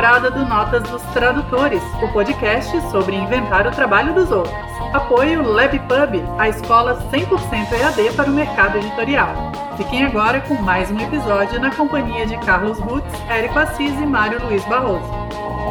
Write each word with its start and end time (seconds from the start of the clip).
temporada 0.00 0.30
do 0.30 0.46
Notas 0.46 0.82
dos 0.84 1.02
Tradutores, 1.12 1.82
o 2.02 2.08
podcast 2.08 2.80
sobre 2.90 3.14
inventar 3.14 3.66
o 3.66 3.70
trabalho 3.70 4.14
dos 4.14 4.30
outros. 4.30 4.54
Apoio 4.94 5.42
LabPub, 5.42 6.24
a 6.38 6.48
escola 6.48 6.98
100% 7.12 7.70
EAD 7.70 8.14
para 8.16 8.30
o 8.30 8.32
mercado 8.32 8.78
editorial. 8.78 9.28
Fiquem 9.76 10.06
agora 10.06 10.40
com 10.40 10.54
mais 10.54 10.90
um 10.90 10.98
episódio 10.98 11.60
na 11.60 11.70
companhia 11.70 12.24
de 12.24 12.38
Carlos 12.38 12.78
Rutz, 12.78 13.12
Érico 13.28 13.58
Assis 13.58 13.92
e 13.92 14.06
Mário 14.06 14.42
Luiz 14.42 14.64
Barroso. 14.64 15.04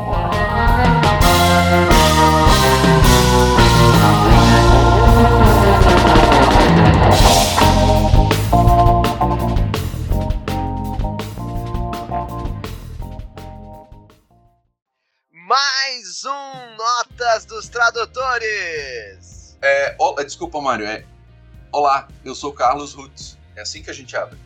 Mais 0.06 0.80
Notas 17.40 17.46
dos 17.46 17.70
Tradutores! 17.70 19.58
É, 19.62 19.96
oh, 20.00 20.14
desculpa, 20.24 20.60
Mário. 20.60 20.86
É, 20.86 21.06
Olá, 21.72 22.08
eu 22.26 22.34
sou 22.36 22.52
Carlos 22.52 22.94
Rutz. 22.94 23.38
É 23.56 23.62
assim 23.62 23.82
que 23.82 23.90
a 23.90 23.94
gente 23.94 24.16
abre. 24.18 24.38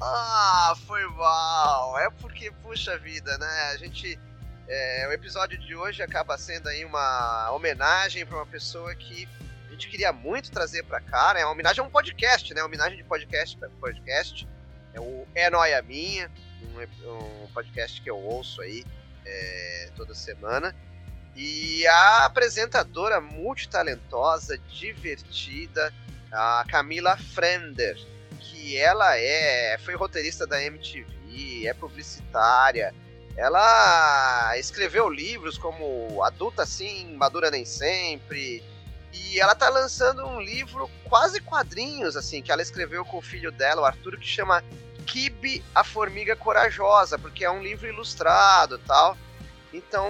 Ah, 0.00 0.74
foi 0.86 1.04
mal. 1.10 1.98
É 1.98 2.10
porque, 2.10 2.50
puxa 2.62 2.98
vida, 2.98 3.36
né? 3.38 3.70
A 3.72 3.76
gente. 3.76 4.18
É, 4.66 5.06
o 5.08 5.12
episódio 5.12 5.58
de 5.58 5.76
hoje 5.76 6.02
acaba 6.02 6.38
sendo 6.38 6.68
aí 6.68 6.84
uma 6.84 7.50
homenagem 7.52 8.24
para 8.24 8.36
uma 8.36 8.46
pessoa 8.46 8.94
que 8.94 9.28
a 9.68 9.72
gente 9.72 9.88
queria 9.88 10.12
muito 10.12 10.50
trazer 10.50 10.84
para 10.84 11.00
cá, 11.00 11.34
né? 11.34 11.44
Uma 11.44 11.52
homenagem 11.52 11.84
a 11.84 11.86
um 11.86 11.90
podcast, 11.90 12.52
né? 12.54 12.62
Uma 12.62 12.68
homenagem 12.68 12.96
de 12.96 13.04
podcast 13.04 13.56
para 13.56 13.68
podcast. 13.80 14.48
É 14.94 15.00
o 15.00 15.26
É 15.34 15.50
Noia 15.50 15.82
Minha, 15.82 16.30
um, 16.62 17.44
um, 17.44 17.46
podcast 17.52 18.00
que 18.00 18.10
eu 18.10 18.16
ouço 18.16 18.60
aí 18.62 18.84
é, 19.24 19.90
toda 19.94 20.14
semana. 20.14 20.74
E 21.36 21.86
a 21.86 22.24
apresentadora 22.24 23.20
multitalentosa, 23.20 24.58
divertida, 24.68 25.92
a 26.30 26.64
Camila 26.68 27.16
Frender, 27.16 27.96
que 28.38 28.76
ela 28.76 29.16
é 29.16 29.78
foi 29.78 29.94
roteirista 29.94 30.46
da 30.46 30.62
MTV, 30.62 31.66
é 31.66 31.74
publicitária. 31.74 32.94
Ela 33.36 34.56
escreveu 34.58 35.08
livros 35.08 35.56
como 35.56 36.22
Adulta 36.22 36.66
Sim, 36.66 37.14
Madura 37.14 37.50
Nem 37.50 37.64
Sempre. 37.64 38.62
E 39.12 39.40
ela 39.40 39.54
tá 39.54 39.68
lançando 39.68 40.26
um 40.26 40.40
livro 40.40 40.90
quase 41.04 41.40
quadrinhos, 41.40 42.16
assim, 42.16 42.42
que 42.42 42.52
ela 42.52 42.62
escreveu 42.62 43.04
com 43.04 43.18
o 43.18 43.22
filho 43.22 43.50
dela, 43.50 43.82
o 43.82 43.84
Arthur, 43.84 44.18
que 44.18 44.26
chama 44.26 44.62
Kibe, 45.06 45.64
a 45.74 45.82
Formiga 45.82 46.36
Corajosa, 46.36 47.18
porque 47.18 47.44
é 47.44 47.50
um 47.50 47.62
livro 47.62 47.88
ilustrado 47.88 48.78
tal. 48.78 49.16
Então, 49.72 50.08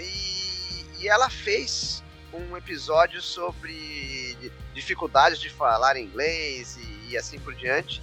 e, 0.00 1.02
e 1.02 1.08
ela 1.08 1.28
fez 1.28 2.02
um 2.32 2.56
episódio 2.56 3.20
sobre 3.20 4.36
dificuldades 4.74 5.40
de 5.40 5.50
falar 5.50 5.96
inglês 5.96 6.76
e, 6.76 7.10
e 7.10 7.16
assim 7.16 7.38
por 7.38 7.54
diante. 7.54 8.02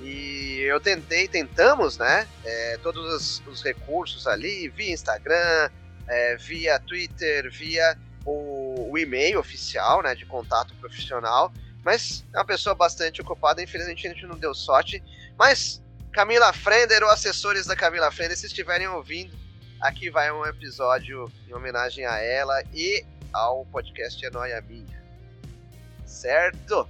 E 0.00 0.60
eu 0.60 0.80
tentei, 0.80 1.26
tentamos, 1.28 1.96
né? 1.96 2.26
É, 2.44 2.78
todos 2.82 3.14
os, 3.14 3.42
os, 3.46 3.62
recursos 3.62 4.26
ali, 4.26 4.68
via 4.68 4.92
Instagram, 4.92 5.70
é, 6.06 6.36
via 6.36 6.78
Twitter, 6.78 7.50
via 7.50 7.96
o, 8.24 8.90
o, 8.90 8.98
e-mail 8.98 9.38
oficial, 9.38 10.02
né? 10.02 10.14
De 10.14 10.26
contato 10.26 10.74
profissional. 10.76 11.52
Mas 11.82 12.24
é 12.34 12.38
uma 12.38 12.44
pessoa 12.44 12.74
bastante 12.74 13.20
ocupada, 13.20 13.62
infelizmente 13.62 14.06
a 14.06 14.10
gente 14.10 14.26
não 14.26 14.36
deu 14.36 14.54
sorte. 14.54 15.02
Mas 15.38 15.82
Camila 16.12 16.52
Frender 16.52 17.02
ou 17.02 17.10
assessores 17.10 17.66
da 17.66 17.76
Camila 17.76 18.10
Frender, 18.10 18.36
se 18.36 18.46
estiverem 18.46 18.88
ouvindo, 18.88 19.36
aqui 19.80 20.10
vai 20.10 20.30
um 20.32 20.44
episódio 20.46 21.30
em 21.48 21.54
homenagem 21.54 22.04
a 22.06 22.18
ela 22.18 22.62
e 22.72 23.04
ao 23.32 23.64
podcast 23.66 24.24
É 24.24 24.30
Noia 24.30 24.60
Minha. 24.60 25.04
Certo? 26.04 26.88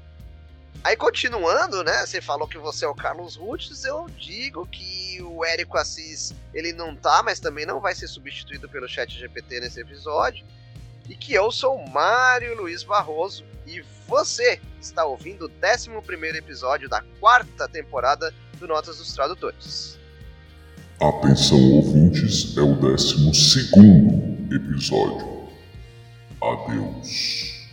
Aí 0.85 0.97
continuando, 0.97 1.83
né? 1.83 2.07
Você 2.07 2.21
falou 2.21 2.47
que 2.47 2.59
você 2.59 2.85
é 2.85 2.89
o 2.89 2.95
Carlos 2.95 3.37
Rutes, 3.37 3.85
eu 3.85 4.07
digo 4.11 4.67
que 4.67 5.21
o 5.23 5.45
Érico 5.45 5.77
Assis 5.77 6.35
ele 6.55 6.73
não 6.73 6.95
tá, 6.95 7.23
mas 7.23 7.41
também 7.41 7.67
não 7.67 7.81
vai 7.81 7.95
ser 7.95 8.07
substituído 8.07 8.69
pelo 8.69 8.89
Chat 8.89 9.19
GPT 9.19 9.61
nesse 9.61 9.81
episódio. 9.81 10.47
E 11.09 11.17
que 11.17 11.35
eu 11.35 11.51
sou 11.51 11.77
o 11.77 11.91
Mário 11.91 12.57
Luiz 12.57 12.83
Barroso 12.83 13.45
e 13.67 13.81
você 14.07 14.61
está 14.81 15.05
ouvindo 15.05 15.47
o 15.47 15.51
11 15.51 15.91
episódio 16.37 16.89
da 16.89 17.03
quarta 17.19 17.69
temporada 17.69 18.33
do 18.55 18.67
Notas 18.67 18.99
dos 18.99 19.13
Tradutores. 19.13 19.99
Atenção, 20.99 21.59
ouvintes, 21.73 22.57
é 22.57 22.63
o 22.63 22.75
12 22.75 23.31
episódio. 24.51 25.47
Adeus. 26.41 27.69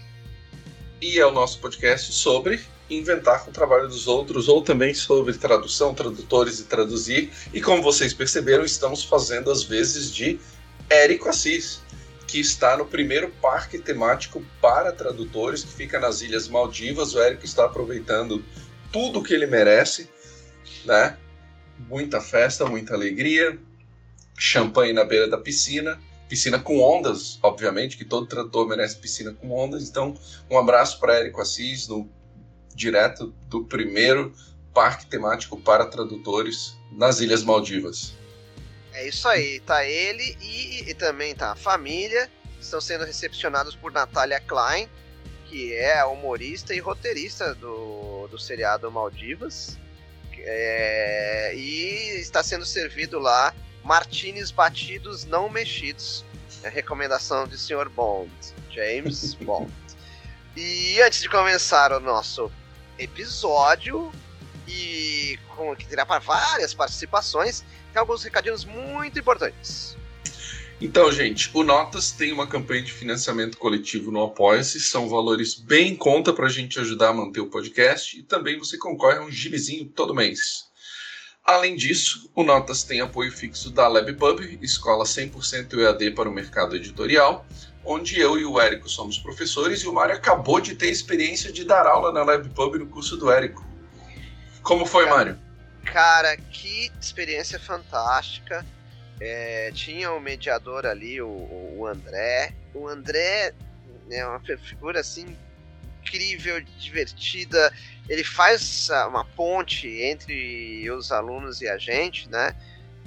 E 1.01 1.17
é 1.17 1.25
o 1.25 1.31
nosso 1.31 1.57
podcast 1.59 2.11
sobre 2.11 2.59
inventar 2.89 3.45
com 3.45 3.49
o 3.49 3.53
trabalho 3.53 3.87
dos 3.87 4.09
outros, 4.09 4.49
ou 4.49 4.61
também 4.61 4.93
sobre 4.93 5.33
tradução, 5.35 5.93
tradutores 5.93 6.59
e 6.59 6.65
traduzir. 6.65 7.31
E 7.53 7.61
como 7.61 7.81
vocês 7.81 8.13
perceberam, 8.13 8.65
estamos 8.65 9.05
fazendo 9.05 9.49
as 9.49 9.63
vezes 9.63 10.13
de 10.13 10.37
Érico 10.89 11.29
Assis, 11.29 11.79
que 12.27 12.41
está 12.41 12.75
no 12.75 12.85
primeiro 12.85 13.29
parque 13.41 13.79
temático 13.79 14.43
para 14.61 14.91
tradutores, 14.91 15.63
que 15.63 15.71
fica 15.71 15.97
nas 15.97 16.21
Ilhas 16.21 16.49
Maldivas. 16.49 17.15
O 17.15 17.21
Érico 17.21 17.45
está 17.45 17.63
aproveitando 17.63 18.43
tudo 18.91 19.19
o 19.19 19.23
que 19.23 19.33
ele 19.33 19.47
merece, 19.47 20.09
né? 20.83 21.17
Muita 21.77 22.21
festa, 22.21 22.65
muita 22.65 22.93
alegria, 22.93 23.57
champanhe 24.37 24.93
na 24.93 25.03
beira 25.03 25.27
da 25.27 25.37
piscina 25.37 25.99
piscina 26.29 26.57
com 26.57 26.79
ondas, 26.79 27.37
obviamente, 27.43 27.95
que 27.95 28.03
todo 28.03 28.25
tradutor 28.25 28.67
merece 28.67 28.97
piscina 28.97 29.31
com 29.33 29.51
ondas. 29.51 29.87
Então, 29.87 30.17
um 30.49 30.57
abraço 30.57 30.99
para 30.99 31.19
Érico 31.19 31.39
Assis, 31.39 31.87
no, 31.87 32.09
direto 32.73 33.33
do 33.47 33.63
primeiro 33.63 34.33
parque 34.73 35.05
temático 35.05 35.59
para 35.59 35.85
tradutores 35.85 36.75
nas 36.91 37.19
Ilhas 37.19 37.43
Maldivas. 37.43 38.13
É 38.91 39.07
isso 39.07 39.27
aí, 39.27 39.59
tá 39.59 39.85
ele 39.85 40.37
e, 40.41 40.89
e 40.89 40.93
também 40.93 41.35
tá 41.35 41.51
a 41.51 41.55
família. 41.55 42.29
Estão 42.59 42.79
sendo 42.79 43.05
recepcionados 43.05 43.75
por 43.75 43.91
Natália 43.91 44.39
Klein, 44.39 44.89
que 45.47 45.73
é 45.73 46.03
humorista 46.05 46.73
e 46.73 46.79
roteirista 46.79 47.53
do, 47.55 48.27
do 48.27 48.39
seriado 48.39 48.89
Maldivas. 48.91 49.77
É, 50.39 51.53
e 51.55 52.19
está 52.19 52.43
sendo 52.43 52.65
servido 52.65 53.19
lá 53.19 53.53
martinis 53.83 54.51
batidos 54.51 55.25
não 55.25 55.49
mexidos. 55.49 56.23
É 56.63 56.67
a 56.67 56.71
recomendação 56.71 57.47
de 57.47 57.57
Sr. 57.57 57.89
Bond, 57.89 58.31
James 58.69 59.33
Bond. 59.43 59.71
E 60.55 61.01
antes 61.01 61.21
de 61.21 61.29
começar 61.29 61.91
o 61.91 61.99
nosso 61.99 62.51
episódio, 62.97 64.11
e 64.67 65.37
com, 65.55 65.75
que 65.75 65.85
terá 65.85 66.05
para 66.05 66.19
várias 66.19 66.73
participações, 66.73 67.63
tem 67.91 67.99
alguns 67.99 68.23
recadinhos 68.23 68.63
muito 68.63 69.19
importantes. 69.19 69.97
Então, 70.83 71.09
gente, 71.13 71.49
o 71.53 71.63
Notas 71.63 72.11
tem 72.11 72.33
uma 72.33 72.45
campanha 72.45 72.81
de 72.81 72.91
financiamento 72.91 73.57
coletivo 73.57 74.11
no 74.11 74.21
Apoia-se. 74.21 74.81
São 74.81 75.07
valores 75.07 75.55
bem 75.55 75.93
em 75.93 75.95
conta 75.95 76.33
para 76.33 76.47
a 76.47 76.49
gente 76.49 76.77
ajudar 76.77 77.07
a 77.07 77.13
manter 77.13 77.39
o 77.39 77.47
podcast. 77.47 78.19
E 78.19 78.21
também 78.21 78.59
você 78.59 78.77
concorre 78.77 79.17
a 79.17 79.21
um 79.21 79.31
gibizinho 79.31 79.85
todo 79.85 80.13
mês. 80.13 80.65
Além 81.41 81.77
disso, 81.77 82.29
o 82.35 82.43
Notas 82.43 82.83
tem 82.83 82.99
apoio 82.99 83.31
fixo 83.31 83.71
da 83.71 83.87
LabPub, 83.87 84.59
escola 84.61 85.05
100% 85.05 85.73
EAD 85.79 86.11
para 86.11 86.27
o 86.27 86.33
mercado 86.33 86.75
editorial, 86.75 87.45
onde 87.85 88.19
eu 88.19 88.37
e 88.37 88.43
o 88.43 88.59
Érico 88.59 88.89
somos 88.89 89.17
professores 89.17 89.83
e 89.83 89.87
o 89.87 89.93
Mário 89.93 90.15
acabou 90.15 90.59
de 90.59 90.75
ter 90.75 90.89
experiência 90.89 91.49
de 91.49 91.63
dar 91.63 91.87
aula 91.87 92.11
na 92.11 92.25
LabPub 92.25 92.77
no 92.77 92.87
curso 92.87 93.15
do 93.15 93.31
Érico. 93.31 93.65
Como 94.61 94.85
foi, 94.85 95.05
cara, 95.05 95.15
Mário? 95.15 95.39
Cara, 95.85 96.35
que 96.35 96.91
experiência 96.99 97.57
fantástica. 97.57 98.65
É, 99.25 99.71
tinha 99.73 100.11
o 100.11 100.17
um 100.17 100.19
mediador 100.19 100.85
ali, 100.85 101.21
o, 101.21 101.29
o 101.29 101.87
André. 101.87 102.53
O 102.73 102.89
André 102.89 103.53
é 104.11 104.25
uma 104.25 104.41
figura 104.41 104.99
assim 104.99 105.37
incrível, 106.01 106.59
divertida. 106.77 107.71
Ele 108.09 108.21
faz 108.25 108.89
uma 109.07 109.23
ponte 109.23 109.87
entre 109.87 110.91
os 110.91 111.09
alunos 111.09 111.61
e 111.61 111.69
a 111.69 111.77
gente, 111.77 112.29
né? 112.29 112.53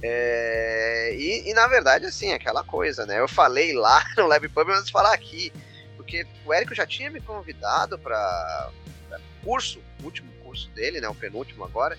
É, 0.03 1.15
e, 1.15 1.51
e, 1.51 1.53
na 1.53 1.67
verdade, 1.69 2.07
assim, 2.07 2.33
aquela 2.33 2.65
coisa, 2.65 3.05
né? 3.05 3.21
Eu 3.21 3.29
falei 3.29 3.75
lá 3.75 4.03
no 4.17 4.27
LabPub, 4.27 4.69
mas 4.69 4.89
falar 4.89 5.13
aqui, 5.13 5.53
porque 5.99 6.27
o 6.47 6.53
Érico 6.53 6.75
já 6.75 6.87
tinha 6.87 7.11
me 7.11 7.21
convidado 7.21 7.99
para 7.99 8.71
curso, 9.45 9.83
o 10.01 10.05
último 10.07 10.33
curso 10.43 10.71
dele, 10.71 10.99
né? 10.99 11.09
O 11.11 11.15
penúltimo 11.15 11.63
agora. 11.63 11.99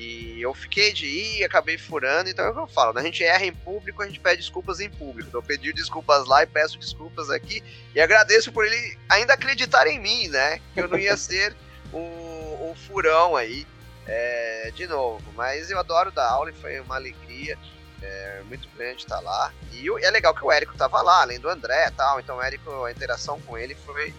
E 0.00 0.40
eu 0.40 0.54
fiquei 0.54 0.94
de 0.94 1.04
ir, 1.04 1.44
acabei 1.44 1.76
furando, 1.76 2.30
então 2.30 2.42
é 2.42 2.48
o 2.48 2.54
que 2.54 2.60
eu 2.60 2.66
falo, 2.66 2.94
né? 2.94 3.02
A 3.02 3.04
gente 3.04 3.22
erra 3.22 3.44
em 3.44 3.52
público, 3.52 4.02
a 4.02 4.06
gente 4.06 4.18
pede 4.18 4.38
desculpas 4.38 4.80
em 4.80 4.88
público. 4.88 5.28
Então 5.28 5.40
eu 5.40 5.46
pedi 5.46 5.74
desculpas 5.74 6.26
lá 6.26 6.42
e 6.42 6.46
peço 6.46 6.78
desculpas 6.78 7.28
aqui. 7.28 7.62
E 7.94 8.00
agradeço 8.00 8.50
por 8.50 8.64
ele 8.64 8.98
ainda 9.10 9.34
acreditar 9.34 9.86
em 9.86 10.00
mim, 10.00 10.28
né? 10.28 10.58
Que 10.72 10.80
eu 10.80 10.88
não 10.88 10.98
ia 10.98 11.14
ser 11.18 11.54
um, 11.92 12.70
um 12.70 12.74
furão 12.74 13.36
aí 13.36 13.66
é, 14.06 14.72
de 14.74 14.86
novo. 14.86 15.22
Mas 15.36 15.70
eu 15.70 15.78
adoro 15.78 16.10
dar 16.10 16.30
aula 16.30 16.48
e 16.48 16.54
foi 16.54 16.80
uma 16.80 16.94
alegria. 16.94 17.58
é 18.00 18.42
muito 18.46 18.70
grande 18.74 19.02
estar 19.02 19.16
tá 19.16 19.20
lá. 19.20 19.52
E 19.70 19.86
é 20.02 20.10
legal 20.10 20.34
que 20.34 20.42
o 20.42 20.50
Érico 20.50 20.78
tava 20.78 21.02
lá, 21.02 21.20
além 21.20 21.38
do 21.38 21.50
André 21.50 21.88
e 21.88 21.90
tal. 21.90 22.18
Então 22.18 22.38
o 22.38 22.42
Érico, 22.42 22.84
a 22.84 22.90
interação 22.90 23.38
com 23.42 23.58
ele 23.58 23.74
foi 23.74 24.14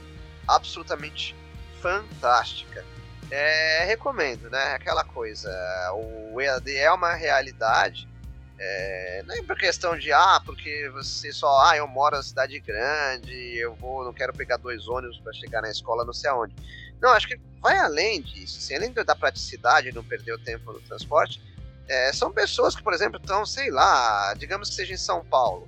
absolutamente 0.47 1.35
fantástica. 1.81 2.85
É, 3.31 3.85
recomendo, 3.85 4.49
né? 4.49 4.73
Aquela 4.73 5.05
coisa, 5.05 5.49
o 6.33 6.41
EAD 6.41 6.75
é 6.75 6.91
uma 6.91 7.13
realidade. 7.13 8.07
É, 8.59 9.23
não 9.25 9.33
é 9.33 9.41
por 9.41 9.57
questão 9.57 9.97
de, 9.97 10.11
ah, 10.11 10.39
porque 10.45 10.89
você 10.93 11.31
só, 11.31 11.65
ah, 11.65 11.77
eu 11.77 11.87
moro 11.87 12.17
na 12.17 12.21
cidade 12.21 12.59
grande, 12.59 13.33
eu 13.57 13.73
vou, 13.75 14.03
não 14.03 14.13
quero 14.13 14.33
pegar 14.33 14.57
dois 14.57 14.87
ônibus 14.87 15.17
para 15.19 15.33
chegar 15.33 15.61
na 15.61 15.71
escola, 15.71 16.05
não 16.05 16.13
sei 16.13 16.29
aonde. 16.29 16.53
Não, 17.01 17.09
acho 17.09 17.27
que 17.27 17.39
vai 17.59 17.77
além 17.77 18.21
disso. 18.21 18.59
Assim, 18.59 18.75
além 18.75 18.91
da 18.91 19.15
praticidade 19.15 19.91
não 19.93 20.03
perder 20.03 20.33
o 20.33 20.37
tempo 20.37 20.73
no 20.73 20.81
transporte, 20.81 21.41
é, 21.87 22.11
são 22.13 22.31
pessoas 22.31 22.75
que, 22.75 22.83
por 22.83 22.93
exemplo, 22.93 23.19
estão, 23.19 23.45
sei 23.45 23.71
lá, 23.71 24.33
digamos 24.37 24.69
que 24.69 24.75
seja 24.75 24.93
em 24.93 24.97
São 24.97 25.23
Paulo. 25.25 25.67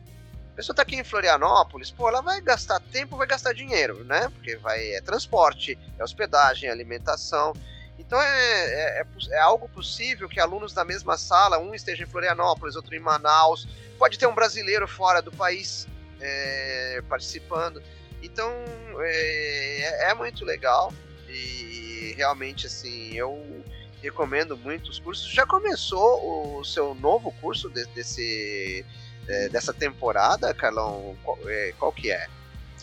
A 0.53 0.55
pessoa 0.55 0.73
está 0.73 0.83
aqui 0.83 0.95
em 0.95 1.03
Florianópolis, 1.03 1.89
pô, 1.89 2.07
ela 2.07 2.21
vai 2.21 2.39
gastar 2.39 2.79
tempo, 2.79 3.17
vai 3.17 3.25
gastar 3.25 3.53
dinheiro, 3.53 4.03
né? 4.03 4.29
Porque 4.29 4.55
vai 4.57 4.91
é 4.91 5.01
transporte, 5.01 5.77
é 5.97 6.03
hospedagem, 6.03 6.69
é 6.69 6.71
alimentação. 6.71 7.53
Então 7.97 8.21
é, 8.21 8.65
é, 8.65 9.01
é, 9.01 9.05
é, 9.31 9.39
algo 9.39 9.67
possível 9.67 10.29
que 10.29 10.39
alunos 10.39 10.71
da 10.71 10.85
mesma 10.85 11.17
sala, 11.17 11.57
um 11.57 11.73
esteja 11.73 12.03
em 12.03 12.07
Florianópolis, 12.07 12.75
outro 12.75 12.95
em 12.95 12.99
Manaus, 12.99 13.67
pode 13.97 14.19
ter 14.19 14.27
um 14.27 14.35
brasileiro 14.35 14.87
fora 14.87 15.23
do 15.23 15.31
país 15.31 15.87
é, 16.21 17.01
participando. 17.09 17.81
Então 18.21 18.51
é, 18.99 20.11
é 20.11 20.13
muito 20.13 20.45
legal. 20.45 20.93
E 21.27 22.13
realmente, 22.15 22.67
assim, 22.67 23.15
eu 23.15 23.63
recomendo 24.03 24.55
muito 24.55 24.91
os 24.91 24.99
cursos. 24.99 25.31
Já 25.31 25.47
começou 25.47 26.59
o 26.59 26.63
seu 26.63 26.93
novo 26.93 27.31
curso 27.41 27.69
de, 27.69 27.85
desse, 27.87 28.85
é, 29.27 29.49
dessa 29.49 29.73
temporada, 29.73 30.53
Carlão? 30.53 31.15
Qual, 31.23 31.37
é, 31.45 31.73
qual 31.77 31.91
que 31.91 32.11
é? 32.11 32.27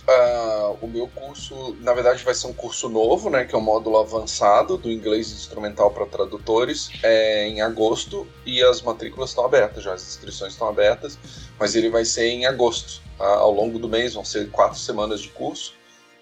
Uh, 0.08 0.78
o 0.80 0.88
meu 0.88 1.06
curso, 1.08 1.76
na 1.80 1.92
verdade, 1.92 2.24
vai 2.24 2.34
ser 2.34 2.46
um 2.46 2.52
curso 2.52 2.88
novo, 2.88 3.28
né, 3.28 3.44
que 3.44 3.54
é 3.54 3.58
um 3.58 3.60
módulo 3.60 3.98
avançado 3.98 4.78
do 4.78 4.90
inglês 4.90 5.30
instrumental 5.30 5.90
para 5.90 6.06
tradutores, 6.06 6.90
é 7.02 7.46
em 7.46 7.60
agosto 7.60 8.26
e 8.46 8.62
as 8.62 8.80
matrículas 8.80 9.30
estão 9.30 9.44
abertas 9.44 9.84
já, 9.84 9.92
as 9.92 10.02
inscrições 10.02 10.54
estão 10.54 10.68
abertas, 10.68 11.18
mas 11.58 11.76
ele 11.76 11.90
vai 11.90 12.04
ser 12.04 12.28
em 12.28 12.46
agosto. 12.46 13.02
Tá? 13.18 13.26
Ao 13.26 13.52
longo 13.52 13.78
do 13.78 13.88
mês 13.88 14.14
vão 14.14 14.24
ser 14.24 14.50
quatro 14.50 14.78
semanas 14.78 15.20
de 15.20 15.28
curso 15.28 15.74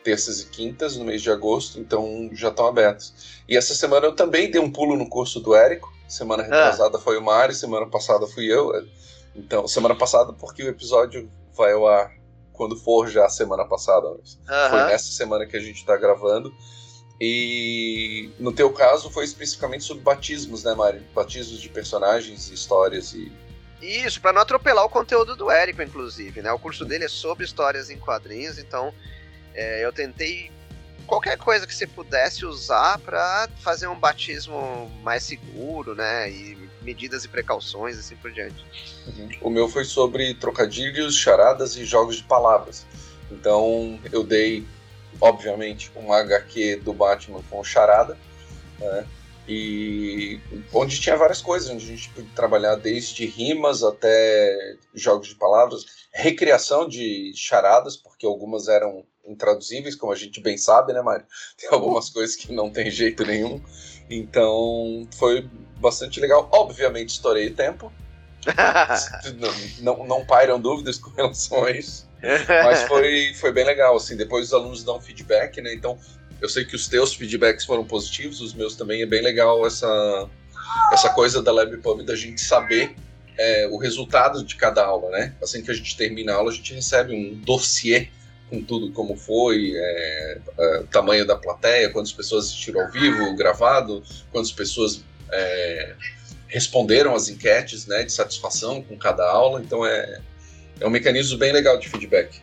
terças 0.09 0.41
e 0.41 0.47
quintas 0.47 0.97
no 0.97 1.05
mês 1.05 1.21
de 1.21 1.31
agosto, 1.31 1.79
então 1.79 2.31
já 2.33 2.49
estão 2.49 2.67
abertos. 2.67 3.13
E 3.47 3.57
essa 3.57 3.75
semana 3.75 4.07
eu 4.07 4.15
também 4.15 4.51
dei 4.51 4.59
um 4.61 4.71
pulo 4.71 4.97
no 4.97 5.07
curso 5.07 5.39
do 5.39 5.55
Érico. 5.55 5.93
Semana 6.09 6.43
ah. 6.45 6.47
retrasada 6.47 6.97
ah. 6.97 7.01
foi 7.01 7.19
o 7.19 7.23
Mário, 7.23 7.55
semana 7.55 7.87
passada 7.87 8.27
fui 8.27 8.47
eu. 8.47 8.73
Então, 9.39 9.67
semana 9.69 9.95
passada 9.95 10.33
porque 10.33 10.63
o 10.63 10.69
episódio 10.69 11.31
vai 11.57 11.73
ao 11.73 11.87
ar 11.87 12.13
quando 12.53 12.77
for 12.77 13.09
já 13.09 13.25
a 13.25 13.31
semana 13.31 13.65
passada. 13.65 14.11
Mas 14.19 14.39
Foi 14.71 14.85
nessa 14.85 15.13
semana 15.13 15.47
que 15.47 15.57
a 15.57 15.61
gente 15.61 15.77
está 15.77 15.97
gravando. 15.97 16.53
E 17.21 18.31
no 18.39 18.53
teu 18.53 18.73
caso 18.73 19.11
foi 19.11 19.25
especificamente 19.25 19.85
sobre 19.85 20.03
batismos, 20.03 20.65
né, 20.65 20.75
Mário? 20.75 21.03
Batismos 21.15 21.61
de 21.61 21.69
personagens 21.69 22.51
e 22.51 22.55
histórias 22.55 23.13
e 23.13 23.31
isso, 23.81 24.21
para 24.21 24.33
não 24.33 24.43
atropelar 24.43 24.85
o 24.85 24.89
conteúdo 24.89 25.37
do 25.37 25.51
Érico, 25.51 25.83
inclusive, 25.83 26.43
né? 26.43 26.51
O 26.51 26.59
curso 26.59 26.85
dele 26.85 27.05
é 27.05 27.09
sobre 27.09 27.45
histórias 27.45 27.91
em 27.91 27.99
quadrinhos, 27.99 28.59
então 28.59 28.93
é, 29.55 29.85
eu 29.85 29.93
tentei 29.93 30.51
qualquer 31.07 31.39
coisa 31.39 31.67
que 31.67 31.75
você 31.75 31.87
pudesse 31.87 32.45
usar 32.45 32.99
para 32.99 33.49
fazer 33.61 33.87
um 33.87 33.99
batismo 33.99 34.91
mais 35.03 35.23
seguro, 35.23 35.95
né? 35.95 36.29
E 36.31 36.68
medidas 36.89 37.25
e 37.25 37.29
precauções, 37.29 37.99
assim 37.99 38.17
por 38.17 38.33
diante. 38.33 38.65
Uhum. 39.07 39.29
O 39.43 39.51
meu 39.51 39.69
foi 39.69 39.85
sobre 39.85 40.33
trocadilhos, 40.35 41.17
charadas 41.17 41.77
e 41.77 41.85
jogos 41.85 42.17
de 42.17 42.25
palavras. 42.25 42.87
Então 43.31 44.01
eu 44.11 44.25
dei, 44.25 44.67
obviamente, 45.21 45.93
um 45.95 46.11
HQ 46.11 46.77
do 46.77 46.95
Batman 46.95 47.43
com 47.51 47.63
charada, 47.63 48.17
né? 48.79 49.07
E 49.51 50.41
onde 50.75 51.01
tinha 51.01 51.17
várias 51.17 51.41
coisas, 51.41 51.71
onde 51.71 51.85
a 51.85 51.89
gente 51.89 52.11
podia 52.11 52.31
trabalhar 52.35 52.75
desde 52.75 53.25
rimas 53.25 53.83
até 53.83 54.77
jogos 54.95 55.29
de 55.29 55.35
palavras, 55.35 55.87
recriação 56.13 56.87
de 56.87 57.33
charadas, 57.35 57.97
porque 57.97 58.27
algumas 58.27 58.69
eram 58.69 59.05
intraduzíveis, 59.27 59.95
como 59.95 60.13
a 60.13 60.17
gente 60.17 60.41
bem 60.41 60.59
sabe, 60.59 60.93
né, 60.93 61.01
Mário? 61.01 61.27
Tem 61.57 61.69
algumas 61.71 62.11
coisas 62.11 62.37
que 62.37 62.53
não 62.53 62.71
tem 62.71 62.91
jeito 62.91 63.25
nenhum. 63.25 63.63
Então, 64.11 65.07
foi 65.17 65.49
bastante 65.77 66.21
legal. 66.21 66.49
Obviamente, 66.53 67.11
estourei 67.11 67.49
o 67.49 67.55
tempo. 67.55 67.93
não, 69.39 69.97
não, 69.97 70.07
não 70.07 70.25
pairam 70.25 70.61
dúvidas 70.61 70.99
com 70.99 71.11
relação 71.11 71.65
a 71.65 71.71
isso. 71.71 72.09
Mas 72.49 72.83
foi, 72.83 73.35
foi 73.35 73.53
bem 73.53 73.65
legal, 73.65 73.97
assim. 73.97 74.17
Depois 74.17 74.47
os 74.47 74.53
alunos 74.53 74.83
dão 74.83 75.01
feedback, 75.01 75.61
né? 75.61 75.73
Então, 75.75 75.99
eu 76.41 76.49
sei 76.49 76.65
que 76.65 76.75
os 76.75 76.89
teus 76.89 77.15
feedbacks 77.15 77.65
foram 77.65 77.85
positivos, 77.85 78.41
os 78.41 78.55
meus 78.55 78.77
também. 78.77 79.03
É 79.03 79.07
bem 79.07 79.23
legal 79.23 79.67
essa, 79.67 80.29
essa 80.93 81.11
coisa 81.11 81.43
da 81.43 81.53
LabPub, 81.53 82.03
da 82.05 82.17
gente 82.17 82.41
saber 82.41 82.95
é, 83.37 83.69
o 83.71 83.79
resultado 83.79 84.45
de 84.45 84.57
cada 84.57 84.85
aula, 84.85 85.11
né? 85.11 85.35
Assim 85.43 85.63
que 85.63 85.71
a 85.71 85.75
gente 85.75 85.97
termina 85.97 86.33
a 86.33 86.37
aula, 86.37 86.51
a 86.51 86.55
gente 86.55 86.75
recebe 86.75 87.15
um 87.15 87.35
dossiê 87.35 88.09
com 88.49 88.63
tudo 88.63 88.91
como 88.93 89.17
foi, 89.17 89.73
é, 89.75 90.39
é, 90.59 90.83
tamanho 90.91 91.27
da 91.27 91.37
plateia, 91.37 91.91
quantas 91.91 92.13
pessoas 92.13 92.47
assistiram 92.47 92.81
ao 92.81 92.91
vivo, 92.91 93.37
gravado, 93.37 94.03
quantas 94.33 94.53
pessoas 94.53 95.03
é, 95.31 95.95
responderam 96.47 97.15
as 97.15 97.29
enquetes 97.29 97.87
né, 97.87 98.03
de 98.03 98.13
satisfação 98.13 98.83
com 98.83 98.97
cada 98.97 99.29
aula. 99.29 99.61
Então 99.61 99.85
é, 99.85 100.21
é 100.81 100.87
um 100.87 100.91
mecanismo 100.91 101.39
bem 101.39 101.53
legal 101.53 101.79
de 101.79 101.89
feedback. 101.89 102.41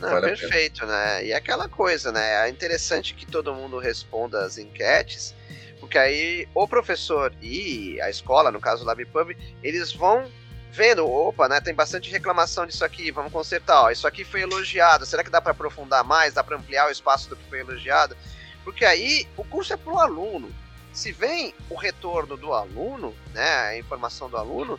Não, 0.00 0.10
vale 0.10 0.36
perfeito, 0.36 0.84
né? 0.86 1.24
E 1.24 1.32
é 1.32 1.36
aquela 1.36 1.68
coisa, 1.68 2.10
né? 2.10 2.46
É 2.46 2.48
interessante 2.48 3.14
que 3.14 3.26
todo 3.26 3.54
mundo 3.54 3.78
responda 3.78 4.44
as 4.44 4.58
enquetes, 4.58 5.34
porque 5.78 5.96
aí 5.96 6.48
o 6.54 6.66
professor 6.66 7.32
e 7.40 8.00
a 8.00 8.10
escola, 8.10 8.50
no 8.50 8.60
caso 8.60 8.82
o 8.82 8.86
LabPub, 8.86 9.36
eles 9.62 9.92
vão 9.92 10.30
vendo, 10.74 11.08
opa, 11.08 11.48
né, 11.48 11.60
tem 11.60 11.72
bastante 11.72 12.10
reclamação 12.10 12.66
disso 12.66 12.84
aqui, 12.84 13.12
vamos 13.12 13.32
consertar, 13.32 13.82
ó, 13.82 13.90
isso 13.90 14.08
aqui 14.08 14.24
foi 14.24 14.40
elogiado, 14.40 15.06
será 15.06 15.22
que 15.22 15.30
dá 15.30 15.40
para 15.40 15.52
aprofundar 15.52 16.02
mais, 16.02 16.34
dá 16.34 16.42
para 16.42 16.56
ampliar 16.56 16.88
o 16.88 16.90
espaço 16.90 17.30
do 17.30 17.36
que 17.36 17.48
foi 17.48 17.60
elogiado? 17.60 18.16
Porque 18.64 18.84
aí 18.84 19.28
o 19.36 19.44
curso 19.44 19.72
é 19.72 19.76
para 19.76 19.92
o 19.92 20.00
aluno. 20.00 20.52
Se 20.92 21.12
vem 21.12 21.54
o 21.70 21.76
retorno 21.76 22.36
do 22.36 22.52
aluno, 22.52 23.14
né, 23.32 23.54
a 23.56 23.78
informação 23.78 24.28
do 24.28 24.36
aluno, 24.36 24.78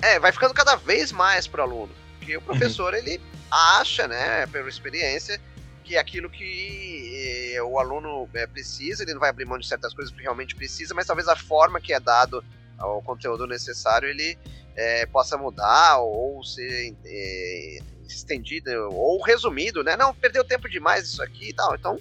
é, 0.00 0.20
vai 0.20 0.30
ficando 0.30 0.54
cada 0.54 0.76
vez 0.76 1.10
mais 1.10 1.46
para 1.46 1.62
o 1.62 1.64
aluno. 1.64 1.92
Porque 2.18 2.36
o 2.36 2.40
uhum. 2.40 2.46
professor, 2.46 2.92
uhum. 2.92 2.98
ele 2.98 3.20
acha, 3.50 4.06
né, 4.06 4.46
pela 4.46 4.68
experiência, 4.68 5.40
que 5.82 5.96
aquilo 5.96 6.28
que 6.28 7.52
eh, 7.54 7.62
o 7.62 7.78
aluno 7.78 8.28
é, 8.34 8.46
precisa, 8.46 9.04
ele 9.04 9.14
não 9.14 9.20
vai 9.20 9.30
abrir 9.30 9.44
mão 9.44 9.56
de 9.56 9.66
certas 9.66 9.94
coisas 9.94 10.12
que 10.12 10.20
realmente 10.20 10.54
precisa, 10.56 10.92
mas 10.92 11.06
talvez 11.06 11.28
a 11.28 11.36
forma 11.36 11.80
que 11.80 11.92
é 11.92 12.00
dado 12.00 12.44
ao 12.76 13.00
conteúdo 13.02 13.46
necessário, 13.46 14.08
ele 14.08 14.36
é, 14.76 15.06
possa 15.06 15.38
mudar 15.38 15.98
ou 15.98 16.44
ser 16.44 16.94
é, 17.04 17.78
estendido 18.06 18.70
ou 18.92 19.22
resumido, 19.22 19.82
né? 19.82 19.96
Não, 19.96 20.14
perdeu 20.14 20.44
tempo 20.44 20.68
demais 20.68 21.08
isso 21.08 21.22
aqui 21.22 21.48
e 21.48 21.52
tal. 21.52 21.74
Então, 21.74 21.98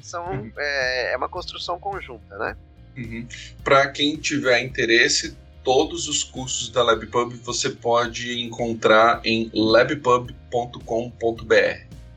são, 0.00 0.24
uhum. 0.30 0.52
é, 0.56 1.12
é, 1.12 1.16
uma 1.16 1.28
construção 1.28 1.78
conjunta, 1.78 2.38
né? 2.38 2.56
Uhum. 2.96 3.26
Para 3.64 3.88
quem 3.88 4.16
tiver 4.16 4.60
interesse, 4.60 5.36
todos 5.64 6.08
os 6.08 6.22
cursos 6.22 6.68
da 6.68 6.82
LabPub 6.82 7.34
você 7.36 7.70
pode 7.70 8.40
encontrar 8.40 9.20
em 9.24 9.50
labpub.com.br, 9.54 10.36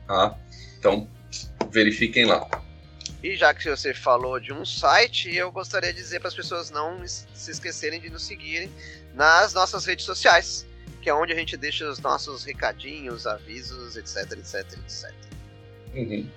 tá? 0.06 0.38
Então, 0.78 1.08
verifiquem 1.70 2.26
lá. 2.26 2.48
E 3.22 3.34
já 3.34 3.52
que 3.54 3.68
você 3.68 3.94
falou 3.94 4.38
de 4.38 4.52
um 4.52 4.64
site, 4.64 5.34
eu 5.34 5.50
gostaria 5.50 5.92
de 5.92 6.00
dizer 6.00 6.20
para 6.20 6.28
as 6.28 6.34
pessoas 6.34 6.70
não 6.70 7.02
se 7.06 7.50
esquecerem 7.50 8.00
de 8.00 8.10
nos 8.10 8.24
seguirem 8.24 8.70
nas 9.16 9.54
nossas 9.54 9.84
redes 9.86 10.04
sociais, 10.04 10.66
que 11.00 11.08
é 11.08 11.14
onde 11.14 11.32
a 11.32 11.36
gente 11.36 11.56
deixa 11.56 11.88
os 11.88 11.98
nossos 11.98 12.44
recadinhos, 12.44 13.26
avisos, 13.26 13.96
etc, 13.96 14.32
etc, 14.32 14.78
etc. 14.84 15.12
Uhum. 15.94 16.30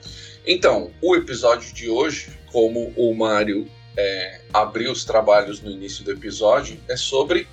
Então, 0.48 0.91
o 1.01 1.15
episódio 1.15 1.74
de 1.74 1.89
hoje, 1.89 2.39
como 2.51 2.93
o 2.95 3.13
Mário 3.13 3.69
é, 3.98 4.41
abriu 4.53 4.91
os 4.91 5.03
trabalhos 5.03 5.62
no 5.62 5.69
início 5.69 6.03
do 6.05 6.12
episódio, 6.12 6.79
é 6.88 6.95
sobre 6.95 7.48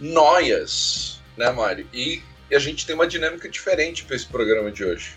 noias, 0.00 1.20
né, 1.36 1.50
Mário? 1.50 1.88
E 1.92 2.20
a 2.52 2.58
gente 2.58 2.84
tem 2.84 2.94
uma 2.94 3.06
dinâmica 3.06 3.48
diferente 3.48 4.04
para 4.04 4.16
esse 4.16 4.26
programa 4.26 4.70
de 4.72 4.84
hoje. 4.84 5.16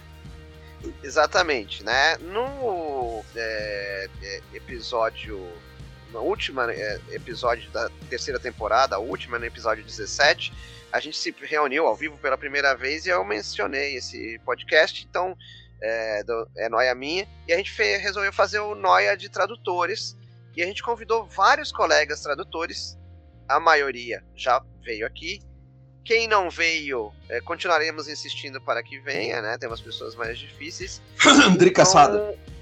Exatamente, 1.03 1.83
né? 1.83 2.17
No 2.17 3.23
é, 3.35 4.07
é, 4.21 4.41
episódio. 4.53 5.41
No 6.15 6.21
último 6.21 6.61
é, 6.61 6.97
episódio 7.11 7.69
da 7.71 7.89
terceira 8.09 8.39
temporada, 8.39 8.95
a 8.95 8.99
última, 8.99 9.37
no 9.37 9.43
episódio 9.43 9.83
17, 9.83 10.53
a 10.89 10.97
gente 11.01 11.17
se 11.17 11.35
reuniu 11.41 11.85
ao 11.85 11.93
vivo 11.93 12.17
pela 12.19 12.37
primeira 12.37 12.73
vez 12.73 13.05
e 13.05 13.09
eu 13.09 13.21
mencionei 13.25 13.97
esse 13.97 14.39
podcast, 14.45 15.05
então 15.09 15.35
é, 15.81 16.23
do, 16.23 16.47
é 16.55 16.69
Noia 16.69 16.95
Minha, 16.95 17.27
e 17.45 17.51
a 17.51 17.57
gente 17.57 17.69
fez, 17.69 18.01
resolveu 18.01 18.31
fazer 18.31 18.59
o 18.59 18.73
Noia 18.75 19.17
de 19.17 19.27
tradutores, 19.27 20.15
e 20.55 20.63
a 20.63 20.65
gente 20.65 20.81
convidou 20.81 21.25
vários 21.25 21.69
colegas 21.69 22.21
tradutores, 22.21 22.97
a 23.45 23.59
maioria 23.59 24.23
já 24.37 24.63
veio 24.85 25.05
aqui, 25.05 25.41
Quem 26.05 26.29
não 26.29 26.49
veio, 26.49 27.11
é, 27.27 27.41
continuaremos 27.41 28.07
insistindo 28.07 28.61
para 28.61 28.81
que 28.81 28.99
venha, 28.99 29.41
né? 29.41 29.57
Tem 29.57 29.67
umas 29.67 29.81
pessoas 29.81 30.15
mais 30.15 30.39
difíceis. 30.39 31.01
Sada. 31.83 32.17
Então, 32.31 32.54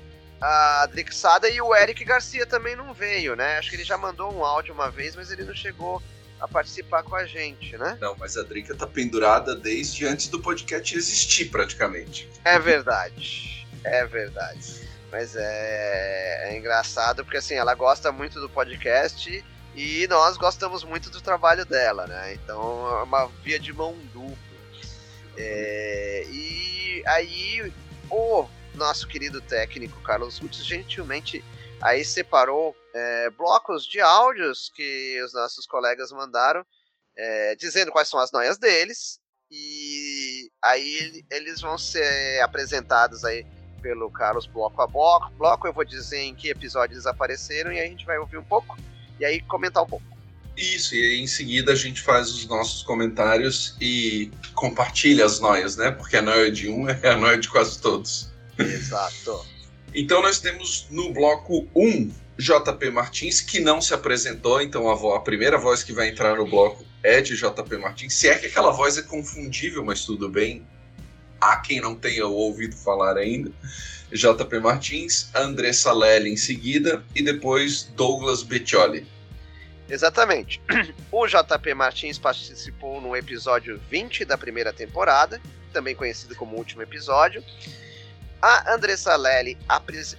a 0.44 0.86
Drica 0.88 1.14
Sada 1.14 1.48
e 1.48 1.62
o 1.62 1.74
Eric 1.74 2.04
Garcia 2.04 2.46
também 2.46 2.76
não 2.76 2.94
veio, 2.94 3.34
né? 3.34 3.58
Acho 3.58 3.70
que 3.70 3.78
ele 3.78 3.86
já 3.86 3.98
mandou 3.98 4.34
um 4.34 4.44
áudio 4.44 4.74
uma 4.74 4.92
vez, 4.92 5.16
mas 5.16 5.32
ele 5.32 5.46
não 5.46 5.56
chegou 5.56 6.04
a 6.38 6.46
participar 6.46 7.02
com 7.02 7.16
a 7.16 7.26
gente, 7.26 7.78
né? 7.78 7.98
Não, 8.02 8.14
mas 8.20 8.36
a 8.36 8.44
Drica 8.44 8.76
tá 8.76 8.86
pendurada 8.86 9.56
desde 9.56 10.06
antes 10.06 10.28
do 10.28 10.42
podcast 10.42 10.98
existir, 10.98 11.46
praticamente. 11.46 12.30
É 12.44 12.60
verdade. 12.60 13.66
É 13.86 14.06
verdade. 14.06 14.82
Mas 15.10 15.34
é, 15.38 16.50
é 16.50 16.58
engraçado 16.58 17.24
porque 17.24 17.38
assim, 17.38 17.54
ela 17.54 17.74
gosta 17.74 18.12
muito 18.12 18.42
do 18.42 18.50
podcast 18.50 19.46
e 19.74 20.08
nós 20.10 20.36
gostamos 20.36 20.84
muito 20.84 21.10
do 21.10 21.22
trabalho 21.22 21.66
dela, 21.66 22.06
né? 22.06 22.34
Então 22.34 23.00
é 23.00 23.04
uma 23.04 23.28
via 23.42 23.58
de 23.58 23.72
mão 23.72 23.96
dupla. 24.12 24.36
É, 25.38 26.26
e 26.30 27.02
aí 27.06 27.72
o 28.10 28.46
nosso 28.77 29.08
querido 29.08 29.42
técnico 29.42 30.01
Carlos 30.01 30.39
Lutz 30.39 30.63
gentilmente 30.65 31.44
aí 31.82 32.06
separou 32.06 32.75
é, 32.94 33.30
blocos 33.32 33.86
de 33.86 34.00
áudios 34.00 34.72
que 34.74 35.22
os 35.24 35.34
nossos 35.34 35.65
colegas 35.65 36.12
mandaram, 36.12 36.65
é, 37.15 37.56
dizendo 37.56 37.92
quais 37.92 38.08
são 38.08 38.20
as 38.20 38.32
noias 38.32 38.58
deles, 38.58 39.20
e 39.51 40.50
aí 40.63 41.25
eles 41.30 41.62
vão 41.62 41.77
ser 41.77 42.42
apresentados 42.42 43.24
aí 43.25 43.46
pelo 43.82 44.10
Carlos 44.10 44.46
bloco 44.48 44.82
a 44.82 44.88
bloco. 44.88 45.32
bloco 45.38 45.68
eu 45.68 45.74
vou 45.74 45.84
dizer 45.84 46.22
em 46.22 46.34
que 46.34 46.50
episódio 46.50 46.96
eles 46.96 47.06
apareceram 47.06 47.72
e 47.72 47.80
aí 47.80 47.86
a 47.86 47.89
gente 47.89 48.06
vai 48.06 48.18
ouvir 48.18 48.38
um 48.38 48.44
pouco 48.44 48.77
e 49.20 49.25
aí 49.25 49.42
comentar 49.42 49.84
um 49.84 49.88
pouco. 49.88 50.06
Isso, 50.56 50.96
e 50.96 51.20
em 51.20 51.27
seguida 51.27 51.74
a 51.74 51.75
gente 51.75 52.01
faz 52.01 52.30
os 52.30 52.48
nossos 52.48 52.84
comentários 52.84 53.75
e 53.82 54.32
compartilha 54.53 55.25
as 55.25 55.39
noias, 55.39 55.75
né? 55.75 55.92
Porque 55.92 56.15
a 56.15 56.22
noia 56.22 56.51
de 56.51 56.70
um 56.70 56.88
é 57.03 57.10
a 57.10 57.18
noia 57.18 57.38
de 57.38 57.50
quase 57.50 57.80
todos. 57.82 58.33
Exato. 58.57 59.45
então 59.93 60.22
nós 60.22 60.39
temos 60.39 60.88
no 60.89 61.12
bloco 61.12 61.67
1 61.75 62.12
JP 62.38 62.89
Martins, 62.89 63.41
que 63.41 63.60
não 63.60 63.79
se 63.79 63.93
apresentou, 63.93 64.62
então 64.62 64.89
a, 64.89 64.95
voz, 64.95 65.17
a 65.17 65.19
primeira 65.19 65.57
voz 65.57 65.83
que 65.83 65.93
vai 65.93 66.10
entrar 66.10 66.36
no 66.36 66.48
bloco 66.48 66.83
é 67.03 67.22
de 67.22 67.36
JP 67.36 67.77
Martins. 67.77 68.13
Se 68.13 68.27
é 68.27 68.38
que 68.38 68.48
aquela 68.48 68.72
voz 68.72 68.98
é 68.98 69.03
confundível, 69.03 69.83
mas 69.83 70.03
tudo 70.03 70.29
bem. 70.29 70.65
Há 71.39 71.57
quem 71.57 71.79
não 71.79 71.93
tenha 71.95 72.25
ouvido 72.25 72.75
falar 72.75 73.17
ainda. 73.17 73.51
JP 74.12 74.60
Martins, 74.60 75.29
André 75.36 75.74
Salelli 75.74 76.31
em 76.31 76.38
seguida 76.38 77.03
e 77.15 77.22
depois 77.22 77.83
Douglas 77.95 78.41
Beccioli. 78.43 79.05
Exatamente. 79.89 80.62
O 81.12 81.27
JP 81.27 81.74
Martins 81.75 82.17
participou 82.17 83.00
no 83.00 83.15
episódio 83.15 83.79
20 83.89 84.25
da 84.25 84.38
primeira 84.38 84.74
temporada, 84.74 85.39
também 85.72 85.95
conhecido 85.95 86.36
como 86.36 86.57
último 86.57 86.81
episódio. 86.81 87.43
A 88.44 88.74
Andressa 88.74 89.16
Lely 89.16 89.58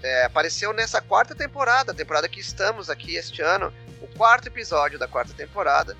é, 0.02 0.25
apareceu 0.25 0.73
nessa 0.73 0.99
quarta 1.02 1.35
temporada, 1.35 1.93
a 1.93 1.95
temporada 1.95 2.26
que 2.26 2.40
estamos 2.40 2.88
aqui 2.88 3.16
este 3.16 3.43
ano, 3.43 3.71
o 4.00 4.07
quarto 4.16 4.47
episódio 4.47 4.99
da 4.99 5.07
quarta 5.07 5.35
temporada. 5.35 5.95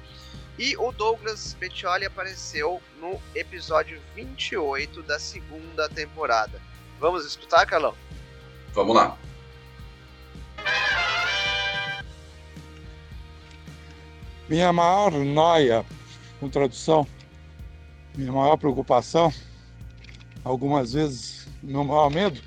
E 0.59 0.75
o 0.79 0.91
Douglas 0.91 1.53
Bettioli 1.61 2.07
apareceu 2.07 2.81
no 2.99 3.21
episódio 3.35 4.01
28 4.15 5.03
da 5.03 5.19
segunda 5.19 5.87
temporada. 5.91 6.59
Vamos 6.99 7.27
escutar, 7.27 7.67
Carlão? 7.67 7.95
Vamos 8.73 8.97
lá. 8.97 9.19
Minha 14.49 14.73
maior 14.73 15.11
noia 15.11 15.85
com 16.41 16.49
tradução, 16.49 17.07
minha 18.17 18.33
maior 18.33 18.57
preocupação, 18.57 19.31
algumas 20.43 20.95
vezes 20.95 21.44
meu 21.65 21.85
maior 21.85 22.11
medo, 22.11 22.41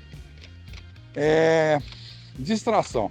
é 1.14 1.80
distração. 2.38 3.10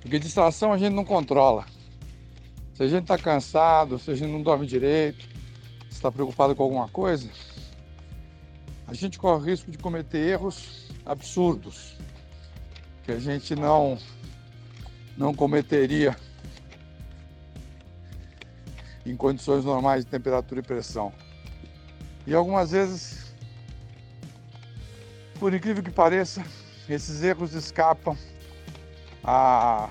Porque 0.00 0.18
distração 0.18 0.72
a 0.72 0.78
gente 0.78 0.94
não 0.94 1.04
controla. 1.04 1.66
Se 2.74 2.82
a 2.82 2.88
gente 2.88 3.02
está 3.02 3.18
cansado, 3.18 3.98
se 3.98 4.10
a 4.10 4.14
gente 4.14 4.30
não 4.30 4.42
dorme 4.42 4.66
direito, 4.66 5.28
se 5.88 5.96
está 5.96 6.10
preocupado 6.10 6.56
com 6.56 6.62
alguma 6.62 6.88
coisa, 6.88 7.28
a 8.86 8.94
gente 8.94 9.18
corre 9.18 9.42
o 9.42 9.44
risco 9.44 9.70
de 9.70 9.78
cometer 9.78 10.18
erros 10.18 10.88
absurdos 11.04 11.96
que 13.04 13.12
a 13.12 13.18
gente 13.18 13.54
não 13.54 13.98
não 15.16 15.34
cometeria 15.34 16.16
em 19.04 19.16
condições 19.16 19.64
normais 19.64 20.04
de 20.04 20.10
temperatura 20.10 20.60
e 20.60 20.62
pressão. 20.62 21.12
E 22.26 22.34
algumas 22.34 22.70
vezes, 22.70 23.19
por 25.40 25.54
incrível 25.54 25.82
que 25.82 25.90
pareça, 25.90 26.44
esses 26.86 27.22
erros 27.22 27.54
escapam 27.54 28.14
a, 29.24 29.88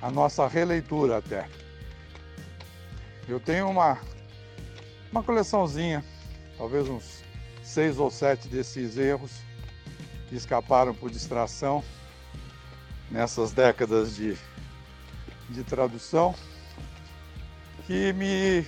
a 0.00 0.10
nossa 0.10 0.48
releitura 0.48 1.18
até. 1.18 1.46
Eu 3.28 3.38
tenho 3.38 3.68
uma, 3.68 3.98
uma 5.12 5.22
coleçãozinha, 5.22 6.02
talvez 6.56 6.88
uns 6.88 7.22
seis 7.62 7.98
ou 7.98 8.10
sete 8.10 8.48
desses 8.48 8.96
erros 8.96 9.32
que 10.30 10.34
escaparam 10.34 10.94
por 10.94 11.10
distração 11.10 11.84
nessas 13.10 13.52
décadas 13.52 14.16
de, 14.16 14.34
de 15.50 15.62
tradução 15.62 16.34
que 17.86 18.14
me 18.14 18.66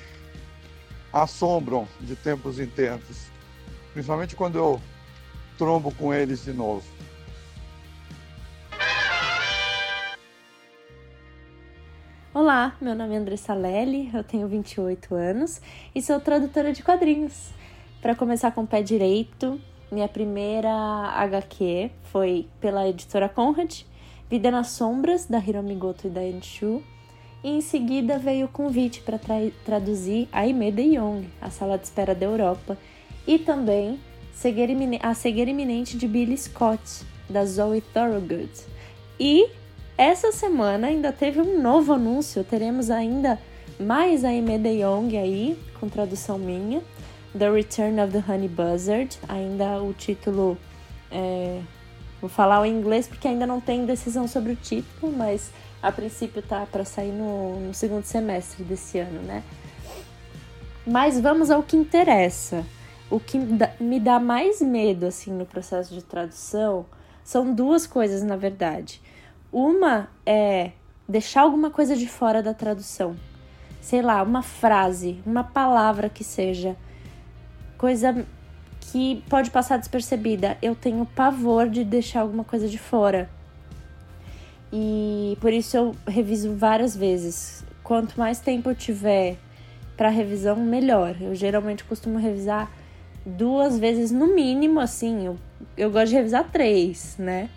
assombram 1.10 1.88
de 2.02 2.14
tempos 2.14 2.60
em 2.60 2.66
tempos, 2.66 3.28
principalmente 3.94 4.36
quando 4.36 4.58
eu 4.58 4.82
trombo 5.56 5.92
com 5.94 6.12
eles 6.12 6.44
de 6.44 6.52
novo. 6.52 6.84
Olá, 12.32 12.76
meu 12.82 12.94
nome 12.94 13.14
é 13.14 13.16
Andressa 13.16 13.54
Lely, 13.54 14.10
eu 14.12 14.22
tenho 14.22 14.46
28 14.46 15.14
anos 15.14 15.60
e 15.94 16.02
sou 16.02 16.20
tradutora 16.20 16.70
de 16.70 16.82
quadrinhos. 16.82 17.50
Para 18.02 18.14
começar 18.14 18.50
com 18.50 18.62
o 18.62 18.66
pé 18.66 18.82
direito, 18.82 19.58
minha 19.90 20.06
primeira 20.06 20.70
HQ 20.70 21.90
foi 22.12 22.46
pela 22.60 22.86
editora 22.86 23.28
Conrad, 23.28 23.82
Vida 24.28 24.50
nas 24.50 24.68
Sombras, 24.68 25.24
da 25.24 25.38
Hiromi 25.38 25.74
Goto 25.76 26.08
e 26.08 26.10
da 26.10 26.22
Enshu, 26.22 26.82
e 27.42 27.48
em 27.48 27.60
seguida 27.60 28.18
veio 28.18 28.46
o 28.46 28.50
convite 28.50 29.00
para 29.00 29.18
tra 29.18 29.36
traduzir 29.64 30.28
Aimee 30.30 30.72
de 30.72 30.96
Jong, 30.96 31.28
A 31.40 31.48
Sala 31.48 31.78
de 31.78 31.84
Espera 31.84 32.14
da 32.14 32.26
Europa, 32.26 32.76
e 33.26 33.38
também 33.38 33.98
A 35.02 35.14
Cegueira 35.14 35.50
Iminente 35.50 35.96
de 35.96 36.06
Billy 36.06 36.36
Scott, 36.36 37.04
da 37.28 37.44
Zoe 37.44 37.80
Thorogood. 37.80 38.50
E 39.18 39.48
essa 39.96 40.30
semana 40.30 40.88
ainda 40.88 41.10
teve 41.10 41.40
um 41.40 41.60
novo 41.60 41.94
anúncio, 41.94 42.44
teremos 42.44 42.90
ainda 42.90 43.40
mais 43.80 44.24
Aimee 44.24 44.58
de 44.58 44.82
Jong 44.82 45.16
aí, 45.16 45.58
com 45.80 45.88
tradução 45.88 46.38
minha, 46.38 46.82
The 47.36 47.50
Return 47.50 48.00
of 48.00 48.12
the 48.12 48.22
Honey 48.30 48.48
Buzzard, 48.48 49.18
ainda 49.28 49.82
o 49.82 49.92
título... 49.92 50.56
É... 51.10 51.60
Vou 52.20 52.30
falar 52.30 52.60
o 52.60 52.66
inglês 52.66 53.06
porque 53.06 53.28
ainda 53.28 53.46
não 53.46 53.60
tem 53.60 53.84
decisão 53.84 54.26
sobre 54.26 54.52
o 54.52 54.56
título, 54.56 55.12
mas 55.12 55.50
a 55.82 55.92
princípio 55.92 56.42
tá 56.42 56.66
para 56.70 56.84
sair 56.84 57.12
no, 57.12 57.60
no 57.60 57.74
segundo 57.74 58.04
semestre 58.04 58.64
desse 58.64 58.98
ano, 58.98 59.20
né? 59.22 59.42
Mas 60.86 61.20
vamos 61.20 61.50
ao 61.50 61.62
que 61.62 61.76
interessa. 61.76 62.64
O 63.10 63.20
que 63.20 63.38
me 63.80 64.00
dá 64.00 64.18
mais 64.18 64.60
medo 64.60 65.06
assim 65.06 65.32
no 65.32 65.46
processo 65.46 65.94
de 65.94 66.02
tradução 66.02 66.86
são 67.22 67.54
duas 67.54 67.86
coisas, 67.86 68.22
na 68.22 68.36
verdade. 68.36 69.00
Uma 69.52 70.08
é 70.24 70.72
deixar 71.08 71.42
alguma 71.42 71.70
coisa 71.70 71.96
de 71.96 72.08
fora 72.08 72.42
da 72.42 72.52
tradução. 72.52 73.16
Sei 73.80 74.02
lá, 74.02 74.22
uma 74.22 74.42
frase, 74.42 75.20
uma 75.24 75.44
palavra 75.44 76.08
que 76.08 76.24
seja 76.24 76.76
coisa 77.78 78.26
que 78.80 79.22
pode 79.28 79.50
passar 79.50 79.78
despercebida. 79.78 80.58
Eu 80.60 80.74
tenho 80.74 81.06
pavor 81.06 81.68
de 81.68 81.84
deixar 81.84 82.20
alguma 82.20 82.42
coisa 82.42 82.68
de 82.68 82.78
fora. 82.78 83.30
E 84.72 85.38
por 85.40 85.52
isso 85.52 85.76
eu 85.76 85.96
reviso 86.06 86.54
várias 86.54 86.96
vezes. 86.96 87.64
Quanto 87.84 88.18
mais 88.18 88.40
tempo 88.40 88.70
eu 88.70 88.74
tiver 88.74 89.36
para 89.96 90.08
revisão, 90.08 90.56
melhor. 90.56 91.16
Eu 91.20 91.34
geralmente 91.34 91.84
costumo 91.84 92.18
revisar 92.18 92.70
duas 93.26 93.78
vezes 93.78 94.12
no 94.12 94.34
mínimo, 94.34 94.78
assim. 94.78 95.26
Eu, 95.26 95.36
eu 95.76 95.90
gosto 95.90 96.08
de 96.10 96.14
revisar 96.14 96.48
três, 96.50 97.16
né? 97.18 97.50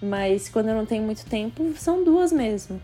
Mas 0.00 0.48
quando 0.48 0.68
eu 0.68 0.74
não 0.74 0.86
tenho 0.86 1.02
muito 1.02 1.26
tempo, 1.26 1.74
são 1.76 2.04
duas 2.04 2.32
mesmo. 2.32 2.80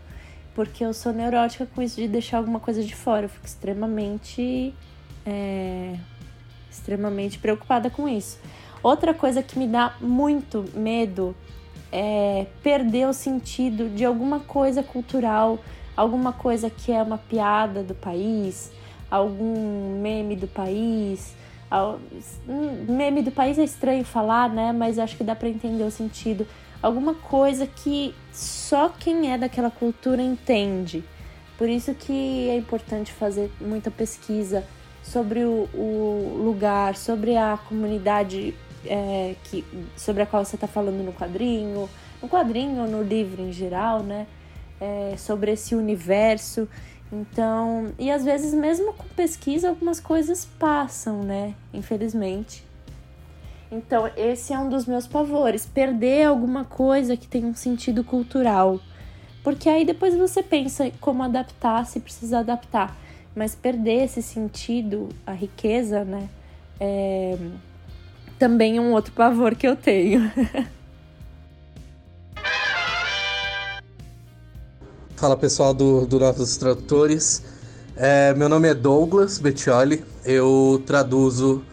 Porque 0.53 0.83
eu 0.83 0.93
sou 0.93 1.13
neurótica 1.13 1.65
com 1.65 1.81
isso 1.81 1.95
de 1.95 2.07
deixar 2.07 2.37
alguma 2.37 2.59
coisa 2.59 2.83
de 2.83 2.93
fora. 2.93 3.25
Eu 3.25 3.29
fico 3.29 3.45
extremamente. 3.45 4.73
É, 5.25 5.95
extremamente 6.69 7.37
preocupada 7.37 7.89
com 7.89 8.09
isso. 8.09 8.39
Outra 8.81 9.13
coisa 9.13 9.41
que 9.41 9.57
me 9.57 9.67
dá 9.67 9.95
muito 10.01 10.65
medo 10.73 11.35
é, 11.91 12.47
perder 12.61 13.07
o 13.07 13.13
sentido 13.13 13.87
de 13.87 14.03
alguma 14.03 14.39
coisa 14.39 14.81
cultural, 14.81 15.59
alguma 15.95 16.33
coisa 16.33 16.69
que 16.69 16.91
é 16.91 17.01
uma 17.01 17.17
piada 17.17 17.83
do 17.83 17.93
país, 17.93 18.71
algum 19.09 20.01
meme 20.01 20.35
do 20.35 20.47
país. 20.47 21.35
Meme 22.87 23.21
do 23.21 23.31
país 23.31 23.57
é 23.57 23.63
estranho 23.63 24.03
falar, 24.03 24.49
né? 24.49 24.71
Mas 24.71 24.99
acho 24.99 25.17
que 25.17 25.23
dá 25.23 25.35
para 25.35 25.49
entender 25.49 25.83
o 25.83 25.91
sentido. 25.91 26.45
Alguma 26.81 27.13
coisa 27.13 27.65
que 27.65 28.13
só 28.31 28.89
quem 28.89 29.31
é 29.31 29.37
daquela 29.37 29.71
cultura 29.71 30.21
entende. 30.21 31.03
Por 31.57 31.69
isso 31.69 31.93
que 31.93 32.49
é 32.49 32.57
importante 32.57 33.11
fazer 33.11 33.51
muita 33.61 33.89
pesquisa 33.89 34.63
sobre 35.01 35.43
o, 35.43 35.69
o 35.73 36.41
lugar, 36.43 36.95
sobre 36.95 37.37
a 37.37 37.57
comunidade 37.69 38.53
é, 38.85 39.35
que, 39.45 39.63
sobre 39.95 40.23
a 40.23 40.25
qual 40.25 40.43
você 40.43 40.55
está 40.55 40.67
falando 40.67 41.03
no 41.03 41.13
quadrinho, 41.13 41.89
no 42.21 42.29
quadrinho 42.29 42.81
ou 42.81 42.87
no 42.87 43.01
livro 43.01 43.41
em 43.41 43.51
geral, 43.51 44.01
né? 44.01 44.27
É, 44.79 45.15
sobre 45.17 45.51
esse 45.51 45.75
universo. 45.75 46.67
Então, 47.13 47.93
e 47.99 48.09
às 48.09 48.25
vezes 48.25 48.55
mesmo 48.55 48.91
com 48.93 49.07
pesquisa 49.09 49.69
algumas 49.69 49.99
coisas 49.99 50.45
passam, 50.57 51.21
né? 51.21 51.53
Infelizmente. 51.71 52.65
Então, 53.71 54.09
esse 54.17 54.51
é 54.51 54.57
um 54.57 54.67
dos 54.67 54.87
meus 54.87 55.05
pavores, 55.05 55.65
perder 55.65 56.25
alguma 56.25 56.65
coisa 56.65 57.15
que 57.15 57.27
tem 57.27 57.45
um 57.45 57.53
sentido 57.53 58.03
cultural. 58.03 58.79
Porque 59.43 59.69
aí 59.69 59.85
depois 59.85 60.15
você 60.15 60.41
pensa 60.41 60.91
como 60.99 61.21
adaptar, 61.21 61.85
se 61.85 61.99
precisa 61.99 62.39
adaptar. 62.39 62.97
Mas 63.35 63.53
perder 63.53 64.05
esse 64.05 64.21
sentido, 64.21 65.09
a 65.25 65.33
riqueza, 65.33 66.03
né? 66.03 66.27
É 66.79 67.37
também 68.39 68.79
um 68.79 68.91
outro 68.91 69.13
pavor 69.13 69.55
que 69.55 69.65
eu 69.67 69.75
tenho. 69.75 70.29
Fala 75.23 75.37
pessoal 75.37 75.73
do, 75.73 76.05
do 76.05 76.19
Novos 76.19 76.57
Tradutores. 76.57 77.41
É, 77.95 78.33
meu 78.33 78.49
nome 78.49 78.67
é 78.67 78.73
Douglas 78.73 79.39
Bettioli. 79.39 80.03
Eu 80.25 80.83
traduzo 80.85 81.63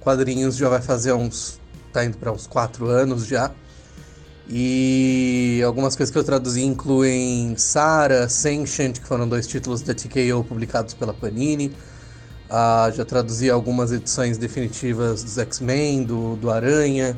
quadrinhos 0.00 0.56
já 0.56 0.68
vai 0.68 0.82
fazer 0.82 1.12
uns. 1.12 1.60
tá 1.92 2.04
indo 2.04 2.18
para 2.18 2.32
uns 2.32 2.48
quatro 2.48 2.86
anos 2.88 3.24
já. 3.24 3.52
E 4.48 5.62
algumas 5.64 5.94
coisas 5.94 6.12
que 6.12 6.18
eu 6.18 6.24
traduzi 6.24 6.64
incluem 6.64 7.56
Sara, 7.56 8.28
Sentient, 8.28 8.98
que 8.98 9.06
foram 9.06 9.28
dois 9.28 9.46
títulos 9.46 9.80
da 9.80 9.94
TKO 9.94 10.42
publicados 10.42 10.92
pela 10.92 11.14
Panini. 11.14 11.68
Uh, 12.50 12.90
já 12.96 13.04
traduzi 13.04 13.48
algumas 13.48 13.92
edições 13.92 14.38
definitivas 14.38 15.22
dos 15.22 15.38
X-Men, 15.38 16.02
do, 16.02 16.34
do 16.34 16.50
Aranha. 16.50 17.16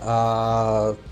Uh, 0.00 1.09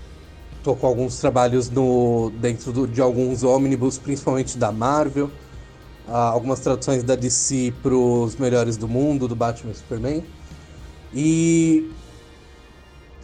tô 0.69 0.75
com 0.75 0.85
alguns 0.85 1.17
trabalhos 1.17 1.67
no, 1.67 2.31
dentro 2.39 2.71
do, 2.71 2.87
de 2.87 3.01
alguns 3.01 3.41
ônibus, 3.41 3.97
principalmente 3.97 4.55
da 4.55 4.71
Marvel. 4.71 5.25
Uh, 6.07 6.11
algumas 6.11 6.59
traduções 6.59 7.03
da 7.03 7.15
DC 7.15 7.73
para 7.81 7.95
os 7.95 8.35
melhores 8.35 8.77
do 8.77 8.87
mundo, 8.87 9.27
do 9.27 9.35
Batman 9.35 9.71
e 9.71 9.75
Superman. 9.75 10.23
E 11.11 11.91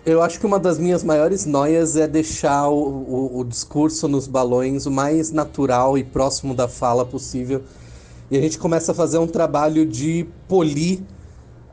eu 0.04 0.24
acho 0.24 0.40
que 0.40 0.46
uma 0.46 0.58
das 0.58 0.80
minhas 0.80 1.04
maiores 1.04 1.46
noias 1.46 1.96
é 1.96 2.08
deixar 2.08 2.68
o, 2.68 2.78
o, 2.78 3.40
o, 3.40 3.44
discurso 3.44 4.08
nos 4.08 4.28
balões 4.28 4.88
o 4.88 4.92
mais 4.92 5.32
natural 5.32 6.00
e 6.00 6.04
próximo 6.04 6.56
da 6.56 6.68
fala 6.68 7.06
possível. 7.06 7.62
E 8.32 8.38
a 8.38 8.42
gente 8.42 8.58
começa 8.58 8.92
a 8.92 8.96
fazer 8.96 9.20
um 9.20 9.28
trabalho 9.28 9.86
de 9.86 10.28
polir 10.48 11.00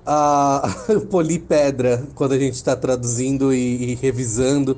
a 0.04 0.68
polir 1.10 1.40
pedra 1.40 2.06
quando 2.14 2.32
a 2.32 2.38
gente 2.38 2.54
está 2.54 2.76
traduzindo 2.76 3.54
e, 3.54 3.92
e 3.92 3.94
revisando. 3.94 4.76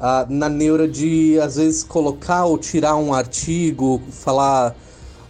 Uh, 0.00 0.32
na 0.32 0.48
neura 0.48 0.88
de, 0.88 1.38
às 1.40 1.56
vezes, 1.56 1.84
colocar 1.84 2.46
ou 2.46 2.56
tirar 2.56 2.96
um 2.96 3.12
artigo, 3.12 4.00
falar 4.10 4.74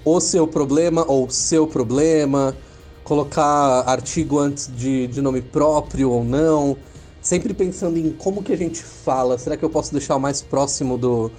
o 0.05 0.21
seu 0.21 0.47
problema 0.47 1.05
ou 1.09 1.29
seu 1.29 1.67
problema, 1.67 2.57
colocar 3.03 3.83
artigo 3.87 4.39
antes 4.39 4.71
de, 4.73 5.09
de 5.09 5.21
nome 5.21 5.43
próprio 5.43 6.11
ou 6.11 6.25
não 6.25 6.77
sempre 7.21 7.53
pensando 7.53 7.99
em 7.99 8.11
como 8.11 8.43
que 8.43 8.53
a 8.53 8.57
gente 8.57 8.83
fala. 8.83 9.39
Será 9.39 9.57
que 9.57 9.65
eu 9.65 9.71
posso 9.71 9.93
deixar 9.93 10.19
mais 10.19 10.41
próximo 10.41 10.97
do, 10.97 11.31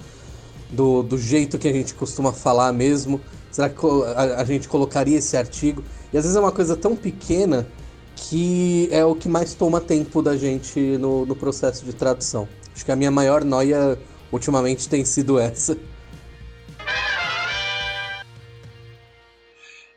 do, 0.70 1.04
do 1.04 1.18
jeito 1.18 1.58
que 1.58 1.68
a 1.68 1.74
gente 1.74 1.94
costuma 1.94 2.32
falar 2.32 2.72
mesmo? 2.72 3.20
Será 3.52 3.70
que 3.70 3.86
a, 4.16 4.42
a, 4.42 4.46
gente 4.46 4.68
colocaria 4.68 5.18
esse 5.18 5.36
artigo? 5.36 5.84
E 6.14 6.18
às 6.18 6.24
vezes 6.24 6.38
é 6.38 6.40
uma 6.40 6.52
coisa 6.52 6.76
tão 6.76 6.96
pequena 6.96 7.68
que 8.16 8.88
é 8.92 9.04
o 9.04 9.16
que 9.16 9.28
mais 9.28 9.54
toma 9.54 9.82
tempo 9.82 10.22
da 10.22 10.38
gente 10.38 10.80
no, 10.98 11.26
no 11.26 11.36
processo 11.36 11.84
de 11.84 11.94
tradução. 11.94 12.48
Acho 12.82 12.86
que 12.88 12.92
a 12.92 12.96
minha 12.96 13.12
maior 13.12 13.46
noia 13.46 13.96
ultimamente 14.32 14.90
tem 14.90 15.06
sido 15.06 15.40
essa. 15.40 15.78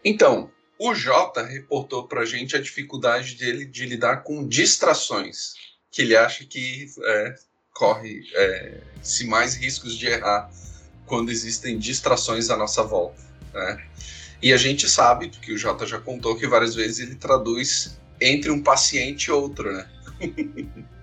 Então, 0.05 0.51
o 0.79 0.94
Jota 0.94 1.42
reportou 1.42 2.07
pra 2.07 2.27
gente 2.27 2.55
a 2.55 2.61
dificuldade 2.61 3.37
dele 3.37 3.64
de 3.64 3.87
lidar 3.87 4.18
com 4.18 4.47
distrações 4.47 5.55
que 5.90 6.03
ele 6.03 6.14
acha 6.14 6.44
que 6.44 6.90
é, 7.03 7.35
corre 7.73 8.23
é, 8.35 8.83
se 9.01 9.27
mais 9.27 9.55
riscos 9.55 9.97
de 9.97 10.09
errar 10.09 10.51
quando 11.07 11.31
existem 11.31 11.79
distrações 11.79 12.51
à 12.51 12.57
nossa 12.59 12.83
volta. 12.83 13.23
Né? 13.55 13.83
E 14.42 14.53
a 14.53 14.59
gente 14.59 14.90
sabe, 14.90 15.31
que 15.31 15.55
o 15.55 15.57
Jota 15.57 15.87
já 15.87 15.99
contou, 15.99 16.37
que 16.37 16.47
várias 16.47 16.75
vezes 16.75 16.99
ele 16.99 17.14
traduz 17.14 17.99
entre 18.20 18.51
um 18.51 18.62
paciente 18.62 19.29
e 19.29 19.31
outro, 19.31 19.73
né? 19.73 19.88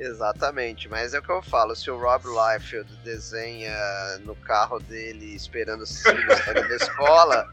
Exatamente, 0.00 0.88
mas 0.88 1.12
é 1.12 1.18
o 1.18 1.22
que 1.22 1.28
eu 1.28 1.42
falo, 1.42 1.76
se 1.76 1.90
o 1.90 1.98
Rob 1.98 2.24
Liefeld 2.24 2.90
desenha 3.04 3.76
no 4.24 4.34
carro 4.34 4.80
dele 4.80 5.36
esperando 5.36 5.82
os 5.82 5.90
saírem 6.00 6.66
da 6.66 6.76
escola, 6.76 7.46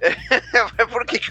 por, 0.92 1.06
que, 1.06 1.18
que, 1.18 1.30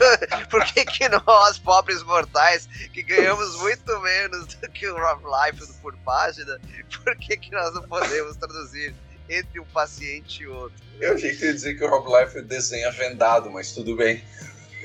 por 0.50 0.66
que, 0.66 0.84
que 0.84 1.08
nós, 1.10 1.60
pobres 1.60 2.02
mortais, 2.02 2.68
que 2.92 3.04
ganhamos 3.04 3.56
muito 3.62 4.00
menos 4.00 4.48
do 4.56 4.70
que 4.72 4.88
o 4.88 4.98
Rob 4.98 5.22
Liefeld 5.24 5.74
por 5.80 5.96
página, 5.98 6.60
por 7.04 7.16
que, 7.18 7.38
que 7.38 7.52
nós 7.52 7.72
não 7.76 7.84
podemos 7.84 8.36
traduzir 8.38 8.96
entre 9.30 9.60
um 9.60 9.66
paciente 9.66 10.42
e 10.42 10.48
outro? 10.48 10.84
Eu 11.00 11.14
achei 11.14 11.36
que 11.36 11.46
ia 11.46 11.54
dizer 11.54 11.76
que 11.76 11.84
o 11.84 11.88
Rob 11.88 12.08
Liefeld 12.08 12.48
desenha 12.48 12.90
vendado, 12.90 13.52
mas 13.52 13.74
tudo 13.74 13.96
bem. 13.96 14.24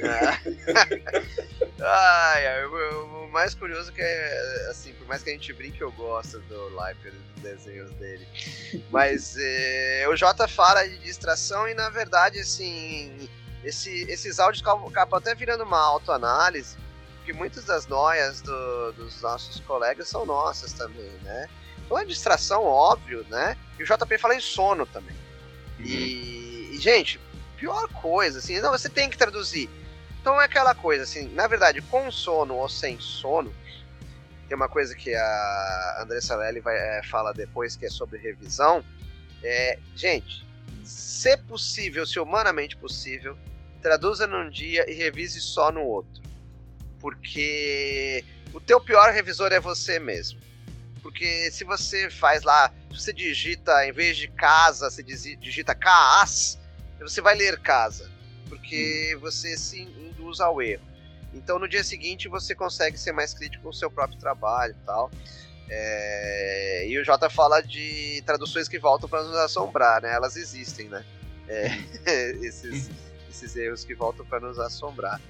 ai, 1.80 2.46
ai, 2.46 2.64
o, 2.64 3.24
o, 3.24 3.28
mais 3.30 3.54
curioso 3.54 3.92
que 3.92 4.00
é, 4.00 4.68
assim, 4.70 4.92
por 4.94 5.06
mais 5.06 5.22
que 5.22 5.30
a 5.30 5.32
gente 5.32 5.52
brinque, 5.52 5.80
eu 5.80 5.92
gosto 5.92 6.38
do 6.40 6.68
Life 6.70 7.10
dos 7.10 7.42
desenhos 7.42 7.90
dele. 7.92 8.26
Mas 8.90 9.36
é, 9.38 10.06
o 10.08 10.16
Jota 10.16 10.48
fala 10.48 10.86
de 10.86 10.98
distração 10.98 11.68
e, 11.68 11.74
na 11.74 11.90
verdade, 11.90 12.38
assim, 12.38 13.28
esse, 13.64 14.02
esses 14.10 14.38
áudios 14.38 14.62
acabam 14.66 15.18
até 15.18 15.34
virando 15.34 15.64
uma 15.64 15.80
autoanálise, 15.80 16.76
porque 17.16 17.32
muitas 17.32 17.64
das 17.64 17.86
noias 17.86 18.40
do, 18.40 18.92
dos 18.92 19.20
nossos 19.20 19.60
colegas 19.60 20.08
são 20.08 20.24
nossas 20.24 20.72
também, 20.72 21.10
né? 21.22 21.48
Então 21.84 21.98
é 21.98 22.04
distração, 22.04 22.64
óbvio, 22.64 23.24
né? 23.30 23.56
E 23.78 23.82
o 23.82 23.86
JP 23.86 24.18
fala 24.18 24.34
em 24.34 24.40
sono 24.40 24.86
também. 24.86 25.16
Uhum. 25.78 25.86
E, 25.86 26.70
e, 26.74 26.78
gente, 26.78 27.20
pior 27.56 27.88
coisa, 27.88 28.38
assim, 28.38 28.60
não, 28.60 28.70
você 28.70 28.88
tem 28.88 29.08
que 29.08 29.18
traduzir. 29.18 29.68
Então 30.20 30.40
é 30.40 30.44
aquela 30.44 30.74
coisa, 30.74 31.04
assim, 31.04 31.28
na 31.34 31.46
verdade, 31.46 31.80
com 31.82 32.10
sono 32.10 32.54
ou 32.54 32.68
sem 32.68 32.98
sono, 33.00 33.52
tem 34.48 34.56
uma 34.56 34.68
coisa 34.68 34.94
que 34.94 35.14
a 35.14 35.98
Andressa 36.00 36.34
Lelli 36.34 36.60
vai, 36.60 36.76
é, 36.76 37.02
fala 37.02 37.34
depois, 37.34 37.76
que 37.76 37.84
é 37.84 37.90
sobre 37.90 38.18
revisão. 38.18 38.82
É, 39.42 39.78
gente, 39.94 40.46
se 40.82 41.36
possível, 41.36 42.06
se 42.06 42.18
humanamente 42.18 42.74
possível, 42.76 43.36
traduza 43.82 44.26
num 44.26 44.48
dia 44.48 44.90
e 44.90 44.94
revise 44.94 45.40
só 45.40 45.70
no 45.70 45.82
outro. 45.82 46.22
Porque 46.98 48.24
o 48.54 48.60
teu 48.60 48.80
pior 48.80 49.12
revisor 49.12 49.52
é 49.52 49.60
você 49.60 49.98
mesmo. 49.98 50.40
Porque 51.02 51.50
se 51.50 51.62
você 51.62 52.10
faz 52.10 52.42
lá, 52.42 52.72
se 52.90 53.00
você 53.00 53.12
digita, 53.12 53.86
em 53.86 53.92
vez 53.92 54.16
de 54.16 54.28
casa, 54.28 54.90
você 54.90 55.02
digita 55.02 55.74
CAAS, 55.74 56.58
você 56.98 57.20
vai 57.20 57.34
ler 57.34 57.60
casa. 57.60 58.10
Porque 58.48 59.14
hum. 59.14 59.20
você 59.20 59.56
se 59.58 59.82
induz 60.28 60.40
ao 60.40 60.60
erro. 60.60 60.82
Então 61.32 61.58
no 61.58 61.68
dia 61.68 61.82
seguinte 61.82 62.28
você 62.28 62.54
consegue 62.54 62.98
ser 62.98 63.12
mais 63.12 63.34
crítico 63.34 63.64
com 63.64 63.70
o 63.70 63.74
seu 63.74 63.90
próprio 63.90 64.18
trabalho 64.18 64.74
e 64.80 64.86
tal. 64.86 65.10
É... 65.68 66.86
E 66.88 66.98
o 66.98 67.04
Jota 67.04 67.28
fala 67.28 67.60
de 67.60 68.22
traduções 68.24 68.68
que 68.68 68.78
voltam 68.78 69.08
para 69.08 69.22
nos 69.22 69.36
assombrar, 69.36 70.02
né? 70.02 70.12
Elas 70.12 70.36
existem, 70.36 70.88
né? 70.88 71.04
É... 71.46 71.68
esses, 72.42 72.90
esses 73.28 73.56
erros 73.56 73.84
que 73.84 73.94
voltam 73.94 74.24
para 74.24 74.40
nos 74.40 74.58
assombrar. 74.58 75.20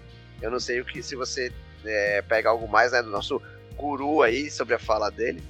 Eu 0.40 0.50
não 0.50 0.60
sei 0.60 0.80
o 0.80 0.84
que 0.84 1.02
se 1.02 1.16
você 1.16 1.52
é, 1.84 2.22
pega 2.22 2.50
algo 2.50 2.68
mais 2.68 2.92
né, 2.92 3.02
do 3.02 3.10
nosso 3.10 3.42
guru 3.76 4.22
aí 4.22 4.50
sobre 4.50 4.74
a 4.74 4.78
fala 4.78 5.10
dele. 5.10 5.42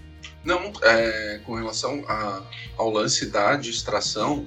Não, 0.43 0.73
é, 0.83 1.41
com 1.45 1.55
relação 1.55 2.05
a, 2.09 2.43
ao 2.79 2.89
lance 2.89 3.27
da 3.27 3.55
distração, 3.57 4.47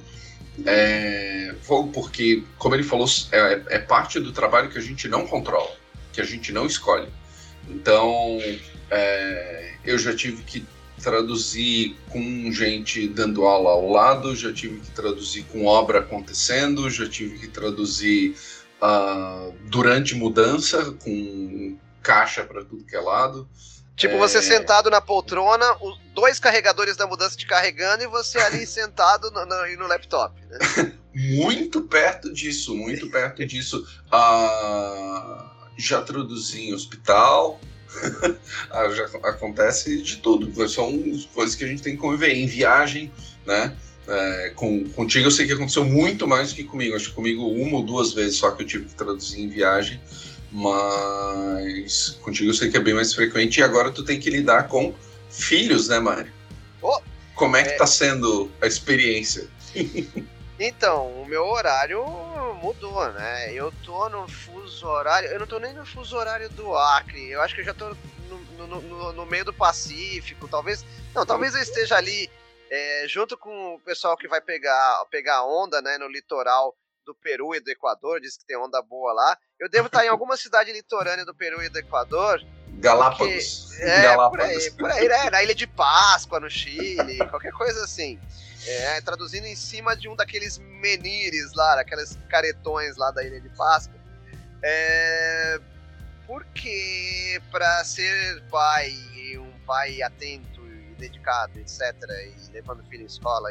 é, 0.66 1.56
porque, 1.94 2.44
como 2.58 2.76
ele 2.76 2.84
falou, 2.84 3.08
é, 3.32 3.62
é, 3.70 3.80
parte 3.80 4.20
do 4.20 4.32
trabalho 4.32 4.70
que 4.70 4.78
a 4.78 4.82
gente 4.82 5.08
não 5.08 5.26
controla, 5.28 5.72
que 6.12 6.22
a 6.22 6.26
gente 6.26 6.52
não 6.52 6.66
escolhe. 6.66 7.08
Então, 7.70 8.40
é, 8.90 9.74
eu 9.86 9.98
já 9.98 10.16
tive 10.16 10.44
que 10.44 10.66
traduzir 11.02 11.96
com 12.10 12.52
gente 12.52 13.08
dando 13.08 13.46
aula 13.46 13.72
ao 13.72 13.90
lado, 13.90 14.36
já 14.36 14.54
tive 14.54 14.80
que 14.80 14.92
traduzir 14.92 15.44
com 15.46 15.66
obra 15.66 16.00
acontecendo, 16.00 16.90
já 16.90 17.10
tive 17.10 17.40
que 17.40 17.48
traduzir 17.48 18.36
uh, 18.82 19.54
durante 19.66 20.16
mudança, 20.16 20.92
com 21.04 21.78
caixa 22.02 22.44
para 22.44 22.64
tudo 22.64 22.86
que 22.86 22.96
é 22.96 23.00
lado. 23.00 23.48
Tipo, 23.96 24.18
você 24.18 24.40
é... 24.40 24.42
sentado 24.42 24.90
na 24.90 25.02
poltrona, 25.02 25.66
os 25.82 26.00
dois 26.14 26.40
carregadores 26.40 26.96
da 26.96 27.06
mudança 27.06 27.38
te 27.38 27.46
carregando 27.46 28.04
e 28.04 28.08
você 28.08 28.40
ali 28.40 28.66
sentado 28.68 29.30
no, 29.32 29.46
no, 29.46 29.78
no 29.78 29.88
laptop. 29.88 30.34
Né? 30.50 30.94
muito 31.14 31.82
perto 31.82 32.34
disso, 32.34 32.76
muito 32.76 33.10
perto 33.10 33.46
disso. 33.46 33.86
Uh, 34.08 35.52
já 35.78 36.02
traduzi 36.02 36.70
em 36.70 36.74
hospital. 36.74 37.60
Ah, 38.72 38.90
já 38.90 39.04
acontece 39.24 40.02
de 40.02 40.18
tudo. 40.18 40.70
São 40.70 40.98
coisas 41.34 41.56
que 41.56 41.66
a 41.66 41.68
gente 41.68 41.82
tem 41.82 41.94
que 41.94 42.02
conviver. 42.02 42.34
Em 42.34 42.48
viagem, 42.48 43.12
né? 43.46 43.76
É, 44.08 44.52
com, 44.56 44.88
contigo 44.90 45.28
eu 45.28 45.32
sei 45.32 45.46
que 45.46 45.54
aconteceu 45.54 45.84
muito 45.84 46.26
mais 46.26 46.50
do 46.50 46.56
que 46.56 46.64
comigo. 46.64 46.96
Acho 46.96 47.10
que 47.10 47.16
comigo 47.16 47.46
uma 47.48 47.78
ou 47.78 47.84
duas 47.84 48.14
vezes 48.14 48.38
só 48.38 48.52
que 48.52 48.64
eu 48.64 48.68
tive 48.68 48.86
que 48.86 48.96
traduzir 48.96 49.42
em 49.42 49.50
viagem. 49.50 50.02
Mas 50.52 52.20
contigo 52.22 52.50
eu 52.50 52.54
sei 52.54 52.70
que 52.70 52.78
é 52.78 52.82
bem 52.82 52.94
mais 52.94 53.14
frequente 53.14 53.60
e 53.60 53.64
agora 53.64 53.92
tu 53.92 54.04
tem 54.04 54.20
que 54.20 54.30
lidar 54.30 54.68
com 54.68 54.94
filhos, 55.30 55.88
né, 55.88 56.00
Mário? 56.00 56.32
Oh, 56.82 57.00
Como 57.36 57.56
é 57.56 57.64
que 57.64 57.70
é... 57.70 57.78
tá 57.78 57.88
sendo 57.88 58.52
a 58.62 58.68
experiência? 58.68 59.50
então, 60.60 61.08
o 61.22 61.26
meu 61.26 61.46
horário 61.46 62.04
mudou, 62.62 63.12
né? 63.14 63.54
Eu 63.54 63.74
tô 63.84 64.10
no 64.10 64.28
fuso 64.28 64.86
horário. 64.88 65.30
Eu 65.30 65.40
não 65.40 65.48
tô 65.48 65.58
nem 65.58 65.74
no 65.74 65.86
fuso 65.86 66.18
horário 66.18 66.50
do 66.50 66.76
Acre. 66.76 67.30
Eu 67.30 67.42
acho 67.42 67.56
que 67.56 67.62
eu 67.62 67.66
já 67.66 67.74
tô 67.74 67.96
no, 68.30 68.68
no, 68.68 68.82
no, 68.82 69.14
no 69.14 69.26
meio 69.26 69.46
do 69.46 69.54
Pacífico. 69.54 70.48
Talvez. 70.48 70.86
Não, 71.16 71.26
talvez 71.26 71.56
eu 71.56 71.62
esteja 71.62 71.96
ali 71.96 72.30
é, 72.70 73.06
junto 73.08 73.38
com 73.38 73.76
o 73.76 73.80
pessoal 73.80 74.16
que 74.16 74.28
vai 74.28 74.40
pegar, 74.40 75.06
pegar 75.10 75.46
onda, 75.46 75.82
né, 75.82 75.98
no 75.98 76.08
litoral 76.08 76.76
do 77.06 77.16
Peru 77.16 77.56
e 77.56 77.60
do 77.60 77.70
Equador, 77.70 78.20
diz 78.20 78.38
que 78.38 78.46
tem 78.46 78.58
onda 78.58 78.82
boa 78.82 79.14
lá. 79.14 79.38
Eu 79.60 79.70
devo 79.70 79.88
estar 79.88 80.06
em 80.06 80.10
alguma 80.10 80.38
cidade 80.38 80.72
litorânea 80.72 81.26
do 81.26 81.36
Peru 81.36 81.62
e 81.64 81.70
do 81.70 81.80
Equador. 81.80 82.42
Galápagos. 82.80 83.68
Porque, 83.70 83.84
é, 83.84 84.02
Galápagos. 84.04 84.38
por 84.38 84.42
aí, 84.42 84.72
por 84.72 84.92
aí, 84.92 85.08
né? 85.08 85.30
Na 85.30 85.44
Ilha 85.44 85.56
de 85.56 85.68
Páscoa, 85.68 86.40
no 86.40 86.50
Chile, 86.50 87.18
qualquer 87.30 87.52
coisa 87.52 87.84
assim. 87.84 88.20
É, 88.66 89.02
traduzindo 89.02 89.46
em 89.46 89.56
cima 89.56 89.96
de 89.96 90.08
um 90.08 90.16
daqueles 90.16 90.58
menires 90.60 91.52
lá, 91.54 91.80
aqueles 91.80 92.18
caretões 92.30 92.96
lá 92.96 93.12
da 93.12 93.24
Ilha 93.24 93.42
de 93.42 93.50
Páscoa. 93.50 94.00
É, 94.64 95.60
porque 96.28 97.42
para 97.52 97.84
ser 97.84 98.42
pai, 98.50 98.96
um 99.38 99.52
pai 99.66 100.02
atento 100.02 100.62
e 100.66 100.96
dedicado, 100.96 101.60
etc., 101.60 101.82
e 102.10 102.52
levando 102.52 102.82
o 102.82 102.84
filho 102.86 103.04
em 103.04 103.08
escola, 103.08 103.50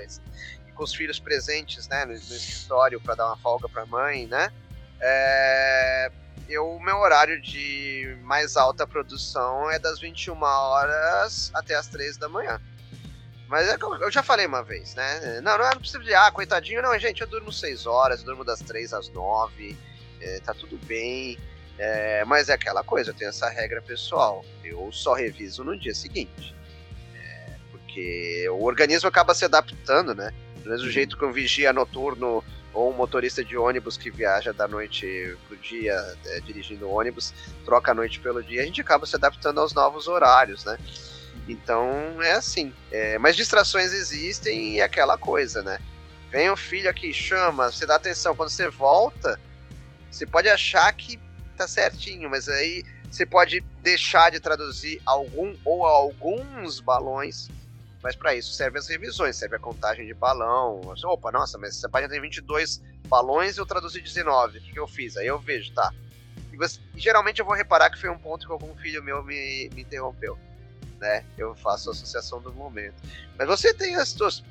com 0.81 0.85
os 0.85 0.95
filhos 0.95 1.21
presentes, 1.21 1.87
né, 1.88 2.07
no, 2.07 2.12
no 2.12 2.16
escritório 2.16 2.99
para 2.99 3.14
dar 3.14 3.27
uma 3.27 3.37
folga 3.37 3.69
para 3.69 3.83
a 3.83 3.87
mãe, 3.87 4.27
né? 4.27 4.51
É, 4.99 6.11
eu, 6.49 6.71
o 6.71 6.83
meu 6.83 6.97
horário 6.97 7.38
de 7.38 8.16
mais 8.23 8.57
alta 8.57 8.87
produção 8.87 9.71
é 9.71 9.79
das 9.79 10.01
21 10.01 10.43
horas 10.43 11.51
até 11.53 11.75
as 11.75 11.87
3 11.87 12.16
da 12.16 12.31
manhã. 12.31 12.59
Mas 13.47 13.69
é 13.69 13.77
eu 13.79 14.11
já 14.11 14.23
falei 14.23 14.47
uma 14.47 14.62
vez, 14.62 14.95
né? 14.95 15.43
Não, 15.43 15.59
não, 15.59 15.66
é, 15.66 15.75
precisa 15.75 15.99
de, 15.99 16.14
ah, 16.14 16.31
coitadinho, 16.31 16.81
não, 16.81 16.99
gente, 16.99 17.21
eu 17.21 17.27
durmo 17.27 17.53
6 17.53 17.85
horas, 17.85 18.21
eu 18.21 18.27
durmo 18.27 18.43
das 18.43 18.61
3 18.61 18.95
às 18.95 19.11
9, 19.11 19.77
é, 20.19 20.40
tá 20.40 20.55
tudo 20.55 20.79
bem. 20.87 21.38
É, 21.77 22.25
mas 22.25 22.49
é 22.49 22.55
aquela 22.55 22.83
coisa, 22.83 23.11
eu 23.11 23.14
tenho 23.14 23.29
essa 23.29 23.51
regra 23.51 23.83
pessoal. 23.83 24.43
Eu 24.64 24.90
só 24.93 25.12
reviso 25.12 25.62
no 25.62 25.79
dia 25.79 25.95
seguinte. 25.95 26.55
É, 27.14 27.57
porque 27.71 28.49
o 28.49 28.64
organismo 28.64 29.09
acaba 29.09 29.35
se 29.35 29.45
adaptando, 29.45 30.14
né? 30.14 30.33
Do 30.77 30.91
jeito 30.91 31.17
que 31.17 31.25
um 31.25 31.33
vigia 31.33 31.73
noturno 31.73 32.45
ou 32.73 32.91
um 32.91 32.97
motorista 32.97 33.45
de 33.45 33.57
ônibus 33.57 33.97
que 33.97 34.11
viaja 34.11 34.53
da 34.53 34.69
noite 34.69 35.37
pro 35.49 35.57
dia 35.57 35.95
é, 36.27 36.41
dirigindo 36.41 36.89
ônibus, 36.89 37.35
troca 37.65 37.91
a 37.91 37.95
noite 37.95 38.21
pelo 38.21 38.43
dia, 38.43 38.63
a 38.63 38.65
gente 38.65 38.81
acaba 38.81 39.07
se 39.07 39.17
adaptando 39.17 39.61
aos 39.61 39.73
novos 39.73 40.07
horários, 40.07 40.65
né? 40.65 40.79
Então 41.49 42.23
é 42.23 42.33
assim. 42.33 42.73
É, 42.91 43.19
mas 43.19 43.37
distrações 43.37 43.93
existem 43.93 44.75
e 44.75 44.81
é 44.81 44.85
aquela 44.85 45.19
coisa, 45.19 45.63
né? 45.63 45.79
Vem 46.31 46.49
o 46.49 46.57
filho 46.57 46.89
aqui, 46.89 47.13
chama, 47.13 47.73
você 47.73 47.85
dá 47.85 47.97
atenção. 47.97 48.37
Quando 48.37 48.51
você 48.51 48.69
volta, 48.69 49.41
você 50.11 50.25
pode 50.25 50.49
achar 50.49 50.93
que 50.93 51.19
tá 51.57 51.67
certinho, 51.67 52.31
mas 52.31 52.49
aí 52.49 52.85
você 53.11 53.27
pode 53.27 53.61
deixar 53.83 54.31
de 54.31 54.39
traduzir 54.39 55.03
algum 55.05 55.57
ou 55.65 55.85
alguns 55.85 56.79
balões 56.79 57.49
mas 58.03 58.17
para 58.17 58.35
isso 58.35 58.53
serve 58.53 58.79
as 58.79 58.89
revisões, 58.89 59.37
serve 59.37 59.57
a 59.57 59.59
contagem 59.59 60.07
de 60.07 60.15
balão. 60.15 60.81
Opa, 61.05 61.31
nossa, 61.31 61.59
mas 61.59 61.77
essa 61.77 61.89
página 61.89 62.11
tem 62.13 62.21
22 62.21 62.83
balões 63.09 63.57
e 63.57 63.61
eu 63.61 63.67
traduzi 63.67 64.01
19. 64.01 64.59
O 64.59 64.61
que, 64.63 64.73
que 64.73 64.79
eu 64.79 64.87
fiz? 64.87 65.17
Aí 65.17 65.27
eu 65.27 65.39
vejo, 65.39 65.73
tá. 65.73 65.93
E 66.53 66.57
você, 66.57 66.79
geralmente 66.97 67.41
eu 67.41 67.45
vou 67.45 67.55
reparar 67.55 67.91
que 67.91 67.99
foi 67.99 68.11
um 68.11 68.19
ponto 68.19 68.47
que 68.47 68.53
algum 68.53 68.75
filho 68.77 69.03
meu 69.03 69.23
me, 69.23 69.71
me 69.75 69.83
interrompeu. 69.83 70.39
Né? 70.99 71.25
Eu 71.37 71.55
faço 71.55 71.91
a 71.91 71.93
associação 71.93 72.41
do 72.41 72.53
momento. 72.53 72.97
Mas 73.39 73.47
você 73.47 73.75
tem 73.75 73.97
as 73.97 74.11
suas. 74.11 74.43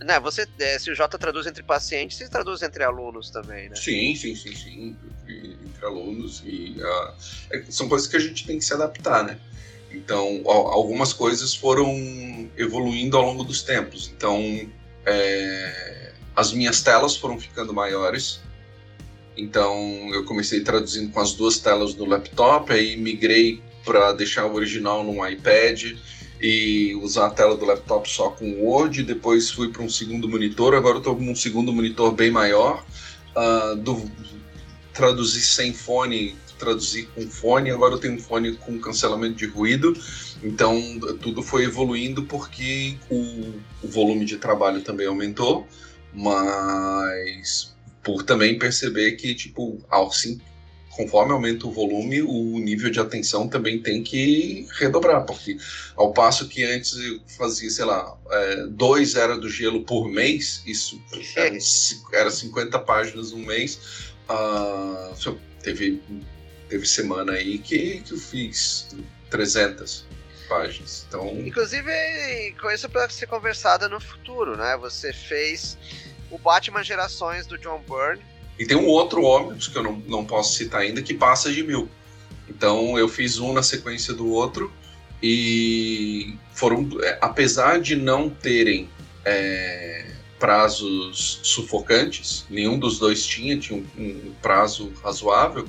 Né, 0.00 0.18
você, 0.18 0.46
é, 0.58 0.78
se 0.78 0.90
o 0.90 0.94
J 0.94 1.16
traduz 1.16 1.46
entre 1.46 1.62
pacientes, 1.62 2.18
você 2.18 2.28
traduz 2.28 2.62
entre 2.62 2.82
alunos 2.82 3.30
também, 3.30 3.68
né? 3.68 3.76
Sim, 3.76 4.14
sim, 4.16 4.34
sim, 4.34 4.54
sim. 4.54 4.96
Entre 5.26 5.86
alunos. 5.86 6.42
E, 6.44 6.76
uh, 6.82 7.72
são 7.72 7.88
coisas 7.88 8.08
que 8.08 8.16
a 8.16 8.20
gente 8.20 8.44
tem 8.44 8.58
que 8.58 8.64
se 8.64 8.74
adaptar, 8.74 9.24
né? 9.24 9.38
Então, 9.94 10.42
algumas 10.44 11.12
coisas 11.12 11.54
foram 11.54 11.88
evoluindo 12.56 13.16
ao 13.16 13.24
longo 13.24 13.44
dos 13.44 13.62
tempos. 13.62 14.12
Então, 14.14 14.68
é, 15.06 16.12
as 16.34 16.52
minhas 16.52 16.82
telas 16.82 17.16
foram 17.16 17.38
ficando 17.38 17.72
maiores. 17.72 18.40
Então, 19.36 19.76
eu 20.12 20.24
comecei 20.24 20.60
traduzindo 20.60 21.12
com 21.12 21.20
as 21.20 21.32
duas 21.32 21.58
telas 21.58 21.94
do 21.94 22.04
laptop, 22.04 22.72
aí 22.72 22.96
migrei 22.96 23.62
para 23.84 24.12
deixar 24.12 24.46
o 24.46 24.54
original 24.54 25.04
num 25.04 25.26
iPad 25.26 25.92
e 26.40 26.94
usar 26.96 27.26
a 27.26 27.30
tela 27.30 27.56
do 27.56 27.64
laptop 27.64 28.10
só 28.10 28.30
com 28.30 28.62
Word. 28.62 29.02
Depois 29.02 29.50
fui 29.50 29.68
para 29.70 29.82
um 29.82 29.88
segundo 29.88 30.28
monitor, 30.28 30.74
agora 30.74 30.98
estou 30.98 31.14
com 31.14 31.30
um 31.30 31.36
segundo 31.36 31.72
monitor 31.72 32.12
bem 32.12 32.30
maior. 32.30 32.84
Uh, 33.36 33.76
do, 33.76 34.10
traduzir 34.92 35.42
sem 35.42 35.72
fone 35.72 36.36
traduzir 36.58 37.08
com 37.14 37.28
fone, 37.28 37.70
agora 37.70 37.94
eu 37.94 37.98
tenho 37.98 38.14
um 38.14 38.18
fone 38.18 38.56
com 38.56 38.78
cancelamento 38.78 39.34
de 39.34 39.46
ruído. 39.46 39.92
Então 40.42 40.80
tudo 41.20 41.42
foi 41.42 41.64
evoluindo 41.64 42.24
porque 42.24 42.96
o, 43.10 43.54
o 43.82 43.88
volume 43.88 44.24
de 44.24 44.36
trabalho 44.36 44.82
também 44.82 45.06
aumentou, 45.06 45.66
mas 46.12 47.74
por 48.02 48.22
também 48.22 48.58
perceber 48.58 49.12
que, 49.12 49.34
tipo, 49.34 49.78
assim, 49.90 50.38
conforme 50.90 51.32
aumenta 51.32 51.66
o 51.66 51.72
volume, 51.72 52.22
o 52.22 52.58
nível 52.58 52.90
de 52.90 53.00
atenção 53.00 53.48
também 53.48 53.82
tem 53.82 54.02
que 54.02 54.66
redobrar, 54.78 55.24
porque 55.24 55.56
ao 55.96 56.12
passo 56.12 56.46
que 56.48 56.62
antes 56.62 56.96
eu 56.96 57.20
fazia, 57.36 57.68
sei 57.70 57.84
lá, 57.84 58.16
é, 58.30 58.66
dois 58.66 59.16
era 59.16 59.36
do 59.36 59.48
gelo 59.48 59.82
por 59.84 60.08
mês, 60.08 60.62
isso 60.66 61.00
era, 61.36 61.56
era 62.12 62.30
50 62.30 62.78
páginas 62.80 63.32
um 63.32 63.44
mês, 63.44 64.12
uh, 64.28 65.36
teve 65.62 66.00
teve 66.74 66.86
semana 66.86 67.34
aí 67.34 67.58
que, 67.58 68.00
que 68.00 68.12
eu 68.12 68.18
fiz 68.18 68.88
300 69.30 70.04
páginas. 70.48 71.06
Então... 71.08 71.28
Inclusive, 71.38 72.52
com 72.60 72.68
isso 72.68 72.88
para 72.88 73.08
ser 73.08 73.28
conversada 73.28 73.88
no 73.88 74.00
futuro, 74.00 74.56
né? 74.56 74.76
Você 74.78 75.12
fez 75.12 75.78
o 76.32 76.36
Batman 76.36 76.82
Gerações 76.82 77.46
do 77.46 77.56
John 77.56 77.80
Byrne. 77.88 78.20
E 78.58 78.66
tem 78.66 78.76
um 78.76 78.86
outro 78.86 79.22
ônibus 79.22 79.68
que 79.68 79.78
eu 79.78 79.84
não, 79.84 79.92
não 80.08 80.24
posso 80.24 80.54
citar 80.54 80.80
ainda 80.80 81.00
que 81.00 81.14
passa 81.14 81.52
de 81.52 81.62
mil. 81.62 81.88
Então 82.48 82.98
eu 82.98 83.08
fiz 83.08 83.38
um 83.38 83.52
na 83.52 83.62
sequência 83.62 84.12
do 84.12 84.28
outro 84.28 84.72
e 85.22 86.36
foram, 86.52 86.88
é, 87.02 87.18
apesar 87.20 87.80
de 87.80 87.94
não 87.94 88.28
terem 88.28 88.90
é, 89.24 90.10
prazos 90.40 91.38
sufocantes, 91.44 92.44
nenhum 92.50 92.80
dos 92.80 92.98
dois 92.98 93.24
tinha, 93.24 93.56
tinha 93.56 93.78
um, 93.78 93.86
um 93.96 94.34
prazo 94.42 94.92
razoável 95.04 95.68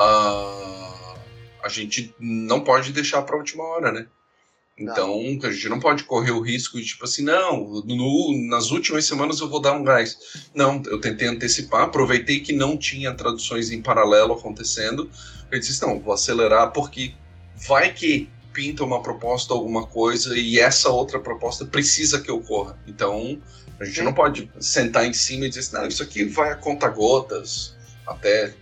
uh, 0.00 1.18
a 1.62 1.68
gente 1.68 2.14
não 2.18 2.60
pode 2.60 2.92
deixar 2.92 3.22
para 3.22 3.34
a 3.34 3.38
última 3.38 3.64
hora, 3.64 3.92
né? 3.92 4.06
Então, 4.78 5.08
não. 5.08 5.48
a 5.48 5.52
gente 5.52 5.68
não 5.68 5.80
pode 5.80 6.04
correr 6.04 6.30
o 6.30 6.40
risco 6.40 6.78
de, 6.78 6.86
tipo 6.86 7.04
assim, 7.04 7.22
não, 7.22 7.82
no, 7.84 8.48
nas 8.48 8.70
últimas 8.70 9.04
semanas 9.04 9.40
eu 9.40 9.48
vou 9.48 9.60
dar 9.60 9.72
um 9.72 9.82
gás. 9.82 10.16
Não, 10.54 10.80
eu 10.86 11.00
tentei 11.00 11.26
antecipar, 11.26 11.82
aproveitei 11.82 12.40
que 12.40 12.52
não 12.52 12.76
tinha 12.76 13.12
traduções 13.12 13.72
em 13.72 13.82
paralelo 13.82 14.34
acontecendo. 14.34 15.10
Eu 15.50 15.58
disse, 15.58 15.82
não, 15.82 15.98
vou 15.98 16.14
acelerar 16.14 16.72
porque 16.72 17.12
vai 17.66 17.92
que 17.92 18.28
pinta 18.52 18.84
uma 18.84 19.02
proposta, 19.02 19.52
alguma 19.52 19.86
coisa, 19.86 20.36
e 20.38 20.58
essa 20.60 20.88
outra 20.90 21.18
proposta 21.18 21.64
precisa 21.64 22.20
que 22.20 22.30
eu 22.30 22.40
corra. 22.40 22.78
Então, 22.86 23.40
a 23.80 23.84
gente 23.84 23.98
Sim. 23.98 24.04
não 24.04 24.12
pode 24.12 24.50
sentar 24.60 25.06
em 25.06 25.12
cima 25.12 25.46
e 25.46 25.48
dizer, 25.48 25.76
não, 25.76 25.86
isso 25.86 26.02
aqui 26.02 26.24
vai 26.24 26.52
a 26.52 26.56
conta 26.56 26.88
gotas, 26.88 27.76
até. 28.06 28.54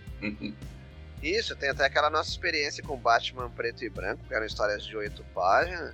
Isso, 1.21 1.55
tem 1.55 1.69
até 1.69 1.85
aquela 1.85 2.09
nossa 2.09 2.29
experiência 2.29 2.83
com 2.83 2.97
Batman 2.97 3.49
preto 3.49 3.83
e 3.83 3.89
branco, 3.89 4.23
que 4.27 4.33
eram 4.33 4.45
histórias 4.45 4.85
de 4.85 4.95
oito 4.95 5.23
páginas. 5.33 5.93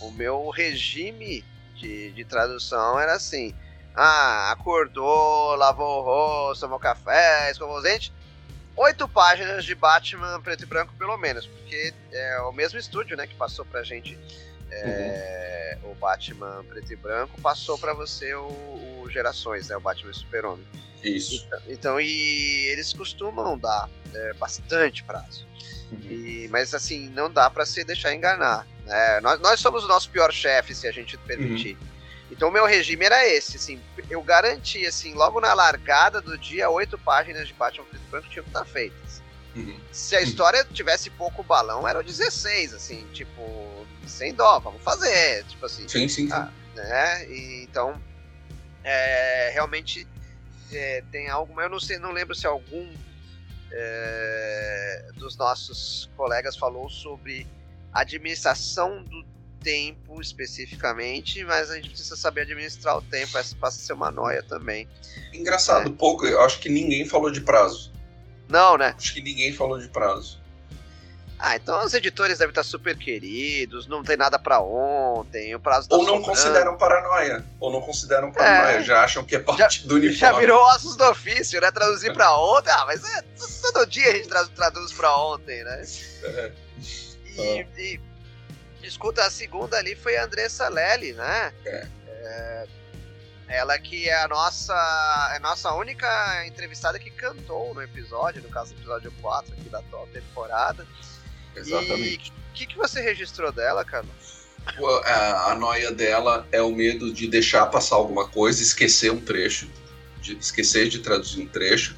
O 0.00 0.10
meu 0.10 0.48
regime 0.50 1.44
de, 1.76 2.12
de 2.12 2.24
tradução 2.24 2.98
era 3.00 3.14
assim: 3.14 3.54
ah, 3.94 4.52
acordou, 4.52 5.56
lavou 5.56 6.00
o 6.00 6.02
rosto, 6.02 6.60
tomou 6.62 6.78
café, 6.78 7.50
escovou 7.50 7.78
os 7.78 7.82
dentes, 7.82 8.12
oito 8.76 9.08
páginas 9.08 9.64
de 9.64 9.74
Batman 9.74 10.40
preto 10.40 10.62
e 10.62 10.66
branco, 10.66 10.94
pelo 10.98 11.16
menos, 11.16 11.46
porque 11.46 11.92
é 12.12 12.40
o 12.40 12.52
mesmo 12.52 12.78
estúdio, 12.78 13.16
né, 13.16 13.26
que 13.26 13.34
passou 13.34 13.64
pra 13.64 13.82
gente 13.82 14.18
é, 14.70 15.78
uhum. 15.82 15.92
o 15.92 15.94
Batman 15.94 16.64
preto 16.68 16.92
e 16.92 16.96
branco, 16.96 17.40
passou 17.40 17.78
para 17.78 17.92
você 17.92 18.34
o, 18.34 18.46
o, 18.46 19.10
Gerações, 19.10 19.68
né, 19.68 19.76
o 19.76 19.80
Batman 19.80 20.12
Super-Homem. 20.12 20.66
Isso. 21.02 21.44
Então, 21.46 21.60
então, 21.68 22.00
e 22.00 22.68
eles 22.70 22.92
costumam 22.92 23.58
dar 23.58 23.88
é, 24.14 24.32
bastante 24.34 25.02
prazo. 25.04 25.46
Uhum. 25.92 26.10
E, 26.10 26.48
mas 26.50 26.74
assim, 26.74 27.08
não 27.10 27.30
dá 27.30 27.50
para 27.50 27.66
se 27.66 27.82
deixar 27.84 28.14
enganar. 28.14 28.66
Né? 28.84 29.20
Nós, 29.20 29.40
nós 29.40 29.60
somos 29.60 29.84
o 29.84 29.88
nosso 29.88 30.10
pior 30.10 30.32
chefe, 30.32 30.74
se 30.74 30.86
a 30.86 30.92
gente 30.92 31.16
permitir. 31.18 31.76
Uhum. 31.80 31.90
Então 32.30 32.48
o 32.48 32.52
meu 32.52 32.64
regime 32.64 33.04
era 33.04 33.26
esse, 33.26 33.56
assim, 33.56 33.80
eu 34.08 34.22
garanti, 34.22 34.86
assim, 34.86 35.14
logo 35.14 35.40
na 35.40 35.52
largada 35.52 36.20
do 36.20 36.38
dia, 36.38 36.70
oito 36.70 36.96
páginas 36.96 37.48
de 37.48 37.54
Batman 37.54 37.84
Preto 37.84 38.04
Branco 38.10 38.28
tinham 38.28 38.44
que 38.44 38.50
estar 38.50 38.64
feitas. 38.64 39.20
Uhum. 39.56 39.80
Se 39.90 40.14
a 40.14 40.20
história 40.20 40.64
tivesse 40.64 41.10
pouco 41.10 41.42
balão, 41.42 41.88
era 41.88 41.98
o 41.98 42.04
16, 42.04 42.74
assim, 42.74 43.04
tipo, 43.12 43.84
sem 44.06 44.32
dó, 44.32 44.60
vamos 44.60 44.80
fazer, 44.82 45.44
tipo 45.46 45.66
assim. 45.66 45.88
Sim, 45.88 46.06
sim, 46.06 46.26
sim. 46.26 46.32
Ah, 46.32 46.48
né? 46.74 47.28
E, 47.28 47.64
então, 47.64 48.00
é, 48.84 49.50
realmente 49.52 50.06
é, 50.72 51.02
tem 51.10 51.28
algo, 51.28 51.60
eu 51.60 51.68
não 51.68 51.80
sei, 51.80 51.98
não 51.98 52.12
lembro 52.12 52.34
se 52.34 52.46
algum 52.46 52.88
é, 53.72 55.10
dos 55.14 55.36
nossos 55.36 56.10
colegas 56.16 56.56
falou 56.56 56.88
sobre 56.88 57.46
administração 57.92 59.02
do 59.04 59.24
tempo 59.60 60.20
especificamente, 60.20 61.44
mas 61.44 61.70
a 61.70 61.76
gente 61.76 61.90
precisa 61.90 62.16
saber 62.16 62.42
administrar 62.42 62.96
o 62.96 63.02
tempo, 63.02 63.36
essa 63.36 63.54
passa 63.56 63.78
a 63.78 63.82
ser 63.82 63.92
uma 63.92 64.10
noia 64.10 64.42
também. 64.42 64.88
Engraçado, 65.32 65.88
é. 65.88 65.92
pouco, 65.92 66.26
eu 66.26 66.40
acho 66.40 66.58
que 66.60 66.68
ninguém 66.68 67.06
falou 67.06 67.30
de 67.30 67.40
prazo. 67.40 67.92
Não, 68.48 68.76
né? 68.76 68.94
Acho 68.96 69.14
que 69.14 69.22
ninguém 69.22 69.52
falou 69.52 69.78
de 69.78 69.88
prazo. 69.88 70.39
Ah, 71.42 71.56
então 71.56 71.82
os 71.82 71.94
editores 71.94 72.36
devem 72.36 72.50
estar 72.50 72.62
super 72.62 72.94
queridos, 72.94 73.86
não 73.86 74.02
tem 74.02 74.14
nada 74.14 74.38
para 74.38 74.60
ontem, 74.60 75.54
o 75.54 75.60
prazo 75.60 75.88
tá 75.88 75.96
Ou 75.96 76.02
não 76.02 76.16
sobrando. 76.16 76.26
consideram 76.26 76.76
paranoia, 76.76 77.44
ou 77.58 77.72
não 77.72 77.80
consideram 77.80 78.30
paranoia, 78.30 78.76
é, 78.76 78.82
já 78.82 79.02
acham 79.02 79.24
que 79.24 79.34
é 79.34 79.38
parte 79.38 79.80
já, 79.80 79.88
do 79.88 79.94
uniforme. 79.94 80.18
Já 80.18 80.32
virou 80.32 80.60
ossos 80.74 80.96
do 80.96 81.04
ofício, 81.04 81.58
né? 81.58 81.70
Traduzir 81.70 82.12
para 82.12 82.36
ontem, 82.36 82.70
ah, 82.70 82.84
mas 82.84 83.02
é, 83.02 83.24
todo 83.62 83.86
dia 83.86 84.10
a 84.10 84.16
gente 84.16 84.28
traduz 84.28 84.92
para 84.92 85.16
ontem, 85.16 85.64
né? 85.64 85.82
É. 86.24 86.52
E, 87.24 87.40
ah. 87.40 87.80
e, 87.80 88.00
escuta, 88.82 89.24
a 89.24 89.30
segunda 89.30 89.78
ali 89.78 89.96
foi 89.96 90.18
a 90.18 90.24
Andressa 90.24 90.68
Lely, 90.68 91.14
né? 91.14 91.54
É. 91.64 91.86
é. 92.06 92.66
Ela 93.48 93.78
que 93.78 94.08
é 94.08 94.22
a 94.22 94.28
nossa, 94.28 94.74
é 95.32 95.36
a 95.38 95.40
nossa 95.40 95.72
única 95.72 96.46
entrevistada 96.46 97.00
que 97.00 97.10
cantou 97.10 97.74
no 97.74 97.82
episódio, 97.82 98.42
no 98.42 98.48
caso 98.48 98.74
do 98.74 98.78
episódio 98.78 99.12
4 99.20 99.54
aqui 99.54 99.68
da 99.68 99.78
atual 99.80 100.06
temporada. 100.08 100.86
Exatamente. 101.56 102.30
O 102.30 102.52
que, 102.54 102.66
que 102.66 102.76
você 102.76 103.00
registrou 103.00 103.52
dela, 103.52 103.84
cara? 103.84 104.06
A, 105.04 105.52
a 105.52 105.54
noia 105.54 105.90
dela 105.90 106.46
é 106.52 106.60
o 106.60 106.70
medo 106.70 107.12
de 107.12 107.26
deixar 107.26 107.66
passar 107.66 107.96
alguma 107.96 108.28
coisa, 108.28 108.62
esquecer 108.62 109.10
um 109.10 109.20
trecho, 109.20 109.68
de 110.20 110.36
esquecer 110.36 110.88
de 110.88 110.98
traduzir 110.98 111.40
um 111.40 111.46
trecho 111.46 111.96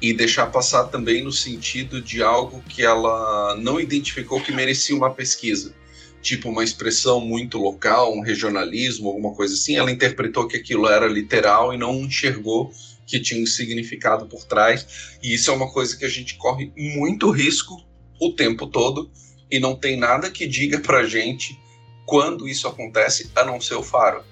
e 0.00 0.12
deixar 0.12 0.46
passar 0.46 0.84
também 0.84 1.22
no 1.22 1.32
sentido 1.32 2.02
de 2.02 2.22
algo 2.22 2.62
que 2.68 2.84
ela 2.84 3.56
não 3.56 3.80
identificou 3.80 4.42
que 4.42 4.52
merecia 4.52 4.94
uma 4.94 5.10
pesquisa 5.10 5.74
tipo 6.22 6.48
uma 6.48 6.62
expressão 6.62 7.20
muito 7.20 7.58
local, 7.58 8.14
um 8.14 8.22
regionalismo, 8.22 9.08
alguma 9.08 9.34
coisa 9.34 9.54
assim, 9.54 9.76
ela 9.76 9.90
interpretou 9.90 10.46
que 10.46 10.56
aquilo 10.56 10.86
era 10.86 11.06
literal 11.06 11.74
e 11.74 11.76
não 11.76 11.96
enxergou 11.96 12.72
que 13.04 13.18
tinha 13.18 13.42
um 13.42 13.46
significado 13.46 14.26
por 14.26 14.44
trás. 14.44 15.18
E 15.22 15.34
isso 15.34 15.50
é 15.50 15.54
uma 15.54 15.70
coisa 15.70 15.96
que 15.96 16.04
a 16.04 16.08
gente 16.08 16.36
corre 16.36 16.72
muito 16.76 17.30
risco 17.30 17.84
o 18.26 18.32
tempo 18.32 18.66
todo 18.66 19.10
e 19.50 19.58
não 19.58 19.74
tem 19.76 19.96
nada 19.96 20.30
que 20.30 20.46
diga 20.46 20.78
pra 20.78 21.04
gente 21.04 21.58
quando 22.06 22.48
isso 22.48 22.66
acontece, 22.66 23.30
a 23.34 23.44
não 23.44 23.60
ser 23.60 23.74
o 23.74 23.82
faro. 23.82 24.24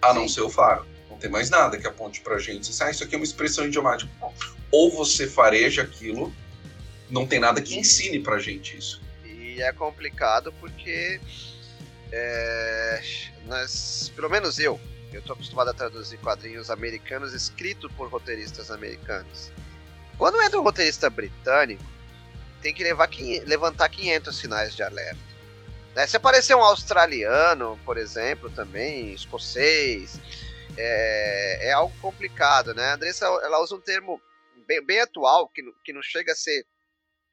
A 0.00 0.14
não 0.14 0.28
ser 0.28 0.42
o 0.42 0.50
faro. 0.50 0.86
Não 1.10 1.16
tem 1.16 1.30
mais 1.30 1.50
nada 1.50 1.76
que 1.76 1.86
aponte 1.86 2.20
pra 2.20 2.38
gente. 2.38 2.70
Assim, 2.70 2.84
ah, 2.84 2.90
isso 2.90 3.04
aqui 3.04 3.14
é 3.14 3.18
uma 3.18 3.24
expressão 3.24 3.66
idiomática. 3.66 4.10
Ou 4.70 4.90
você 4.90 5.26
fareja 5.26 5.82
aquilo, 5.82 6.32
não 7.10 7.26
tem 7.26 7.40
nada 7.40 7.60
que 7.60 7.78
ensine 7.78 8.20
pra 8.20 8.38
gente 8.38 8.78
isso 8.78 9.00
é 9.62 9.72
complicado 9.72 10.52
porque 10.60 11.20
é, 12.12 13.02
nós, 13.46 14.12
pelo 14.14 14.28
menos 14.28 14.58
eu, 14.58 14.80
eu 15.12 15.22
tô 15.22 15.32
acostumado 15.32 15.70
a 15.70 15.74
traduzir 15.74 16.18
quadrinhos 16.18 16.70
americanos 16.70 17.32
escritos 17.32 17.90
por 17.92 18.08
roteiristas 18.08 18.70
americanos. 18.70 19.50
Quando 20.16 20.40
entra 20.42 20.58
um 20.58 20.62
roteirista 20.62 21.08
britânico, 21.08 21.82
tem 22.62 22.74
que 22.74 22.84
levar, 22.84 23.08
levantar 23.46 23.88
500 23.88 24.36
sinais 24.36 24.74
de 24.74 24.82
alerta. 24.82 25.20
Né? 25.94 26.06
Se 26.06 26.16
aparecer 26.16 26.54
um 26.54 26.62
australiano, 26.62 27.78
por 27.84 27.98
exemplo, 27.98 28.50
também, 28.50 29.12
escocês, 29.12 30.20
é, 30.76 31.68
é 31.68 31.72
algo 31.72 31.94
complicado, 32.00 32.74
né? 32.74 32.90
A 32.90 32.94
Andressa, 32.94 33.26
ela 33.26 33.60
usa 33.60 33.74
um 33.74 33.80
termo 33.80 34.20
bem, 34.66 34.84
bem 34.84 35.00
atual, 35.00 35.48
que, 35.48 35.62
que 35.84 35.92
não 35.92 36.02
chega 36.02 36.32
a 36.32 36.36
ser 36.36 36.64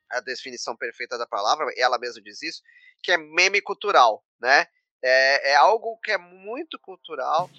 a 0.09 0.19
definição 0.21 0.75
perfeita 0.75 1.17
da 1.17 1.27
palavra, 1.27 1.71
ela 1.77 1.99
mesma 1.99 2.21
diz 2.21 2.41
isso, 2.41 2.61
que 3.03 3.11
é 3.11 3.17
meme 3.17 3.61
cultural, 3.61 4.23
né? 4.39 4.65
É, 5.03 5.51
é 5.51 5.55
algo 5.55 5.97
que 5.99 6.11
é 6.11 6.17
muito 6.17 6.79
cultural 6.79 7.49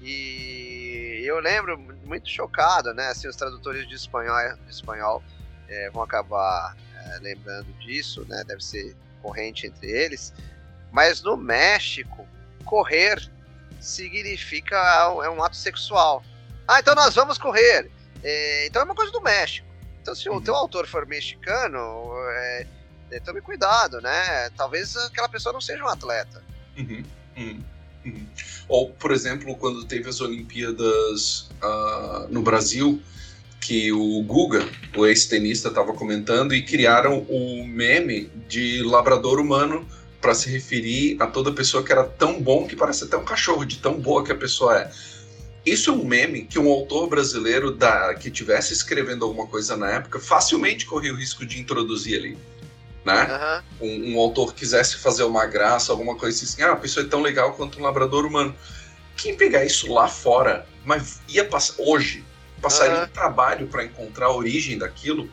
e 0.00 1.22
eu 1.24 1.40
lembro 1.40 1.76
muito 1.78 2.28
chocado, 2.28 2.94
né? 2.94 3.08
Assim, 3.08 3.26
os 3.26 3.34
tradutores 3.34 3.88
de 3.88 3.94
espanhol, 3.94 4.56
de 4.56 4.70
espanhol 4.70 5.22
é, 5.68 5.90
vão 5.90 6.02
acabar 6.02 6.76
é, 7.14 7.18
lembrando 7.20 7.72
disso, 7.78 8.24
né? 8.28 8.42
Deve 8.46 8.62
ser 8.62 8.96
corrente 9.22 9.66
entre 9.66 9.90
eles. 9.90 10.32
Mas 10.92 11.22
no 11.22 11.36
México, 11.36 12.26
correr 12.64 13.30
significa 13.80 14.76
é 15.24 15.30
um 15.30 15.42
ato 15.42 15.56
sexual. 15.56 16.24
Ah, 16.66 16.80
então 16.80 16.94
nós 16.94 17.14
vamos 17.14 17.38
correr. 17.38 17.90
É, 18.22 18.66
então 18.66 18.82
é 18.82 18.84
uma 18.84 18.94
coisa 18.94 19.12
do 19.12 19.20
México. 19.20 19.66
Então, 20.02 20.14
se 20.14 20.28
uhum. 20.28 20.36
o 20.36 20.40
teu 20.40 20.54
autor 20.54 20.86
for 20.86 21.06
mexicano, 21.06 22.12
é, 22.30 22.66
é, 23.10 23.20
tome 23.20 23.40
cuidado, 23.40 24.00
né? 24.00 24.50
Talvez 24.56 24.96
aquela 24.96 25.28
pessoa 25.28 25.52
não 25.52 25.60
seja 25.60 25.82
um 25.82 25.88
atleta. 25.88 26.42
Uhum. 26.76 27.04
Uhum. 27.36 27.60
uhum. 28.04 28.26
Ou, 28.68 28.90
por 28.90 29.10
exemplo, 29.10 29.56
quando 29.56 29.84
teve 29.84 30.08
as 30.08 30.20
Olimpíadas 30.20 31.50
uh, 31.62 32.28
no 32.28 32.42
Brasil, 32.42 33.02
que 33.60 33.92
o 33.92 34.22
Guga, 34.22 34.68
o 34.96 35.06
ex-tenista, 35.06 35.68
estava 35.68 35.92
comentando 35.92 36.54
e 36.54 36.62
criaram 36.62 37.20
o 37.28 37.66
meme 37.66 38.30
de 38.48 38.82
labrador 38.82 39.40
humano 39.40 39.86
para 40.20 40.34
se 40.34 40.50
referir 40.50 41.16
a 41.20 41.26
toda 41.26 41.52
pessoa 41.52 41.82
que 41.82 41.92
era 41.92 42.04
tão 42.04 42.40
bom 42.40 42.66
que 42.66 42.74
parece 42.74 43.04
até 43.04 43.16
um 43.16 43.24
cachorro, 43.24 43.64
de 43.64 43.78
tão 43.78 44.00
boa 44.00 44.24
que 44.24 44.32
a 44.32 44.36
pessoa 44.36 44.80
é. 44.80 44.90
Isso 45.64 45.90
é 45.90 45.92
um 45.92 46.04
meme 46.04 46.44
que 46.44 46.58
um 46.58 46.68
autor 46.68 47.08
brasileiro 47.08 47.72
da, 47.72 48.14
que 48.14 48.30
tivesse 48.30 48.72
escrevendo 48.72 49.24
alguma 49.24 49.48
coisa 49.48 49.76
na 49.76 49.90
época 49.90 50.20
facilmente 50.20 50.86
corria 50.86 51.12
o 51.12 51.16
risco 51.16 51.44
de 51.44 51.60
introduzir 51.60 52.20
ali. 52.20 52.38
Né? 53.04 53.62
Uhum. 53.80 53.88
Um, 53.88 54.14
um, 54.14 54.20
autor 54.20 54.54
quisesse 54.54 54.96
fazer 54.96 55.24
uma 55.24 55.46
graça, 55.46 55.92
alguma 55.92 56.16
coisa 56.16 56.44
assim, 56.44 56.62
ah, 56.62 56.72
a 56.72 56.76
pessoa 56.76 57.06
é 57.06 57.08
tão 57.08 57.22
legal 57.22 57.52
quanto 57.52 57.78
um 57.78 57.82
labrador 57.82 58.24
humano. 58.24 58.54
Quem 59.16 59.36
pegar 59.36 59.64
isso 59.64 59.92
lá 59.92 60.08
fora, 60.08 60.66
mas 60.84 61.20
ia 61.28 61.44
passar 61.44 61.74
hoje, 61.78 62.24
passaria 62.60 63.04
um 63.04 63.08
trabalho 63.08 63.66
para 63.66 63.84
encontrar 63.84 64.26
a 64.26 64.34
origem 64.34 64.78
daquilo, 64.78 65.28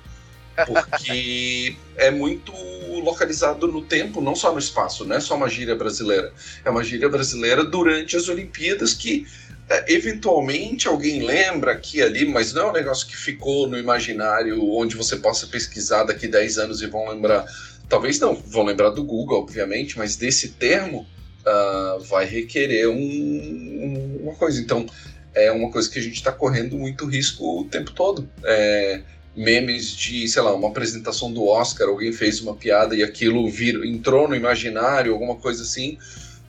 porque 0.65 1.75
é 1.97 2.11
muito 2.11 2.53
localizado 3.01 3.67
no 3.67 3.81
tempo, 3.81 4.21
não 4.21 4.35
só 4.35 4.51
no 4.51 4.59
espaço, 4.59 5.05
não 5.05 5.15
é 5.15 5.19
só 5.19 5.35
uma 5.35 5.49
gíria 5.49 5.75
brasileira. 5.75 6.33
É 6.63 6.69
uma 6.69 6.83
gíria 6.83 7.09
brasileira 7.09 7.63
durante 7.63 8.15
as 8.15 8.29
Olimpíadas 8.29 8.93
que 8.93 9.27
é, 9.69 9.93
eventualmente 9.93 10.87
alguém 10.87 11.25
lembra 11.25 11.71
aqui 11.71 12.01
ali, 12.01 12.25
mas 12.25 12.53
não 12.53 12.67
é 12.67 12.69
um 12.69 12.73
negócio 12.73 13.07
que 13.07 13.15
ficou 13.15 13.67
no 13.67 13.77
imaginário 13.77 14.61
onde 14.71 14.95
você 14.95 15.15
possa 15.15 15.47
pesquisar 15.47 16.03
daqui 16.03 16.27
10 16.27 16.57
anos 16.57 16.81
e 16.81 16.87
vão 16.87 17.09
lembrar. 17.09 17.45
Talvez 17.87 18.19
não, 18.19 18.35
vão 18.35 18.63
lembrar 18.63 18.89
do 18.89 19.03
Google, 19.03 19.39
obviamente, 19.39 19.97
mas 19.97 20.15
desse 20.15 20.49
termo 20.49 21.07
uh, 21.45 21.99
vai 22.03 22.25
requerer 22.25 22.89
um, 22.89 22.95
um, 22.95 24.19
uma 24.23 24.35
coisa. 24.35 24.59
Então, 24.59 24.85
é 25.33 25.51
uma 25.51 25.71
coisa 25.71 25.89
que 25.89 25.99
a 25.99 26.01
gente 26.01 26.15
está 26.15 26.31
correndo 26.31 26.77
muito 26.77 27.05
risco 27.05 27.61
o 27.61 27.65
tempo 27.65 27.91
todo. 27.91 28.29
É, 28.43 29.01
memes 29.35 29.91
de, 29.91 30.27
sei 30.27 30.41
lá, 30.41 30.53
uma 30.53 30.69
apresentação 30.69 31.31
do 31.31 31.47
Oscar, 31.47 31.87
alguém 31.87 32.11
fez 32.11 32.39
uma 32.39 32.55
piada 32.55 32.95
e 32.95 33.03
aquilo 33.03 33.49
vir, 33.49 33.83
entrou 33.83 34.27
no 34.27 34.35
imaginário, 34.35 35.13
alguma 35.13 35.35
coisa 35.35 35.63
assim. 35.63 35.97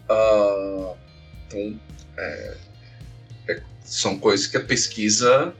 Uh, 0.09 0.94
então, 1.47 1.81
é, 2.18 2.57
são 3.85 4.18
coisas 4.18 4.47
que 4.47 4.57
a 4.57 4.61
pesquisa 4.61 5.55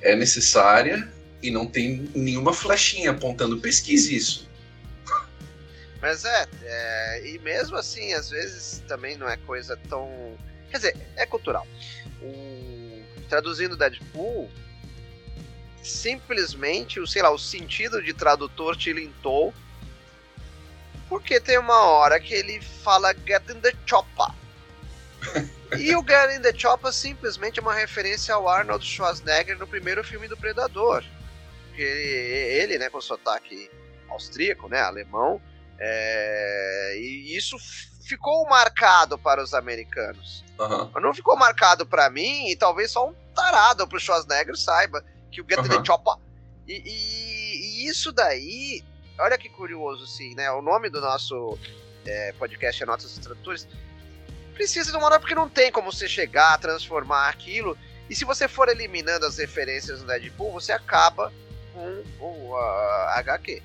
é 0.00 0.14
necessária 0.16 1.08
e 1.42 1.50
não 1.50 1.66
tem 1.66 2.08
nenhuma 2.14 2.52
flechinha 2.52 3.10
apontando 3.10 3.60
pesquise 3.60 4.14
isso. 4.14 4.48
Mas 6.00 6.24
é, 6.24 6.46
é, 6.62 7.26
e 7.28 7.38
mesmo 7.38 7.76
assim, 7.76 8.12
às 8.12 8.30
vezes 8.30 8.82
também 8.86 9.16
não 9.16 9.28
é 9.28 9.36
coisa 9.38 9.78
tão. 9.88 10.36
Quer 10.70 10.76
dizer, 10.76 10.96
é 11.16 11.24
cultural. 11.24 11.66
O, 12.24 13.04
traduzindo 13.28 13.76
Deadpool, 13.76 14.50
simplesmente, 15.82 16.98
o, 16.98 17.06
sei 17.06 17.22
lá, 17.22 17.30
o 17.30 17.38
sentido 17.38 18.02
de 18.02 18.12
tradutor 18.14 18.76
tilintou. 18.76 19.52
Porque 21.08 21.38
tem 21.38 21.58
uma 21.58 21.82
hora 21.82 22.18
que 22.18 22.32
ele 22.32 22.60
fala 22.60 23.14
Get 23.26 23.48
in 23.50 23.60
the 23.60 23.74
Chopper. 23.86 24.34
e 25.78 25.94
o 25.94 26.00
Get 26.00 26.36
in 26.36 26.40
the 26.40 26.56
Chopper 26.56 26.92
simplesmente 26.92 27.58
é 27.58 27.62
uma 27.62 27.74
referência 27.74 28.34
ao 28.34 28.48
Arnold 28.48 28.84
Schwarzenegger 28.84 29.58
no 29.58 29.66
primeiro 29.66 30.02
filme 30.02 30.26
do 30.28 30.36
Predador. 30.36 31.04
Ele, 31.76 32.62
ele 32.62 32.78
né, 32.78 32.88
com 32.88 33.00
sotaque 33.00 33.70
austríaco, 34.08 34.68
né, 34.68 34.80
alemão, 34.80 35.40
é, 35.78 36.94
e 36.96 37.36
isso 37.36 37.56
ficou 38.06 38.46
marcado 38.48 39.18
para 39.18 39.42
os 39.42 39.54
americanos. 39.54 40.43
Uhum. 40.58 40.90
Mas 40.92 41.02
não 41.02 41.14
ficou 41.14 41.36
marcado 41.36 41.84
para 41.86 42.08
mim, 42.10 42.48
e 42.48 42.56
talvez 42.56 42.90
só 42.90 43.08
um 43.08 43.14
tarado 43.34 43.86
pro 43.88 43.98
Schwarzenegger 43.98 44.56
saiba 44.56 45.04
que 45.30 45.40
o 45.40 45.46
Get 45.48 45.58
uhum. 45.58 45.68
the 45.68 45.84
Chopper. 45.84 46.14
E, 46.66 46.82
e, 46.84 47.84
e, 47.84 47.88
isso 47.88 48.12
daí, 48.12 48.82
olha 49.18 49.36
que 49.36 49.48
curioso, 49.48 50.04
assim, 50.04 50.34
né? 50.34 50.50
O 50.52 50.62
nome 50.62 50.88
do 50.88 51.00
nosso 51.00 51.58
é, 52.06 52.32
podcast 52.32 52.82
é 52.82 52.86
Notas 52.86 53.14
dos 53.14 53.18
Tradutores. 53.18 53.66
Precisa 54.54 54.92
de 54.92 54.96
uma 54.96 55.06
hora 55.06 55.18
porque 55.18 55.34
não 55.34 55.48
tem 55.48 55.72
como 55.72 55.90
você 55.90 56.08
chegar, 56.08 56.58
transformar 56.58 57.28
aquilo. 57.28 57.76
E 58.08 58.14
se 58.14 58.24
você 58.24 58.46
for 58.46 58.68
eliminando 58.68 59.26
as 59.26 59.38
referências 59.38 60.00
no 60.00 60.06
Deadpool, 60.06 60.52
você 60.52 60.72
acaba 60.72 61.32
com 61.72 62.04
o 62.20 62.56
HQ. 62.56 63.62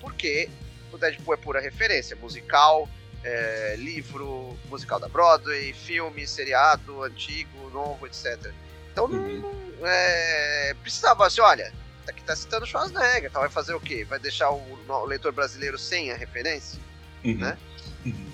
Porque 0.00 0.50
o 0.92 0.98
Deadpool 0.98 1.34
é 1.34 1.36
pura 1.36 1.60
referência, 1.60 2.16
musical, 2.16 2.88
é, 3.24 3.74
livro, 3.78 4.56
musical 4.68 5.00
da 5.00 5.08
Broadway, 5.08 5.72
filme, 5.72 6.26
seriado, 6.26 7.02
antigo, 7.02 7.70
novo, 7.70 8.06
etc. 8.06 8.52
Então 8.92 9.06
uhum. 9.06 9.40
não, 9.80 9.86
é, 9.86 10.76
precisava 10.82 11.26
assim, 11.26 11.40
olha, 11.40 11.72
aqui 12.06 12.22
tá 12.22 12.36
citando 12.36 12.66
Schwarzenegger, 12.66 13.30
então 13.30 13.40
vai 13.40 13.50
fazer 13.50 13.74
o 13.74 13.80
quê? 13.80 14.04
Vai 14.04 14.18
deixar 14.18 14.50
o, 14.50 14.62
o 14.88 15.04
leitor 15.06 15.32
brasileiro 15.32 15.78
sem 15.78 16.12
a 16.12 16.16
referência? 16.16 16.78
Uhum. 17.24 17.38
Né? 17.38 17.58
Uhum. 18.04 18.32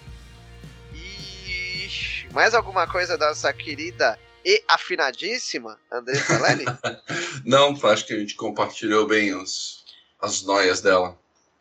E 0.92 1.88
mais 2.32 2.52
alguma 2.52 2.86
coisa 2.86 3.16
da 3.16 3.28
nossa 3.28 3.52
querida 3.52 4.18
e 4.44 4.62
afinadíssima 4.68 5.78
Andressa 5.90 6.38
Lely? 6.38 6.64
não, 7.46 7.78
acho 7.88 8.06
que 8.06 8.12
a 8.12 8.18
gente 8.18 8.34
compartilhou 8.34 9.06
bem 9.06 9.34
os, 9.34 9.84
as 10.20 10.42
noias 10.42 10.80
dela. 10.80 11.16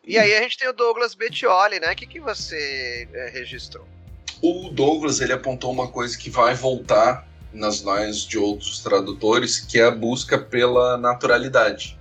E 0.06 0.18
aí 0.18 0.34
a 0.34 0.42
gente 0.42 0.56
tem 0.56 0.68
o 0.68 0.72
Douglas 0.72 1.14
Bettioli, 1.14 1.78
né? 1.78 1.92
O 1.92 1.96
que, 1.96 2.06
que 2.06 2.20
você 2.20 3.08
é, 3.12 3.30
registrou? 3.30 3.86
O 4.42 4.70
Douglas 4.70 5.20
ele 5.20 5.32
apontou 5.32 5.70
uma 5.70 5.88
coisa 5.88 6.16
que 6.16 6.30
vai 6.30 6.54
voltar 6.54 7.28
nas 7.52 7.82
noias 7.82 8.24
de 8.24 8.38
outros 8.38 8.80
tradutores, 8.80 9.60
que 9.60 9.78
é 9.78 9.84
a 9.84 9.90
busca 9.90 10.38
pela 10.38 10.96
naturalidade, 10.96 11.98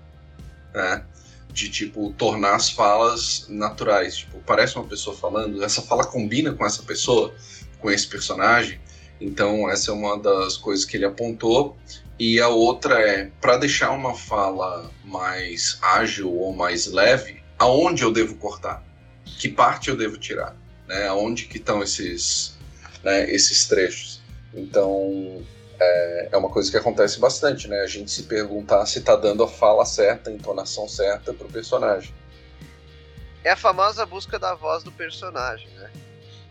né? 0.74 1.04
De 1.52 1.70
tipo 1.70 2.14
tornar 2.18 2.56
as 2.56 2.70
falas 2.70 3.46
naturais. 3.50 4.18
Tipo, 4.18 4.40
parece 4.46 4.76
uma 4.78 4.86
pessoa 4.86 5.16
falando, 5.16 5.62
essa 5.64 5.82
fala 5.82 6.06
combina 6.06 6.54
com 6.54 6.66
essa 6.66 6.84
pessoa, 6.84 7.34
com 7.80 7.92
esse 7.92 8.08
personagem. 8.08 8.80
Então 9.20 9.70
essa 9.70 9.92
é 9.92 9.94
uma 9.94 10.18
das 10.18 10.56
coisas 10.56 10.86
que 10.86 10.96
ele 10.96 11.06
apontou. 11.06 11.76
E 12.18 12.40
a 12.40 12.48
outra 12.48 13.00
é 13.00 13.32
para 13.42 13.58
deixar 13.58 13.92
uma 13.92 14.14
fala 14.14 14.90
mais 15.04 15.78
ágil 15.82 16.34
ou 16.34 16.54
mais 16.54 16.86
leve, 16.86 17.39
aonde 17.60 18.04
eu 18.04 18.12
devo 18.12 18.36
cortar, 18.36 18.82
que 19.26 19.50
parte 19.50 19.90
eu 19.90 19.98
devo 19.98 20.18
tirar, 20.18 20.56
né? 20.88 21.08
Aonde 21.08 21.46
que 21.46 21.58
estão 21.58 21.84
esses, 21.84 22.58
né, 23.04 23.30
esses 23.30 23.68
trechos. 23.68 24.22
Então 24.54 25.44
é, 25.80 26.30
é, 26.32 26.38
uma 26.38 26.50
coisa 26.50 26.72
que 26.72 26.78
acontece 26.78 27.20
bastante, 27.20 27.68
né? 27.68 27.82
A 27.82 27.88
gente 27.88 28.10
se 28.10 28.24
perguntar 28.24 28.86
se 28.86 29.00
está 29.00 29.16
dando 29.16 29.44
a 29.44 29.48
fala 29.48 29.86
certa, 29.86 30.30
a 30.30 30.34
entonação 30.34 30.88
certa 30.88 31.34
para 31.34 31.46
o 31.46 31.52
personagem. 31.52 32.14
É 33.44 33.52
a 33.52 33.56
famosa 33.56 34.06
busca 34.06 34.40
da 34.40 34.56
voz 34.56 34.84
do 34.84 34.92
personagem, 34.92 35.70
né? 35.70 35.92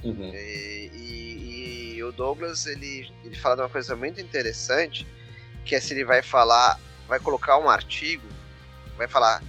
Uhum. 0.05 0.33
E, 0.33 0.91
e, 0.95 1.95
e, 1.97 2.03
o 2.05 2.13
Douglas 2.13 2.67
ele, 2.67 3.11
ele 3.25 3.37
fala 3.37 3.57
de 3.57 3.63
uma 3.63 3.69
coisa 3.69 3.97
muito 3.97 4.21
interessante, 4.21 5.07
que 5.65 5.75
é 5.75 5.81
se 5.81 5.93
ele 5.93 6.05
vai 6.05 6.23
falar, 6.23 6.81
vai 7.09 7.19
colocar 7.19 7.59
um 7.59 7.69
artigo, 7.69 8.27
vai 8.97 9.09
falar 9.09 9.43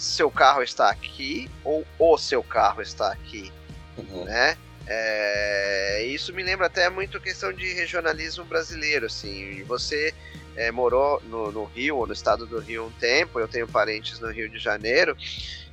seu 0.00 0.30
carro 0.30 0.62
está 0.62 0.90
aqui 0.90 1.50
ou 1.64 1.86
o 1.98 2.18
seu 2.18 2.42
carro 2.42 2.80
está 2.80 3.12
aqui, 3.12 3.52
uhum. 3.96 4.24
né? 4.24 4.56
É, 4.86 6.02
isso 6.06 6.32
me 6.34 6.42
lembra 6.42 6.66
até 6.66 6.88
muito 6.88 7.18
a 7.18 7.20
questão 7.20 7.52
de 7.52 7.72
regionalismo 7.74 8.44
brasileiro, 8.44 9.06
assim. 9.06 9.62
Você 9.64 10.12
é, 10.56 10.70
morou 10.72 11.22
no, 11.26 11.52
no, 11.52 11.64
Rio, 11.64 11.96
ou 11.98 12.06
no 12.06 12.12
estado 12.12 12.46
do 12.46 12.58
Rio 12.58 12.86
um 12.86 12.90
tempo, 12.92 13.38
eu 13.38 13.46
tenho 13.46 13.68
parentes 13.68 14.18
no 14.18 14.30
Rio 14.30 14.48
de 14.48 14.58
Janeiro, 14.58 15.16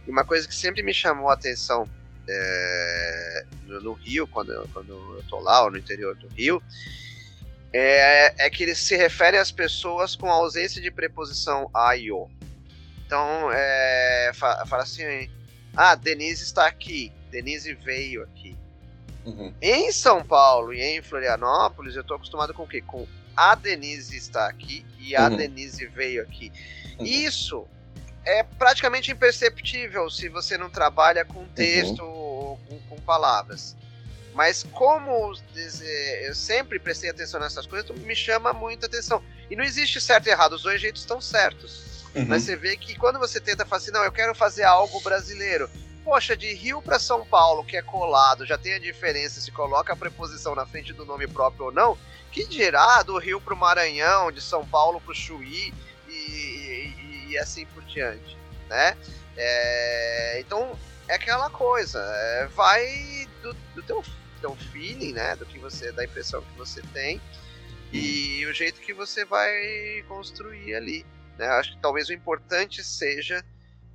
e 0.06 0.12
uma 0.12 0.24
coisa 0.24 0.48
que 0.48 0.54
sempre 0.54 0.84
me 0.84 0.94
chamou 0.94 1.30
a 1.30 1.34
atenção 1.34 1.90
é, 2.30 3.46
no, 3.66 3.82
no, 3.82 3.94
Rio, 3.94 4.28
quando 4.28 4.52
eu, 4.52 4.68
quando 4.72 4.90
eu 4.90 5.24
tô 5.28 5.40
lá, 5.40 5.64
ou 5.64 5.72
no 5.72 5.78
interior 5.78 6.16
do 6.16 6.28
Rio, 6.28 6.62
é, 7.74 8.46
é 8.46 8.50
que 8.50 8.64
eles 8.64 8.78
se 8.78 8.96
referem 8.96 9.40
às 9.40 9.52
pessoas 9.52 10.16
com 10.16 10.30
ausência 10.30 10.82
de 10.82 10.92
preposição 10.92 11.70
a 11.74 11.98
e 11.98 12.12
o. 12.12 12.30
Então, 13.08 13.50
é, 13.54 14.32
fala 14.34 14.84
assim: 14.84 15.30
ah, 15.76 15.96
Denise 15.96 16.44
está 16.44 16.68
aqui, 16.68 17.12
Denise 17.32 17.74
veio 17.74 18.22
aqui. 18.24 18.56
Uhum. 19.26 19.54
Em 19.62 19.92
São 19.94 20.24
Paulo 20.24 20.74
e 20.74 20.82
em 20.82 21.02
Florianópolis, 21.02 21.96
eu 21.96 22.02
estou 22.02 22.18
acostumado 22.18 22.54
com 22.54 22.64
o 22.64 22.68
quê? 22.68 22.82
Com 22.82 23.08
a 23.36 23.56
Denise 23.56 24.18
está 24.18 24.48
aqui 24.48 24.86
e 25.00 25.16
a 25.16 25.30
uhum. 25.30 25.38
Denise 25.38 25.86
veio 25.88 26.22
aqui. 26.22 26.52
Uhum. 27.00 27.06
Isso 27.06 27.66
é 28.26 28.44
praticamente 28.44 29.10
imperceptível 29.10 30.10
se 30.10 30.28
você 30.28 30.58
não 30.58 30.70
trabalha 30.70 31.24
com 31.24 31.40
uhum. 31.40 31.48
texto 31.56 32.04
ou 32.04 32.60
com, 32.68 32.80
com, 32.90 33.02
palavras. 33.02 33.76
Mas 34.34 34.64
como 34.64 35.34
eu 36.24 36.36
sempre 36.36 36.78
prestei 36.78 37.10
atenção 37.10 37.40
nessas 37.40 37.66
coisas, 37.66 37.90
me 38.02 38.16
chama 38.16 38.52
muita 38.52 38.86
atenção. 38.86 39.24
E 39.50 39.56
não 39.56 39.64
existe 39.64 40.02
certo 40.02 40.28
e 40.28 40.30
errado, 40.30 40.54
os 40.54 40.64
dois 40.64 40.82
jeitos 40.82 41.02
estão 41.02 41.22
certos. 41.22 41.87
Uhum. 42.18 42.26
Mas 42.26 42.44
você 42.44 42.56
vê 42.56 42.76
que 42.76 42.96
quando 42.96 43.20
você 43.20 43.40
tenta 43.40 43.64
falar 43.64 43.78
assim, 43.78 43.92
não, 43.92 44.04
eu 44.04 44.12
quero 44.12 44.34
fazer 44.34 44.64
algo 44.64 45.00
brasileiro. 45.02 45.70
Poxa, 46.04 46.36
de 46.36 46.52
Rio 46.54 46.82
para 46.82 46.98
São 46.98 47.26
Paulo, 47.26 47.64
que 47.64 47.78
é 47.78 47.82
colado, 47.82 48.46
já 48.46 48.58
tem 48.58 48.74
a 48.74 48.80
diferença 48.80 49.40
se 49.40 49.52
coloca 49.52 49.94
a 49.94 49.96
preposição 49.96 50.56
na 50.56 50.66
frente 50.66 50.94
do 50.94 51.06
nome 51.06 51.28
próprio 51.28 51.66
ou 51.66 51.72
não. 51.72 51.98
Que 52.32 52.46
dirá 52.48 53.04
do 53.04 53.18
Rio 53.20 53.40
para 53.40 53.54
o 53.54 53.58
Maranhão, 53.58 54.32
de 54.32 54.42
São 54.42 54.66
Paulo 54.66 55.00
para 55.00 55.12
o 55.12 55.16
Chuí 55.16 55.74
e, 56.08 56.12
e, 56.12 57.26
e, 57.30 57.38
assim 57.38 57.66
por 57.68 57.84
diante, 57.84 58.38
né? 58.70 58.98
É, 59.36 60.40
então 60.40 60.78
é 61.08 61.16
aquela 61.16 61.50
coisa, 61.50 62.00
é, 62.00 62.48
vai 62.48 63.28
do, 63.44 63.54
do 63.76 63.84
teu, 63.84 64.04
teu 64.42 64.56
feeling, 64.72 65.14
né? 65.14 65.36
Do 65.36 65.46
que 65.46 65.60
você, 65.60 65.92
da 65.92 66.04
impressão 66.04 66.42
que 66.42 66.58
você 66.58 66.82
tem 66.94 67.22
e 67.92 68.46
o 68.46 68.54
jeito 68.54 68.82
que 68.82 68.94
você 68.94 69.24
vai 69.24 70.04
construir 70.08 70.76
ali. 70.76 71.06
Né? 71.38 71.46
Acho 71.48 71.74
que 71.74 71.82
talvez 71.82 72.10
o 72.10 72.14
importante 72.14 72.84
seja 72.84 73.44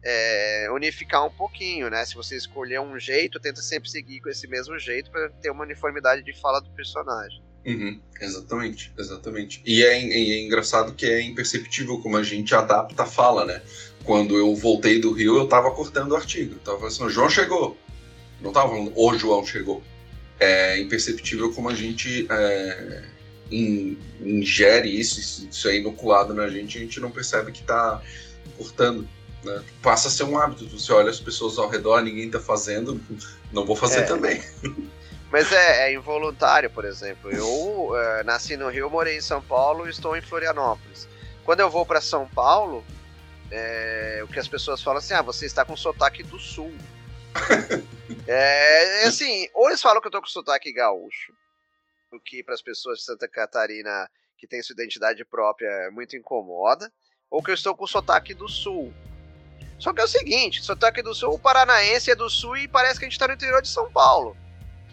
é, 0.02 0.68
unificar 0.72 1.24
um 1.24 1.30
pouquinho, 1.30 1.88
né? 1.88 2.04
Se 2.04 2.14
você 2.14 2.36
escolher 2.36 2.80
um 2.80 2.98
jeito, 2.98 3.38
tenta 3.38 3.62
sempre 3.62 3.88
seguir 3.88 4.20
com 4.20 4.28
esse 4.28 4.48
mesmo 4.48 4.78
jeito 4.78 5.10
para 5.10 5.28
ter 5.28 5.50
uma 5.50 5.64
uniformidade 5.64 6.22
de 6.22 6.32
fala 6.40 6.60
do 6.60 6.70
personagem. 6.70 7.40
Uhum, 7.64 8.00
exatamente, 8.20 8.92
exatamente. 8.98 9.62
E 9.64 9.84
é, 9.84 9.98
é, 9.98 10.42
engraçado 10.42 10.94
que 10.94 11.06
é 11.06 11.22
imperceptível 11.22 12.00
como 12.00 12.16
a 12.16 12.22
gente 12.22 12.52
adapta 12.54 13.04
a 13.04 13.06
fala, 13.06 13.44
né? 13.44 13.62
Quando 14.04 14.36
eu 14.36 14.54
voltei 14.56 15.00
do 15.00 15.12
Rio, 15.12 15.36
eu 15.36 15.46
tava 15.46 15.70
cortando 15.70 16.10
o 16.10 16.16
artigo. 16.16 16.54
Eu 16.54 16.58
tava 16.58 16.78
falando 16.78 16.92
assim, 16.92 17.04
o 17.04 17.10
João 17.10 17.30
chegou. 17.30 17.78
Não 18.40 18.52
tava 18.52 18.70
falando, 18.70 18.92
o 18.96 19.14
João 19.16 19.46
chegou. 19.46 19.80
É 20.40 20.80
imperceptível 20.80 21.52
como 21.54 21.68
a 21.68 21.74
gente 21.74 22.26
é, 23.52 24.24
ingere 24.24 24.88
isso, 24.88 25.46
isso 25.48 25.68
é 25.68 25.76
inoculado 25.76 26.32
na 26.32 26.48
gente, 26.48 26.78
a 26.78 26.80
gente 26.80 26.98
não 27.00 27.10
percebe 27.10 27.52
que 27.52 27.60
está 27.60 28.00
cortando. 28.56 29.08
Né? 29.44 29.62
Passa 29.82 30.08
a 30.08 30.10
ser 30.10 30.24
um 30.24 30.38
hábito. 30.38 30.68
Você 30.68 30.92
olha 30.92 31.10
as 31.10 31.20
pessoas 31.20 31.58
ao 31.58 31.68
redor, 31.68 32.00
ninguém 32.02 32.26
está 32.26 32.40
fazendo, 32.40 33.00
não 33.52 33.64
vou 33.64 33.76
fazer 33.76 34.00
é. 34.00 34.02
também. 34.02 34.42
Mas 35.30 35.50
é, 35.50 35.88
é, 35.88 35.94
involuntário, 35.94 36.68
por 36.70 36.84
exemplo. 36.84 37.30
Eu 37.30 37.96
é, 37.96 38.22
nasci 38.22 38.56
no 38.56 38.68
Rio, 38.68 38.90
morei 38.90 39.16
em 39.16 39.22
São 39.22 39.40
Paulo 39.40 39.86
e 39.86 39.90
estou 39.90 40.14
em 40.14 40.20
Florianópolis. 40.20 41.08
Quando 41.42 41.60
eu 41.60 41.70
vou 41.70 41.86
para 41.86 42.02
São 42.02 42.28
Paulo, 42.28 42.84
é, 43.50 44.20
o 44.22 44.28
que 44.28 44.38
as 44.38 44.46
pessoas 44.46 44.82
falam 44.82 44.98
assim: 44.98 45.14
ah, 45.14 45.22
você 45.22 45.46
está 45.46 45.64
com 45.64 45.74
sotaque 45.74 46.22
do 46.22 46.38
sul. 46.38 46.72
é, 48.28 49.04
assim, 49.06 49.48
ou 49.54 49.68
eles 49.68 49.80
falam 49.80 50.02
que 50.02 50.06
eu 50.06 50.10
estou 50.10 50.20
com 50.20 50.28
sotaque 50.28 50.70
gaúcho, 50.70 51.32
o 52.16 52.20
que 52.20 52.42
para 52.42 52.54
as 52.54 52.62
pessoas 52.62 52.98
de 52.98 53.04
Santa 53.04 53.28
Catarina 53.28 54.08
que 54.42 54.46
tem 54.46 54.60
sua 54.60 54.74
identidade 54.74 55.24
própria 55.24 55.68
é 55.68 55.90
muito 55.90 56.16
incomoda, 56.16 56.92
ou 57.30 57.40
que 57.40 57.50
eu 57.50 57.54
estou 57.54 57.76
com 57.76 57.84
o 57.84 57.88
sotaque 57.88 58.34
do 58.34 58.48
sul. 58.48 58.92
Só 59.78 59.92
que 59.92 60.00
é 60.00 60.04
o 60.04 60.08
seguinte, 60.08 60.62
sotaque 60.62 61.00
do 61.00 61.14
sul, 61.14 61.34
o 61.34 61.38
paranaense 61.38 62.10
é 62.10 62.16
do 62.16 62.28
sul 62.28 62.56
e 62.56 62.66
parece 62.66 62.98
que 62.98 63.04
a 63.04 63.08
gente 63.08 63.14
está 63.14 63.28
no 63.28 63.34
interior 63.34 63.62
de 63.62 63.68
São 63.68 63.90
Paulo. 63.92 64.36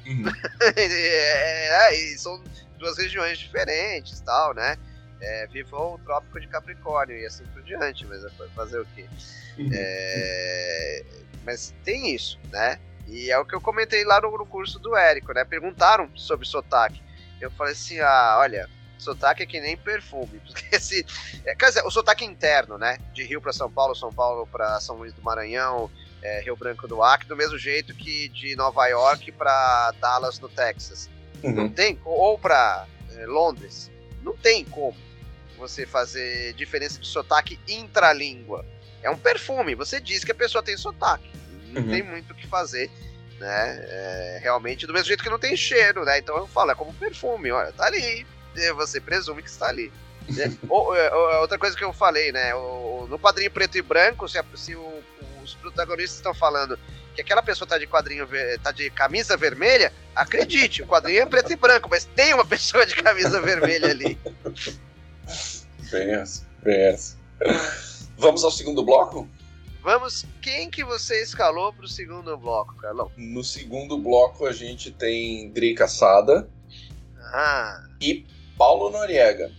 Uhum. 0.05 0.23
é, 0.77 1.95
é, 1.95 2.17
são 2.17 2.43
duas 2.77 2.97
regiões 2.97 3.39
diferentes 3.39 4.21
tal, 4.21 4.53
né? 4.53 4.77
É, 5.19 5.47
vivou 5.47 5.95
o 5.95 5.99
Trópico 5.99 6.39
de 6.39 6.47
Capricórnio 6.47 7.17
e 7.17 7.25
assim 7.25 7.43
por 7.47 7.61
diante, 7.63 8.05
mas 8.05 8.23
é 8.23 8.29
fazer 8.55 8.79
o 8.79 8.85
quê? 8.95 9.05
Uhum. 9.57 9.69
É, 9.73 11.05
mas 11.43 11.73
tem 11.83 12.13
isso, 12.13 12.39
né? 12.51 12.79
E 13.07 13.31
é 13.31 13.37
o 13.39 13.45
que 13.45 13.55
eu 13.55 13.61
comentei 13.61 14.05
lá 14.05 14.21
no, 14.21 14.37
no 14.37 14.45
curso 14.45 14.77
do 14.77 14.95
Érico, 14.95 15.33
né? 15.33 15.43
Perguntaram 15.43 16.09
sobre 16.15 16.47
sotaque. 16.47 17.01
Eu 17.39 17.51
falei 17.51 17.73
assim, 17.73 17.99
ah, 17.99 18.37
olha, 18.39 18.69
sotaque 18.97 19.43
é 19.43 19.45
que 19.45 19.59
nem 19.59 19.77
perfume. 19.77 20.39
Porque 20.45 20.75
esse, 20.75 21.05
é, 21.45 21.55
quer 21.55 21.67
dizer, 21.67 21.85
o 21.85 21.91
sotaque 21.91 22.25
interno, 22.25 22.77
né? 22.77 22.97
De 23.13 23.23
Rio 23.23 23.41
para 23.41 23.53
São 23.53 23.71
Paulo, 23.71 23.95
São 23.95 24.11
Paulo 24.11 24.47
para 24.47 24.79
São 24.79 24.97
Luís 24.97 25.13
do 25.13 25.21
Maranhão, 25.21 25.89
é, 26.21 26.41
Rio 26.41 26.55
Branco 26.55 26.87
do 26.87 27.01
Acre, 27.01 27.27
do 27.27 27.35
mesmo 27.35 27.57
jeito 27.57 27.93
que 27.95 28.27
de 28.29 28.55
Nova 28.55 28.85
York 28.87 29.31
para 29.31 29.93
Dallas, 29.99 30.39
no 30.39 30.49
Texas. 30.49 31.09
Uhum. 31.43 31.51
Não 31.53 31.69
tem, 31.69 31.99
ou 32.03 32.37
para 32.37 32.85
é, 33.15 33.25
Londres. 33.25 33.89
Não 34.21 34.35
tem 34.35 34.65
como 34.65 34.97
você 35.57 35.85
fazer 35.85 36.53
diferença 36.53 36.99
de 36.99 37.07
sotaque 37.07 37.59
intralíngua. 37.67 38.65
É 39.01 39.09
um 39.09 39.17
perfume, 39.17 39.75
você 39.75 39.99
diz 39.99 40.23
que 40.23 40.31
a 40.31 40.35
pessoa 40.35 40.63
tem 40.63 40.75
sotaque. 40.75 41.29
Não 41.67 41.81
uhum. 41.81 41.89
tem 41.89 42.03
muito 42.03 42.33
o 42.33 42.35
que 42.35 42.47
fazer, 42.47 42.89
né? 43.39 43.85
É, 43.87 44.39
realmente, 44.41 44.85
do 44.85 44.93
mesmo 44.93 45.07
jeito 45.07 45.23
que 45.23 45.29
não 45.29 45.39
tem 45.39 45.55
cheiro, 45.55 46.03
né? 46.03 46.19
Então 46.19 46.37
eu 46.37 46.47
falo, 46.47 46.71
é 46.71 46.75
como 46.75 46.93
perfume, 46.93 47.51
olha, 47.51 47.71
tá 47.71 47.85
ali. 47.85 48.25
Você 48.75 48.99
presume 48.99 49.41
que 49.41 49.49
está 49.49 49.67
ali. 49.67 49.91
Né? 50.27 50.53
ou, 50.67 50.95
é, 50.95 51.13
ou, 51.13 51.41
outra 51.41 51.57
coisa 51.57 51.75
que 51.75 51.83
eu 51.83 51.93
falei, 51.93 52.31
né? 52.31 52.53
O, 52.53 53.07
no 53.09 53.17
quadrinho 53.17 53.51
preto 53.51 53.77
e 53.77 53.81
branco, 53.81 54.27
se, 54.27 54.37
a, 54.37 54.45
se 54.55 54.75
o, 54.75 55.03
os 55.41 55.55
protagonistas 55.55 56.17
estão 56.17 56.33
falando 56.33 56.77
que 57.15 57.21
aquela 57.21 57.41
pessoa 57.41 57.67
tá 57.67 57.77
de 57.77 57.87
quadrinho, 57.87 58.27
tá 58.61 58.71
de 58.71 58.89
camisa 58.89 59.35
vermelha, 59.35 59.91
acredite, 60.15 60.83
o 60.83 60.87
quadrinho 60.87 61.21
é 61.21 61.25
preto 61.25 61.51
e 61.51 61.55
branco, 61.55 61.89
mas 61.89 62.05
tem 62.05 62.33
uma 62.33 62.45
pessoa 62.45 62.85
de 62.85 62.95
camisa 62.95 63.41
vermelha 63.41 63.89
ali. 63.89 64.17
Bem 65.91 66.13
essa, 66.13 66.45
bem 66.63 66.79
essa. 66.81 67.17
Vamos 68.17 68.43
ao 68.43 68.51
segundo 68.51 68.83
bloco? 68.83 69.27
Vamos, 69.81 70.25
quem 70.41 70.69
que 70.69 70.83
você 70.83 71.21
escalou 71.21 71.71
para 71.71 71.85
o 71.85 71.87
segundo 71.87 72.37
bloco, 72.37 72.75
Carlão? 72.75 73.11
No 73.15 73.43
segundo 73.43 73.97
bloco 73.97 74.45
a 74.45 74.51
gente 74.51 74.91
tem 74.91 75.49
Drica 75.51 75.87
Sada 75.87 76.49
ah. 77.33 77.87
e 78.01 78.25
Paulo 78.57 78.89
Noriega. 78.89 79.51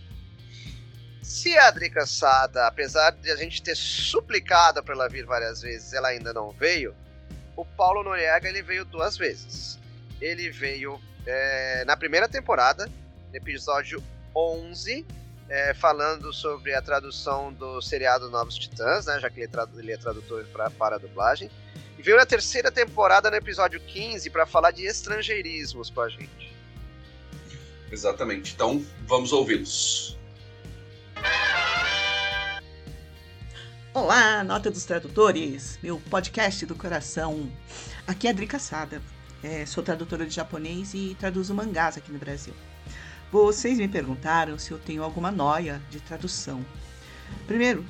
Se 1.21 1.57
a 1.57 1.71
Drica 1.71 2.05
Sada, 2.05 2.67
apesar 2.67 3.11
de 3.11 3.31
a 3.31 3.35
gente 3.35 3.63
ter 3.63 3.75
suplicado 3.75 4.83
para 4.83 4.93
ela 4.93 5.09
vir 5.09 5.25
várias 5.25 5.61
vezes, 5.61 5.93
ela 5.93 6.09
ainda 6.09 6.31
não 6.33 6.51
veio, 6.51 6.95
o 7.55 7.65
Paulo 7.65 8.03
Noriega 8.03 8.47
ele 8.47 8.61
veio 8.61 8.85
duas 8.85 9.17
vezes. 9.17 9.79
Ele 10.19 10.51
veio 10.51 11.01
é, 11.25 11.83
na 11.85 11.97
primeira 11.97 12.27
temporada, 12.27 12.85
no 13.29 13.35
episódio 13.35 14.03
11, 14.35 15.05
é, 15.51 15.73
falando 15.73 16.31
sobre 16.31 16.73
a 16.73 16.81
tradução 16.81 17.51
do 17.51 17.81
seriado 17.81 18.29
Novos 18.29 18.57
Titãs, 18.57 19.05
né, 19.05 19.19
já 19.19 19.29
que 19.29 19.41
ele 19.41 19.51
é, 19.53 19.79
ele 19.79 19.91
é 19.91 19.97
tradutor 19.97 20.45
pra, 20.45 20.69
para 20.69 20.95
a 20.95 20.97
dublagem. 20.97 21.51
E 21.99 22.01
veio 22.01 22.15
na 22.15 22.25
terceira 22.25 22.71
temporada, 22.71 23.29
no 23.29 23.35
episódio 23.35 23.77
15, 23.81 24.29
para 24.29 24.45
falar 24.45 24.71
de 24.71 24.85
estrangeirismos 24.85 25.89
com 25.89 25.99
a 25.99 26.07
gente. 26.07 26.55
Exatamente. 27.91 28.53
Então, 28.53 28.81
vamos 29.01 29.33
ouvi-los. 29.33 30.17
Olá, 33.93 34.45
Nota 34.45 34.71
dos 34.71 34.85
Tradutores, 34.85 35.77
meu 35.83 35.99
podcast 36.09 36.65
do 36.65 36.75
coração. 36.75 37.51
Aqui 38.07 38.25
é 38.25 38.29
a 38.29 38.33
Drica 38.33 38.57
Sada. 38.57 39.01
É, 39.43 39.65
sou 39.65 39.83
tradutora 39.83 40.25
de 40.25 40.33
japonês 40.33 40.93
e 40.93 41.13
traduzo 41.19 41.53
mangás 41.53 41.97
aqui 41.97 42.09
no 42.09 42.19
Brasil. 42.19 42.53
Vocês 43.31 43.77
me 43.77 43.87
perguntaram 43.87 44.59
se 44.59 44.71
eu 44.71 44.77
tenho 44.77 45.01
alguma 45.01 45.31
noia 45.31 45.81
de 45.89 46.01
tradução. 46.01 46.65
Primeiro, 47.47 47.85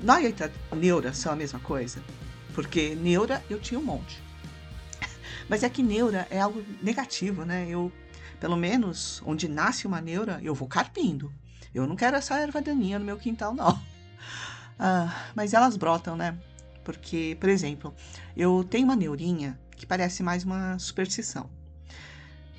noia 0.00 0.28
e 0.28 0.74
neura 0.74 1.14
são 1.14 1.32
a 1.32 1.36
mesma 1.36 1.60
coisa? 1.60 2.02
Porque 2.54 2.96
neura 2.96 3.40
eu 3.48 3.60
tinha 3.60 3.78
um 3.78 3.84
monte. 3.84 4.20
Mas 5.48 5.62
é 5.62 5.68
que 5.68 5.80
neura 5.80 6.26
é 6.28 6.40
algo 6.40 6.64
negativo, 6.82 7.44
né? 7.44 7.68
Eu, 7.68 7.92
pelo 8.40 8.56
menos, 8.56 9.22
onde 9.24 9.48
nasce 9.48 9.86
uma 9.86 10.00
neura, 10.00 10.40
eu 10.42 10.56
vou 10.56 10.66
carpindo. 10.66 11.32
Eu 11.72 11.86
não 11.86 11.94
quero 11.94 12.16
essa 12.16 12.36
erva 12.40 12.60
daninha 12.60 12.98
no 12.98 13.04
meu 13.04 13.16
quintal, 13.16 13.54
não. 13.54 13.80
Ah, 14.82 15.26
mas 15.34 15.52
elas 15.52 15.76
brotam, 15.76 16.16
né? 16.16 16.38
Porque, 16.82 17.36
por 17.38 17.50
exemplo, 17.50 17.94
eu 18.34 18.64
tenho 18.64 18.86
uma 18.86 18.96
neurinha 18.96 19.60
que 19.76 19.84
parece 19.84 20.22
mais 20.22 20.42
uma 20.42 20.78
superstição. 20.78 21.50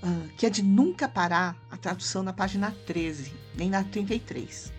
Uh, 0.04 0.28
que 0.36 0.48
é 0.48 0.50
de 0.50 0.64
nunca 0.64 1.08
parar 1.08 1.56
a 1.70 1.78
tradução 1.78 2.24
na 2.24 2.34
página 2.34 2.76
13, 2.88 3.32
nem 3.56 3.70
na 3.70 3.84
33. 3.84 4.74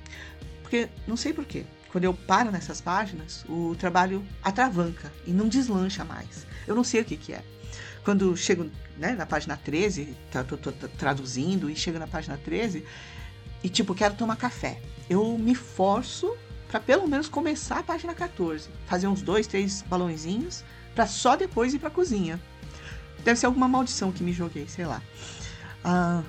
Porque, 0.63 0.89
não 1.07 1.17
sei 1.17 1.33
porquê, 1.33 1.65
quando 1.93 2.05
eu 2.05 2.15
paro 2.15 2.51
nessas 2.51 2.81
páginas, 2.81 3.45
o 3.49 3.77
trabalho 3.77 4.25
atravanca 4.43 5.13
e 5.27 5.31
não 5.31 5.47
deslancha 5.47 6.05
mais. 6.05 6.47
Eu 6.67 6.75
não 6.75 6.83
sei 6.83 7.03
o 7.03 7.05
que, 7.05 7.17
que 7.17 7.33
é. 7.33 7.45
Quando 8.03 8.37
chego 8.37 8.69
né, 8.99 9.13
na 9.13 9.27
página 9.27 9.57
13, 9.57 10.17
tá, 10.31 10.43
tô, 10.43 10.57
tô, 10.57 10.73
tô 10.73 10.89
traduzindo 10.89 11.71
e 11.71 11.77
chego 11.77 11.99
na 11.99 12.07
página 12.07 12.37
13, 12.37 12.85
e 13.63 13.69
tipo, 13.69 13.95
quero 13.95 14.15
tomar 14.15 14.37
café. 14.37 14.81
Eu 15.09 15.39
me 15.39 15.55
forço 15.55 16.37
para 16.69 16.81
pelo 16.81 17.07
menos 17.07 17.29
começar 17.29 17.79
a 17.79 17.83
página 17.83 18.15
14. 18.15 18.69
Fazer 18.87 19.07
uns 19.07 19.23
dois, 19.23 19.47
três 19.47 19.83
balãozinhos 19.83 20.65
para 20.95 21.07
só 21.07 21.37
depois 21.37 21.75
ir 21.75 21.79
para 21.79 21.89
a 21.89 21.93
cozinha. 21.93 22.41
Deve 23.25 23.39
ser 23.39 23.47
alguma 23.47 23.69
maldição 23.69 24.13
que 24.13 24.23
me 24.23 24.33
joguei, 24.33 24.67
sei 24.69 24.87
lá. 24.87 25.01
Ah, 25.85 26.23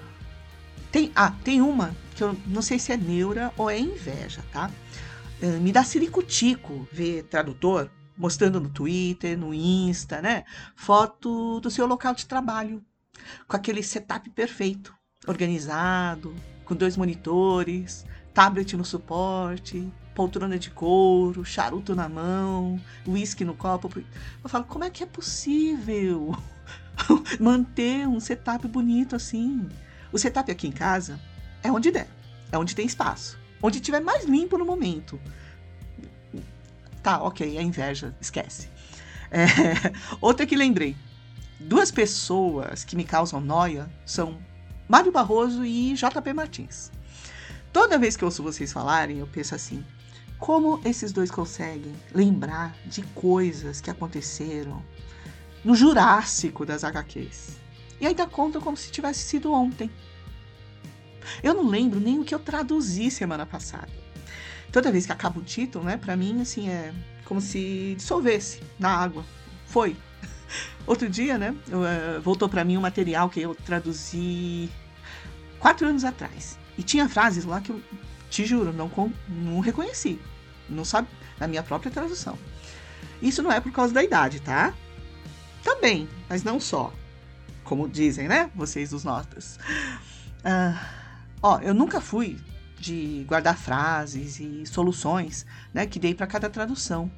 tem, 0.92 1.12
ah, 1.16 1.32
tem 1.44 1.62
uma 1.62 1.96
que 2.16 2.24
eu 2.24 2.38
não 2.46 2.62
sei 2.62 2.78
se 2.78 2.92
é 2.92 2.98
neura 2.98 3.52
ou 3.58 3.70
é 3.70 3.80
inveja, 3.80 4.44
tá? 4.52 4.70
Ah, 5.42 5.60
me 5.60 5.72
dá 5.72 5.84
ciricutico 5.84 6.88
ver 6.92 7.24
tradutor 7.24 7.90
mostrando 8.18 8.60
no 8.60 8.70
Twitter, 8.70 9.38
no 9.38 9.54
Insta, 9.54 10.22
né? 10.22 10.46
Foto 10.76 11.60
do 11.60 11.72
seu 11.72 11.86
local 11.86 12.14
de 12.14 12.26
trabalho, 12.26 12.84
com 13.48 13.56
aquele 13.56 13.82
setup 13.82 14.30
perfeito, 14.30 14.94
organizado, 15.28 16.36
com 16.64 16.76
dois 16.76 16.96
monitores, 16.96 18.06
tablet 18.34 18.78
no 18.78 18.86
suporte, 18.86 19.92
poltrona 20.14 20.60
de 20.60 20.70
couro, 20.70 21.44
charuto 21.44 21.96
na 21.96 22.08
mão, 22.08 22.80
uísque 23.08 23.44
no 23.44 23.56
copo. 23.56 23.92
Eu 24.44 24.50
falo, 24.50 24.66
como 24.66 24.84
é 24.84 24.90
que 24.90 25.04
é 25.04 25.08
possível 25.08 26.36
manter 27.40 28.08
um 28.08 28.20
setup 28.20 28.68
bonito 28.68 29.16
assim? 29.16 29.68
O 30.12 30.18
setup 30.18 30.52
aqui 30.52 30.68
em 30.68 30.72
casa 30.72 31.20
é 31.64 31.72
onde 31.72 31.92
der, 31.92 32.08
é 32.52 32.58
onde 32.58 32.76
tem 32.76 32.86
espaço, 32.86 33.38
onde 33.62 33.80
tiver 33.80 34.00
mais 34.00 34.26
limpo 34.26 34.58
no 34.58 34.66
momento. 34.66 35.20
Tá, 37.02 37.22
ok, 37.22 37.58
é 37.58 37.62
inveja, 37.62 38.16
esquece. 38.22 38.70
É, 39.30 39.46
outra 40.22 40.46
que 40.46 40.56
lembrei. 40.56 40.96
Duas 41.60 41.92
pessoas 41.92 42.84
que 42.84 42.96
me 42.96 43.04
causam 43.04 43.40
noia 43.40 43.90
são 44.06 44.38
Mário 44.88 45.12
Barroso 45.12 45.66
e 45.66 45.94
JP 45.94 46.34
Martins. 46.34 46.92
Toda 47.72 47.98
vez 47.98 48.16
que 48.16 48.24
ouço 48.24 48.44
vocês 48.44 48.72
falarem, 48.72 49.18
eu 49.18 49.28
penso 49.28 49.56
assim: 49.56 49.84
como 50.38 50.82
esses 50.84 51.12
dois 51.12 51.32
conseguem 51.32 51.94
lembrar 52.14 52.76
de 52.86 53.02
coisas 53.02 53.80
que 53.80 53.90
aconteceram 53.90 54.84
no 55.64 55.76
Jurássico 55.76 56.66
das 56.66 56.84
HQs? 56.84 57.58
E 58.00 58.08
ainda 58.08 58.28
contam 58.28 58.62
como 58.62 58.76
se 58.76 58.92
tivesse 58.92 59.22
sido 59.24 59.52
ontem. 59.52 59.90
Eu 61.42 61.54
não 61.54 61.68
lembro 61.68 62.00
nem 62.00 62.20
o 62.20 62.24
que 62.24 62.36
eu 62.36 62.40
traduzi 62.40 63.10
semana 63.10 63.46
passada. 63.46 63.90
Toda 64.72 64.92
vez 64.92 65.06
que 65.06 65.12
acaba 65.12 65.40
o 65.40 65.44
título, 65.44 65.86
né, 65.86 65.98
para 65.98 66.16
mim 66.16 66.42
assim 66.42 66.70
é 66.70 66.94
como 67.26 67.40
se 67.40 67.96
dissolvesse 67.96 68.62
na 68.78 68.90
água. 68.90 69.24
Foi. 69.68 69.96
Outro 70.86 71.10
dia, 71.10 71.38
né, 71.38 71.56
eu, 71.70 71.80
uh, 71.80 72.22
voltou 72.22 72.50
para 72.50 72.64
mim 72.64 72.78
um 72.78 72.82
material 72.82 73.30
que 73.30 73.40
eu 73.40 73.56
traduzi 73.56 74.70
quatro 75.60 75.88
anos 75.88 76.04
atrás. 76.04 76.58
E 76.78 76.84
tinha 76.84 77.08
frases 77.08 77.46
lá 77.46 77.62
que 77.62 77.72
eu 77.72 77.82
te 78.30 78.46
juro, 78.46 78.74
não, 78.74 78.92
não 79.30 79.60
reconheci 79.60 80.20
não 80.70 80.86
sabe 80.86 81.08
na 81.40 81.48
minha 81.48 81.64
própria 81.64 81.92
tradução. 81.92 82.38
Isso 83.22 83.42
não 83.42 83.52
é 83.52 83.60
por 83.60 83.72
causa 83.72 83.94
da 83.94 84.04
idade, 84.04 84.42
tá? 84.42 84.74
Também, 85.64 86.08
mas 86.30 86.44
não 86.44 86.60
só. 86.60 86.94
Como 87.64 87.88
dizem, 87.88 88.28
né? 88.28 88.52
Vocês 88.54 88.92
os 88.94 89.04
notas. 89.04 89.58
Ah, 90.44 90.78
ó, 91.42 91.60
eu 91.60 91.74
nunca 91.74 92.02
fui 92.02 92.38
de 92.78 93.24
guardar 93.28 93.58
frases 93.58 94.42
e 94.42 94.66
soluções, 94.66 95.46
né, 95.74 95.86
que 95.86 95.98
dei 95.98 96.14
para 96.14 96.28
cada 96.28 96.50
tradução. 96.50 97.10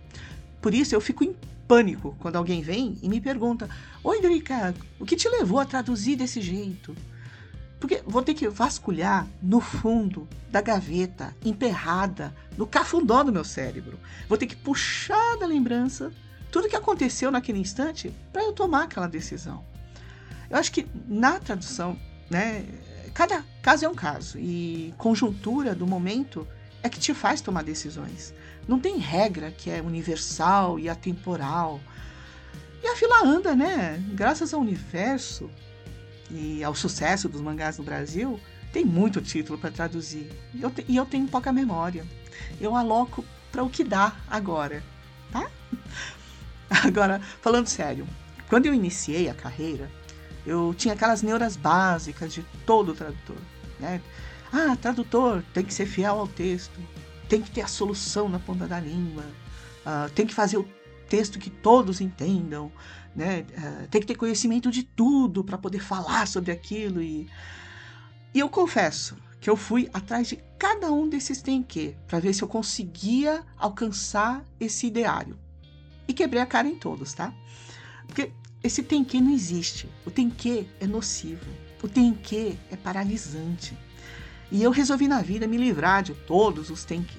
Por 0.61 0.75
isso 0.75 0.93
eu 0.93 1.01
fico 1.01 1.23
em 1.23 1.35
pânico 1.67 2.15
quando 2.19 2.35
alguém 2.35 2.61
vem 2.61 2.97
e 3.01 3.09
me 3.09 3.19
pergunta: 3.19 3.67
"Oi, 4.03 4.21
Drica, 4.21 4.75
o 4.99 5.05
que 5.05 5.15
te 5.15 5.27
levou 5.27 5.59
a 5.59 5.65
traduzir 5.65 6.15
desse 6.15 6.39
jeito?" 6.39 6.95
Porque 7.79 8.01
vou 8.05 8.21
ter 8.21 8.33
que 8.35 8.47
vasculhar 8.47 9.27
no 9.41 9.59
fundo 9.59 10.27
da 10.49 10.61
gaveta, 10.61 11.35
emperrada, 11.43 12.33
no 12.57 12.65
cafundó 12.65 13.23
do 13.23 13.33
meu 13.33 13.43
cérebro. 13.43 13.99
Vou 14.29 14.37
ter 14.37 14.47
que 14.47 14.55
puxar 14.55 15.37
da 15.37 15.45
lembrança 15.45 16.11
tudo 16.51 16.69
que 16.69 16.75
aconteceu 16.75 17.31
naquele 17.31 17.59
instante 17.59 18.13
para 18.31 18.43
eu 18.43 18.53
tomar 18.53 18.83
aquela 18.83 19.07
decisão. 19.07 19.63
Eu 20.49 20.57
acho 20.57 20.71
que 20.71 20.87
na 21.07 21.39
tradução, 21.39 21.97
né, 22.29 22.65
cada 23.13 23.43
caso 23.61 23.85
é 23.85 23.89
um 23.89 23.95
caso 23.95 24.37
e 24.37 24.93
conjuntura 24.97 25.73
do 25.73 25.87
momento 25.87 26.47
é 26.83 26.89
que 26.89 26.99
te 26.99 27.13
faz 27.13 27.41
tomar 27.41 27.63
decisões. 27.63 28.33
Não 28.67 28.79
tem 28.79 28.97
regra 28.97 29.51
que 29.51 29.69
é 29.69 29.81
universal 29.81 30.79
e 30.79 30.87
atemporal. 30.87 31.79
E 32.83 32.87
a 32.87 32.95
fila 32.95 33.25
anda, 33.25 33.55
né? 33.55 34.03
Graças 34.13 34.53
ao 34.53 34.61
universo 34.61 35.49
e 36.29 36.63
ao 36.63 36.75
sucesso 36.75 37.27
dos 37.27 37.41
mangás 37.41 37.77
no 37.77 37.83
Brasil, 37.83 38.39
tem 38.71 38.85
muito 38.85 39.21
título 39.21 39.57
para 39.57 39.71
traduzir. 39.71 40.29
E 40.53 40.61
eu, 40.61 40.69
te, 40.69 40.85
e 40.87 40.95
eu 40.95 41.05
tenho 41.05 41.27
pouca 41.27 41.51
memória. 41.51 42.05
Eu 42.59 42.75
aloco 42.75 43.25
para 43.51 43.63
o 43.63 43.69
que 43.69 43.83
dá 43.83 44.15
agora, 44.29 44.83
tá? 45.31 45.49
Agora, 46.83 47.21
falando 47.41 47.67
sério, 47.67 48.07
quando 48.49 48.65
eu 48.65 48.73
iniciei 48.73 49.29
a 49.29 49.33
carreira, 49.33 49.89
eu 50.45 50.73
tinha 50.77 50.93
aquelas 50.93 51.21
neuras 51.21 51.55
básicas 51.55 52.33
de 52.33 52.43
todo 52.65 52.93
tradutor, 52.93 53.37
né? 53.79 54.01
Ah, 54.51 54.75
tradutor 54.75 55.43
tem 55.53 55.65
que 55.65 55.73
ser 55.73 55.85
fiel 55.85 56.19
ao 56.19 56.27
texto, 56.27 56.79
tem 57.27 57.41
que 57.41 57.51
ter 57.51 57.61
a 57.61 57.67
solução 57.67 58.29
na 58.29 58.39
ponta 58.39 58.67
da 58.67 58.79
língua, 58.79 59.23
uh, 59.85 60.09
tem 60.11 60.25
que 60.25 60.33
fazer 60.33 60.57
o 60.57 60.67
texto 61.09 61.39
que 61.39 61.49
todos 61.49 61.99
entendam, 61.99 62.71
né? 63.15 63.45
Uh, 63.57 63.87
tem 63.87 64.01
que 64.01 64.07
ter 64.07 64.15
conhecimento 64.15 64.69
de 64.69 64.83
tudo 64.83 65.43
para 65.43 65.57
poder 65.57 65.79
falar 65.79 66.27
sobre 66.27 66.51
aquilo 66.51 67.01
e 67.01 67.27
e 68.33 68.39
eu 68.39 68.49
confesso 68.49 69.15
que 69.39 69.49
eu 69.49 69.55
fui 69.55 69.89
atrás 69.93 70.27
de 70.27 70.43
cada 70.59 70.91
um 70.91 71.07
desses 71.07 71.41
tem 71.41 71.63
que 71.63 71.95
para 72.05 72.19
ver 72.19 72.33
se 72.33 72.41
eu 72.41 72.47
conseguia 72.49 73.43
alcançar 73.57 74.43
esse 74.59 74.87
ideário 74.87 75.37
e 76.07 76.13
quebrei 76.13 76.41
a 76.41 76.45
cara 76.45 76.67
em 76.67 76.75
todos, 76.75 77.13
tá? 77.13 77.33
Porque 78.07 78.31
esse 78.63 78.83
tem 78.83 79.03
que 79.03 79.21
não 79.21 79.31
existe. 79.31 79.89
O 80.05 80.11
tem 80.11 80.29
que 80.29 80.67
é 80.79 80.87
nocivo. 80.87 81.45
O 81.83 81.87
tem 81.87 82.13
que 82.13 82.57
é 82.71 82.75
paralisante. 82.75 83.77
E 84.51 84.61
eu 84.63 84.71
resolvi 84.71 85.07
na 85.07 85.21
vida 85.21 85.47
me 85.47 85.57
livrar 85.57 86.03
de 86.03 86.13
todos 86.13 86.69
os 86.69 86.83
tem 86.83 87.03
que. 87.03 87.17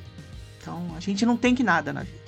Então, 0.61 0.95
a 0.97 1.01
gente 1.01 1.24
não 1.24 1.37
tem 1.37 1.55
que 1.55 1.62
nada 1.62 1.93
na 1.93 2.03
vida. 2.03 2.26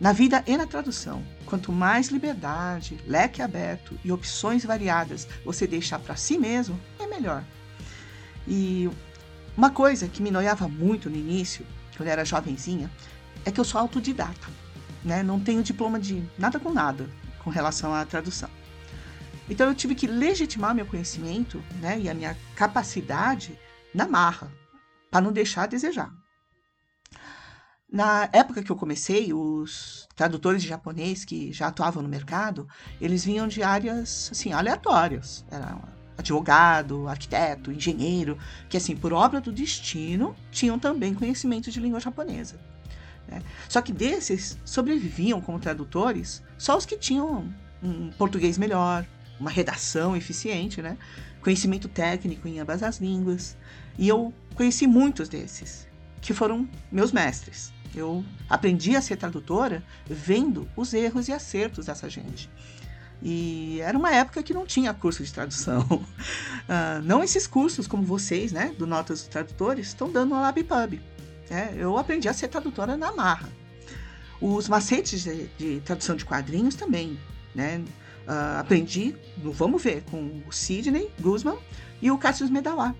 Na 0.00 0.12
vida 0.12 0.44
e 0.46 0.56
na 0.56 0.66
tradução, 0.66 1.24
quanto 1.44 1.72
mais 1.72 2.08
liberdade, 2.08 2.96
leque 3.04 3.42
aberto 3.42 3.98
e 4.04 4.12
opções 4.12 4.64
variadas 4.64 5.26
você 5.44 5.66
deixar 5.66 5.98
para 5.98 6.14
si 6.14 6.38
mesmo, 6.38 6.78
é 7.00 7.06
melhor. 7.08 7.42
E 8.46 8.88
uma 9.56 9.70
coisa 9.70 10.06
que 10.06 10.22
me 10.22 10.30
noiava 10.30 10.68
muito 10.68 11.10
no 11.10 11.16
início, 11.16 11.66
quando 11.96 12.06
eu 12.06 12.12
era 12.12 12.24
jovenzinha, 12.24 12.88
é 13.44 13.50
que 13.50 13.58
eu 13.58 13.64
sou 13.64 13.80
autodidata 13.80 14.46
né? 15.08 15.22
Não 15.22 15.40
tenho 15.40 15.62
diploma 15.62 15.98
de 15.98 16.22
nada 16.38 16.60
com 16.60 16.70
nada 16.70 17.08
com 17.42 17.50
relação 17.50 17.94
à 17.94 18.04
tradução. 18.04 18.50
Então 19.48 19.66
eu 19.66 19.74
tive 19.74 19.94
que 19.94 20.06
legitimar 20.06 20.74
meu 20.74 20.84
conhecimento, 20.84 21.64
né, 21.80 21.98
e 21.98 22.08
a 22.08 22.12
minha 22.12 22.36
capacidade 22.54 23.58
na 23.94 24.06
marra, 24.06 24.52
para 25.10 25.22
não 25.22 25.32
deixar 25.32 25.62
a 25.62 25.66
desejar. 25.66 26.12
Na 27.90 28.28
época 28.34 28.62
que 28.62 28.70
eu 28.70 28.76
comecei, 28.76 29.32
os 29.32 30.06
tradutores 30.14 30.60
de 30.60 30.68
japonês 30.68 31.24
que 31.24 31.50
já 31.54 31.68
atuavam 31.68 32.02
no 32.02 32.08
mercado, 32.08 32.68
eles 33.00 33.24
vinham 33.24 33.48
de 33.48 33.62
áreas 33.62 34.28
assim 34.30 34.52
aleatórias. 34.52 35.46
Era 35.50 35.78
advogado, 36.18 37.08
arquiteto, 37.08 37.72
engenheiro, 37.72 38.36
que 38.68 38.76
assim, 38.76 38.94
por 38.94 39.14
obra 39.14 39.40
do 39.40 39.50
destino, 39.50 40.36
tinham 40.50 40.78
também 40.78 41.14
conhecimento 41.14 41.70
de 41.70 41.80
língua 41.80 42.00
japonesa. 42.00 42.60
Né? 43.28 43.42
Só 43.68 43.80
que 43.80 43.92
desses 43.92 44.58
sobreviviam 44.64 45.40
como 45.40 45.58
tradutores 45.58 46.42
só 46.56 46.76
os 46.76 46.86
que 46.86 46.96
tinham 46.96 47.52
um 47.82 48.10
português 48.10 48.58
melhor, 48.58 49.06
uma 49.38 49.50
redação 49.50 50.16
eficiente, 50.16 50.82
né? 50.82 50.96
conhecimento 51.40 51.88
técnico 51.88 52.48
em 52.48 52.58
ambas 52.58 52.82
as 52.82 52.98
línguas. 52.98 53.56
E 53.96 54.08
eu 54.08 54.32
conheci 54.54 54.86
muitos 54.86 55.28
desses, 55.28 55.86
que 56.20 56.34
foram 56.34 56.68
meus 56.90 57.12
mestres. 57.12 57.72
Eu 57.94 58.24
aprendi 58.48 58.96
a 58.96 59.00
ser 59.00 59.16
tradutora 59.16 59.82
vendo 60.06 60.68
os 60.76 60.92
erros 60.92 61.28
e 61.28 61.32
acertos 61.32 61.86
dessa 61.86 62.08
gente. 62.08 62.50
E 63.22 63.80
era 63.80 63.98
uma 63.98 64.14
época 64.14 64.42
que 64.42 64.54
não 64.54 64.64
tinha 64.64 64.94
curso 64.94 65.24
de 65.24 65.32
tradução. 65.32 65.82
Uh, 65.90 67.02
não 67.02 67.22
esses 67.22 67.46
cursos 67.46 67.86
como 67.86 68.02
vocês, 68.02 68.52
né, 68.52 68.72
do 68.78 68.86
Notas 68.86 69.20
dos 69.20 69.28
Tradutores, 69.28 69.88
estão 69.88 70.10
dando 70.10 70.34
no 70.34 70.40
LabPub. 70.40 71.00
É, 71.50 71.74
eu 71.76 71.96
aprendi 71.96 72.28
a 72.28 72.32
ser 72.32 72.48
tradutora 72.48 72.96
na 72.96 73.12
marra. 73.12 73.48
Os 74.40 74.68
macetes 74.68 75.22
de, 75.22 75.46
de 75.58 75.80
tradução 75.80 76.14
de 76.14 76.24
quadrinhos 76.24 76.74
também, 76.74 77.18
né? 77.54 77.82
Uh, 78.26 78.60
aprendi 78.60 79.16
Vamos 79.38 79.82
Ver 79.82 80.02
com 80.10 80.42
o 80.46 80.52
Sidney 80.52 81.10
Guzman 81.18 81.58
e 82.02 82.10
o 82.10 82.18
Cassius 82.18 82.50
Medawar, 82.50 82.94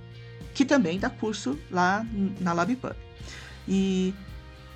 que 0.54 0.64
também 0.64 0.98
dá 0.98 1.10
curso 1.10 1.58
lá 1.70 2.04
na 2.40 2.54
LabPub. 2.54 2.96
E 3.68 4.14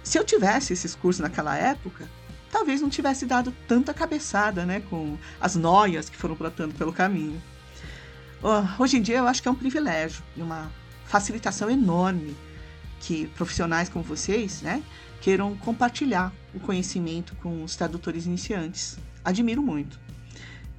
se 0.02 0.18
eu 0.18 0.24
tivesse 0.24 0.74
esses 0.74 0.94
cursos 0.94 1.20
naquela 1.20 1.56
época, 1.56 2.06
talvez 2.50 2.82
não 2.82 2.90
tivesse 2.90 3.24
dado 3.24 3.52
tanta 3.66 3.94
cabeçada, 3.94 4.66
né, 4.66 4.82
com 4.90 5.16
as 5.40 5.56
noias 5.56 6.10
que 6.10 6.16
foram 6.18 6.36
plantando 6.36 6.74
pelo 6.74 6.92
caminho. 6.92 7.42
Uh, 8.42 8.82
hoje 8.82 8.98
em 8.98 9.02
dia 9.02 9.18
eu 9.18 9.26
acho 9.26 9.40
que 9.40 9.48
é 9.48 9.50
um 9.50 9.54
privilégio 9.54 10.22
e 10.36 10.42
uma 10.42 10.70
facilitação 11.06 11.70
enorme 11.70 12.36
que 13.02 13.26
profissionais 13.28 13.88
como 13.88 14.04
vocês, 14.04 14.62
né, 14.62 14.82
queiram 15.20 15.54
compartilhar 15.56 16.32
o 16.54 16.60
conhecimento 16.60 17.34
com 17.36 17.62
os 17.62 17.76
tradutores 17.76 18.24
iniciantes. 18.24 18.96
Admiro 19.24 19.62
muito. 19.62 20.00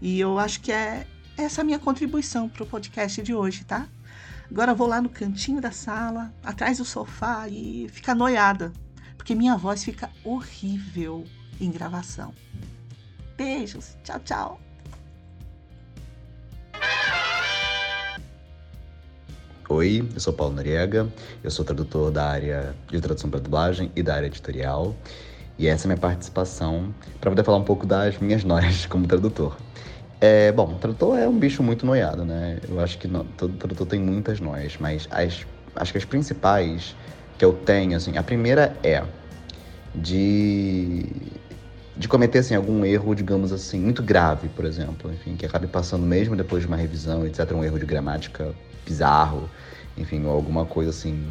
E 0.02 0.20
eu 0.20 0.40
acho 0.40 0.62
que 0.62 0.72
é 0.72 1.06
essa 1.38 1.62
a 1.62 1.64
minha 1.64 1.80
contribuição 1.80 2.50
para 2.50 2.64
o 2.64 2.66
podcast 2.66 3.22
de 3.22 3.34
hoje, 3.34 3.64
tá? 3.66 3.88
Agora 4.50 4.74
vou 4.74 4.88
lá 4.88 5.02
no 5.02 5.10
cantinho 5.10 5.60
da 5.60 5.72
sala, 5.72 6.34
atrás 6.44 6.78
do 6.78 6.86
sofá 6.86 7.48
e 7.50 7.88
ficar 7.90 8.16
noiada, 8.16 8.72
porque 9.18 9.36
minha 9.36 9.58
voz 9.58 9.84
fica 9.84 10.10
horrível 10.24 11.26
em 11.60 11.72
gravação. 11.72 12.34
Beijos, 13.36 13.98
tchau, 14.04 14.20
tchau. 14.20 14.73
Oi, 19.74 20.08
eu 20.14 20.20
sou 20.20 20.32
Paulo 20.32 20.54
Noriega, 20.54 21.08
eu 21.44 21.50
sou 21.50 21.66
tradutor 21.66 22.12
da 22.12 22.28
área 22.28 22.76
de 22.92 23.02
tradução 23.02 23.28
para 23.28 23.40
dublagem 23.40 23.92
e 23.96 24.04
da 24.04 24.14
área 24.14 24.28
editorial. 24.28 24.96
E 25.58 25.66
essa 25.68 25.86
é 25.86 25.88
a 25.88 25.90
minha 25.90 26.00
participação 26.00 26.94
para 27.20 27.32
poder 27.32 27.44
falar 27.44 27.58
um 27.58 27.64
pouco 27.64 27.84
das 27.84 28.20
minhas 28.20 28.44
noias 28.46 28.86
como 28.86 29.08
tradutor. 29.08 29.58
É, 30.22 30.52
bom, 30.52 30.76
tradutor 30.76 31.18
é 31.18 31.28
um 31.28 31.36
bicho 31.36 31.64
muito 31.64 31.88
noiado, 31.88 32.24
né? 32.24 32.60
Eu 32.70 32.80
acho 32.80 33.00
que 33.00 33.08
não, 33.08 33.26
todo 33.26 33.58
tradutor 33.58 33.88
tem 33.88 34.00
muitas 34.00 34.40
noias, 34.40 34.78
mas 34.80 35.08
as, 35.10 35.44
acho 35.76 35.92
que 35.92 35.98
as 35.98 36.06
principais 36.06 36.96
que 37.40 37.44
eu 37.44 37.54
tenho, 37.54 37.98
assim, 37.98 38.16
a 38.16 38.22
primeira 38.22 38.78
é 38.84 39.04
de 39.96 41.42
de 41.98 42.08
cometer 42.08 42.40
assim 42.40 42.56
algum 42.56 42.86
erro, 42.86 43.16
digamos 43.16 43.52
assim, 43.52 43.80
muito 43.80 44.04
grave, 44.04 44.50
por 44.50 44.66
exemplo, 44.66 45.12
enfim, 45.12 45.36
que 45.36 45.46
acabe 45.46 45.68
passando 45.68 46.06
mesmo 46.06 46.36
depois 46.36 46.62
de 46.62 46.68
uma 46.68 46.78
revisão, 46.78 47.26
etc, 47.26 47.52
um 47.54 47.64
erro 47.64 47.80
de 47.80 47.86
gramática 47.86 48.54
bizarro, 48.86 49.50
enfim, 49.98 50.26
ou 50.26 50.32
alguma 50.32 50.66
coisa 50.66 50.90
assim. 50.90 51.28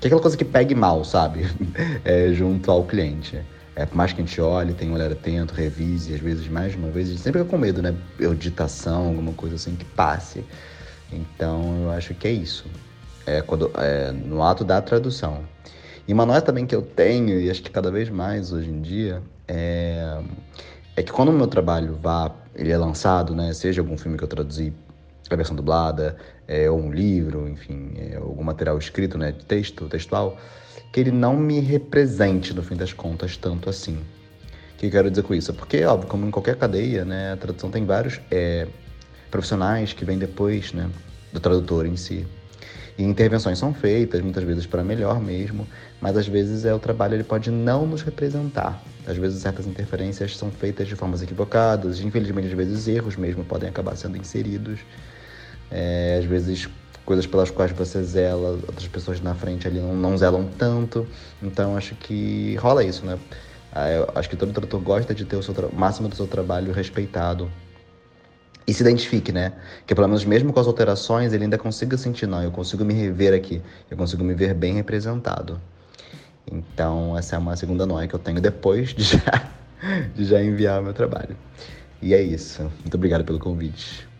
Que 0.00 0.06
é 0.06 0.08
aquela 0.08 0.20
coisa 0.20 0.36
que 0.36 0.44
pegue 0.44 0.74
mal, 0.74 1.04
sabe? 1.04 1.46
é, 2.04 2.32
junto 2.32 2.70
ao 2.70 2.84
cliente. 2.84 3.40
É, 3.76 3.84
por 3.84 3.96
mais 3.96 4.12
que 4.12 4.22
a 4.22 4.24
gente 4.24 4.40
olhe, 4.40 4.72
tenha 4.72 4.92
um 4.92 4.94
olhar 4.94 5.10
atento, 5.10 5.52
revise, 5.52 6.14
às 6.14 6.20
vezes 6.20 6.46
mais 6.46 6.72
de 6.72 6.78
uma 6.78 6.90
vez, 6.90 7.08
a 7.08 7.10
gente 7.12 7.22
sempre 7.22 7.40
fica 7.40 7.50
com 7.50 7.58
medo, 7.58 7.82
né? 7.82 7.94
Editação, 8.20 9.08
alguma 9.08 9.32
coisa 9.32 9.56
assim 9.56 9.74
que 9.74 9.84
passe. 9.84 10.44
Então 11.12 11.82
eu 11.82 11.90
acho 11.90 12.14
que 12.14 12.28
é 12.28 12.32
isso. 12.32 12.66
É, 13.26 13.40
quando, 13.40 13.70
é, 13.76 14.12
no 14.12 14.42
ato 14.42 14.64
da 14.64 14.80
tradução. 14.80 15.44
E 16.06 16.12
uma 16.12 16.26
nota 16.26 16.42
também 16.42 16.66
que 16.66 16.74
eu 16.74 16.82
tenho, 16.82 17.40
e 17.40 17.50
acho 17.50 17.62
que 17.62 17.70
cada 17.70 17.90
vez 17.90 18.10
mais 18.10 18.52
hoje 18.52 18.70
em 18.70 18.82
dia, 18.82 19.22
é, 19.48 20.20
é 20.94 21.02
que 21.02 21.10
quando 21.10 21.30
o 21.30 21.32
meu 21.32 21.46
trabalho 21.46 21.98
vá, 22.00 22.30
ele 22.54 22.70
é 22.70 22.76
lançado, 22.76 23.34
né? 23.34 23.52
Seja 23.52 23.80
algum 23.80 23.96
filme 23.96 24.18
que 24.18 24.22
eu 24.22 24.28
traduzi 24.28 24.72
a 25.30 25.36
versão 25.36 25.56
dublada, 25.56 26.16
é, 26.46 26.68
ou 26.70 26.78
um 26.78 26.92
livro, 26.92 27.48
enfim, 27.48 27.92
é, 27.96 28.16
algum 28.16 28.42
material 28.42 28.76
escrito, 28.78 29.16
né, 29.16 29.32
de 29.32 29.44
texto, 29.44 29.88
textual, 29.88 30.38
que 30.92 31.00
ele 31.00 31.10
não 31.10 31.36
me 31.36 31.60
represente, 31.60 32.54
no 32.54 32.62
fim 32.62 32.76
das 32.76 32.92
contas, 32.92 33.36
tanto 33.36 33.70
assim. 33.70 33.96
O 33.96 34.76
que 34.76 34.86
eu 34.86 34.90
quero 34.90 35.10
dizer 35.10 35.22
com 35.22 35.34
isso? 35.34 35.52
Porque, 35.54 35.84
óbvio, 35.84 36.08
como 36.08 36.26
em 36.26 36.30
qualquer 36.30 36.56
cadeia, 36.56 37.04
né, 37.04 37.32
a 37.32 37.36
tradução 37.36 37.70
tem 37.70 37.84
vários 37.84 38.20
é, 38.30 38.66
profissionais 39.30 39.92
que 39.92 40.04
vêm 40.04 40.18
depois, 40.18 40.72
né, 40.72 40.90
do 41.32 41.40
tradutor 41.40 41.86
em 41.86 41.96
si. 41.96 42.26
E 42.96 43.02
intervenções 43.02 43.58
são 43.58 43.74
feitas, 43.74 44.20
muitas 44.20 44.44
vezes 44.44 44.66
para 44.66 44.84
melhor 44.84 45.20
mesmo, 45.20 45.66
mas 46.00 46.16
às 46.16 46.28
vezes 46.28 46.64
é 46.64 46.72
o 46.72 46.78
trabalho 46.78 47.14
ele 47.14 47.24
pode 47.24 47.50
não 47.50 47.86
nos 47.86 48.02
representar. 48.02 48.80
Às 49.04 49.16
vezes 49.16 49.42
certas 49.42 49.66
interferências 49.66 50.36
são 50.36 50.50
feitas 50.50 50.86
de 50.86 50.94
formas 50.94 51.20
equivocadas, 51.20 52.00
infelizmente 52.00 52.46
às 52.46 52.52
vezes 52.52 52.86
erros 52.86 53.16
mesmo 53.16 53.44
podem 53.44 53.68
acabar 53.68 53.96
sendo 53.96 54.16
inseridos 54.16 54.78
é, 55.74 56.18
às 56.20 56.24
vezes 56.24 56.68
coisas 57.04 57.26
pelas 57.26 57.50
quais 57.50 57.72
você 57.72 58.02
zela, 58.02 58.50
outras 58.66 58.86
pessoas 58.86 59.20
na 59.20 59.34
frente 59.34 59.66
ali 59.66 59.80
não, 59.80 59.94
não 59.94 60.16
zelam 60.16 60.48
tanto. 60.56 61.06
Então 61.42 61.76
acho 61.76 61.96
que 61.96 62.54
rola 62.56 62.84
isso, 62.84 63.04
né? 63.04 63.18
Ah, 63.72 63.90
eu 63.90 64.08
acho 64.14 64.30
que 64.30 64.36
todo 64.36 64.52
tradutor 64.52 64.80
gosta 64.80 65.12
de 65.12 65.24
ter 65.24 65.36
o 65.36 65.42
seu 65.42 65.52
máximo 65.72 66.08
do 66.08 66.14
seu 66.14 66.28
trabalho 66.28 66.72
respeitado 66.72 67.50
e 68.66 68.72
se 68.72 68.82
identifique, 68.82 69.32
né? 69.32 69.52
Que 69.84 69.94
pelo 69.96 70.06
menos 70.06 70.24
mesmo 70.24 70.52
com 70.52 70.60
as 70.60 70.66
alterações 70.66 71.32
ele 71.32 71.42
ainda 71.42 71.58
consiga 71.58 71.98
sentir, 71.98 72.26
não, 72.28 72.40
eu 72.40 72.52
consigo 72.52 72.84
me 72.84 72.94
rever 72.94 73.34
aqui, 73.34 73.60
eu 73.90 73.96
consigo 73.96 74.22
me 74.22 74.32
ver 74.32 74.54
bem 74.54 74.74
representado. 74.74 75.60
Então 76.50 77.18
essa 77.18 77.34
é 77.34 77.38
uma 77.38 77.56
segunda 77.56 77.84
noia 77.84 78.06
que 78.06 78.14
eu 78.14 78.18
tenho 78.20 78.40
depois 78.40 78.94
de 78.94 79.02
já, 79.02 79.50
de 80.14 80.24
já 80.24 80.40
enviar 80.40 80.80
o 80.80 80.84
meu 80.84 80.94
trabalho. 80.94 81.36
E 82.00 82.14
é 82.14 82.22
isso. 82.22 82.62
Muito 82.80 82.94
obrigado 82.94 83.24
pelo 83.24 83.40
convite. 83.40 84.13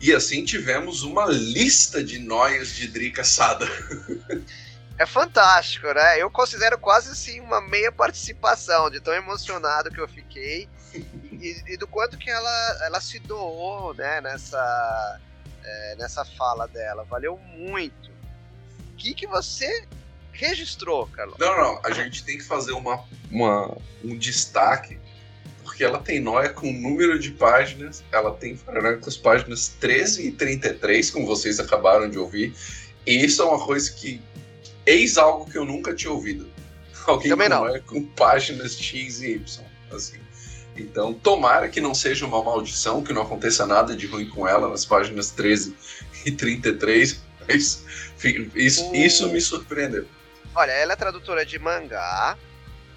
E 0.00 0.14
assim 0.14 0.44
tivemos 0.44 1.02
uma 1.02 1.26
lista 1.26 2.02
de 2.02 2.18
noias 2.18 2.70
de 2.70 2.88
Drica 2.88 3.22
Sada. 3.22 3.66
É 4.98 5.06
fantástico, 5.06 5.86
né? 5.94 6.20
Eu 6.20 6.30
considero 6.30 6.78
quase 6.78 7.10
assim 7.10 7.40
uma 7.40 7.60
meia 7.60 7.90
participação, 7.90 8.90
de 8.90 9.00
tão 9.00 9.14
emocionado 9.14 9.90
que 9.90 9.98
eu 9.98 10.06
fiquei 10.06 10.68
e, 11.32 11.62
e 11.68 11.76
do 11.76 11.86
quanto 11.86 12.18
que 12.18 12.30
ela, 12.30 12.78
ela 12.82 13.00
se 13.00 13.18
doou, 13.20 13.94
né, 13.94 14.20
nessa, 14.20 15.20
é, 15.64 15.96
nessa 15.96 16.24
fala 16.24 16.66
dela. 16.68 17.04
Valeu 17.04 17.38
muito. 17.38 18.10
O 18.92 18.96
que, 18.96 19.14
que 19.14 19.26
você 19.26 19.86
registrou, 20.32 21.06
Carlos? 21.06 21.36
Não, 21.38 21.56
não, 21.56 21.80
a 21.84 21.92
gente 21.92 22.24
tem 22.24 22.36
que 22.36 22.44
fazer 22.44 22.72
uma, 22.72 23.02
uma, 23.30 23.76
um 24.04 24.16
destaque, 24.18 24.98
porque 25.80 25.84
ela 25.84 25.98
tem 25.98 26.20
noia 26.20 26.50
com 26.50 26.70
número 26.70 27.18
de 27.18 27.30
páginas, 27.30 28.04
ela 28.12 28.34
tem 28.34 28.58
noia 28.70 28.98
com 28.98 29.08
as 29.08 29.16
páginas 29.16 29.68
13 29.80 30.28
e 30.28 30.32
33, 30.32 31.10
como 31.10 31.24
vocês 31.26 31.58
acabaram 31.58 32.10
de 32.10 32.18
ouvir, 32.18 32.54
e 33.06 33.24
isso 33.24 33.40
é 33.40 33.46
uma 33.46 33.64
coisa 33.64 33.90
que 33.92 34.20
Eis 34.84 35.16
algo 35.16 35.50
que 35.50 35.56
eu 35.56 35.64
nunca 35.64 35.94
tinha 35.94 36.10
ouvido. 36.12 36.46
Alguém 37.06 37.30
Também 37.30 37.48
não. 37.48 37.64
não. 37.64 37.74
É 37.74 37.80
com 37.80 38.02
páginas 38.08 38.76
X 38.78 39.20
e 39.22 39.32
Y. 39.32 39.64
Assim. 39.90 40.18
Então, 40.76 41.14
tomara 41.14 41.68
que 41.68 41.80
não 41.80 41.94
seja 41.94 42.26
uma 42.26 42.42
maldição, 42.42 43.02
que 43.02 43.12
não 43.12 43.22
aconteça 43.22 43.66
nada 43.66 43.94
de 43.96 44.06
ruim 44.06 44.28
com 44.28 44.46
ela 44.48 44.68
nas 44.68 44.84
páginas 44.84 45.30
13 45.30 45.74
e 46.26 46.32
33. 46.32 47.20
Mas 47.48 47.84
isso, 48.54 48.90
O- 48.90 48.94
isso 48.96 49.28
me 49.30 49.40
surpreendeu. 49.40 50.06
Olha, 50.54 50.72
ela 50.72 50.92
é 50.92 50.96
tradutora 50.96 51.44
de 51.46 51.58
mangá 51.58 52.36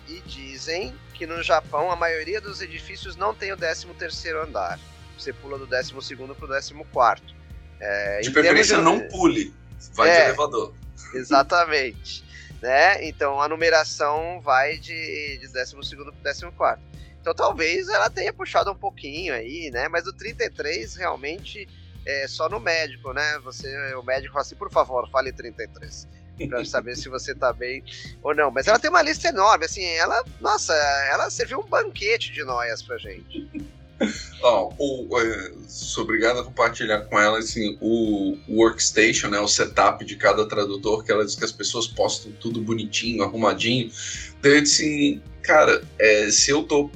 e 0.08 0.22
dizem 0.26 0.94
que 1.14 1.26
no 1.26 1.42
Japão 1.44 1.92
a 1.92 1.96
maioria 1.96 2.42
dos 2.42 2.62
edifícios 2.62 3.16
não 3.16 3.34
tem 3.34 3.52
o 3.52 3.58
13 3.58 3.88
terceiro 3.98 4.42
andar. 4.42 4.80
Você 5.18 5.32
pula 5.32 5.58
do 5.58 5.66
12 5.66 5.94
segundo 6.02 6.36
pro 6.36 6.48
14 6.48 6.74
quarto. 6.92 7.34
É, 7.80 8.20
De 8.22 8.32
preferência, 8.32 8.76
termos 8.76 9.02
não 9.02 9.08
pule. 9.08 9.54
Vai 9.94 10.10
de 10.10 10.18
É. 10.18 10.26
elevador. 10.26 10.74
Exatamente. 11.14 12.24
né? 12.62 13.06
Então 13.06 13.42
a 13.42 13.48
numeração 13.48 14.40
vai 14.42 14.78
de, 14.78 15.38
de 15.40 15.48
12 15.48 15.76
para 16.22 16.32
14. 16.52 16.82
Então 17.22 17.34
talvez 17.34 17.88
ela 17.90 18.10
tenha 18.10 18.34
puxado 18.34 18.72
um 18.72 18.76
pouquinho 18.76 19.34
aí, 19.34 19.70
né? 19.72 19.88
Mas 19.88 20.08
o 20.08 20.14
33 20.14 20.96
realmente 20.96 21.68
é 22.06 22.28
só 22.28 22.50
no 22.50 22.60
médico, 22.60 23.14
né? 23.14 23.40
Você, 23.44 23.94
o 23.96 24.04
médico 24.04 24.34
fala 24.34 24.42
assim, 24.42 24.56
por 24.56 24.72
favor, 24.72 25.10
fale 25.10 25.32
33. 25.32 26.08
Pra 26.50 26.66
saber 26.66 26.96
se 26.96 27.10
você 27.10 27.36
tá 27.36 27.54
bem 27.54 27.84
ou 28.22 28.34
não. 28.34 28.50
Mas 28.50 28.68
ela 28.68 28.80
tem 28.80 28.90
uma 28.90 29.02
lista 29.02 29.28
enorme, 29.28 29.66
assim, 29.66 29.84
ela, 29.84 30.24
nossa, 30.42 30.74
ela 31.12 31.30
serviu 31.30 31.60
um 31.60 31.68
banquete 31.68 32.32
de 32.32 32.44
noias 32.44 32.82
pra 32.82 32.98
gente. 32.98 33.48
Ó, 34.42 34.74
o, 34.78 35.20
é, 35.20 35.52
sou 35.68 36.04
obrigado 36.04 36.40
a 36.40 36.44
compartilhar 36.44 37.02
com 37.02 37.20
ela 37.20 37.40
assim, 37.40 37.78
o 37.80 38.38
workstation, 38.50 39.30
né, 39.30 39.40
o 39.40 39.48
setup 39.48 40.04
de 40.04 40.16
cada 40.16 40.46
tradutor, 40.48 41.04
que 41.04 41.12
ela 41.12 41.24
diz 41.24 41.36
que 41.36 41.46
as 41.46 41.52
pessoas 41.52 41.88
postam 41.88 42.32
tudo 42.34 42.62
bonitinho, 42.62 43.24
arrumadinho. 43.24 43.92
Daí 44.42 44.56
eu 44.56 44.62
disse 44.62 44.84
assim, 44.84 45.22
cara, 45.42 45.82
é, 46.00 46.30
se 46.30 46.52
eu 46.52 46.64
tô, 46.64 46.90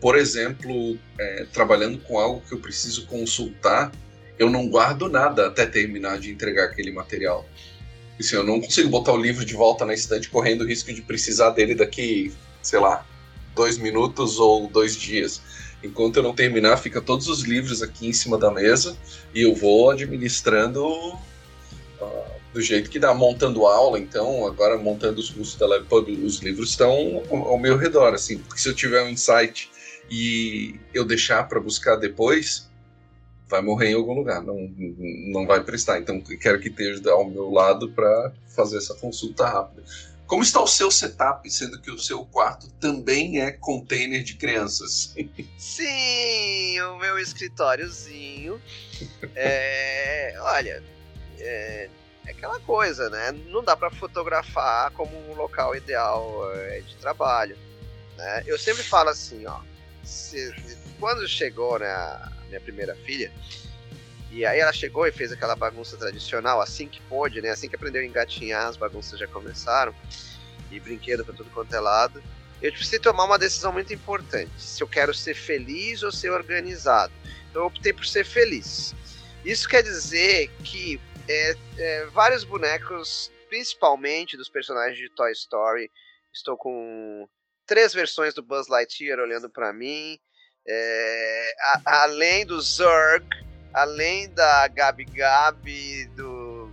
por 0.00 0.16
exemplo, 0.16 0.98
é, 1.18 1.46
trabalhando 1.52 1.98
com 1.98 2.18
algo 2.18 2.42
que 2.46 2.54
eu 2.54 2.58
preciso 2.58 3.06
consultar, 3.06 3.92
eu 4.38 4.50
não 4.50 4.68
guardo 4.68 5.08
nada 5.08 5.46
até 5.46 5.66
terminar 5.66 6.18
de 6.18 6.30
entregar 6.30 6.64
aquele 6.64 6.90
material. 6.92 7.46
Assim, 8.18 8.36
eu 8.36 8.44
não 8.44 8.60
consigo 8.60 8.88
botar 8.88 9.12
o 9.12 9.16
livro 9.16 9.44
de 9.44 9.54
volta 9.54 9.84
na 9.84 9.94
estante 9.94 10.28
correndo 10.28 10.62
o 10.62 10.66
risco 10.66 10.92
de 10.92 11.02
precisar 11.02 11.50
dele 11.50 11.74
daqui, 11.74 12.32
sei 12.62 12.80
lá, 12.80 13.06
dois 13.54 13.78
minutos 13.78 14.38
ou 14.38 14.68
dois 14.68 14.96
dias. 14.96 15.40
Enquanto 15.82 16.16
eu 16.16 16.22
não 16.22 16.34
terminar, 16.34 16.76
fica 16.78 17.00
todos 17.00 17.28
os 17.28 17.42
livros 17.42 17.82
aqui 17.82 18.08
em 18.08 18.12
cima 18.12 18.36
da 18.36 18.50
mesa 18.50 18.96
e 19.32 19.42
eu 19.42 19.54
vou 19.54 19.90
administrando 19.90 20.84
uh, 20.84 22.38
do 22.52 22.60
jeito 22.60 22.90
que 22.90 22.98
dá, 22.98 23.14
montando 23.14 23.66
aula, 23.66 23.98
então, 23.98 24.46
agora 24.46 24.76
montando 24.76 25.20
os 25.20 25.30
cursos 25.30 25.54
da 25.54 25.66
LabPub, 25.66 26.10
os 26.24 26.40
livros 26.40 26.70
estão 26.70 27.22
ao 27.30 27.58
meu 27.58 27.76
redor, 27.76 28.14
assim, 28.14 28.38
porque 28.38 28.60
se 28.60 28.68
eu 28.68 28.74
tiver 28.74 29.02
um 29.02 29.08
insight 29.08 29.70
e 30.10 30.74
eu 30.92 31.04
deixar 31.04 31.46
para 31.46 31.60
buscar 31.60 31.96
depois, 31.96 32.67
vai 33.48 33.62
morrer 33.62 33.90
em 33.90 33.94
algum 33.94 34.14
lugar, 34.14 34.42
não, 34.42 34.56
não 35.32 35.46
vai 35.46 35.62
prestar. 35.62 35.98
Então, 35.98 36.20
quero 36.20 36.60
que 36.60 36.68
esteja 36.68 37.10
ao 37.10 37.28
meu 37.28 37.50
lado 37.50 37.90
para 37.90 38.32
fazer 38.54 38.78
essa 38.78 38.94
consulta 38.94 39.46
rápida. 39.46 39.82
Como 40.26 40.42
está 40.42 40.60
o 40.60 40.66
seu 40.66 40.90
setup, 40.90 41.50
sendo 41.50 41.80
que 41.80 41.90
o 41.90 41.98
seu 41.98 42.22
quarto 42.26 42.68
também 42.72 43.40
é 43.40 43.50
container 43.50 44.22
de 44.22 44.34
crianças? 44.34 45.14
Sim, 45.56 46.78
o 46.82 46.98
meu 46.98 47.18
escritóriozinho. 47.18 48.60
É, 49.34 50.34
olha, 50.40 50.82
é, 51.38 51.88
é 52.26 52.30
aquela 52.30 52.60
coisa, 52.60 53.08
né? 53.08 53.32
Não 53.46 53.64
dá 53.64 53.74
para 53.74 53.90
fotografar 53.90 54.90
como 54.90 55.16
um 55.30 55.34
local 55.34 55.74
ideal 55.74 56.42
é, 56.56 56.80
de 56.80 56.94
trabalho. 56.96 57.56
Né? 58.18 58.42
Eu 58.46 58.58
sempre 58.58 58.82
falo 58.82 59.08
assim, 59.08 59.46
ó. 59.46 59.60
se- 60.04 60.52
quando 61.00 61.26
chegou 61.26 61.78
né, 61.78 61.88
minha 62.48 62.60
primeira 62.60 62.94
filha, 62.96 63.32
e 64.30 64.44
aí 64.44 64.60
ela 64.60 64.72
chegou 64.72 65.06
e 65.06 65.12
fez 65.12 65.32
aquela 65.32 65.56
bagunça 65.56 65.96
tradicional, 65.96 66.60
assim 66.60 66.86
que 66.86 67.00
pôde, 67.02 67.40
né? 67.40 67.50
Assim 67.50 67.68
que 67.68 67.76
aprendeu 67.76 68.02
a 68.02 68.04
engatinhar, 68.04 68.66
as 68.66 68.76
bagunças 68.76 69.18
já 69.18 69.26
começaram. 69.26 69.94
E 70.70 70.78
brinquedo 70.78 71.24
pra 71.24 71.34
tudo 71.34 71.50
quanto 71.50 71.74
é 71.74 71.80
lado. 71.80 72.22
Eu 72.60 72.70
precisei 72.72 72.98
tomar 72.98 73.24
uma 73.24 73.38
decisão 73.38 73.72
muito 73.72 73.92
importante. 73.94 74.50
Se 74.58 74.82
eu 74.82 74.88
quero 74.88 75.14
ser 75.14 75.34
feliz 75.34 76.02
ou 76.02 76.12
ser 76.12 76.30
organizado. 76.30 77.12
Então 77.48 77.62
eu 77.62 77.66
optei 77.66 77.92
por 77.92 78.04
ser 78.04 78.24
feliz. 78.24 78.94
Isso 79.44 79.68
quer 79.68 79.82
dizer 79.82 80.50
que 80.62 81.00
é, 81.26 81.56
é, 81.78 82.06
vários 82.06 82.44
bonecos, 82.44 83.32
principalmente 83.48 84.36
dos 84.36 84.50
personagens 84.50 84.98
de 84.98 85.08
Toy 85.14 85.32
Story, 85.32 85.90
estou 86.32 86.56
com 86.56 87.26
três 87.66 87.94
versões 87.94 88.34
do 88.34 88.42
Buzz 88.42 88.68
Lightyear 88.68 89.20
olhando 89.20 89.48
para 89.48 89.72
mim. 89.72 90.18
É, 90.68 91.54
a- 91.60 92.02
além 92.02 92.44
do 92.44 92.60
Zurg, 92.60 93.24
além 93.72 94.28
da 94.30 94.68
Gabi 94.68 95.04
Gabi, 95.06 96.04
do 96.14 96.70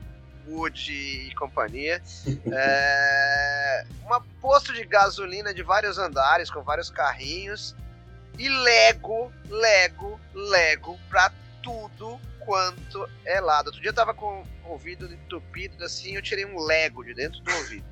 Woody 0.48 1.28
e 1.30 1.36
companhia. 1.36 2.02
É, 2.54 3.86
um 4.06 4.22
posto 4.41 4.74
de 4.74 4.84
gasolina 4.86 5.54
de 5.54 5.64
vários 5.64 5.98
andares, 5.98 6.50
com 6.52 6.62
vários 6.62 6.89
carrinhos. 6.89 7.76
E 8.38 8.50
Lego, 8.50 9.32
Lego, 9.50 10.20
Lego 10.34 11.00
pra 11.10 11.32
tudo 11.64 12.20
quanto 12.46 13.10
é 13.26 13.39
lado. 13.39 13.68
Outro 13.68 13.82
dia 13.82 13.89
eu 13.89 13.93
tava 13.96 14.14
com 14.14 14.43
o 14.66 14.70
ouvido 14.72 15.12
entupido 15.12 15.84
assim, 15.84 16.16
eu 16.16 16.22
tirei 16.22 16.46
um 16.46 16.60
Lego 16.60 17.04
de 17.04 17.14
dentro 17.14 17.39
do 17.41 17.52
ouvido. 17.56 17.86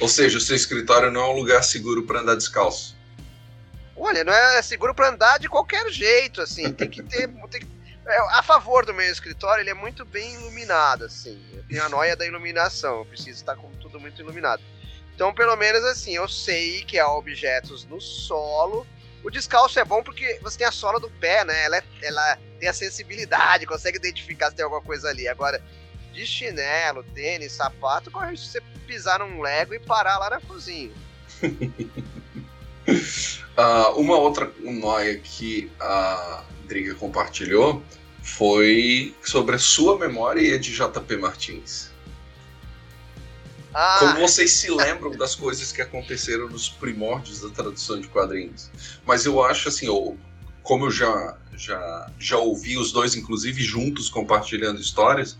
Ou 0.00 0.08
seja, 0.08 0.36
o 0.38 0.40
seu 0.40 0.56
escritório 0.56 1.10
não 1.10 1.20
é 1.22 1.28
um 1.28 1.36
lugar 1.36 1.62
seguro 1.62 2.02
para 2.02 2.20
andar 2.20 2.34
descalço. 2.34 2.95
Olha, 3.96 4.22
não 4.24 4.32
é 4.32 4.60
seguro 4.62 4.94
pra 4.94 5.08
andar 5.08 5.38
de 5.38 5.48
qualquer 5.48 5.90
jeito, 5.90 6.42
assim. 6.42 6.72
Tem 6.72 6.88
que 6.88 7.02
ter. 7.02 7.28
Tem 7.50 7.60
que, 7.60 7.68
é, 8.06 8.18
a 8.38 8.42
favor 8.42 8.84
do 8.86 8.94
meu 8.94 9.10
escritório, 9.10 9.62
ele 9.62 9.70
é 9.70 9.74
muito 9.74 10.04
bem 10.04 10.34
iluminado, 10.34 11.04
assim. 11.04 11.42
Eu 11.54 11.64
tenho 11.64 11.82
a 11.82 11.88
noia 11.88 12.14
da 12.14 12.26
iluminação, 12.26 12.98
eu 12.98 13.04
preciso 13.06 13.30
estar 13.38 13.56
com 13.56 13.70
tudo 13.80 13.98
muito 13.98 14.20
iluminado. 14.20 14.62
Então, 15.14 15.34
pelo 15.34 15.56
menos 15.56 15.82
assim, 15.84 16.14
eu 16.14 16.28
sei 16.28 16.84
que 16.84 16.98
há 16.98 17.10
objetos 17.10 17.84
no 17.86 18.00
solo. 18.00 18.86
O 19.24 19.30
descalço 19.30 19.80
é 19.80 19.84
bom 19.84 20.02
porque 20.02 20.38
você 20.42 20.58
tem 20.58 20.66
a 20.66 20.70
sola 20.70 21.00
do 21.00 21.10
pé, 21.10 21.42
né? 21.44 21.64
Ela, 21.64 21.78
é- 21.78 21.84
ela 22.02 22.38
tem 22.60 22.68
a 22.68 22.72
sensibilidade, 22.72 23.66
consegue 23.66 23.96
identificar 23.96 24.50
se 24.50 24.56
tem 24.56 24.64
alguma 24.64 24.82
coisa 24.82 25.08
ali. 25.08 25.26
Agora, 25.26 25.60
de 26.12 26.24
chinelo, 26.26 27.02
tênis, 27.02 27.52
sapato, 27.52 28.10
corre 28.10 28.34
de 28.34 28.46
você 28.46 28.60
pisar 28.86 29.18
num 29.18 29.40
Lego 29.40 29.74
e 29.74 29.80
parar 29.80 30.18
lá 30.18 30.30
na 30.30 30.40
cozinha. 30.40 30.92
Ah, 33.58 33.92
uma 33.96 34.18
outra 34.18 34.52
noia 34.60 35.18
que 35.18 35.72
a 35.80 36.44
Driga 36.68 36.94
compartilhou 36.94 37.82
foi 38.22 39.14
sobre 39.24 39.56
a 39.56 39.58
sua 39.58 39.98
memória 39.98 40.42
e 40.42 40.52
a 40.52 40.58
de 40.58 40.74
JP 40.74 41.16
Martins. 41.16 41.90
Ah, 43.72 43.96
Como 44.00 44.20
vocês 44.20 44.52
se 44.52 44.70
lembram 44.70 45.10
das 45.12 45.34
coisas 45.34 45.72
que 45.72 45.80
aconteceram 45.80 46.48
nos 46.48 46.68
primórdios 46.68 47.40
da 47.40 47.48
tradução 47.48 48.00
de 48.00 48.08
quadrinhos? 48.08 48.70
Mas 49.06 49.24
eu 49.24 49.42
acho 49.42 49.68
assim, 49.68 49.86
eu, 49.86 50.18
como 50.62 50.86
eu 50.86 50.90
já, 50.90 51.38
já, 51.56 52.10
já 52.18 52.36
ouvi 52.38 52.76
os 52.76 52.92
dois, 52.92 53.14
inclusive 53.14 53.62
juntos, 53.62 54.10
compartilhando 54.10 54.80
histórias, 54.80 55.36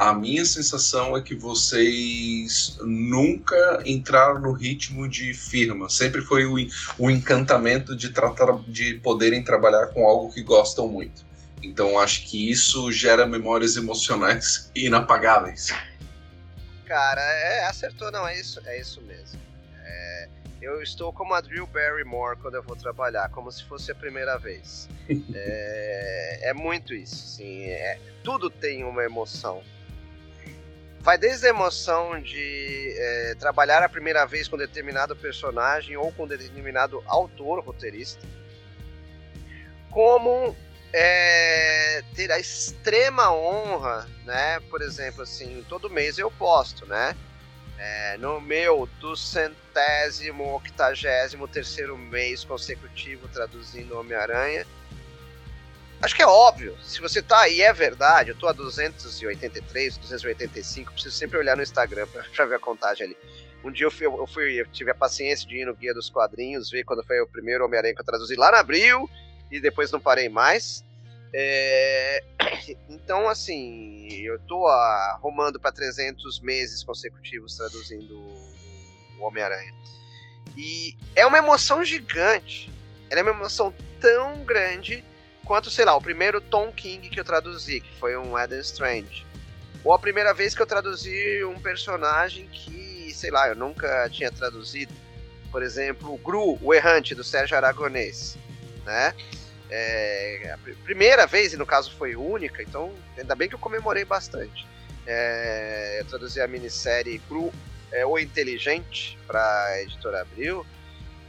a 0.00 0.14
minha 0.14 0.46
sensação 0.46 1.14
é 1.14 1.20
que 1.20 1.34
vocês 1.34 2.78
nunca 2.80 3.82
entraram 3.84 4.40
no 4.40 4.50
ritmo 4.50 5.06
de 5.06 5.34
firma. 5.34 5.90
Sempre 5.90 6.22
foi 6.22 6.46
o, 6.46 6.54
o 6.98 7.10
encantamento 7.10 7.94
de, 7.94 8.08
tratar, 8.08 8.50
de 8.66 8.94
poderem 8.94 9.44
trabalhar 9.44 9.88
com 9.88 10.06
algo 10.06 10.32
que 10.32 10.42
gostam 10.42 10.88
muito. 10.88 11.22
Então 11.62 11.98
acho 11.98 12.26
que 12.26 12.50
isso 12.50 12.90
gera 12.90 13.26
memórias 13.26 13.76
emocionais 13.76 14.70
inapagáveis. 14.74 15.68
Cara, 16.86 17.20
é, 17.20 17.66
acertou, 17.66 18.10
não, 18.10 18.26
é 18.26 18.40
isso, 18.40 18.58
é 18.64 18.80
isso 18.80 19.02
mesmo. 19.02 19.38
É, 19.84 20.28
eu 20.62 20.80
estou 20.80 21.12
como 21.12 21.34
a 21.34 21.42
Drew 21.42 21.66
Barrymore 21.66 22.38
quando 22.38 22.54
eu 22.54 22.62
vou 22.62 22.74
trabalhar, 22.74 23.28
como 23.28 23.52
se 23.52 23.62
fosse 23.64 23.92
a 23.92 23.94
primeira 23.94 24.38
vez. 24.38 24.88
é, 25.34 26.48
é 26.48 26.54
muito 26.54 26.94
isso, 26.94 27.36
sim. 27.36 27.64
É, 27.64 28.00
tudo 28.24 28.48
tem 28.48 28.82
uma 28.82 29.04
emoção 29.04 29.62
vai 31.00 31.16
desde 31.16 31.46
a 31.46 31.50
emoção 31.50 32.20
de 32.20 32.94
é, 32.96 33.34
trabalhar 33.38 33.82
a 33.82 33.88
primeira 33.88 34.26
vez 34.26 34.46
com 34.48 34.56
determinado 34.56 35.16
personagem 35.16 35.96
ou 35.96 36.12
com 36.12 36.26
determinado 36.26 37.02
autor 37.06 37.60
roteirista, 37.60 38.26
como 39.90 40.54
é, 40.92 42.02
ter 42.14 42.30
a 42.30 42.38
extrema 42.38 43.32
honra, 43.32 44.08
né? 44.24 44.60
Por 44.68 44.82
exemplo, 44.82 45.22
assim, 45.22 45.64
todo 45.68 45.88
mês 45.90 46.18
eu 46.18 46.30
posto, 46.30 46.86
né? 46.86 47.16
É, 47.78 48.18
no 48.18 48.40
meu 48.40 48.86
do 49.00 49.16
centésimo, 49.16 50.54
octagésimo 50.54 51.48
terceiro 51.48 51.96
mês 51.96 52.44
consecutivo 52.44 53.26
traduzindo 53.28 53.98
Homem-Aranha, 53.98 54.66
Acho 56.02 56.14
que 56.14 56.22
é 56.22 56.26
óbvio. 56.26 56.76
Se 56.82 57.00
você 57.00 57.20
tá 57.20 57.40
aí, 57.40 57.60
é 57.60 57.72
verdade. 57.72 58.30
Eu 58.30 58.36
tô 58.36 58.46
a 58.46 58.52
283, 58.52 59.98
285. 59.98 60.92
Preciso 60.92 61.14
sempre 61.14 61.38
olhar 61.38 61.56
no 61.56 61.62
Instagram 61.62 62.06
pra, 62.06 62.22
pra 62.22 62.46
ver 62.46 62.54
a 62.54 62.58
contagem 62.58 63.06
ali. 63.06 63.16
Um 63.62 63.70
dia 63.70 63.86
eu, 63.86 63.90
fui, 63.90 64.06
eu, 64.06 64.26
fui, 64.26 64.60
eu 64.60 64.66
tive 64.68 64.90
a 64.90 64.94
paciência 64.94 65.46
de 65.46 65.56
ir 65.56 65.66
no 65.66 65.74
Guia 65.74 65.92
dos 65.92 66.08
Quadrinhos, 66.08 66.70
ver 66.70 66.84
quando 66.84 67.04
foi 67.04 67.20
o 67.20 67.26
primeiro 67.26 67.64
Homem-Aranha 67.64 67.94
que 67.94 68.00
eu 68.00 68.04
traduzi 68.04 68.34
lá 68.34 68.50
na 68.50 68.60
abril, 68.60 69.08
e 69.50 69.60
depois 69.60 69.90
não 69.90 70.00
parei 70.00 70.28
mais. 70.28 70.84
É... 71.32 72.24
Então, 72.88 73.28
assim, 73.28 74.06
eu 74.22 74.38
tô 74.40 74.66
arrumando 74.68 75.58
para 75.58 75.72
300 75.72 76.40
meses 76.40 76.84
consecutivos 76.84 77.56
traduzindo 77.56 78.14
o 78.14 79.24
Homem-Aranha. 79.24 79.74
E 80.56 80.96
é 81.16 81.26
uma 81.26 81.38
emoção 81.38 81.84
gigante. 81.84 82.70
Ela 83.10 83.20
é 83.20 83.22
uma 83.22 83.32
emoção 83.32 83.74
tão 84.00 84.44
grande 84.44 85.04
quanto, 85.44 85.70
sei 85.70 85.84
lá, 85.84 85.96
o 85.96 86.00
primeiro 86.00 86.40
Tom 86.40 86.72
King 86.72 87.08
que 87.08 87.18
eu 87.18 87.24
traduzi, 87.24 87.80
que 87.80 87.98
foi 87.98 88.16
um 88.16 88.36
Adam 88.36 88.60
Strange. 88.60 89.26
Ou 89.82 89.92
a 89.92 89.98
primeira 89.98 90.34
vez 90.34 90.54
que 90.54 90.60
eu 90.60 90.66
traduzi 90.66 91.42
um 91.44 91.58
personagem 91.58 92.46
que, 92.48 93.12
sei 93.14 93.30
lá, 93.30 93.48
eu 93.48 93.54
nunca 93.54 94.08
tinha 94.10 94.30
traduzido. 94.30 94.92
Por 95.50 95.62
exemplo, 95.62 96.12
o 96.12 96.18
Gru, 96.18 96.58
o 96.62 96.74
Errante, 96.74 97.14
do 97.14 97.24
Sérgio 97.24 97.56
Aragonês. 97.56 98.36
Né? 98.84 99.14
É, 99.70 100.54
a 100.54 100.58
primeira 100.84 101.26
vez, 101.26 101.52
e 101.52 101.56
no 101.56 101.64
caso 101.64 101.92
foi 101.92 102.16
única, 102.16 102.62
então 102.62 102.92
ainda 103.16 103.34
bem 103.34 103.48
que 103.48 103.54
eu 103.54 103.58
comemorei 103.58 104.04
bastante. 104.04 104.66
É, 105.06 106.00
eu 106.00 106.04
traduzi 106.04 106.40
a 106.40 106.46
minissérie 106.46 107.20
Gru, 107.28 107.52
é, 107.90 108.04
O 108.04 108.18
Inteligente, 108.18 109.18
para 109.26 109.64
a 109.64 109.82
editora 109.82 110.22
Abril. 110.22 110.66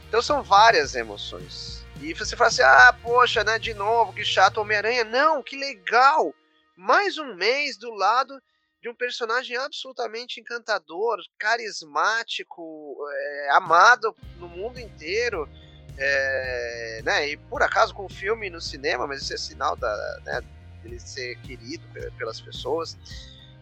Então 0.08 0.20
são 0.20 0.42
várias 0.42 0.94
emoções. 0.94 1.81
E 2.02 2.12
você 2.14 2.36
fala 2.36 2.48
assim: 2.48 2.62
ah, 2.62 2.96
poxa, 3.00 3.44
né, 3.44 3.58
de 3.60 3.72
novo, 3.72 4.12
que 4.12 4.24
chato 4.24 4.58
Homem-Aranha. 4.58 5.04
Não, 5.04 5.40
que 5.40 5.56
legal! 5.56 6.34
Mais 6.76 7.16
um 7.16 7.34
mês 7.36 7.76
do 7.76 7.92
lado 7.94 8.42
de 8.82 8.88
um 8.88 8.94
personagem 8.94 9.56
absolutamente 9.56 10.40
encantador, 10.40 11.18
carismático, 11.38 12.96
é, 13.08 13.50
amado 13.52 14.16
no 14.38 14.48
mundo 14.48 14.80
inteiro. 14.80 15.48
É, 15.96 17.02
né, 17.04 17.28
e 17.28 17.36
por 17.36 17.62
acaso 17.62 17.94
com 17.94 18.06
o 18.06 18.08
filme 18.08 18.50
no 18.50 18.60
cinema, 18.60 19.06
mas 19.06 19.22
isso 19.22 19.34
é 19.34 19.36
sinal 19.36 19.76
da, 19.76 20.20
né, 20.24 20.40
dele 20.82 20.98
ser 20.98 21.36
querido 21.42 21.84
pelas 22.18 22.40
pessoas. 22.40 22.96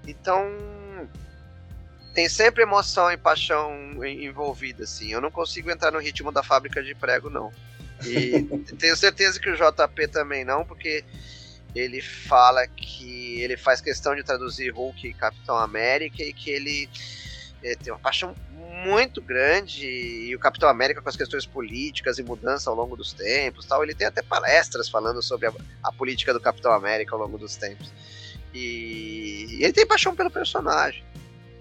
Então 0.07 0.47
tem 2.15 2.29
sempre 2.29 2.63
emoção 2.63 3.13
e 3.13 3.19
paixão 3.19 4.03
envolvida, 4.05 4.85
assim. 4.85 5.13
Eu 5.13 5.21
não 5.21 5.31
consigo 5.31 5.71
entrar 5.71 5.91
no 5.91 5.99
ritmo 5.99 6.33
da 6.33 6.43
fábrica 6.43 6.83
de 6.83 6.95
prego, 6.95 7.29
não. 7.29 7.53
E 8.07 8.43
tenho 8.77 8.97
certeza 8.97 9.39
que 9.39 9.51
o 9.51 9.57
JP 9.57 10.09
também 10.09 10.45
não, 10.45 10.65
porque 10.65 11.05
ele 11.75 12.01
fala 12.01 12.67
que 12.67 13.41
ele 13.41 13.57
faz 13.57 13.81
questão 13.81 14.15
de 14.15 14.23
traduzir 14.23 14.71
Hulk 14.71 15.07
e 15.07 15.15
Capitão 15.15 15.57
América 15.57 16.23
e 16.23 16.33
que 16.33 16.51
ele 16.51 16.89
é, 17.63 17.75
tem 17.77 17.93
uma 17.93 17.99
paixão 17.99 18.35
muito 18.85 19.21
grande 19.21 19.87
e 19.87 20.35
o 20.35 20.39
Capitão 20.39 20.69
América 20.69 21.03
com 21.03 21.09
as 21.09 21.17
questões 21.17 21.45
políticas 21.45 22.19
e 22.19 22.23
mudança 22.23 22.71
ao 22.71 22.77
longo 22.77 22.97
dos 22.97 23.13
tempos 23.13 23.67
tal. 23.67 23.83
Ele 23.83 23.95
tem 23.95 24.07
até 24.07 24.23
palestras 24.23 24.89
falando 24.89 25.23
sobre 25.23 25.49
a, 25.49 25.53
a 25.83 25.93
política 25.93 26.33
do 26.33 26.41
Capitão 26.41 26.73
América 26.73 27.15
ao 27.15 27.21
longo 27.21 27.39
dos 27.39 27.57
tempos. 27.57 27.93
E, 28.53 29.47
e 29.51 29.65
ele 29.65 29.73
tem 29.73 29.87
paixão 29.87 30.17
pelo 30.17 30.31
personagem 30.31 31.05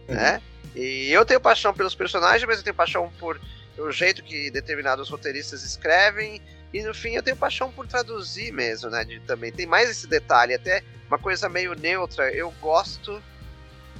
uhum. 0.07 0.15
né? 0.15 0.41
E 0.75 1.11
eu 1.11 1.25
tenho 1.25 1.39
paixão 1.39 1.73
pelos 1.73 1.93
personagens 1.93 2.47
mas 2.47 2.57
eu 2.57 2.63
tenho 2.63 2.75
paixão 2.75 3.11
por 3.19 3.39
o 3.79 3.91
jeito 3.91 4.23
que 4.23 4.51
determinados 4.51 5.09
roteiristas 5.09 5.63
escrevem, 5.63 6.41
e 6.73 6.83
no 6.83 6.93
fim 6.93 7.15
eu 7.15 7.23
tenho 7.23 7.37
paixão 7.37 7.71
por 7.71 7.87
traduzir 7.87 8.51
mesmo, 8.51 8.89
né? 8.89 9.03
De, 9.03 9.19
também 9.21 9.51
tem 9.51 9.65
mais 9.65 9.89
esse 9.89 10.07
detalhe, 10.07 10.53
até 10.53 10.83
uma 11.07 11.17
coisa 11.17 11.49
meio 11.49 11.73
neutra. 11.73 12.31
Eu 12.31 12.51
gosto 12.61 13.21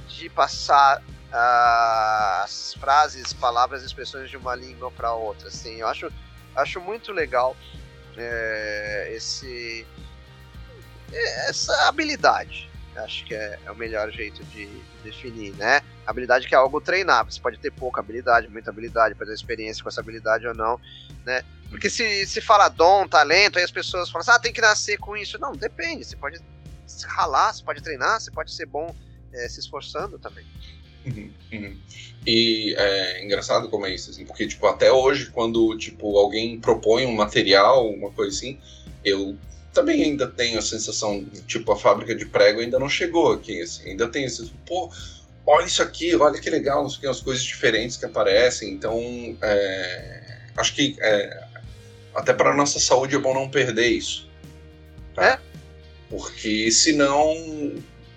de 0.08 0.28
passar 0.28 1.00
uh, 1.00 2.42
as 2.44 2.74
frases, 2.74 3.32
palavras, 3.32 3.82
expressões 3.82 4.30
de 4.30 4.36
uma 4.36 4.54
língua 4.54 4.90
para 4.90 5.12
outra. 5.12 5.48
Assim, 5.48 5.80
eu 5.80 5.88
acho, 5.88 6.12
acho 6.54 6.80
muito 6.80 7.12
legal 7.12 7.56
é, 8.16 9.12
esse 9.14 9.86
essa 11.48 11.88
habilidade 11.88 12.70
acho 12.96 13.24
que 13.24 13.34
é, 13.34 13.58
é 13.64 13.70
o 13.70 13.76
melhor 13.76 14.10
jeito 14.10 14.44
de, 14.46 14.68
definir, 15.02 15.54
né? 15.56 15.80
Habilidade 16.10 16.48
que 16.48 16.54
é 16.54 16.58
algo 16.58 16.80
treinável. 16.80 17.30
Você 17.30 17.40
pode 17.40 17.58
ter 17.58 17.70
pouca 17.70 18.00
habilidade, 18.00 18.48
muita 18.48 18.70
habilidade, 18.70 19.14
pode 19.14 19.30
ter 19.30 19.34
experiência 19.34 19.82
com 19.82 19.88
essa 19.88 20.00
habilidade 20.00 20.46
ou 20.46 20.54
não, 20.54 20.80
né? 21.24 21.42
Porque 21.68 21.88
se, 21.88 22.26
se 22.26 22.40
fala 22.40 22.68
dom, 22.68 23.06
talento, 23.06 23.58
aí 23.58 23.64
as 23.64 23.70
pessoas 23.70 24.10
falam 24.10 24.22
assim, 24.22 24.32
ah, 24.32 24.38
tem 24.38 24.52
que 24.52 24.60
nascer 24.60 24.98
com 24.98 25.16
isso. 25.16 25.38
Não, 25.38 25.52
depende. 25.52 26.04
Você 26.04 26.16
pode 26.16 26.40
ralar, 27.04 27.52
você 27.52 27.62
pode 27.62 27.80
treinar, 27.80 28.20
você 28.20 28.30
pode 28.30 28.52
ser 28.52 28.66
bom 28.66 28.94
é, 29.32 29.48
se 29.48 29.60
esforçando 29.60 30.18
também. 30.18 30.44
Uhum, 31.06 31.30
uhum. 31.52 31.78
E 32.26 32.74
é 32.76 33.24
engraçado 33.24 33.68
como 33.68 33.86
é 33.86 33.94
isso, 33.94 34.10
assim, 34.10 34.26
porque 34.26 34.46
tipo, 34.46 34.66
até 34.66 34.92
hoje, 34.92 35.30
quando 35.30 35.76
tipo, 35.78 36.18
alguém 36.18 36.60
propõe 36.60 37.06
um 37.06 37.14
material, 37.14 37.88
uma 37.88 38.10
coisa 38.10 38.36
assim, 38.36 38.58
eu 39.02 39.38
também 39.72 40.02
ainda 40.02 40.26
tenho 40.26 40.58
a 40.58 40.62
sensação, 40.62 41.24
tipo, 41.46 41.72
a 41.72 41.76
fábrica 41.76 42.14
de 42.14 42.26
prego 42.26 42.60
ainda 42.60 42.78
não 42.78 42.88
chegou 42.88 43.32
aqui, 43.32 43.62
assim, 43.62 43.90
ainda 43.90 44.08
tem 44.08 44.24
esse, 44.24 44.52
pô, 44.66 44.90
olha 45.50 45.66
isso 45.66 45.82
aqui, 45.82 46.14
olha 46.14 46.40
que 46.40 46.48
legal, 46.48 46.82
não 46.82 46.90
sei 46.90 47.08
as 47.08 47.20
coisas 47.20 47.42
diferentes 47.42 47.96
que 47.96 48.04
aparecem, 48.04 48.72
então, 48.72 48.98
é, 49.42 50.38
acho 50.56 50.74
que 50.74 50.96
é, 51.00 51.44
até 52.14 52.32
para 52.32 52.54
nossa 52.54 52.78
saúde 52.78 53.16
é 53.16 53.18
bom 53.18 53.34
não 53.34 53.48
perder 53.48 53.88
isso. 53.88 54.28
Tá? 55.14 55.26
É? 55.26 55.38
Porque 56.08 56.70
senão, 56.70 57.34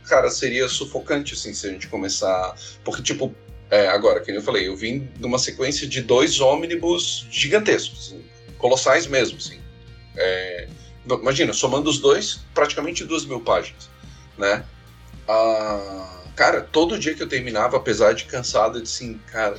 cara, 0.06 0.30
seria 0.30 0.68
sufocante, 0.68 1.34
assim, 1.34 1.54
se 1.54 1.68
a 1.68 1.72
gente 1.72 1.88
começar, 1.88 2.56
porque, 2.84 3.02
tipo, 3.02 3.34
é, 3.70 3.88
agora, 3.88 4.20
que 4.22 4.32
eu 4.32 4.42
falei, 4.42 4.68
eu 4.68 4.76
vim 4.76 5.10
de 5.16 5.26
uma 5.26 5.40
sequência 5.40 5.88
de 5.88 6.02
dois 6.02 6.40
ônibus 6.40 7.28
gigantescos, 7.32 8.08
assim, 8.08 8.26
colossais 8.58 9.08
mesmo, 9.08 9.38
assim, 9.38 9.60
é, 10.16 10.68
Imagina, 11.06 11.52
somando 11.52 11.90
os 11.90 12.00
dois, 12.00 12.40
praticamente 12.54 13.04
duas 13.04 13.26
mil 13.26 13.42
páginas, 13.42 13.90
né? 14.38 14.64
Ah, 15.28 16.23
cara, 16.36 16.62
todo 16.62 16.98
dia 16.98 17.14
que 17.16 17.24
eu 17.24 17.30
terminava, 17.30 17.78
apesar 17.78 18.14
de 18.14 18.26
cansado, 18.26 18.78
eu 18.78 18.84
disse 18.84 19.04
assim, 19.04 19.18
cara, 19.28 19.58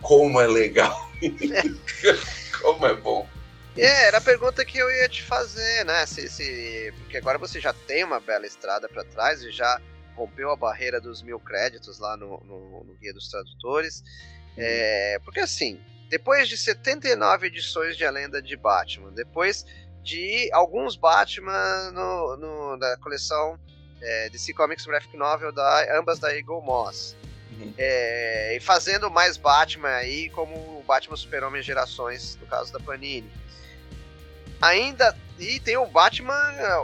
como 0.00 0.40
é 0.40 0.46
legal. 0.46 1.10
como 2.62 2.86
é 2.86 2.94
bom. 2.94 3.28
É, 3.76 4.06
era 4.08 4.18
a 4.18 4.20
pergunta 4.20 4.64
que 4.64 4.78
eu 4.78 4.90
ia 4.90 5.08
te 5.08 5.22
fazer, 5.22 5.84
né? 5.84 6.04
Se, 6.06 6.28
se... 6.28 6.92
Porque 6.98 7.16
agora 7.16 7.38
você 7.38 7.60
já 7.60 7.72
tem 7.72 8.04
uma 8.04 8.20
bela 8.20 8.46
estrada 8.46 8.88
para 8.88 9.04
trás 9.04 9.42
e 9.42 9.50
já 9.50 9.80
rompeu 10.16 10.50
a 10.50 10.56
barreira 10.56 11.00
dos 11.00 11.22
mil 11.22 11.38
créditos 11.38 11.98
lá 11.98 12.16
no, 12.16 12.40
no, 12.44 12.84
no 12.84 12.94
Guia 13.00 13.14
dos 13.14 13.28
Tradutores. 13.28 14.02
É, 14.56 15.18
porque 15.24 15.40
assim, 15.40 15.80
depois 16.08 16.48
de 16.48 16.56
79 16.56 17.46
edições 17.46 17.96
de 17.96 18.04
A 18.04 18.10
Lenda 18.10 18.42
de 18.42 18.56
Batman, 18.56 19.12
depois 19.12 19.64
de 20.02 20.50
alguns 20.52 20.96
Batman 20.96 21.90
no, 21.92 22.36
no 22.36 22.76
da 22.76 22.96
coleção 22.98 23.58
é, 24.00 24.28
DC 24.30 24.52
Comics 24.54 24.86
Graphic 24.86 25.16
Novel, 25.16 25.52
da, 25.52 25.98
ambas 25.98 26.18
da 26.18 26.34
Eagle 26.34 26.62
Moss. 26.62 27.16
Uhum. 27.52 27.74
É, 27.76 28.56
e 28.56 28.60
fazendo 28.60 29.10
mais 29.10 29.36
Batman 29.36 29.88
aí, 29.88 30.30
como 30.30 30.54
o 30.54 30.84
Batman 30.86 31.16
Super-Homem 31.16 31.62
Gerações, 31.62 32.36
no 32.40 32.46
caso 32.46 32.72
da 32.72 32.80
Panini. 32.80 33.30
Ainda. 34.60 35.16
E 35.38 35.58
tem 35.60 35.76
o 35.76 35.86
Batman, 35.86 36.34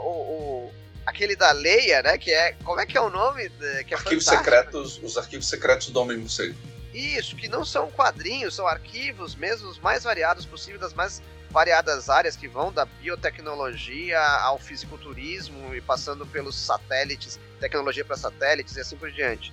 o, 0.03 0.09
o 0.09 0.75
aquele 1.05 1.37
da 1.37 1.53
Leia, 1.53 2.03
né? 2.03 2.19
Que 2.19 2.33
é. 2.33 2.53
Como 2.65 2.81
é 2.81 2.87
que 2.87 2.97
é 2.97 3.01
o 3.01 3.11
nome? 3.11 3.51
Que 3.87 3.95
é 3.95 3.97
arquivos 3.97 4.25
secretos, 4.25 5.01
os 5.03 5.17
arquivos 5.17 5.49
secretos 5.49 5.91
do 5.91 6.01
Homem 6.01 6.19
Morcego. 6.19 6.55
Isso, 6.93 7.37
que 7.37 7.49
não 7.49 7.65
são 7.65 7.91
quadrinhos, 7.91 8.55
são 8.55 8.67
arquivos 8.67 9.35
mesmo 9.35 9.69
os 9.69 9.79
mais 9.79 10.05
variados 10.05 10.47
possíveis, 10.47 10.81
das 10.81 10.95
mais 10.95 11.23
variadas 11.51 12.11
áreas 12.11 12.37
que 12.37 12.49
vão 12.49 12.73
da 12.73 12.85
biotecnologia 12.85 14.21
ao 14.21 14.59
fisiculturismo 14.59 15.75
e 15.75 15.81
passando 15.81 16.27
pelos 16.27 16.57
satélites, 16.57 17.39
tecnologia 17.61 18.05
para 18.05 18.17
satélites 18.17 18.77
e 18.77 18.81
assim 18.81 18.97
por 18.97 19.11
diante. 19.11 19.53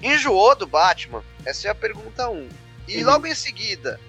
Enjoou 0.00 0.54
do 0.54 0.66
Batman? 0.66 1.24
Essa 1.44 1.68
é 1.68 1.70
a 1.70 1.74
pergunta 1.74 2.28
1. 2.28 2.34
Um. 2.34 2.48
E 2.86 2.98
uhum. 2.98 3.10
logo 3.10 3.26
em 3.26 3.34
seguida, 3.34 4.00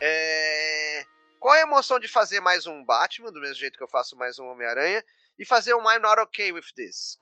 é... 0.00 1.06
qual 1.38 1.54
é 1.54 1.60
a 1.60 1.66
emoção 1.66 1.98
de 1.98 2.08
fazer 2.08 2.40
mais 2.40 2.66
um 2.66 2.84
Batman, 2.84 3.32
do 3.32 3.40
mesmo 3.40 3.54
jeito 3.56 3.78
que 3.78 3.84
eu 3.84 3.88
faço 3.88 4.16
mais 4.16 4.38
um 4.38 4.46
Homem-Aranha, 4.46 5.02
e 5.38 5.44
fazer 5.44 5.74
um 5.74 5.90
I'm 5.90 6.00
Not 6.00 6.20
Okay 6.20 6.52
With 6.52 6.66
This? 6.74 7.18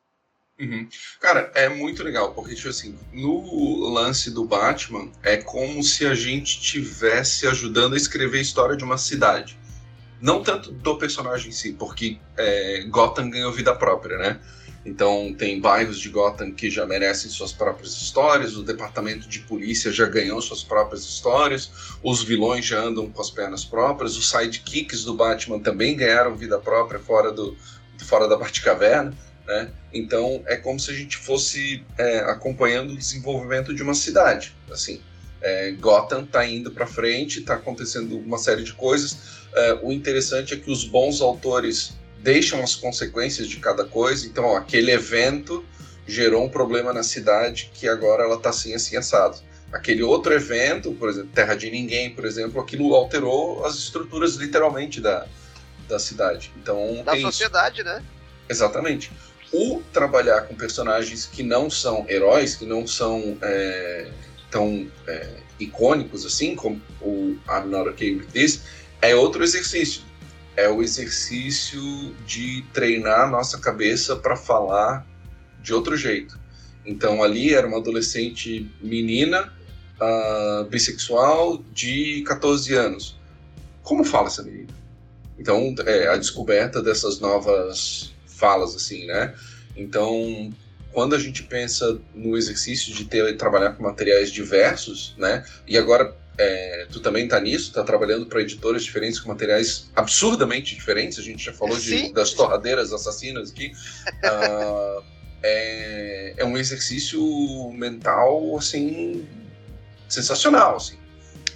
Uhum. 0.59 0.89
Cara, 1.21 1.51
é 1.55 1.69
muito 1.69 2.03
legal, 2.05 2.33
porque, 2.33 2.55
tipo 2.55 2.69
assim, 2.69 2.97
no 3.13 3.89
lance 3.89 4.31
do 4.31 4.45
Batman, 4.45 5.11
é 5.23 5.37
como 5.37 5.83
se 5.83 6.07
a 6.07 6.15
gente 6.15 6.61
tivesse 6.61 7.47
ajudando 7.47 7.95
a 7.95 7.97
escrever 7.97 8.39
a 8.39 8.43
história 8.43 8.77
de 8.77 8.85
uma 8.85 8.97
cidade. 8.97 9.59
Não 10.21 10.43
tanto 10.43 10.71
do 10.71 10.97
personagem 10.97 11.49
em 11.49 11.53
si, 11.53 11.73
porque 11.73 12.19
é, 12.37 12.85
Gotham 12.89 13.31
ganhou 13.31 13.53
vida 13.53 13.75
própria, 13.75 14.17
né? 14.17 14.41
Então, 14.87 15.35
tem 15.37 15.61
bairros 15.61 15.99
de 15.99 16.09
Gotham 16.11 16.53
que 16.53 16.71
já 16.71 16.87
merecem 16.87 17.31
suas 17.31 17.53
próprias 17.53 17.93
histórias, 17.95 18.57
o 18.57 18.63
departamento 18.63 19.27
de 19.27 19.41
polícia 19.41 19.91
já 19.91 20.07
ganhou 20.07 20.41
suas 20.43 20.63
próprias 20.63 21.03
histórias, 21.03 21.71
os 22.03 22.23
vilões 22.23 22.67
já 22.67 22.81
andam 22.81 23.11
com 23.11 23.21
as 23.21 23.31
pernas 23.31 23.65
próprias, 23.65 24.17
os 24.17 24.31
sidekicks 24.31 25.05
do 25.05 25.15
Batman 25.15 25.59
também 25.59 25.97
ganharam 25.97 26.37
vida 26.37 26.59
própria 26.59 27.01
fora, 27.01 27.33
do, 27.33 27.57
fora 27.99 28.29
da 28.29 28.37
Batcaverna. 28.37 29.17
Né? 29.47 29.71
Então 29.93 30.43
é 30.47 30.57
como 30.57 30.81
se 30.81 30.91
a 30.91 30.95
gente 30.95 31.17
fosse 31.17 31.85
é, 31.99 32.21
acompanhando 32.21 32.93
o 32.93 32.97
desenvolvimento 32.97 33.75
de 33.75 33.83
uma 33.83 33.95
cidade. 33.95 34.55
Assim, 34.71 35.03
é, 35.43 35.73
Gotham 35.73 36.23
está 36.23 36.47
indo 36.47 36.71
para 36.71 36.87
frente, 36.87 37.41
está 37.41 37.55
acontecendo 37.55 38.19
uma 38.19 38.39
série 38.39 38.63
de 38.63 38.73
coisas. 38.73 39.45
É, 39.55 39.79
o 39.83 39.93
interessante 39.93 40.55
é 40.55 40.57
que 40.57 40.71
os 40.71 40.85
bons 40.85 41.21
autores 41.21 41.95
deixam 42.21 42.63
as 42.63 42.75
consequências 42.75 43.47
de 43.47 43.59
cada 43.59 43.85
coisa. 43.85 44.27
Então, 44.27 44.45
ó, 44.45 44.57
aquele 44.57 44.91
evento 44.91 45.63
gerou 46.07 46.45
um 46.45 46.49
problema 46.49 46.93
na 46.93 47.03
cidade 47.03 47.71
que 47.75 47.87
agora 47.87 48.25
ela 48.25 48.37
está 48.37 48.49
assim, 48.49 48.75
assim, 48.75 48.97
assado. 48.97 49.37
Aquele 49.71 50.03
outro 50.03 50.33
evento, 50.33 50.93
por 50.93 51.11
exemplo, 51.11 51.31
Terra 51.35 51.55
de 51.55 51.71
Ninguém, 51.71 52.15
por 52.15 52.25
exemplo, 52.25 52.61
aquilo 52.61 52.95
alterou 52.95 53.65
as 53.67 53.75
estruturas 53.75 54.37
literalmente 54.37 55.01
da, 55.01 55.27
da 55.87 55.99
cidade. 55.99 56.51
Então, 56.57 57.03
da 57.05 57.21
sociedade, 57.21 57.83
isso. 57.83 57.91
né? 57.91 58.03
Exatamente 58.49 59.11
o 59.55 59.81
trabalhar 59.93 60.43
com 60.43 60.55
personagens 60.57 61.27
que 61.27 61.45
não 61.45 61.71
são 61.71 62.05
heróis, 62.09 62.57
que 62.57 62.67
não 62.67 62.85
são 62.89 63.39
é, 63.41 64.11
tão 64.51 64.91
é, 65.07 65.29
icônicos 65.61 66.27
assim, 66.27 66.57
como 66.57 66.83
o 67.01 67.37
I'm 67.49 67.69
Not 67.69 67.89
Okay 67.91 68.17
With 68.17 68.27
This, 68.33 68.63
é 69.01 69.15
outro 69.15 69.45
exercício. 69.45 70.03
É 70.57 70.69
o 70.69 70.83
exercício 70.83 71.81
de 72.27 72.65
treinar 72.73 73.23
a 73.23 73.27
nossa 73.29 73.59
cabeça 73.59 74.17
para 74.17 74.37
falar 74.37 75.07
de 75.63 75.73
outro 75.73 75.97
jeito. 75.97 76.37
Então 76.85 77.23
ali 77.23 77.55
era 77.55 77.67
uma 77.67 77.79
adolescente 77.79 78.69
menina, 78.83 79.53
uh, 80.01 80.65
bissexual, 80.65 81.63
de 81.73 82.23
14 82.27 82.75
anos. 82.75 83.17
Como 83.85 84.05
fala 84.05 84.27
essa 84.27 84.43
menina? 84.43 84.75
Então, 85.39 85.75
é, 85.85 86.09
a 86.09 86.17
descoberta 86.17 86.81
dessas 86.81 87.19
novas 87.19 88.14
falas, 88.45 88.75
assim, 88.77 89.07
né? 89.07 89.35
Então, 89.75 90.53
quando 90.93 91.15
a 91.15 91.19
gente 91.19 91.43
pensa 91.45 91.99
no 92.15 92.37
exercício 92.37 92.93
de 92.95 93.07
ter 93.07 93.37
trabalhar 93.39 93.73
com 93.73 93.83
materiais 93.83 94.31
diversos, 94.31 95.15
né? 95.17 95.43
E 95.67 95.79
agora 95.79 96.15
é, 96.37 96.87
tu 96.93 97.01
também 97.01 97.27
tá 97.27 97.41
nisso, 97.41 97.73
tá 97.73 97.83
trabalhando 97.83 98.27
para 98.27 98.43
editoras 98.43 98.85
diferentes 98.85 99.19
com 99.19 99.29
materiais 99.29 99.91
absurdamente 99.97 100.75
diferentes. 100.75 101.19
A 101.19 101.23
gente 101.23 101.43
já 101.43 101.55
falou 101.55 101.79
de, 101.79 102.13
das 102.13 102.33
torradeiras 102.33 102.93
assassinas 102.93 103.51
aqui. 103.51 103.73
uh, 104.07 105.03
é, 105.43 106.35
é 106.37 106.45
um 106.45 106.59
exercício 106.59 107.73
mental 107.73 108.59
assim 108.59 109.27
sensacional, 110.07 110.77
assim. 110.77 110.99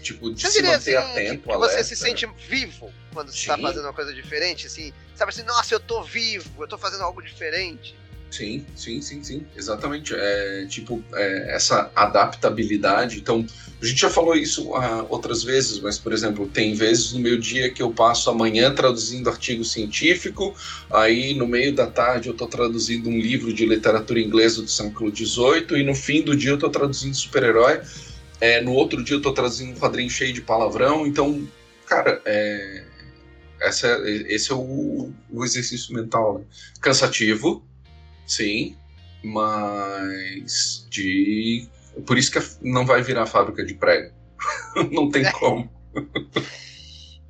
Tipo, 0.01 0.33
de 0.33 0.49
se 0.49 0.63
manter 0.63 0.97
assim, 0.97 1.13
atento, 1.13 1.43
que 1.43 1.53
alerta. 1.53 1.77
Você 1.77 1.85
se 1.85 1.97
sente 1.97 2.27
vivo 2.49 2.91
quando 3.13 3.31
você 3.31 3.39
está 3.39 3.59
fazendo 3.59 3.85
uma 3.85 3.93
coisa 3.93 4.15
diferente, 4.15 4.67
assim, 4.67 4.93
sabe 5.19 5.31
assim, 5.31 5.43
nossa, 5.43 5.75
eu 5.75 5.81
tô 5.81 6.03
vivo, 6.03 6.63
eu 6.63 6.69
tô 6.69 6.79
fazendo 6.79 7.03
algo 7.03 7.21
diferente. 7.21 7.95
Sim, 8.31 8.65
sim, 8.77 9.01
sim, 9.01 9.25
sim, 9.25 9.47
exatamente. 9.57 10.15
É, 10.15 10.67
tipo, 10.69 11.03
é, 11.15 11.55
essa 11.55 11.91
adaptabilidade. 11.97 13.19
Então, 13.19 13.45
a 13.81 13.85
gente 13.85 14.01
já 14.01 14.11
falou 14.11 14.37
isso 14.37 14.71
uh, 14.71 15.07
outras 15.09 15.43
vezes, 15.43 15.81
mas, 15.81 15.99
por 15.99 16.13
exemplo, 16.13 16.47
tem 16.47 16.75
vezes 16.75 17.13
no 17.13 17.21
meu 17.21 17.39
dia 17.39 17.71
que 17.71 17.83
eu 17.83 17.91
passo 17.91 18.29
a 18.31 18.35
manhã 18.35 18.73
traduzindo 18.75 19.31
artigo 19.31 19.65
científico, 19.65 20.55
aí 20.91 21.35
no 21.35 21.47
meio 21.47 21.75
da 21.75 21.87
tarde 21.87 22.29
eu 22.29 22.33
estou 22.33 22.47
traduzindo 22.47 23.09
um 23.09 23.19
livro 23.19 23.53
de 23.53 23.65
literatura 23.65 24.21
inglesa 24.21 24.63
do 24.63 24.69
século 24.69 25.15
XVIII, 25.15 25.81
e 25.81 25.83
no 25.83 25.95
fim 25.95 26.23
do 26.23 26.37
dia 26.37 26.51
eu 26.51 26.57
estou 26.57 26.71
traduzindo 26.71 27.15
super-herói. 27.15 27.81
É, 28.41 28.61
no 28.61 28.73
outro 28.73 29.03
dia 29.03 29.15
eu 29.15 29.19
estou 29.19 29.33
traduzindo 29.33 29.75
um 29.75 29.81
quadrinho 29.81 30.11
cheio 30.11 30.33
de 30.33 30.43
palavrão. 30.43 31.07
Então, 31.07 31.49
cara, 31.87 32.21
é, 32.25 32.85
essa, 33.61 33.87
esse 34.07 34.53
é 34.53 34.55
o, 34.55 35.13
o 35.31 35.45
exercício 35.45 35.95
mental. 35.95 36.39
Né? 36.39 36.45
Cansativo, 36.81 37.67
sim, 38.27 38.77
mas 39.23 40.87
de. 40.91 41.69
Por 42.07 42.17
isso 42.17 42.31
que 42.31 42.39
não 42.63 42.87
vai 42.87 43.03
virar 43.03 43.27
fábrica 43.27 43.65
de 43.65 43.75
prego. 43.75 44.15
não 44.93 45.11
tem 45.11 45.31
como. 45.33 45.71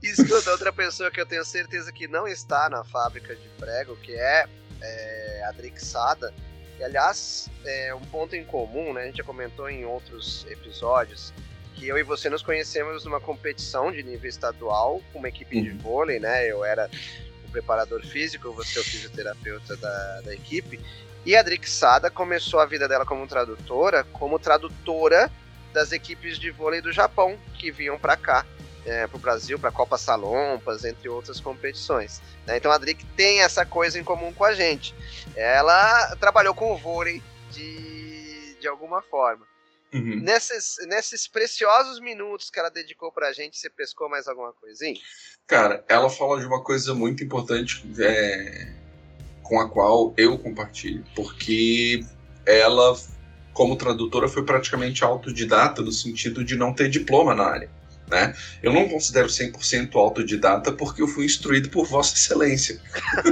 Escuta, 0.02 0.50
outra 0.52 0.72
pessoa 0.72 1.10
que 1.10 1.20
eu 1.20 1.26
tenho 1.26 1.44
certeza 1.44 1.92
que 1.92 2.06
não 2.06 2.26
está 2.26 2.68
na 2.70 2.84
fábrica 2.84 3.34
de 3.34 3.48
prego, 3.58 3.96
que 3.96 4.12
é, 4.12 4.46
é 4.80 5.44
a 5.44 5.52
Drixada. 5.52 6.32
E, 6.78 6.84
aliás, 6.84 7.50
é 7.64 7.94
um 7.94 8.00
ponto 8.02 8.36
em 8.36 8.44
comum, 8.44 8.92
né? 8.92 9.02
A 9.02 9.06
gente 9.06 9.18
já 9.18 9.24
comentou 9.24 9.68
em 9.68 9.84
outros 9.84 10.46
episódios 10.48 11.32
que 11.78 11.86
eu 11.86 11.96
e 11.96 12.02
você 12.02 12.28
nos 12.28 12.42
conhecemos 12.42 13.04
numa 13.04 13.20
competição 13.20 13.92
de 13.92 14.02
nível 14.02 14.28
estadual 14.28 15.00
com 15.12 15.20
uma 15.20 15.28
equipe 15.28 15.60
de 15.62 15.70
uhum. 15.70 15.78
vôlei, 15.78 16.18
né? 16.18 16.50
Eu 16.50 16.64
era 16.64 16.90
o 17.46 17.50
preparador 17.50 18.04
físico, 18.04 18.52
você 18.52 18.78
é 18.78 18.82
o 18.82 18.84
fisioterapeuta 18.84 19.76
da, 19.76 20.20
da 20.22 20.34
equipe. 20.34 20.80
E 21.24 21.36
a 21.36 21.42
Drixada 21.42 22.10
começou 22.10 22.58
a 22.58 22.66
vida 22.66 22.88
dela 22.88 23.06
como 23.06 23.26
tradutora, 23.26 24.04
como 24.12 24.38
tradutora 24.38 25.30
das 25.72 25.92
equipes 25.92 26.38
de 26.38 26.50
vôlei 26.50 26.80
do 26.80 26.92
Japão 26.92 27.38
que 27.54 27.70
vinham 27.70 27.98
para 27.98 28.16
cá, 28.16 28.44
é, 28.84 29.06
para 29.06 29.16
o 29.16 29.20
Brasil, 29.20 29.58
para 29.58 29.68
a 29.68 29.72
Copa 29.72 29.98
Salompas, 29.98 30.84
entre 30.84 31.08
outras 31.08 31.38
competições. 31.40 32.20
Né? 32.46 32.56
Então 32.56 32.72
a 32.72 32.78
Drick 32.78 33.04
tem 33.16 33.42
essa 33.42 33.64
coisa 33.64 33.98
em 33.98 34.04
comum 34.04 34.32
com 34.32 34.44
a 34.44 34.54
gente. 34.54 34.94
Ela 35.36 36.16
trabalhou 36.16 36.54
com 36.54 36.72
o 36.72 36.76
vôlei 36.76 37.22
de, 37.50 38.56
de 38.60 38.66
alguma 38.66 39.02
forma. 39.02 39.46
Uhum. 39.92 40.20
Nesses, 40.20 40.76
nesses 40.86 41.26
preciosos 41.26 41.98
minutos 42.00 42.50
que 42.50 42.58
ela 42.58 42.70
dedicou 42.70 43.10
pra 43.10 43.32
gente, 43.32 43.58
você 43.58 43.70
pescou 43.70 44.08
mais 44.08 44.28
alguma 44.28 44.52
coisinha? 44.52 45.00
Cara, 45.46 45.82
ela 45.88 46.10
fala 46.10 46.38
de 46.38 46.46
uma 46.46 46.62
coisa 46.62 46.94
muito 46.94 47.24
importante 47.24 47.82
é, 47.98 48.70
com 49.42 49.58
a 49.58 49.68
qual 49.68 50.12
eu 50.16 50.38
compartilho, 50.38 51.04
porque 51.16 52.04
ela, 52.44 52.98
como 53.54 53.76
tradutora, 53.76 54.28
foi 54.28 54.44
praticamente 54.44 55.02
autodidata 55.02 55.80
no 55.80 55.92
sentido 55.92 56.44
de 56.44 56.54
não 56.54 56.74
ter 56.74 56.90
diploma 56.90 57.34
na 57.34 57.44
área. 57.44 57.70
Né? 58.10 58.34
Eu 58.62 58.72
não 58.72 58.88
considero 58.88 59.28
100% 59.28 59.94
autodidata 59.94 60.72
porque 60.72 61.02
eu 61.02 61.08
fui 61.08 61.26
instruído 61.26 61.68
por 61.68 61.86
Vossa 61.86 62.14
Excelência. 62.14 62.80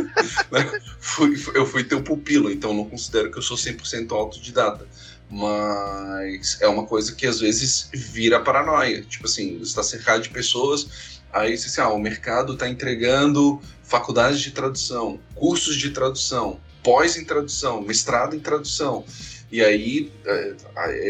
né? 0.53 0.81
fui, 1.01 1.35
eu 1.55 1.67
fui 1.67 1.85
teu 1.85 2.03
pupilo, 2.03 2.51
então 2.51 2.75
não 2.75 2.85
considero 2.85 3.31
que 3.31 3.39
eu 3.39 3.43
sou 3.43 3.57
100% 3.57 4.13
autodidata 4.13 4.87
mas 5.31 6.59
é 6.61 6.69
uma 6.69 6.87
coisa 6.87 7.15
que 7.15 7.27
às 7.27 7.41
vezes 7.41 7.89
vira 7.93 8.41
paranoia. 8.41 9.03
Tipo 9.03 9.27
assim, 9.27 9.59
você 9.59 9.65
está 9.65 9.83
cercado 9.83 10.23
de 10.23 10.31
pessoas, 10.31 11.21
aí 11.33 11.57
você 11.57 11.67
assim, 11.67 11.81
ah, 11.81 11.89
o 11.89 11.99
mercado 11.99 12.55
está 12.55 12.69
entregando 12.69 13.61
faculdades 13.83 14.41
de 14.41 14.51
tradução, 14.51 15.21
cursos 15.35 15.77
de 15.77 15.91
tradução, 15.91 16.61
pós 16.83 17.17
em 17.17 17.25
tradução, 17.25 17.83
mestrado 17.83 18.37
em 18.37 18.41
tradução. 18.41 19.05
E 19.51 19.63
aí 19.63 20.13
é, 20.25 20.55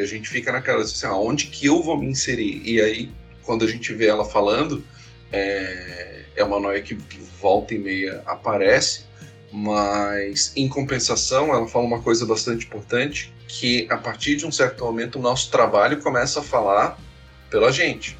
a 0.00 0.06
gente 0.06 0.28
fica 0.28 0.52
naquela, 0.52 0.82
assim, 0.82 1.06
ah, 1.06 1.16
onde 1.16 1.46
que 1.46 1.66
eu 1.66 1.82
vou 1.82 1.98
me 1.98 2.06
inserir? 2.06 2.62
E 2.64 2.80
aí, 2.80 3.10
quando 3.42 3.64
a 3.64 3.68
gente 3.68 3.92
vê 3.92 4.06
ela 4.06 4.24
falando, 4.24 4.84
é, 5.32 6.24
é 6.36 6.44
uma 6.44 6.60
noia 6.60 6.80
que 6.82 6.94
volta 7.40 7.74
e 7.74 7.78
meia 7.78 8.22
aparece, 8.26 9.04
mas 9.52 10.52
em 10.56 10.68
compensação 10.68 11.54
ela 11.54 11.66
fala 11.66 11.84
uma 11.84 12.02
coisa 12.02 12.26
bastante 12.26 12.66
importante, 12.66 13.32
que 13.48 13.86
a 13.90 13.96
partir 13.96 14.36
de 14.36 14.46
um 14.46 14.52
certo 14.52 14.84
momento 14.84 15.18
o 15.18 15.22
nosso 15.22 15.50
trabalho 15.50 16.00
começa 16.02 16.40
a 16.40 16.42
falar 16.42 16.98
pela 17.50 17.70
gente, 17.70 18.16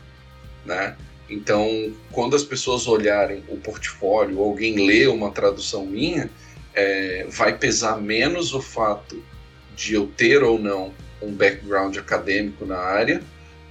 né? 0.64 0.96
Então, 1.28 1.92
quando 2.12 2.36
as 2.36 2.44
pessoas 2.44 2.86
olharem 2.86 3.42
o 3.48 3.56
portfólio, 3.56 4.38
ou 4.38 4.50
alguém 4.50 4.86
lê 4.86 5.06
uma 5.08 5.32
tradução 5.32 5.84
minha, 5.84 6.30
é, 6.72 7.26
vai 7.28 7.58
pesar 7.58 8.00
menos 8.00 8.54
o 8.54 8.60
fato 8.60 9.22
de 9.74 9.94
eu 9.94 10.06
ter 10.06 10.42
ou 10.42 10.58
não 10.58 10.94
um 11.20 11.32
background 11.32 11.96
acadêmico 11.96 12.64
na 12.64 12.78
área 12.78 13.22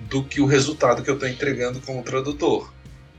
do 0.01 0.23
que 0.23 0.41
o 0.41 0.45
resultado 0.45 1.03
que 1.03 1.09
eu 1.09 1.13
estou 1.13 1.29
entregando 1.29 1.79
como 1.81 2.03
tradutor, 2.03 2.73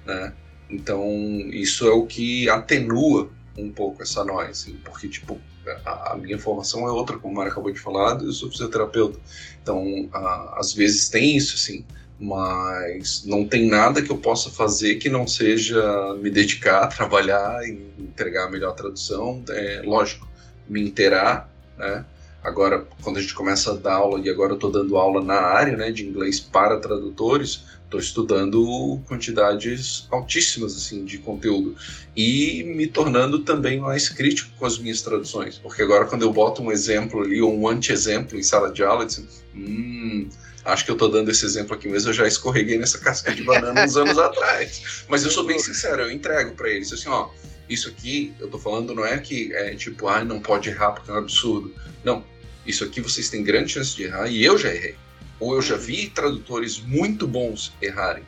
né? 0.05 0.33
Então 0.69 1.05
isso 1.51 1.87
é 1.87 1.93
o 1.93 2.05
que 2.05 2.49
atenua 2.51 3.31
um 3.57 3.71
pouco 3.71 4.03
essa 4.03 4.25
noise, 4.25 4.73
porque 4.85 5.09
tipo 5.09 5.41
a, 5.85 6.13
a 6.13 6.17
minha 6.17 6.39
formação 6.39 6.87
é 6.87 6.91
outra, 6.91 7.19
como 7.19 7.35
o 7.35 7.37
Mário 7.37 7.53
acabou 7.53 7.73
de 7.73 7.79
falar, 7.79 8.21
eu 8.23 8.33
sou 8.33 8.51
fisioterapeuta, 8.51 9.19
então 9.63 10.09
a, 10.13 10.59
às 10.59 10.73
vezes 10.73 11.09
tem 11.09 11.37
isso, 11.37 11.55
assim, 11.57 11.85
mas 12.19 13.25
não 13.27 13.47
tem 13.47 13.69
nada 13.69 14.01
que 14.01 14.11
eu 14.11 14.19
possa 14.19 14.51
fazer 14.51 14.97
que 14.97 15.09
não 15.09 15.27
seja 15.27 16.15
me 16.21 16.31
dedicar, 16.31 16.87
trabalhar 16.95 17.63
e 17.67 17.73
entregar 17.99 18.47
a 18.47 18.51
melhor 18.51 18.75
tradução, 18.75 19.43
é, 19.51 19.83
lógico, 19.85 20.27
me 20.69 20.83
inteirar, 20.83 21.51
né? 21.77 22.05
Agora, 22.43 22.87
quando 23.03 23.17
a 23.17 23.21
gente 23.21 23.35
começa 23.35 23.73
a 23.73 23.75
dar 23.75 23.95
aula, 23.95 24.21
e 24.21 24.31
agora 24.31 24.53
eu 24.53 24.55
estou 24.55 24.71
dando 24.71 24.97
aula 24.97 25.21
na 25.21 25.35
área 25.35 25.77
né, 25.77 25.91
de 25.91 26.07
inglês 26.07 26.39
para 26.39 26.79
tradutores, 26.79 27.65
estou 27.87 28.01
estudando 28.01 29.01
quantidades 29.07 30.07
altíssimas 30.11 30.77
assim 30.77 31.05
de 31.05 31.19
conteúdo 31.19 31.77
e 32.17 32.63
me 32.65 32.87
tornando 32.87 33.41
também 33.41 33.81
mais 33.81 34.09
crítico 34.09 34.51
com 34.59 34.67
as 34.67 34.79
minhas 34.79 35.03
traduções, 35.03 35.59
porque 35.59 35.83
agora 35.83 36.05
quando 36.05 36.23
eu 36.23 36.33
boto 36.33 36.63
um 36.63 36.71
exemplo 36.71 37.23
ali 37.23 37.41
ou 37.41 37.57
um 37.57 37.69
anti-exemplo 37.69 38.39
em 38.39 38.43
sala 38.43 38.73
de 38.73 38.83
aula, 38.83 39.05
eu 39.05 39.07
digo, 39.07 39.29
hum, 39.55 40.29
acho 40.65 40.85
que 40.85 40.91
eu 40.91 40.95
estou 40.95 41.09
dando 41.09 41.31
esse 41.31 41.45
exemplo 41.45 41.75
aqui 41.75 41.89
mesmo, 41.89 42.11
eu 42.11 42.15
já 42.15 42.27
escorreguei 42.27 42.77
nessa 42.77 42.99
casca 42.99 43.33
de 43.33 43.45
banana 43.45 43.85
uns 43.85 43.97
anos 43.97 44.19
atrás. 44.19 45.05
Mas 45.09 45.25
eu 45.25 45.31
sou 45.31 45.45
bem 45.45 45.59
sincero, 45.59 46.03
eu 46.03 46.11
entrego 46.11 46.55
para 46.55 46.69
eles 46.69 46.93
assim, 46.93 47.09
ó, 47.09 47.31
isso 47.69 47.89
aqui 47.89 48.35
eu 48.41 48.47
estou 48.47 48.61
falando 48.61 48.95
não 48.95 49.05
é 49.05 49.19
que 49.19 49.53
é 49.55 49.75
tipo, 49.75 50.09
ah, 50.09 50.25
não 50.25 50.41
pode 50.41 50.69
errar 50.69 50.93
porque 50.93 51.11
é 51.11 51.15
um 51.15 51.19
absurdo. 51.19 51.73
Não, 52.05 52.25
isso 52.67 52.85
aqui 52.85 53.01
vocês 53.01 53.29
têm 53.29 53.45
grande 53.45 53.73
chance 53.73 53.95
de 53.95 54.05
errar 54.05 54.29
e 54.29 54.45
eu 54.45 54.59
já 54.59 54.73
errei. 54.75 54.97
Ou 55.39 55.55
eu 55.55 55.63
já 55.63 55.77
vi 55.77 56.09
tradutores 56.09 56.79
muito 56.81 57.27
bons 57.27 57.73
errarem, 57.81 58.25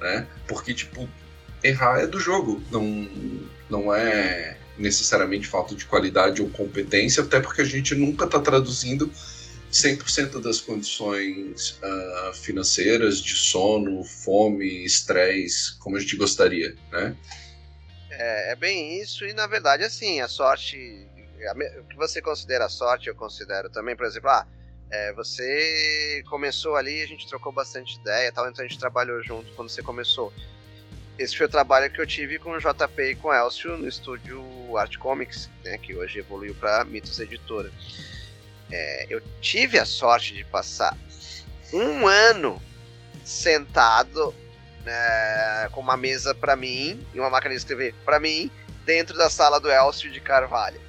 né? 0.00 0.26
Porque, 0.46 0.72
tipo, 0.72 1.08
errar 1.62 2.00
é 2.00 2.06
do 2.06 2.20
jogo, 2.20 2.62
não, 2.70 3.08
não 3.68 3.94
é 3.94 4.56
necessariamente 4.78 5.46
falta 5.46 5.74
de 5.74 5.84
qualidade 5.84 6.40
ou 6.40 6.48
competência, 6.50 7.22
até 7.22 7.40
porque 7.40 7.62
a 7.62 7.64
gente 7.64 7.94
nunca 7.94 8.24
está 8.24 8.40
traduzindo 8.40 9.10
100% 9.72 10.40
das 10.40 10.60
condições 10.60 11.78
uh, 11.82 12.34
financeiras, 12.34 13.20
de 13.20 13.34
sono, 13.34 14.04
fome, 14.04 14.84
estresse, 14.84 15.78
como 15.78 15.96
a 15.96 16.00
gente 16.00 16.16
gostaria, 16.16 16.74
né? 16.90 17.16
É, 18.10 18.52
é, 18.52 18.56
bem 18.56 19.00
isso, 19.00 19.24
e 19.24 19.32
na 19.32 19.46
verdade, 19.46 19.84
assim, 19.84 20.20
a 20.20 20.28
sorte 20.28 21.08
o 21.80 21.84
que 21.84 21.96
você 21.96 22.22
considera 22.22 22.68
sorte, 22.68 23.08
eu 23.08 23.14
considero 23.14 23.68
também, 23.68 23.96
por 23.96 24.06
exemplo, 24.06 24.30
ah, 24.30 24.46
é, 24.92 25.10
você 25.14 26.22
começou 26.28 26.76
ali, 26.76 27.00
a 27.00 27.06
gente 27.06 27.26
trocou 27.26 27.50
bastante 27.50 27.96
ideia 27.96 28.30
tal, 28.30 28.46
então 28.48 28.62
a 28.62 28.68
gente 28.68 28.78
trabalhou 28.78 29.22
junto 29.22 29.50
quando 29.54 29.70
você 29.70 29.82
começou. 29.82 30.30
Esse 31.18 31.34
foi 31.36 31.46
o 31.46 31.48
trabalho 31.48 31.90
que 31.90 31.98
eu 31.98 32.06
tive 32.06 32.38
com 32.38 32.50
o 32.50 32.58
JP 32.58 33.02
e 33.02 33.14
com 33.14 33.28
o 33.28 33.34
Elcio 33.34 33.78
no 33.78 33.88
estúdio 33.88 34.44
Art 34.76 34.98
Comics, 34.98 35.48
né, 35.64 35.78
que 35.78 35.94
hoje 35.94 36.18
evoluiu 36.18 36.54
para 36.54 36.84
Mitos 36.84 37.18
Editora. 37.18 37.72
É, 38.70 39.06
eu 39.08 39.22
tive 39.40 39.78
a 39.78 39.86
sorte 39.86 40.34
de 40.34 40.44
passar 40.44 40.96
um 41.72 42.06
ano 42.06 42.60
sentado 43.24 44.34
né, 44.84 45.68
com 45.72 45.80
uma 45.80 45.96
mesa 45.96 46.34
para 46.34 46.54
mim 46.54 47.00
e 47.14 47.18
uma 47.18 47.30
máquina 47.30 47.54
de 47.54 47.58
escrever 47.58 47.94
para 48.04 48.20
mim 48.20 48.50
dentro 48.84 49.16
da 49.16 49.30
sala 49.30 49.58
do 49.58 49.70
Elcio 49.70 50.10
de 50.10 50.20
Carvalho. 50.20 50.80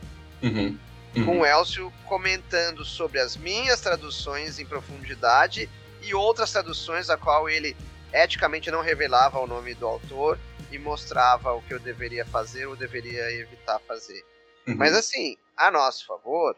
Uhum. 0.41 0.77
Uhum. 1.15 1.25
Com 1.25 1.39
o 1.39 1.45
Elcio 1.45 1.93
comentando 2.05 2.83
sobre 2.83 3.19
as 3.19 3.37
minhas 3.37 3.79
traduções 3.81 4.59
em 4.59 4.65
profundidade 4.65 5.69
e 6.01 6.13
outras 6.13 6.51
traduções 6.51 7.09
a 7.09 7.17
qual 7.17 7.49
ele 7.49 7.75
eticamente 8.11 8.71
não 8.71 8.81
revelava 8.81 9.39
o 9.39 9.47
nome 9.47 9.73
do 9.73 9.87
autor 9.87 10.39
e 10.71 10.77
mostrava 10.77 11.53
o 11.53 11.61
que 11.61 11.73
eu 11.73 11.79
deveria 11.79 12.25
fazer 12.25 12.65
ou 12.65 12.75
deveria 12.75 13.31
evitar 13.31 13.79
fazer. 13.79 14.23
Uhum. 14.67 14.75
Mas 14.75 14.93
assim, 14.93 15.37
a 15.55 15.69
nosso 15.69 16.05
favor, 16.05 16.55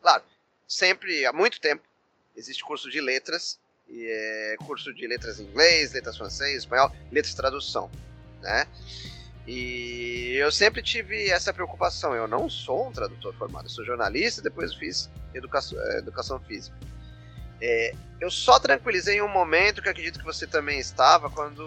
claro, 0.00 0.22
sempre 0.66 1.26
há 1.26 1.32
muito 1.32 1.60
tempo 1.60 1.82
existe 2.36 2.64
curso 2.64 2.90
de 2.90 3.00
letras 3.00 3.58
e 3.88 4.06
é 4.06 4.56
curso 4.64 4.92
de 4.94 5.06
letras 5.06 5.38
em 5.38 5.44
inglês, 5.44 5.92
letras 5.92 6.16
francês, 6.16 6.58
espanhol, 6.58 6.90
letras 7.12 7.30
de 7.30 7.36
tradução, 7.36 7.90
né? 8.40 8.66
E 9.46 10.36
eu 10.36 10.50
sempre 10.50 10.82
tive 10.82 11.28
essa 11.28 11.52
preocupação. 11.52 12.14
Eu 12.14 12.26
não 12.26 12.48
sou 12.48 12.88
um 12.88 12.92
tradutor 12.92 13.34
formado, 13.34 13.66
eu 13.66 13.70
sou 13.70 13.84
jornalista, 13.84 14.40
depois 14.40 14.74
fiz 14.74 15.10
educação, 15.34 15.78
eh, 15.80 15.98
educação 15.98 16.40
física. 16.40 16.76
É, 17.60 17.94
eu 18.20 18.30
só 18.30 18.58
tranquilizei 18.58 19.18
em 19.18 19.22
um 19.22 19.28
momento 19.28 19.82
que 19.82 19.88
acredito 19.88 20.18
que 20.18 20.24
você 20.24 20.46
também 20.46 20.78
estava, 20.78 21.30
quando 21.30 21.62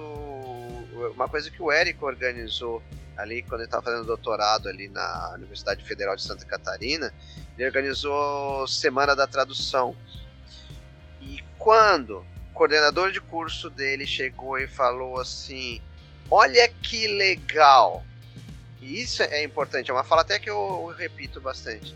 uma 1.15 1.27
coisa 1.27 1.49
que 1.49 1.61
o 1.61 1.71
Érico 1.71 2.05
organizou 2.05 2.81
ali, 3.15 3.41
quando 3.41 3.61
ele 3.61 3.67
estava 3.67 3.83
fazendo 3.83 4.05
doutorado 4.05 4.67
ali 4.67 4.87
na 4.89 5.33
Universidade 5.35 5.83
Federal 5.83 6.15
de 6.15 6.23
Santa 6.23 6.45
Catarina, 6.45 7.13
ele 7.57 7.67
organizou 7.67 8.67
Semana 8.67 9.15
da 9.15 9.25
Tradução. 9.25 9.95
E 11.19 11.43
quando 11.57 12.19
o 12.51 12.53
coordenador 12.53 13.11
de 13.11 13.19
curso 13.19 13.69
dele 13.69 14.05
chegou 14.05 14.57
e 14.57 14.67
falou 14.67 15.19
assim: 15.19 15.81
Olha 16.29 16.67
que 16.67 17.07
legal. 17.07 18.03
E 18.81 19.01
isso 19.01 19.23
é 19.23 19.43
importante, 19.43 19.89
é 19.89 19.93
uma 19.93 20.03
fala 20.03 20.21
até 20.21 20.39
que 20.39 20.49
eu, 20.49 20.93
repito 20.97 21.41
bastante. 21.41 21.95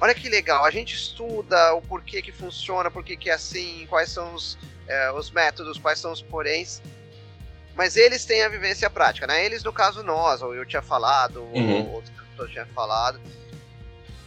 Olha 0.00 0.14
que 0.14 0.28
legal, 0.28 0.64
a 0.64 0.70
gente 0.70 0.94
estuda 0.94 1.74
o 1.74 1.82
porquê 1.82 2.20
que 2.20 2.32
funciona, 2.32 2.90
porquê 2.90 3.16
que 3.16 3.30
é 3.30 3.34
assim, 3.34 3.86
quais 3.88 4.10
são 4.10 4.34
os, 4.34 4.58
é, 4.88 5.12
os 5.12 5.30
métodos, 5.30 5.78
quais 5.78 5.98
são 6.00 6.10
os 6.10 6.20
poréns, 6.20 6.82
mas 7.76 7.96
eles 7.96 8.24
têm 8.24 8.42
a 8.42 8.48
vivência 8.48 8.90
prática, 8.90 9.26
né? 9.26 9.44
Eles, 9.44 9.62
no 9.62 9.72
caso, 9.72 10.02
nós, 10.02 10.42
ou 10.42 10.54
eu 10.54 10.66
tinha 10.66 10.82
falado, 10.82 11.40
uhum. 11.42 11.84
ou 11.84 11.92
outro 11.92 12.12
pessoa 12.42 12.48
tinha 12.48 12.66
falado. 12.66 13.20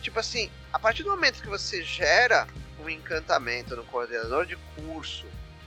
Tipo 0.01 0.19
assim, 0.19 0.49
a 0.71 0.79
partir 0.79 1.03
do 1.03 1.09
momento 1.09 1.41
que 1.41 1.47
você 1.49 1.83
gera 1.83 2.47
um 2.79 2.89
encantamento 2.89 3.75
no 3.75 3.83
coordenador 3.85 4.45
de 4.45 4.55
curso, 4.75 5.25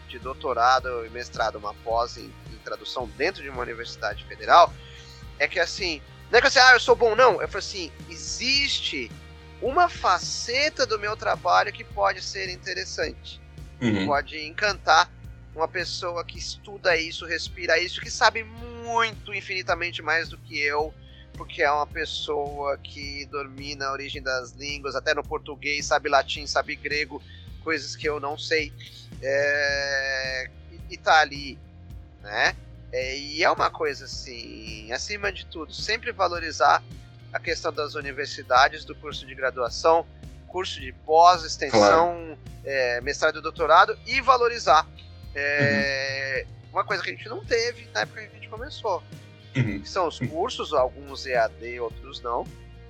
de 0.09 0.19
doutorado 0.19 1.05
e 1.05 1.11
mestrado, 1.11 1.57
uma 1.57 1.75
pós 1.75 2.17
em 2.17 2.33
tradução 2.69 3.09
dentro 3.17 3.43
de 3.43 3.49
uma 3.49 3.63
universidade 3.63 4.25
federal, 4.25 4.73
é 5.39 5.49
que 5.49 5.59
assim, 5.59 6.01
não 6.31 6.39
é 6.39 6.41
que 6.41 6.49
assim, 6.49 6.59
ah, 6.59 6.73
eu 6.73 6.81
sou 6.81 6.95
bom, 6.95 7.15
não. 7.15 7.41
Eu 7.41 7.49
falo 7.49 7.59
assim, 7.59 7.91
existe 8.09 9.11
uma 9.61 9.89
faceta 9.89 10.87
do 10.87 10.99
meu 10.99 11.17
trabalho 11.17 11.73
que 11.73 11.85
pode 11.85 12.23
ser 12.23 12.49
interessante. 12.51 13.41
Uhum. 13.81 14.07
Pode 14.07 14.39
encantar 14.45 15.11
uma 15.55 15.69
pessoa 15.69 16.25
que 16.25 16.39
estuda 16.39 16.97
isso, 16.97 17.27
respira 17.27 17.79
isso, 17.79 18.01
que 18.01 18.11
sabe 18.11 18.45
muito, 18.45 19.35
infinitamente 19.35 20.03
mais 20.03 20.29
do 20.29 20.39
que 20.39 20.59
eu, 20.59 20.95
porque 21.35 21.63
é 21.63 21.71
uma 21.71 21.87
pessoa 21.87 22.77
que 22.79 23.27
domina 23.27 23.87
a 23.87 23.93
origem 23.93 24.23
das 24.23 24.53
línguas, 24.53 24.95
até 24.95 25.15
no 25.15 25.23
português, 25.23 25.87
sabe 25.87 26.09
latim, 26.09 26.47
sabe 26.47 26.77
grego, 26.77 27.23
coisas 27.63 27.97
que 27.97 28.09
eu 28.09 28.21
não 28.21 28.37
sei. 28.37 28.73
É... 29.23 30.51
E 30.91 30.97
tá 30.97 31.21
ali 31.21 31.59
né? 32.23 32.55
É, 32.91 33.19
e 33.19 33.45
é 33.45 33.51
uma 33.51 33.71
coisa 33.71 34.07
assim, 34.07 34.91
acima 34.93 35.31
de 35.31 35.45
tudo, 35.47 35.75
sempre 35.75 36.11
valorizar 36.11 36.83
a 37.33 37.39
questão 37.39 37.73
das 37.73 37.95
universidades, 37.95 38.85
do 38.85 38.95
curso 38.95 39.27
de 39.27 39.35
graduação, 39.35 40.07
curso 40.47 40.81
de 40.81 40.93
pós, 41.05 41.45
extensão, 41.45 41.79
claro. 41.81 42.39
é, 42.65 43.01
mestrado 43.03 43.39
e 43.39 43.43
doutorado, 43.43 43.99
e 44.07 44.21
valorizar. 44.21 44.87
É, 45.35 46.45
uhum. 46.47 46.69
Uma 46.73 46.85
coisa 46.85 47.03
que 47.03 47.11
a 47.11 47.13
gente 47.13 47.29
não 47.29 47.45
teve 47.45 47.89
na 47.93 48.01
época 48.01 48.23
que 48.23 48.27
a 48.29 48.35
gente 48.35 48.49
começou. 48.49 49.03
Uhum. 49.55 49.81
Que 49.81 49.89
são 49.89 50.07
os 50.07 50.19
cursos, 50.19 50.73
alguns 50.73 51.27
EAD, 51.27 51.81
outros 51.81 52.21
não. 52.23 52.47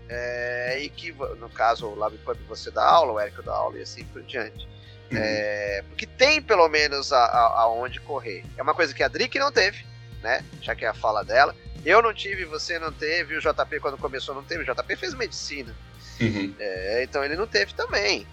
É, 0.09 0.79
e 0.81 0.89
que, 0.89 1.13
no 1.13 1.49
caso, 1.51 1.87
o 1.87 1.95
LabPub 1.95 2.39
você 2.49 2.71
dá 2.71 2.85
aula, 2.85 3.13
o 3.13 3.21
Érico 3.21 3.43
dá 3.43 3.53
aula 3.53 3.79
e 3.79 3.83
assim 3.83 4.05
por 4.05 4.23
diante. 4.23 4.67
É, 5.11 5.83
porque 5.89 6.07
tem 6.07 6.43
pelo 6.43 6.69
menos 6.69 7.13
aonde 7.13 8.01
correr. 8.01 8.45
É 8.57 8.63
uma 8.63 8.75
coisa 8.75 8.93
que 8.93 9.03
a 9.03 9.09
Drick 9.09 9.39
não 9.39 9.51
teve, 9.51 9.85
né? 10.23 10.45
Já 10.61 10.75
que 10.75 10.85
é 10.85 10.89
a 10.89 10.95
fala 10.95 11.25
dela. 11.25 11.55
Eu 11.85 12.03
não 12.03 12.13
tive, 12.13 12.45
você 12.45 12.79
não 12.79 12.93
teve, 12.93 13.37
o 13.37 13.41
JP 13.41 13.81
quando 13.81 13.97
começou 13.97 14.35
não 14.35 14.43
teve, 14.43 14.63
o 14.63 14.75
JP 14.75 14.97
fez 14.97 15.15
medicina. 15.15 15.75
Uhum. 16.21 16.55
É, 16.59 17.03
então 17.05 17.25
ele 17.25 17.37
não 17.37 17.47
teve 17.47 17.73
também. 17.75 18.27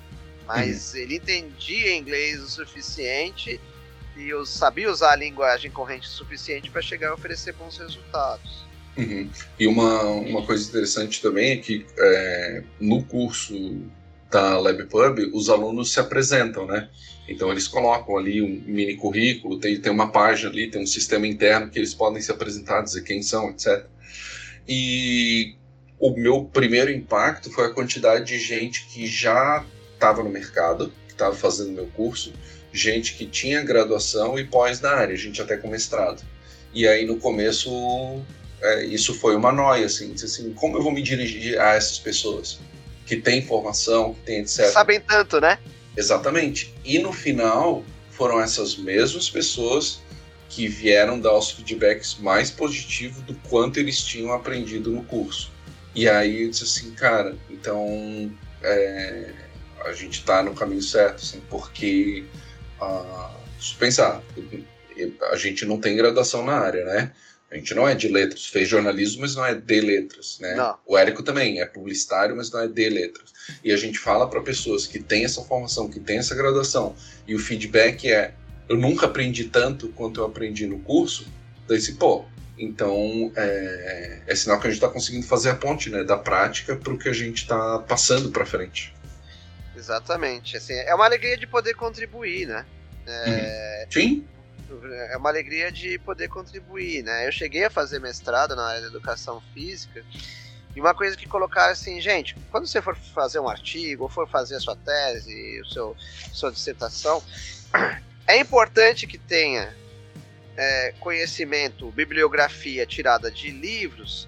Mas 0.46 0.94
uhum. 0.94 1.00
ele 1.00 1.16
entendia 1.16 1.96
inglês 1.96 2.42
o 2.42 2.50
suficiente 2.50 3.60
e 4.18 4.30
eu 4.30 4.46
sabia 4.46 4.90
usar 4.90 5.12
a 5.12 5.16
linguagem 5.16 5.72
corrente 5.72 6.08
o 6.08 6.12
suficiente 6.12 6.70
para 6.70 6.82
chegar 6.82 7.10
a 7.10 7.14
oferecer 7.14 7.54
bons 7.54 7.78
resultados. 7.78 8.66
Uhum. 8.98 9.30
E 9.60 9.68
uma, 9.68 10.04
uma 10.04 10.46
coisa 10.46 10.68
interessante 10.68 11.22
também 11.22 11.52
é 11.52 11.58
que 11.58 11.86
é, 11.98 12.64
no 12.80 13.04
curso 13.04 13.82
da 14.36 14.58
LabPub, 14.58 15.32
os 15.34 15.50
alunos 15.50 15.94
se 15.94 16.00
apresentam, 16.02 16.66
né? 16.66 16.90
Então 17.26 17.50
eles 17.50 17.70
colocam 17.70 18.18
ali 18.18 18.42
um 18.42 18.62
mini 18.66 18.98
currículo, 18.98 19.58
tem, 19.62 19.80
tem 19.80 19.90
uma 19.90 20.12
página 20.12 20.50
ali, 20.50 20.70
tem 20.70 20.84
um 20.84 20.86
sistema 20.86 21.26
interno 21.26 21.70
que 21.70 21.80
eles 21.80 21.94
podem 21.94 22.22
se 22.22 22.30
apresentar, 22.32 22.82
dizer 22.82 23.02
quem 23.04 23.24
são, 23.24 23.50
etc. 23.50 23.86
E 24.68 25.56
o 25.98 26.12
meu 26.12 26.44
primeiro 26.44 26.92
impacto 26.92 27.50
foi 27.50 27.68
a 27.68 27.70
quantidade 27.70 28.26
de 28.26 28.38
gente 28.38 28.86
que 28.88 29.08
já 29.08 29.64
estava 29.94 30.22
no 30.22 30.30
mercado, 30.30 30.92
que 31.08 31.14
estava 31.14 31.34
fazendo 31.34 31.72
meu 31.72 31.88
curso, 31.88 32.34
gente 32.74 33.16
que 33.16 33.26
tinha 33.26 33.64
graduação 33.64 34.38
e 34.38 34.44
pós 34.44 34.82
na 34.82 34.90
área, 34.90 35.16
gente 35.16 35.42
até 35.42 35.56
com 35.56 35.70
mestrado. 35.70 36.22
E 36.74 36.86
aí 36.86 37.06
no 37.06 37.16
começo 37.16 37.72
é, 38.62 38.84
isso 38.84 39.14
foi 39.14 39.34
uma 39.34 39.54
noia, 39.54 39.86
assim, 39.86 40.14
assim, 40.14 40.52
como 40.54 40.78
eu 40.78 40.84
vou 40.84 40.92
me 40.92 41.02
dirigir 41.02 41.58
a 41.58 41.76
essas 41.76 42.00
pessoas 42.00 42.60
que 43.06 43.18
têm 43.18 43.42
formação, 43.42 44.14
que 44.14 44.22
têm 44.22 44.40
etc. 44.40 44.68
Sabem 44.68 45.00
tanto, 45.00 45.40
né? 45.40 45.60
Exatamente. 45.96 46.74
E 46.84 47.00
no 47.00 47.14
final 47.14 47.84
foram 48.12 48.42
essas 48.42 48.76
mesmas 48.76 49.30
pessoas 49.30 50.00
que 50.50 50.68
vieram 50.68 51.20
dar 51.20 51.38
os 51.38 51.52
feedbacks 51.52 52.18
mais 52.20 52.50
positivos 52.50 53.22
do 53.24 53.34
quanto 53.50 53.80
eles 53.80 54.02
tinham 54.02 54.32
aprendido 54.34 54.90
no 54.90 55.04
curso. 55.04 55.52
E 55.94 56.08
aí 56.08 56.44
eu 56.44 56.50
disse 56.50 56.64
assim, 56.64 56.92
cara, 56.92 57.36
então 57.50 58.32
é, 58.62 59.32
a 59.86 59.94
gente 59.94 60.20
está 60.20 60.44
no 60.44 60.54
caminho 60.54 60.82
certo, 60.82 61.24
assim, 61.24 61.42
porque 61.50 62.26
ah, 62.82 63.32
se 63.60 63.76
pensar, 63.76 64.22
a 65.32 65.36
gente 65.36 65.66
não 65.66 65.80
tem 65.80 65.96
graduação 65.96 66.44
na 66.44 66.54
área, 66.54 66.86
né? 66.86 67.12
A 67.52 67.56
gente 67.56 67.74
não 67.74 67.88
é 67.88 67.94
de 67.94 68.08
letras, 68.08 68.48
fez 68.48 68.68
jornalismo, 68.68 69.22
mas 69.22 69.36
não 69.36 69.46
é 69.46 69.54
de 69.54 69.82
letras, 69.82 70.40
né? 70.42 70.56
Não. 70.56 70.78
O 70.86 70.98
Érico 70.98 71.24
também 71.24 71.62
é 71.62 71.66
publicitário, 71.66 72.36
mas 72.36 72.52
não 72.52 72.62
é 72.62 72.68
de 72.68 72.90
letras. 72.90 73.34
E 73.64 73.72
a 73.72 73.78
gente 73.78 74.00
fala 74.00 74.28
para 74.28 74.42
pessoas 74.42 74.88
que 74.88 75.00
têm 75.00 75.26
essa 75.26 75.42
formação, 75.44 75.90
que 75.90 76.00
têm 76.00 76.18
essa 76.18 76.36
graduação, 76.36 76.96
e 77.28 77.36
o 77.36 77.40
feedback 77.40 78.12
é: 78.12 78.34
eu 78.68 78.76
nunca 78.76 79.06
aprendi 79.06 79.46
tanto 79.46 79.90
quanto 79.90 80.20
eu 80.20 80.26
aprendi 80.26 80.66
no 80.66 80.80
curso. 80.80 81.28
Daí, 81.68 81.80
se, 81.80 81.94
pô, 81.94 82.26
então, 82.58 83.32
é, 83.36 84.22
é 84.28 84.36
sinal 84.36 84.60
que 84.60 84.68
a 84.68 84.70
gente 84.70 84.78
está 84.78 84.90
conseguindo 84.90 85.26
fazer 85.26 85.52
a 85.52 85.56
ponte 85.56 85.90
né, 85.90 86.04
da 86.04 86.18
prática 86.18 86.76
para 86.76 86.94
o 86.94 86.98
que 86.98 87.10
a 87.10 87.14
gente 87.14 87.44
está 87.44 87.80
passando 87.80 88.32
para 88.32 88.46
frente. 88.46 88.94
Exatamente. 89.76 90.58
Assim, 90.58 90.74
é 90.74 90.94
uma 90.96 91.06
alegria 91.06 91.38
de 91.38 91.46
poder 91.46 91.74
contribuir, 91.76 92.48
né? 92.48 92.66
É, 93.06 93.88
Sim. 93.90 94.26
É 95.12 95.18
uma 95.18 95.30
alegria 95.30 95.72
de 95.72 95.98
poder 96.00 96.28
contribuir, 96.28 97.04
né? 97.04 97.28
Eu 97.28 97.32
cheguei 97.32 97.66
a 97.66 97.70
fazer 97.70 98.00
mestrado 98.00 98.56
na 98.56 98.66
área 98.66 98.82
da 98.82 98.88
educação 98.88 99.42
física 99.54 100.04
e 100.76 100.82
uma 100.82 100.94
coisa 100.94 101.16
que 101.16 101.28
colocaram 101.28 101.72
assim, 101.72 102.02
gente, 102.02 102.36
quando 102.52 102.68
você 102.68 102.82
for 102.82 102.96
fazer 102.96 103.40
um 103.40 103.48
artigo 103.48 104.04
ou 104.04 104.10
for 104.10 104.28
fazer 104.28 104.56
a 104.56 104.60
sua 104.60 104.76
tese, 104.76 105.62
o 105.62 105.66
seu 105.66 105.96
sua 106.34 106.52
dissertação, 106.52 107.24
é 108.28 108.38
importante 108.38 109.08
que 109.08 109.18
tenha 109.18 109.74
é, 110.58 110.94
conhecimento, 111.00 111.92
bibliografia 111.92 112.86
tirada 112.86 113.32
de 113.32 113.52
livros, 113.52 114.28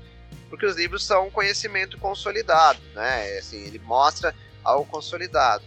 porque 0.49 0.65
os 0.65 0.77
livros 0.77 1.03
são 1.05 1.27
um 1.27 1.31
conhecimento 1.31 1.97
consolidado, 1.97 2.79
né? 2.95 3.37
Assim, 3.37 3.57
ele 3.65 3.79
mostra 3.79 4.33
algo 4.63 4.89
consolidado. 4.89 5.65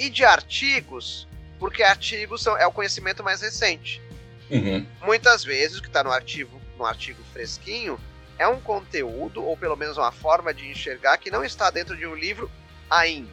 E 0.00 0.10
de 0.10 0.24
artigos, 0.24 1.28
porque 1.58 1.84
artigos 1.84 2.42
são, 2.42 2.56
é 2.58 2.66
o 2.66 2.72
conhecimento 2.72 3.22
mais 3.22 3.40
recente. 3.40 4.02
Uhum. 4.50 4.86
Muitas 5.02 5.44
vezes 5.44 5.78
o 5.78 5.82
que 5.82 5.88
está 5.88 6.04
no 6.04 6.10
artigo, 6.10 6.60
no 6.78 6.84
artigo 6.84 7.22
fresquinho 7.32 7.98
é 8.38 8.46
um 8.46 8.60
conteúdo, 8.60 9.42
ou 9.44 9.56
pelo 9.56 9.76
menos 9.76 9.96
uma 9.96 10.12
forma 10.12 10.52
de 10.52 10.68
enxergar, 10.68 11.16
que 11.18 11.30
não 11.30 11.44
está 11.44 11.70
dentro 11.70 11.96
de 11.96 12.06
um 12.06 12.14
livro 12.14 12.50
ainda. 12.90 13.30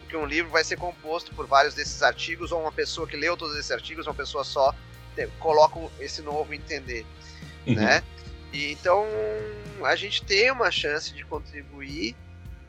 Porque 0.00 0.16
um 0.16 0.26
livro 0.26 0.50
vai 0.50 0.64
ser 0.64 0.76
composto 0.76 1.34
por 1.34 1.46
vários 1.46 1.74
desses 1.74 2.02
artigos, 2.02 2.52
ou 2.52 2.60
uma 2.60 2.72
pessoa 2.72 3.06
que 3.06 3.16
leu 3.16 3.36
todos 3.36 3.56
esses 3.56 3.70
artigos, 3.70 4.06
uma 4.06 4.14
pessoa 4.14 4.44
só 4.44 4.74
coloca 5.38 5.78
esse 6.00 6.22
novo 6.22 6.54
entender, 6.54 7.04
Uhum. 7.66 7.74
né? 7.74 8.02
E, 8.52 8.72
então 8.72 9.06
a 9.84 9.94
gente 9.94 10.24
tem 10.24 10.50
uma 10.50 10.70
chance 10.70 11.12
de 11.12 11.24
contribuir, 11.24 12.16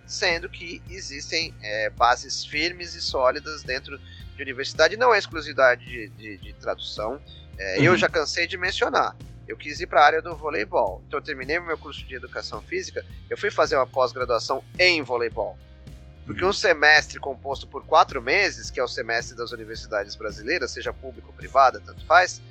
sendo 0.06 0.50
que 0.50 0.82
existem 0.90 1.54
é, 1.62 1.90
bases 1.90 2.46
firmes 2.46 2.96
e 2.96 3.02
sólidas 3.02 3.64
dentro 3.64 3.98
de 3.98 4.04
universidade. 4.44 4.96
Não 4.98 5.14
é 5.14 5.18
exclusividade 5.18 5.84
de, 5.86 6.10
de, 6.10 6.38
de 6.38 6.54
tradução. 6.54 7.20
É, 7.58 7.80
Eu 7.80 7.92
Uhum. 7.92 7.98
já 7.98 8.10
cansei 8.10 8.46
de 8.48 8.58
mencionar. 8.58 9.16
Eu 9.48 9.58
quis 9.58 9.80
ir 9.82 9.88
para 9.88 10.02
a 10.02 10.06
área 10.06 10.22
do 10.22 10.36
voleibol. 10.36 11.02
Então 11.08 11.20
eu 11.20 11.24
terminei 11.24 11.60
meu 11.60 11.78
curso 11.78 12.06
de 12.06 12.16
educação 12.16 12.62
física. 12.62 13.06
Eu 13.30 13.38
fui 13.38 13.52
fazer 13.52 13.76
uma 13.76 13.86
pós-graduação 13.88 14.64
em 14.80 15.02
voleibol. 15.02 15.58
Porque 16.26 16.46
um 16.46 16.54
semestre 16.54 17.20
composto 17.20 17.68
por 17.68 17.86
quatro 17.86 18.22
meses, 18.22 18.72
que 18.72 18.80
é 18.80 18.84
o 18.84 18.88
semestre 18.88 19.36
das 19.36 19.52
universidades 19.52 20.16
brasileiras, 20.16 20.72
seja 20.72 20.94
público 20.94 21.28
ou 21.28 21.34
privada, 21.34 21.82
tanto 21.82 22.06
faz, 22.06 22.42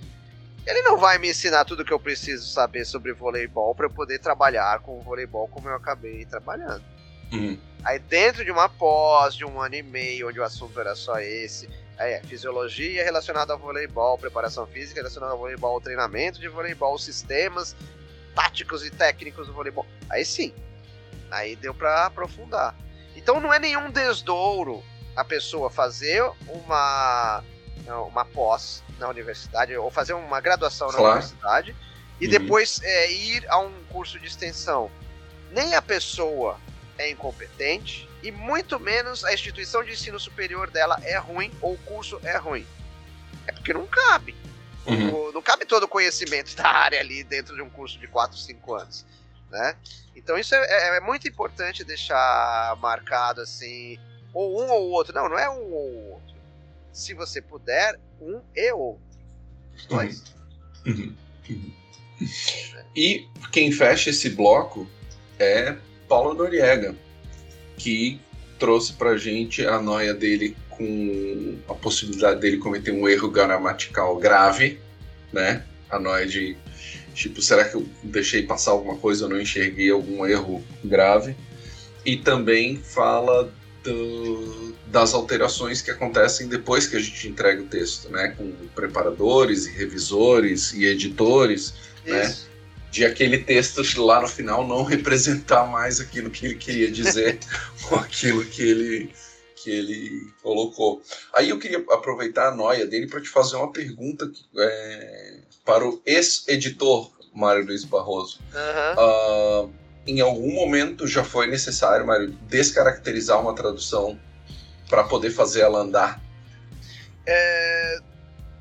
ele 0.66 0.82
não 0.82 0.98
vai 0.98 1.16
me 1.18 1.30
ensinar 1.30 1.64
tudo 1.64 1.82
que 1.82 1.92
eu 1.92 1.98
preciso 1.98 2.46
saber 2.46 2.84
sobre 2.84 3.14
voleibol 3.14 3.74
para 3.74 3.86
eu 3.86 3.90
poder 3.90 4.18
trabalhar 4.18 4.80
com 4.80 4.98
o 4.98 5.00
voleibol 5.00 5.48
como 5.48 5.70
eu 5.70 5.74
acabei 5.74 6.26
trabalhando. 6.26 6.84
Uhum. 7.32 7.58
Aí 7.82 7.98
dentro 7.98 8.44
de 8.44 8.50
uma 8.50 8.68
pós 8.68 9.34
de 9.34 9.44
um 9.46 9.58
ano 9.58 9.74
e 9.74 9.82
meio, 9.82 10.28
onde 10.28 10.38
o 10.38 10.44
assunto 10.44 10.78
era 10.78 10.94
só 10.94 11.18
esse, 11.18 11.66
é 11.98 12.20
fisiologia 12.24 13.04
relacionada 13.04 13.52
ao 13.52 13.58
voleibol, 13.58 14.18
preparação 14.18 14.66
física 14.66 15.00
relacionada 15.00 15.32
ao 15.32 15.38
voleibol, 15.38 15.80
treinamento 15.80 16.40
de 16.40 16.48
voleibol, 16.48 16.98
sistemas 16.98 17.76
táticos 18.34 18.84
e 18.84 18.90
técnicos 18.90 19.46
do 19.46 19.52
voleibol. 19.52 19.86
Aí 20.10 20.24
sim, 20.24 20.54
aí 21.30 21.54
deu 21.56 21.74
para 21.74 22.06
aprofundar. 22.06 22.74
Então 23.14 23.38
não 23.40 23.52
é 23.52 23.58
nenhum 23.58 23.90
desdouro 23.90 24.82
a 25.14 25.24
pessoa 25.24 25.70
fazer 25.70 26.22
uma 26.48 27.42
uma 28.08 28.24
pós 28.24 28.82
na 28.98 29.08
universidade 29.08 29.76
ou 29.76 29.90
fazer 29.90 30.12
uma 30.12 30.40
graduação 30.40 30.86
na 30.88 30.94
Claro. 30.98 31.10
universidade 31.16 31.76
e 32.20 32.24
Uhum. 32.26 32.30
depois 32.30 32.80
é, 32.82 33.10
ir 33.12 33.44
a 33.50 33.58
um 33.58 33.72
curso 33.90 34.18
de 34.20 34.26
extensão. 34.26 34.90
Nem 35.50 35.74
a 35.74 35.82
pessoa 35.82 36.58
é 36.96 37.10
incompetente 37.10 38.08
e 38.22 38.30
muito 38.30 38.78
menos 38.78 39.24
a 39.24 39.32
instituição 39.34 39.82
de 39.82 39.92
ensino 39.92 40.18
superior 40.20 40.70
dela 40.70 40.98
é 41.02 41.16
ruim 41.18 41.50
ou 41.60 41.74
o 41.74 41.78
curso 41.78 42.20
é 42.22 42.36
ruim. 42.36 42.66
É 43.46 43.52
porque 43.52 43.72
não 43.72 43.86
cabe. 43.86 44.34
Uhum. 44.86 45.28
O- 45.28 45.32
não 45.32 45.42
cabe 45.42 45.64
todo 45.64 45.84
o 45.84 45.88
conhecimento 45.88 46.54
da 46.56 46.66
área 46.68 47.00
ali 47.00 47.22
dentro 47.24 47.54
de 47.54 47.62
um 47.62 47.70
curso 47.70 47.98
de 47.98 48.06
4, 48.06 48.36
5 48.38 48.74
anos. 48.74 49.04
Né? 49.50 49.76
Então 50.16 50.38
isso 50.38 50.54
é, 50.54 50.58
é- 50.58 50.96
é 50.96 51.00
muito 51.00 51.26
importante 51.28 51.84
deixar 51.84 52.76
marcado 52.80 53.40
assim, 53.40 53.98
ou 54.32 54.62
um 54.62 54.70
ou 54.70 54.90
outro. 54.90 55.14
Não, 55.14 55.28
não 55.28 55.38
é 55.38 55.48
um 55.50 55.72
ou 55.72 56.12
outro. 56.12 56.34
Se 56.92 57.14
você 57.14 57.40
puder, 57.42 57.98
um 58.20 58.40
e 58.54 58.72
outro. 58.72 59.02
Dois. 59.88 60.22
Uhum. 60.86 61.14
Uhum. 61.50 61.72
E 62.94 63.26
quem 63.50 63.72
fecha 63.72 64.10
esse 64.10 64.30
bloco 64.30 64.88
é 65.38 65.76
Paulo 66.08 66.34
Noriega, 66.34 66.94
que 67.76 68.20
trouxe 68.58 68.92
pra 68.92 69.16
gente 69.16 69.66
a 69.66 69.80
noia 69.80 70.14
dele 70.14 70.56
com 70.70 71.56
a 71.68 71.74
possibilidade 71.74 72.40
dele 72.40 72.58
cometer 72.58 72.92
um 72.92 73.08
erro 73.08 73.28
gramatical 73.30 74.16
grave, 74.18 74.78
né? 75.32 75.64
A 75.90 75.98
noia 75.98 76.26
de 76.26 76.56
tipo, 77.14 77.42
será 77.42 77.64
que 77.68 77.74
eu 77.74 77.86
deixei 78.02 78.42
passar 78.44 78.70
alguma 78.70 78.96
coisa, 78.96 79.24
eu 79.24 79.28
não 79.28 79.40
enxerguei 79.40 79.90
algum 79.90 80.24
erro 80.24 80.64
grave? 80.84 81.36
E 82.04 82.16
também 82.16 82.78
fala 82.78 83.52
do- 83.84 84.74
das 84.86 85.12
alterações 85.12 85.82
que 85.82 85.90
acontecem 85.90 86.48
depois 86.48 86.86
que 86.86 86.96
a 86.96 87.00
gente 87.00 87.28
entrega 87.28 87.62
o 87.62 87.66
texto, 87.66 88.08
né? 88.10 88.34
Com 88.36 88.52
preparadores 88.74 89.66
e 89.66 89.72
revisores 89.72 90.72
e 90.72 90.86
editores, 90.86 91.74
né? 92.06 92.22
De 92.92 93.04
aquele 93.04 93.38
texto 93.38 93.82
lá 94.04 94.20
no 94.20 94.28
final 94.28 94.64
não 94.68 94.84
representar 94.84 95.66
mais 95.66 95.98
aquilo 95.98 96.30
que 96.30 96.46
ele 96.46 96.54
queria 96.54 96.90
dizer 96.90 97.40
ou 97.90 97.98
aquilo 97.98 98.44
que 98.44 98.62
ele 98.62 99.12
que 99.56 99.70
ele 99.70 100.32
colocou. 100.42 101.02
Aí 101.32 101.50
eu 101.50 101.58
queria 101.58 101.78
aproveitar 101.90 102.48
a 102.48 102.54
noia 102.54 102.86
dele 102.86 103.06
para 103.06 103.20
te 103.20 103.28
fazer 103.28 103.56
uma 103.56 103.72
pergunta 103.72 104.28
que, 104.28 104.44
é, 104.58 105.38
para 105.64 105.86
o 105.86 106.02
ex-editor 106.04 107.10
Mário 107.32 107.64
Luiz 107.64 107.84
Barroso. 107.84 108.40
Aham. 108.52 108.94
Ah, 108.98 109.68
em 110.06 110.20
algum 110.20 110.52
momento 110.52 111.06
já 111.06 111.22
foi 111.22 111.46
necessário, 111.46 112.06
Mário, 112.06 112.30
descaracterizar 112.48 113.40
uma 113.40 113.54
tradução 113.54 114.18
para 114.88 115.04
poder 115.04 115.30
fazer 115.30 115.60
ela 115.60 115.80
andar? 115.80 116.20
É, 117.26 117.98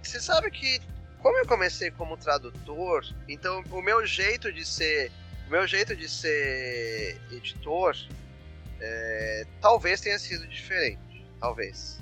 Você 0.03 0.19
sabe 0.19 0.51
que, 0.51 0.79
como 1.21 1.37
eu 1.37 1.45
comecei 1.45 1.91
como 1.91 2.17
tradutor, 2.17 3.05
então 3.27 3.63
o 3.71 3.81
meu 3.81 4.05
jeito 4.05 4.51
de 4.51 4.65
ser. 4.65 5.11
O 5.47 5.51
meu 5.51 5.67
jeito 5.67 5.95
de 5.95 6.07
ser 6.07 7.19
editor 7.31 7.95
é, 8.79 9.45
talvez 9.59 10.01
tenha 10.01 10.17
sido 10.17 10.47
diferente. 10.47 11.25
Talvez. 11.39 11.99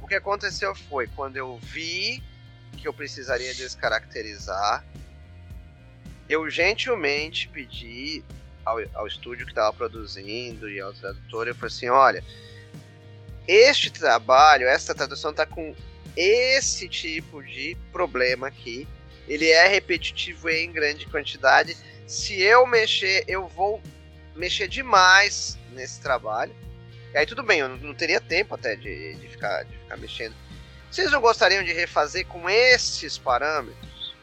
O 0.00 0.06
que 0.06 0.14
aconteceu 0.14 0.74
foi 0.74 1.06
quando 1.08 1.36
eu 1.36 1.58
vi 1.58 2.22
que 2.76 2.86
eu 2.86 2.92
precisaria 2.92 3.54
descaracterizar, 3.54 4.84
eu 6.28 6.48
gentilmente 6.50 7.48
pedi 7.48 8.22
ao, 8.64 8.78
ao 8.94 9.06
estúdio 9.06 9.46
que 9.46 9.52
estava 9.52 9.72
produzindo 9.72 10.68
e 10.68 10.78
ao 10.78 10.92
tradutor, 10.92 11.48
eu 11.48 11.54
falei 11.54 11.74
assim, 11.74 11.88
olha, 11.88 12.22
este 13.48 13.90
trabalho, 13.90 14.68
essa 14.68 14.94
tradução 14.94 15.30
está 15.30 15.46
com 15.46 15.74
esse 16.16 16.88
tipo 16.88 17.42
de 17.42 17.76
problema 17.92 18.48
aqui. 18.48 18.88
Ele 19.28 19.50
é 19.50 19.66
repetitivo 19.68 20.48
em 20.48 20.72
grande 20.72 21.06
quantidade. 21.06 21.76
Se 22.06 22.40
eu 22.40 22.66
mexer, 22.66 23.24
eu 23.26 23.48
vou 23.48 23.82
mexer 24.34 24.68
demais 24.68 25.58
nesse 25.72 26.00
trabalho. 26.00 26.54
E 27.12 27.18
aí 27.18 27.26
tudo 27.26 27.42
bem, 27.42 27.60
eu 27.60 27.68
não 27.68 27.94
teria 27.94 28.20
tempo 28.20 28.54
até 28.54 28.76
de, 28.76 29.14
de, 29.14 29.28
ficar, 29.28 29.64
de 29.64 29.76
ficar 29.76 29.96
mexendo. 29.96 30.34
Vocês 30.90 31.10
não 31.10 31.20
gostariam 31.20 31.64
de 31.64 31.72
refazer 31.72 32.26
com 32.26 32.48
esses 32.48 33.18
parâmetros? 33.18 34.14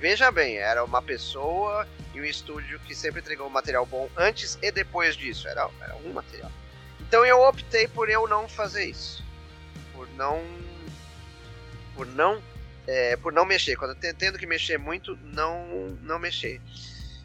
Veja 0.00 0.30
bem, 0.30 0.56
era 0.56 0.84
uma 0.84 1.02
pessoa 1.02 1.86
e 2.14 2.20
um 2.20 2.24
estúdio 2.24 2.80
que 2.80 2.94
sempre 2.94 3.20
entregou 3.20 3.50
material 3.50 3.84
bom 3.84 4.08
antes 4.16 4.58
e 4.62 4.70
depois 4.70 5.16
disso. 5.16 5.48
Era, 5.48 5.68
era 5.80 5.96
um 5.96 6.12
material. 6.12 6.50
Então 7.00 7.24
eu 7.24 7.40
optei 7.42 7.88
por 7.88 8.08
eu 8.08 8.28
não 8.28 8.48
fazer 8.48 8.84
isso. 8.84 9.24
Por 9.92 10.08
não. 10.10 10.42
Por 11.98 12.06
não. 12.06 12.40
É, 12.86 13.16
por 13.16 13.32
não 13.32 13.44
mexer. 13.44 13.74
Quando 13.74 13.96
eu 14.00 14.14
tendo 14.14 14.38
que 14.38 14.46
mexer 14.46 14.78
muito, 14.78 15.18
não, 15.34 15.66
não 16.00 16.16
mexer. 16.16 16.60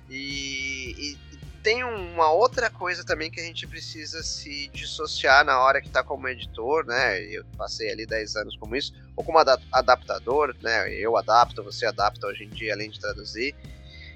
E, 0.10 0.95
e, 0.98 1.18
tem 1.62 1.84
uma 1.84 2.32
outra 2.32 2.72
coisa 2.72 3.06
também 3.06 3.30
que 3.30 3.40
a 3.40 3.44
gente 3.44 3.68
precisa 3.68 4.24
se 4.24 4.68
dissociar 4.74 5.45
na 5.45 5.62
hora 5.62 5.80
que 5.80 5.88
está 5.88 6.04
como 6.04 6.28
editor, 6.28 6.86
né? 6.86 7.22
Eu 7.22 7.45
passei 7.56 7.91
ali 7.91 8.06
10 8.06 8.36
anos 8.36 8.58
como 8.58 8.76
isso, 8.76 8.94
ou 9.16 9.24
como 9.24 9.38
adaptador, 9.72 10.56
né? 10.60 10.91
Eu 10.91 11.16
adapto, 11.16 11.64
você 11.64 11.86
adapta 11.86 12.26
hoje 12.28 12.44
em 12.44 12.50
dia, 12.50 12.74
além 12.74 12.90
de 12.90 13.00
traduzir, 13.00 13.56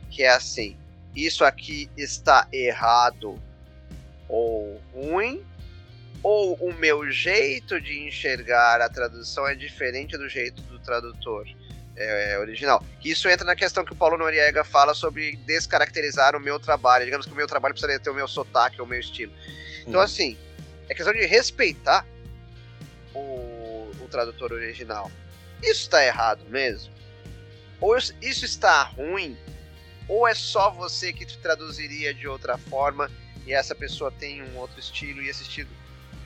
que 0.09 0.23
é 0.23 0.29
assim: 0.29 0.75
isso 1.15 1.45
aqui 1.45 1.87
está 1.95 2.47
errado 2.51 3.39
ou 4.27 4.81
ruim, 4.93 5.45
ou 6.23 6.55
o 6.55 6.73
meu 6.73 7.09
jeito 7.11 7.79
de 7.79 8.07
enxergar 8.07 8.81
a 8.81 8.89
tradução 8.89 9.47
é 9.47 9.55
diferente 9.55 10.17
do 10.17 10.27
jeito 10.27 10.61
do 10.63 10.79
tradutor 10.79 11.47
é, 11.95 12.33
é, 12.33 12.39
original. 12.39 12.83
Isso 13.03 13.27
entra 13.27 13.45
na 13.45 13.55
questão 13.55 13.83
que 13.83 13.93
o 13.93 13.95
Paulo 13.95 14.17
Noriega 14.17 14.63
fala 14.63 14.93
sobre 14.93 15.35
descaracterizar 15.37 16.35
o 16.35 16.39
meu 16.39 16.59
trabalho. 16.59 17.05
Digamos 17.05 17.25
que 17.25 17.33
o 17.33 17.35
meu 17.35 17.47
trabalho 17.47 17.73
precisaria 17.73 17.99
ter 17.99 18.09
o 18.09 18.13
meu 18.13 18.27
sotaque, 18.27 18.81
o 18.81 18.85
meu 18.85 18.99
estilo. 18.99 19.33
Então, 19.81 19.99
uhum. 19.99 20.05
assim, 20.05 20.37
é 20.89 20.93
questão 20.93 21.13
de 21.13 21.25
respeitar 21.25 22.05
o, 23.13 23.91
o 23.99 24.07
tradutor 24.09 24.53
original. 24.53 25.11
Isso 25.61 25.81
está 25.81 26.05
errado 26.05 26.45
mesmo? 26.49 26.93
Ou 27.79 27.97
isso 27.97 28.45
está 28.45 28.83
ruim? 28.83 29.37
Ou 30.07 30.27
é 30.27 30.33
só 30.33 30.69
você 30.69 31.11
que 31.11 31.25
traduziria 31.37 32.13
de 32.13 32.27
outra 32.27 32.57
forma 32.57 33.11
e 33.45 33.53
essa 33.53 33.73
pessoa 33.73 34.11
tem 34.11 34.43
um 34.43 34.57
outro 34.57 34.79
estilo 34.79 35.21
e 35.21 35.29
esse 35.29 35.43
estilo 35.43 35.69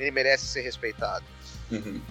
ele 0.02 0.12
merece 0.12 0.46
ser 0.46 0.62
respeitado? 0.62 1.26
Uhum. 1.72 2.02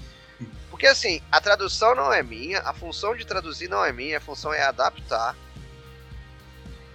Porque 0.71 0.87
assim, 0.87 1.21
a 1.31 1.41
tradução 1.41 1.95
não 1.95 2.13
é 2.13 2.23
minha, 2.23 2.61
a 2.61 2.73
função 2.73 3.15
de 3.15 3.27
traduzir 3.27 3.69
não 3.69 3.85
é 3.85 3.93
minha, 3.93 4.19
a 4.19 4.21
função 4.21 4.53
é 4.53 4.63
adaptar. 4.63 5.37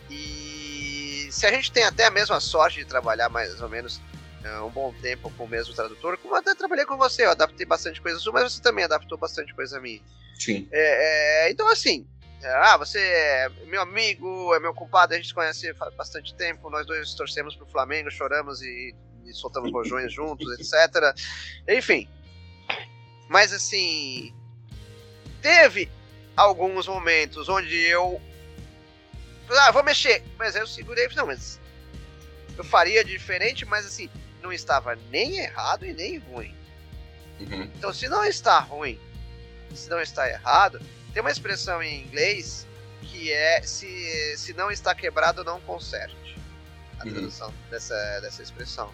E 0.09 1.27
se 1.31 1.45
a 1.45 1.51
gente 1.51 1.72
tem 1.72 1.84
até 1.84 2.05
a 2.05 2.11
mesma 2.11 2.39
sorte 2.39 2.80
de 2.80 2.85
trabalhar 2.85 3.30
mais 3.30 3.61
ou 3.61 3.69
menos 3.69 4.01
é, 4.43 4.59
um 4.59 4.69
bom 4.69 4.93
tempo 5.01 5.30
com 5.31 5.43
o 5.43 5.47
mesmo 5.47 5.73
tradutor, 5.73 6.17
como 6.17 6.35
até 6.35 6.55
trabalhei 6.55 6.85
com 6.85 6.97
você, 6.97 7.26
eu 7.26 7.31
adaptei 7.31 7.65
bastante 7.65 8.01
coisa 8.01 8.19
sua, 8.19 8.34
mas 8.34 8.53
você 8.53 8.61
também 8.61 8.85
adaptou 8.85 9.17
bastante 9.17 9.53
coisa 9.53 9.80
minha. 9.80 10.01
Sim. 10.35 10.67
É, 10.72 11.47
é, 11.47 11.51
então 11.51 11.69
assim, 11.69 12.07
é, 12.41 12.53
ah, 12.55 12.77
você 12.77 12.99
é 12.99 13.49
meu 13.65 13.81
amigo, 13.81 14.53
é 14.53 14.59
meu 14.59 14.73
culpado, 14.73 15.13
a 15.13 15.17
gente 15.17 15.27
se 15.27 15.34
conhece 15.34 15.73
faz 15.73 15.93
bastante 15.95 16.34
tempo, 16.35 16.69
nós 16.69 16.85
dois 16.85 17.13
torcemos 17.13 17.55
pro 17.55 17.65
Flamengo, 17.65 18.11
choramos 18.11 18.61
e, 18.61 18.95
e 19.26 19.34
soltamos 19.34 19.72
rojões 19.72 20.14
juntos, 20.14 20.47
etc. 20.60 21.15
Enfim, 21.68 22.07
mas 23.27 23.52
assim, 23.52 24.34
teve 25.41 25.89
alguns 26.35 26.88
momentos 26.88 27.49
onde 27.49 27.76
eu. 27.76 28.22
Ah, 29.49 29.72
vou 29.72 29.84
mexer. 29.84 30.23
Mas 30.38 30.56
aí 30.56 30.61
eu 30.61 30.68
segurei 30.68 31.07
não, 31.15 31.27
mas. 31.27 31.60
Eu 32.57 32.64
faria 32.64 33.03
diferente, 33.03 33.65
mas 33.65 33.85
assim, 33.85 34.10
não 34.41 34.52
estava 34.53 34.97
nem 35.10 35.38
errado 35.38 35.85
e 35.85 35.93
nem 35.93 36.18
ruim. 36.19 36.56
Uhum. 37.39 37.64
Então, 37.64 37.93
se 37.93 38.07
não 38.07 38.23
está 38.23 38.60
ruim, 38.60 38.99
se 39.73 39.89
não 39.89 39.99
está 39.99 40.30
errado, 40.30 40.80
tem 41.14 41.22
uma 41.22 41.31
expressão 41.31 41.84
em 41.84 42.03
inglês 42.03 42.65
que 43.02 43.31
é 43.31 43.61
se, 43.61 44.38
se 44.38 44.53
não 44.53 44.72
está 44.72 44.95
quebrado, 44.95 45.43
não 45.43 45.60
conserte. 45.61 46.38
A 46.99 47.06
uhum. 47.06 47.11
tradução 47.11 47.53
dessa, 47.69 48.19
dessa 48.22 48.41
expressão. 48.41 48.93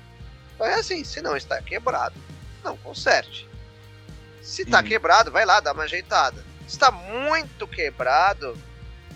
Então 0.61 0.69
é 0.69 0.75
assim, 0.75 1.03
se 1.03 1.23
não 1.23 1.35
está 1.35 1.59
quebrado, 1.59 2.13
não 2.63 2.77
conserte. 2.77 3.49
Se 4.43 4.63
tá 4.63 4.77
uhum. 4.77 4.87
quebrado, 4.87 5.31
vai 5.31 5.43
lá, 5.43 5.59
dá 5.59 5.71
uma 5.71 5.85
ajeitada. 5.85 6.45
Se 6.67 6.77
tá 6.77 6.91
muito 6.91 7.67
quebrado, 7.67 8.55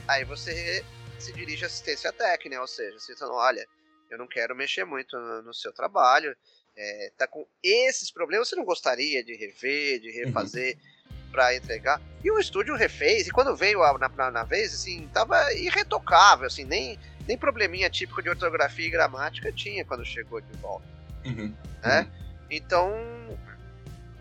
aí 0.07 0.25
você 0.25 0.83
se 1.19 1.31
dirige 1.33 1.63
à 1.63 1.67
assistência 1.67 2.11
técnica, 2.11 2.59
ou 2.59 2.65
seja, 2.65 2.97
você 2.97 3.15
fala, 3.15 3.35
olha, 3.35 3.63
eu 4.09 4.17
não 4.17 4.25
quero 4.25 4.55
mexer 4.55 4.85
muito 4.85 5.15
no, 5.15 5.43
no 5.43 5.53
seu 5.53 5.71
trabalho, 5.71 6.35
é, 6.75 7.11
tá 7.15 7.27
com 7.27 7.45
esses 7.61 8.09
problemas, 8.09 8.49
você 8.49 8.55
não 8.55 8.65
gostaria 8.65 9.23
de 9.23 9.35
rever, 9.35 9.99
de 9.99 10.09
uhum. 10.09 10.25
refazer 10.25 10.75
uhum. 11.11 11.31
para 11.31 11.55
entregar? 11.55 12.01
E 12.23 12.31
o 12.31 12.39
estúdio 12.39 12.75
refez, 12.75 13.27
e 13.27 13.31
quando 13.31 13.55
veio 13.55 13.83
a, 13.83 13.95
na, 13.99 14.09
na, 14.09 14.31
na, 14.31 14.43
vez, 14.43 14.73
assim, 14.73 15.07
tava 15.13 15.53
irretocável, 15.53 16.47
assim, 16.47 16.65
nem, 16.65 16.99
nem 17.27 17.37
probleminha 17.37 17.87
típico 17.87 18.23
de 18.23 18.29
ortografia 18.29 18.87
e 18.87 18.89
gramática 18.89 19.51
tinha 19.51 19.85
quando 19.85 20.03
chegou 20.03 20.41
de 20.41 20.51
volta. 20.57 20.94
Uhum. 21.25 21.53
Né? 21.83 22.01
Uhum. 22.01 22.07
Então, 22.49 22.93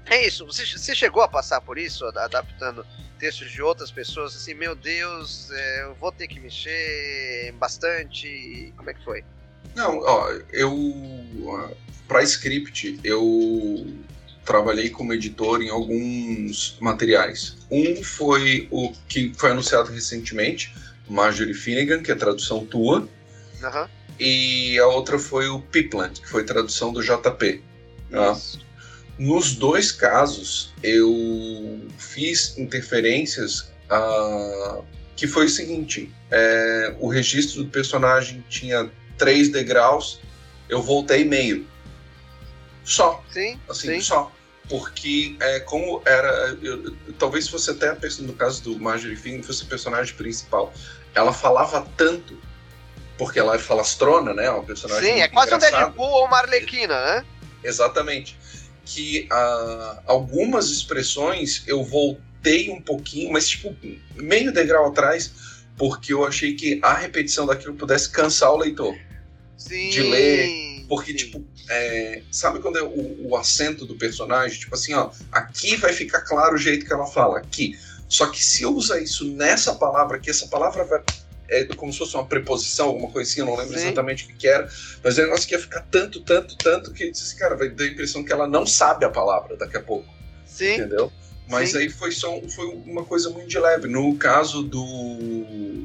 é 0.07 0.27
isso. 0.27 0.45
Você, 0.47 0.65
você 0.67 0.95
chegou 0.95 1.23
a 1.23 1.29
passar 1.29 1.61
por 1.61 1.79
isso, 1.79 2.05
adaptando 2.07 2.87
textos 3.19 3.51
de 3.51 3.63
outras 3.63 3.91
pessoas, 3.91 4.37
assim, 4.37 4.55
meu 4.55 4.75
Deus, 4.75 5.51
é, 5.51 5.83
eu 5.85 5.95
vou 5.95 6.13
ter 6.13 6.29
que 6.29 6.41
mexer 6.41 7.53
bastante. 7.59 8.73
Como 8.77 8.91
é 8.91 8.95
que 8.95 9.05
foi? 9.05 9.25
Não, 9.75 9.99
ó, 10.01 10.31
eu. 10.53 11.75
Para 12.07 12.23
script, 12.23 13.01
eu 13.03 13.87
trabalhei 14.45 14.91
como 14.91 15.15
editor 15.15 15.63
em 15.63 15.71
alguns 15.71 16.77
materiais. 16.81 17.57
Um 17.71 18.03
foi 18.03 18.69
o 18.71 18.93
que 19.09 19.33
foi 19.35 19.53
anunciado 19.53 19.91
recentemente, 19.91 20.75
Marjorie 21.09 21.55
Finnegan, 21.55 22.03
que 22.03 22.13
é 22.13 22.15
tradução 22.15 22.65
tua. 22.67 23.01
Uhum. 23.01 23.89
E 24.19 24.79
a 24.79 24.87
outra 24.87 25.19
foi 25.19 25.49
o 25.49 25.61
Pipland, 25.61 26.21
que 26.21 26.29
foi 26.29 26.45
tradução 26.45 26.93
do 26.93 27.03
JP. 27.03 27.63
Tá? 28.11 28.39
Nos 29.19 29.55
dois 29.55 29.93
casos, 29.93 30.73
eu 30.83 31.81
fiz 31.99 32.57
interferências 32.59 33.73
uh, 33.91 34.85
que 35.17 35.27
foi 35.27 35.47
o 35.47 35.49
seguinte: 35.49 36.13
é, 36.31 36.95
o 36.99 37.09
registro 37.09 37.65
do 37.65 37.71
personagem 37.71 38.45
tinha 38.49 38.91
três 39.17 39.49
degraus, 39.49 40.21
eu 40.69 40.83
voltei 40.83 41.25
meio. 41.25 41.67
Só. 42.85 43.23
Sim. 43.31 43.59
Assim, 43.69 43.95
sim. 43.95 44.01
só. 44.01 44.33
Porque 44.69 45.37
é, 45.41 45.61
como 45.61 46.03
era. 46.05 46.57
Eu, 46.63 46.97
talvez 47.19 47.49
fosse 47.49 47.71
até 47.71 47.91
a 47.91 47.97
pessoa, 47.97 48.27
no 48.27 48.35
caso 48.35 48.63
do 48.63 48.79
Marjorie 48.79 49.17
Finn, 49.17 49.43
fosse 49.43 49.63
o 49.63 49.67
personagem 49.67 50.15
principal. 50.15 50.73
Ela 51.15 51.33
falava 51.33 51.87
tanto, 51.97 52.37
porque 53.19 53.39
ela 53.39 53.55
é 53.55 53.59
falastrona, 53.59 54.35
né? 54.35 54.47
É 54.47 54.51
uma 54.51 54.65
personagem. 54.65 55.15
Sim, 55.15 55.21
é 55.21 55.29
quase 55.29 55.55
engraçado. 55.55 55.75
um 55.75 55.79
Deadpool 55.79 56.11
ou 56.11 56.27
uma 56.27 56.39
Arlequina, 56.39 57.05
né? 57.05 57.25
Exatamente 57.63 58.37
que 58.85 59.29
uh, 59.33 60.01
algumas 60.07 60.71
expressões 60.71 61.63
eu 61.67 61.83
voltei 61.83 62.71
um 62.71 62.81
pouquinho, 62.81 63.33
mas 63.33 63.49
tipo, 63.49 63.75
meio 64.15 64.53
degrau 64.53 64.87
atrás, 64.87 65.33
porque 65.77 66.13
eu 66.13 66.25
achei 66.25 66.55
que 66.55 66.79
a 66.83 66.95
repetição 66.95 67.47
daquilo 67.47 67.75
pudesse 67.75 68.11
cansar 68.11 68.53
o 68.53 68.59
leitor. 68.59 68.95
Sim, 69.57 69.89
de 69.89 70.03
ler. 70.03 70.85
Porque, 70.89 71.13
sim. 71.13 71.17
tipo, 71.17 71.45
é, 71.71 72.23
sabe 72.31 72.61
quando 72.61 72.77
é 72.77 72.83
o, 72.83 73.29
o, 73.29 73.37
acento 73.37 73.87
do 73.87 73.97
personagem? 73.97 74.59
Tipo 74.59 74.75
assim, 74.75 74.93
ó, 74.93 75.11
aqui 75.33 75.77
vai 75.77 75.93
ficar 75.93 76.21
claro 76.21 76.55
o 76.55 76.59
jeito 76.59 76.85
que 76.85 76.93
ela 76.93 77.07
fala, 77.07 77.39
aqui. 77.39 77.79
Só 78.07 78.27
que 78.27 78.45
se 78.45 78.63
eu 78.63 78.75
usar 78.75 79.01
isso 79.01 79.25
nessa 79.25 79.75
palavra 79.75 80.19
aqui, 80.19 80.29
essa 80.29 80.47
palavra 80.47 80.85
vai 80.85 81.03
é 81.61 81.65
como 81.75 81.93
se 81.93 81.99
fosse 81.99 82.15
uma 82.15 82.27
preposição, 82.27 82.87
alguma 82.87 83.11
coisa 83.11 83.31
assim, 83.31 83.41
eu 83.41 83.47
não 83.47 83.57
lembro 83.57 83.79
Sim. 83.79 83.87
exatamente 83.87 84.25
o 84.25 84.29
que, 84.29 84.35
que, 84.35 84.49
era, 84.49 84.69
mas 85.03 85.17
o 85.19 85.23
negócio 85.23 85.49
que 85.49 85.55
ia 85.55 85.61
ficar 85.61 85.81
tanto, 85.91 86.21
tanto, 86.21 86.57
tanto 86.57 86.93
que 86.93 87.11
disse 87.11 87.25
assim, 87.25 87.37
cara, 87.37 87.57
vai 87.57 87.69
dar 87.69 87.85
a 87.85 87.89
impressão 87.89 88.25
que 88.25 88.33
ela 88.33 88.47
não 88.47 88.67
sabe 88.67 89.05
a 89.05 89.11
palavra 89.11 89.57
daqui 89.57 89.77
a 89.77 89.83
pouco. 89.83 90.13
Sim. 90.45 90.75
Entendeu? 90.75 91.13
Mas 91.49 91.73
Sim. 91.73 91.79
aí 91.79 91.91
foi 91.91 92.11
só 92.11 92.41
foi 92.49 92.67
uma 92.87 93.05
coisa 93.05 93.29
muito 93.29 93.49
de 93.49 93.59
leve. 93.59 93.89
No 93.89 94.17
caso 94.17 94.63
do 94.63 95.85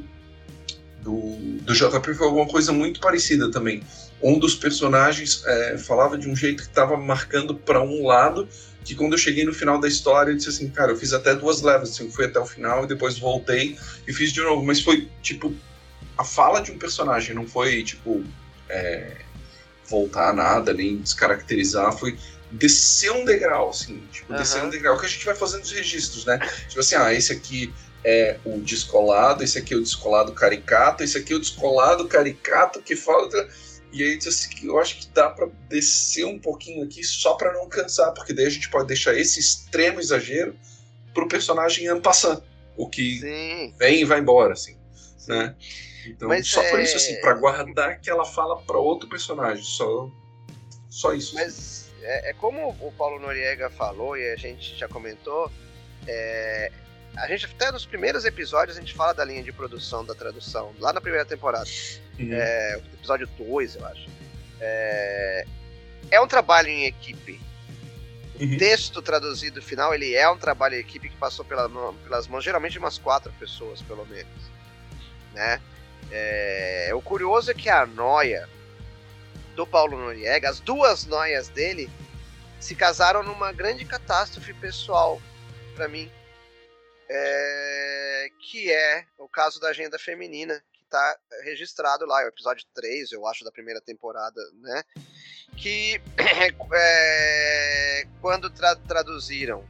do, 1.02 1.36
do 1.62 1.74
JP 1.74 2.14
foi 2.14 2.26
alguma 2.26 2.46
coisa 2.46 2.72
muito 2.72 3.00
parecida 3.00 3.50
também. 3.50 3.82
Um 4.22 4.38
dos 4.38 4.54
personagens 4.54 5.42
é, 5.46 5.78
falava 5.78 6.16
de 6.16 6.28
um 6.28 6.36
jeito 6.36 6.62
que 6.62 6.68
estava 6.68 6.96
marcando 6.96 7.54
para 7.54 7.82
um 7.82 8.06
lado, 8.06 8.46
que 8.90 8.96
quando 8.96 9.12
eu 9.12 9.18
cheguei 9.18 9.44
no 9.44 9.54
final 9.54 9.78
da 9.78 9.86
história, 9.86 10.32
eu 10.32 10.36
disse 10.36 10.48
assim, 10.48 10.68
cara, 10.68 10.90
eu 10.90 10.96
fiz 10.96 11.12
até 11.12 11.32
duas 11.32 11.62
levas, 11.62 11.90
assim, 11.90 12.10
fui 12.10 12.24
até 12.24 12.40
o 12.40 12.44
final 12.44 12.82
e 12.82 12.88
depois 12.88 13.16
voltei 13.16 13.78
e 14.06 14.12
fiz 14.12 14.32
de 14.32 14.40
novo, 14.40 14.64
mas 14.64 14.80
foi, 14.80 15.08
tipo, 15.22 15.54
a 16.18 16.24
fala 16.24 16.60
de 16.60 16.72
um 16.72 16.78
personagem, 16.78 17.32
não 17.32 17.46
foi, 17.46 17.84
tipo, 17.84 18.24
é, 18.68 19.18
voltar 19.88 20.30
a 20.30 20.32
nada, 20.32 20.74
nem 20.74 20.96
descaracterizar, 20.96 21.96
foi 21.96 22.18
descer 22.50 23.12
um 23.12 23.24
degrau, 23.24 23.70
assim, 23.70 24.02
tipo, 24.10 24.32
uhum. 24.32 24.38
descer 24.40 24.60
um 24.64 24.68
degrau, 24.68 24.98
que 24.98 25.06
a 25.06 25.08
gente 25.08 25.24
vai 25.24 25.36
fazendo 25.36 25.62
os 25.62 25.70
registros, 25.70 26.24
né? 26.24 26.40
Tipo 26.66 26.80
assim, 26.80 26.96
ah, 26.96 27.14
esse 27.14 27.32
aqui 27.32 27.72
é 28.02 28.40
o 28.44 28.58
descolado, 28.58 29.44
esse 29.44 29.56
aqui 29.56 29.72
é 29.72 29.76
o 29.76 29.82
descolado 29.82 30.32
caricato, 30.32 31.04
esse 31.04 31.16
aqui 31.16 31.32
é 31.32 31.36
o 31.36 31.40
descolado 31.40 32.08
caricato 32.08 32.82
que 32.82 32.96
fala... 32.96 33.28
E 33.92 34.02
aí 34.02 34.16
disse 34.16 34.28
assim, 34.28 34.66
eu 34.66 34.78
acho 34.78 34.98
que 34.98 35.08
dá 35.08 35.30
para 35.30 35.48
descer 35.68 36.24
um 36.24 36.38
pouquinho 36.38 36.84
aqui 36.84 37.02
só 37.02 37.34
para 37.34 37.52
não 37.52 37.68
cansar, 37.68 38.12
porque 38.14 38.32
daí 38.32 38.46
a 38.46 38.50
gente 38.50 38.70
pode 38.70 38.86
deixar 38.86 39.16
esse 39.16 39.40
extremo 39.40 40.00
exagero 40.00 40.56
pro 41.12 41.26
personagem 41.26 41.88
ano 41.88 42.00
passando, 42.00 42.42
o 42.76 42.88
que 42.88 43.18
Sim. 43.18 43.74
vem 43.78 44.00
e 44.00 44.04
vai 44.04 44.20
embora, 44.20 44.52
assim, 44.52 44.76
né? 45.26 45.56
Então, 46.06 46.28
Mas 46.28 46.48
só 46.48 46.62
por 46.70 46.78
é- 46.78 46.84
isso, 46.84 46.96
assim, 46.96 47.20
para 47.20 47.34
guardar 47.34 48.00
que 48.00 48.08
ela 48.08 48.24
fala 48.24 48.60
para 48.62 48.78
outro 48.78 49.08
personagem, 49.08 49.62
só, 49.64 50.08
só 50.88 51.12
isso. 51.12 51.34
Mas 51.34 51.90
é, 52.02 52.30
é 52.30 52.32
como 52.34 52.70
o 52.80 52.92
Paulo 52.92 53.18
Noriega 53.18 53.68
falou 53.70 54.16
e 54.16 54.32
a 54.32 54.36
gente 54.36 54.76
já 54.76 54.88
comentou, 54.88 55.50
é, 56.06 56.72
a 57.16 57.26
gente 57.26 57.46
até 57.46 57.70
nos 57.70 57.84
primeiros 57.84 58.24
episódios 58.24 58.76
a 58.76 58.80
gente 58.80 58.94
fala 58.94 59.12
da 59.12 59.24
linha 59.24 59.42
de 59.42 59.52
produção 59.52 60.04
da 60.04 60.14
tradução, 60.14 60.72
lá 60.78 60.92
na 60.92 61.00
primeira 61.00 61.26
temporada, 61.26 61.68
Uhum. 62.24 62.32
é, 62.34 62.76
episódio 62.94 63.26
2, 63.38 63.76
eu 63.76 63.86
acho. 63.86 64.08
É, 64.60 65.44
é 66.10 66.20
um 66.20 66.26
trabalho 66.28 66.68
em 66.68 66.84
equipe. 66.86 67.40
O 68.38 68.42
Uhum. 68.44 68.56
texto 68.56 69.02
traduzido 69.02 69.60
final, 69.60 69.94
ele 69.94 70.14
é 70.14 70.28
um 70.30 70.38
trabalho 70.38 70.74
em 70.74 70.80
equipe 70.80 71.10
que 71.10 71.16
passou 71.16 71.44
pela 71.44 71.68
pelas 72.04 72.26
mãos, 72.26 72.42
geralmente 72.42 72.72
de 72.72 72.78
umas 72.78 72.96
quatro 72.98 73.30
pessoas, 73.38 73.82
pelo 73.82 74.06
menos. 74.06 74.50
Né? 75.34 75.60
É, 76.10 76.90
o 76.94 77.02
curioso 77.02 77.50
é 77.50 77.54
que 77.54 77.68
a 77.68 77.84
noia 77.86 78.48
do 79.54 79.66
Paulo 79.66 79.98
Noriega, 79.98 80.48
as 80.48 80.58
duas 80.58 81.04
noias 81.04 81.48
dele, 81.48 81.90
se 82.58 82.74
casaram 82.74 83.22
numa 83.22 83.52
grande 83.52 83.84
catástrofe 83.84 84.54
pessoal 84.54 85.20
para 85.74 85.86
mim. 85.88 86.10
É, 87.08 88.28
que 88.40 88.70
é 88.72 89.04
o 89.18 89.28
caso 89.28 89.60
da 89.60 89.68
agenda 89.68 89.98
feminina, 89.98 90.62
tá 90.90 91.16
registrado 91.44 92.04
lá, 92.04 92.22
é 92.22 92.26
o 92.26 92.28
episódio 92.28 92.66
3, 92.74 93.12
eu 93.12 93.26
acho, 93.26 93.44
da 93.44 93.52
primeira 93.52 93.80
temporada, 93.80 94.40
né? 94.60 94.82
Que 95.56 96.00
é, 96.74 98.06
quando 98.20 98.50
tra- 98.50 98.76
traduziram, 98.76 99.64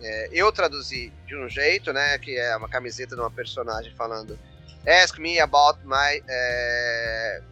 é, 0.00 0.28
eu 0.32 0.50
traduzi 0.52 1.12
de 1.26 1.36
um 1.36 1.48
jeito, 1.48 1.92
né? 1.92 2.18
Que 2.18 2.36
é 2.38 2.56
uma 2.56 2.68
camiseta 2.68 3.14
de 3.14 3.20
uma 3.20 3.30
personagem 3.30 3.94
falando 3.94 4.38
Ask 4.86 5.18
me 5.18 5.38
about 5.38 5.78
my 5.84 6.22
é, 6.28 7.42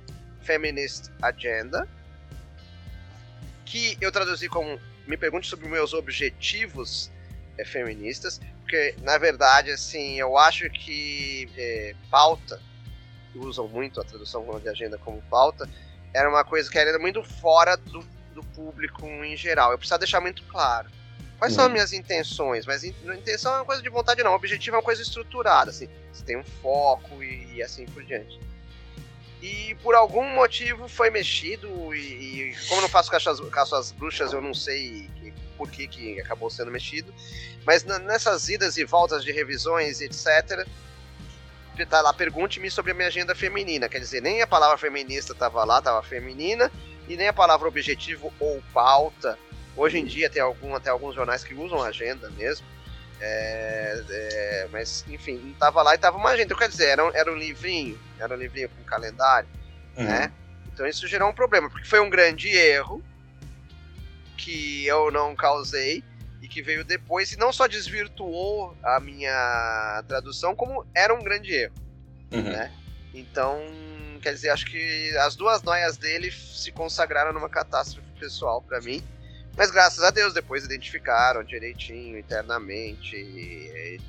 feminist 0.42 1.10
agenda. 1.22 1.88
Que 3.64 3.96
eu 4.00 4.10
traduzi 4.10 4.48
como 4.48 4.80
Me 5.06 5.16
pergunte 5.16 5.48
sobre 5.48 5.68
meus 5.68 5.92
objetivos 5.92 7.10
é, 7.56 7.64
feministas. 7.64 8.40
Porque, 8.70 8.94
na 9.02 9.18
verdade, 9.18 9.72
assim, 9.72 10.16
eu 10.20 10.38
acho 10.38 10.70
que 10.70 11.50
é, 11.56 11.92
pauta, 12.08 12.62
usam 13.34 13.66
muito 13.66 14.00
a 14.00 14.04
tradução 14.04 14.46
de 14.60 14.68
agenda 14.68 14.96
como 14.96 15.20
pauta, 15.22 15.68
era 16.14 16.28
uma 16.30 16.44
coisa 16.44 16.70
que 16.70 16.78
era 16.78 16.96
muito 16.96 17.20
fora 17.24 17.76
do, 17.76 17.98
do 18.32 18.44
público 18.54 19.04
em 19.08 19.36
geral. 19.36 19.72
Eu 19.72 19.78
precisava 19.78 19.98
deixar 19.98 20.20
muito 20.20 20.44
claro. 20.44 20.88
Quais 21.36 21.52
são 21.52 21.64
as 21.64 21.68
Hum. 21.70 21.72
minhas 21.72 21.92
intenções? 21.92 22.64
Mas 22.64 22.84
in- 22.84 22.94
intenção 23.18 23.54
é 23.54 23.56
uma 23.56 23.64
coisa 23.64 23.82
de 23.82 23.88
vontade, 23.88 24.22
não. 24.22 24.30
O 24.30 24.36
objetivo 24.36 24.76
é 24.76 24.78
uma 24.78 24.84
coisa 24.84 25.02
estruturada, 25.02 25.70
assim. 25.70 25.88
Você 26.12 26.24
tem 26.24 26.38
um 26.38 26.44
foco 26.62 27.20
e, 27.24 27.54
e 27.56 27.62
assim 27.64 27.86
por 27.86 28.04
diante. 28.04 28.38
E 29.42 29.74
por 29.82 29.96
algum 29.96 30.28
motivo 30.36 30.86
foi 30.86 31.10
mexido, 31.10 31.92
e, 31.92 32.50
e 32.52 32.56
como 32.68 32.78
eu 32.78 32.82
não 32.82 32.88
faço 32.88 33.12
às, 33.16 33.40
caça 33.50 33.76
às 33.76 33.90
bruxas, 33.90 34.32
eu 34.32 34.40
não 34.40 34.54
sei 34.54 35.08
que- 35.18 35.34
por 35.60 35.70
que, 35.70 36.18
acabou 36.20 36.48
sendo 36.48 36.70
mexido. 36.70 37.12
Mas 37.66 37.84
nessas 37.84 38.48
idas 38.48 38.78
e 38.78 38.84
voltas 38.84 39.22
de 39.22 39.30
revisões, 39.30 40.00
etc., 40.00 40.66
tá 41.88 42.00
lá, 42.00 42.12
pergunte-me 42.12 42.70
sobre 42.70 42.92
a 42.92 42.94
minha 42.94 43.08
agenda 43.08 43.34
feminina. 43.34 43.88
Quer 43.88 44.00
dizer, 44.00 44.20
nem 44.20 44.42
a 44.42 44.46
palavra 44.46 44.76
feminista 44.76 45.32
estava 45.32 45.64
lá, 45.64 45.78
estava 45.78 46.02
feminina, 46.02 46.70
e 47.08 47.16
nem 47.16 47.28
a 47.28 47.32
palavra 47.32 47.68
objetivo 47.68 48.32
ou 48.40 48.62
pauta. 48.72 49.38
Hoje 49.76 49.98
em 49.98 50.04
dia 50.04 50.28
tem 50.28 50.42
algum, 50.42 50.74
até 50.74 50.90
alguns 50.90 51.14
jornais 51.14 51.44
que 51.44 51.54
usam 51.54 51.82
agenda 51.82 52.30
mesmo. 52.30 52.66
É, 53.20 54.02
é, 54.10 54.68
mas, 54.72 55.04
enfim, 55.08 55.40
não 55.42 55.52
tava 55.54 55.82
lá 55.82 55.94
e 55.94 55.98
tava 55.98 56.16
uma 56.16 56.30
agenda. 56.30 56.44
Então, 56.46 56.58
quer 56.58 56.68
dizer, 56.68 56.86
era 56.86 57.04
um, 57.04 57.10
era 57.14 57.32
um 57.32 57.36
livrinho, 57.36 57.98
era 58.18 58.34
um 58.34 58.38
livrinho 58.38 58.68
com 58.70 58.82
calendário, 58.84 59.48
Uhum. 59.96 60.04
né? 60.04 60.32
Então 60.72 60.86
isso 60.86 61.06
gerou 61.06 61.28
um 61.28 61.34
problema, 61.34 61.68
porque 61.68 61.86
foi 61.86 62.00
um 62.00 62.08
grande 62.08 62.48
erro 62.48 63.02
que 64.44 64.86
eu 64.86 65.10
não 65.10 65.34
causei 65.36 66.02
e 66.40 66.48
que 66.48 66.62
veio 66.62 66.84
depois 66.84 67.32
e 67.32 67.36
não 67.38 67.52
só 67.52 67.66
desvirtuou 67.66 68.74
a 68.82 68.98
minha 68.98 70.02
tradução, 70.08 70.54
como 70.54 70.84
era 70.94 71.14
um 71.14 71.22
grande 71.22 71.52
erro. 71.52 71.74
Uhum. 72.32 72.42
né? 72.42 72.72
Então, 73.12 73.60
quer 74.22 74.32
dizer, 74.32 74.50
acho 74.50 74.66
que 74.66 75.16
as 75.18 75.34
duas 75.36 75.62
noias 75.62 75.96
dele 75.96 76.30
se 76.30 76.70
consagraram 76.72 77.32
numa 77.32 77.48
catástrofe 77.48 78.06
pessoal 78.18 78.62
pra 78.62 78.80
mim. 78.80 79.02
Mas 79.56 79.70
graças 79.70 80.02
a 80.04 80.10
Deus, 80.10 80.32
depois 80.32 80.64
identificaram 80.64 81.42
direitinho, 81.42 82.18
internamente. 82.18 83.16
e- 83.16 84.00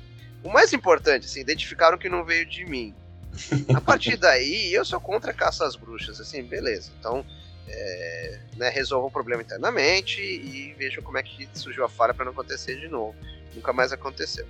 O 0.42 0.48
mais 0.50 0.72
importante, 0.72 1.26
assim, 1.26 1.40
identificaram 1.40 1.98
que 1.98 2.08
não 2.08 2.24
veio 2.24 2.46
de 2.46 2.64
mim. 2.64 2.94
A 3.74 3.80
partir 3.80 4.16
daí, 4.16 4.72
eu 4.72 4.84
sou 4.84 5.00
contra 5.00 5.32
caça 5.32 5.64
às 5.66 5.76
bruxas, 5.76 6.20
assim, 6.20 6.42
beleza. 6.42 6.90
Então, 6.98 7.24
é, 7.68 8.38
né, 8.56 8.70
resolvam 8.70 9.08
o 9.08 9.12
problema 9.12 9.42
internamente 9.42 10.20
e 10.20 10.74
vejam 10.78 11.02
como 11.02 11.18
é 11.18 11.22
que 11.22 11.48
surgiu 11.54 11.84
a 11.84 11.88
falha 11.88 12.14
pra 12.14 12.24
não 12.24 12.32
acontecer 12.32 12.78
de 12.78 12.88
novo. 12.88 13.14
Nunca 13.54 13.72
mais 13.72 13.92
aconteceu. 13.92 14.46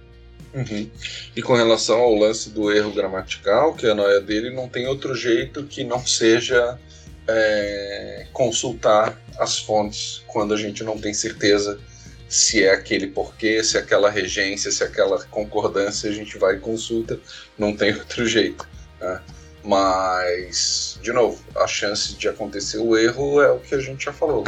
Uhum. 0.54 0.90
E 1.34 1.42
com 1.42 1.54
relação 1.54 2.00
ao 2.00 2.14
lance 2.14 2.50
do 2.50 2.70
erro 2.70 2.92
gramatical, 2.92 3.74
que 3.74 3.86
a 3.86 3.94
noia 3.94 4.20
dele 4.20 4.50
não 4.50 4.68
tem 4.68 4.86
outro 4.86 5.14
jeito 5.14 5.64
que 5.64 5.82
não 5.82 6.04
seja 6.06 6.78
é, 7.26 8.26
consultar 8.32 9.18
as 9.38 9.58
fontes 9.58 10.22
quando 10.26 10.52
a 10.52 10.56
gente 10.56 10.84
não 10.84 10.98
tem 10.98 11.14
certeza 11.14 11.80
se 12.28 12.64
é 12.64 12.72
aquele 12.72 13.08
porquê, 13.08 13.62
se 13.62 13.76
é 13.76 13.80
aquela 13.80 14.08
regência, 14.08 14.70
se 14.70 14.82
é 14.82 14.86
aquela 14.86 15.22
concordância, 15.24 16.08
a 16.08 16.12
gente 16.12 16.38
vai 16.38 16.56
e 16.56 16.60
consulta, 16.60 17.20
não 17.58 17.76
tem 17.76 17.92
outro 17.96 18.26
jeito. 18.26 18.66
né? 19.00 19.20
Mas, 19.64 20.98
de 21.00 21.12
novo, 21.12 21.42
a 21.56 21.66
chance 21.66 22.14
de 22.14 22.28
acontecer 22.28 22.78
o 22.78 22.96
erro 22.96 23.40
é 23.40 23.50
o 23.50 23.60
que 23.60 23.74
a 23.74 23.80
gente 23.80 24.04
já 24.04 24.12
falou. 24.12 24.44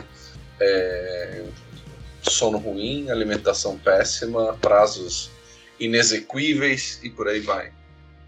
É, 0.61 1.45
sono 2.23 2.59
ruim, 2.59 3.11
alimentação 3.11 3.79
péssima, 3.79 4.55
prazos 4.61 5.31
inexequíveis 5.79 7.01
e 7.03 7.11
por 7.11 7.29
aí 7.29 7.41
vai. 7.41 7.73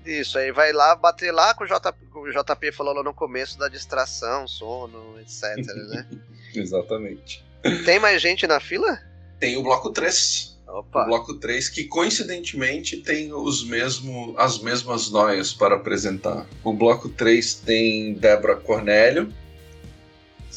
Isso, 0.05 0.39
aí 0.39 0.53
vai 0.53 0.73
lá 0.73 0.95
bater 0.95 1.33
lá 1.33 1.53
com 1.55 1.65
o, 1.65 1.67
J, 1.67 1.93
com 2.13 2.21
o 2.21 2.31
JP 2.31 2.71
falou 2.71 2.95
lá 2.95 3.03
no 3.03 3.13
começo 3.13 3.59
da 3.59 3.69
distração, 3.69 4.47
sono, 4.47 5.19
etc, 5.21 5.57
né? 5.57 6.07
Exatamente. 6.55 7.45
Tem 7.85 7.99
mais 7.99 8.23
gente 8.23 8.47
na 8.47 8.61
fila? 8.61 9.01
Tem 9.41 9.57
o 9.57 9.63
bloco 9.63 9.91
3. 9.91 10.56
Opa. 10.67 11.03
O 11.03 11.07
bloco 11.07 11.35
3, 11.35 11.69
que 11.69 11.85
coincidentemente 11.85 12.97
tem 12.99 13.33
os 13.33 13.65
mesmo, 13.65 14.35
as 14.37 14.59
mesmas 14.59 15.11
noias 15.11 15.53
para 15.53 15.77
apresentar. 15.77 16.47
O 16.65 16.73
bloco 16.73 17.09
3 17.09 17.55
tem 17.55 18.15
Débora 18.15 18.57
Cornélio 18.57 19.33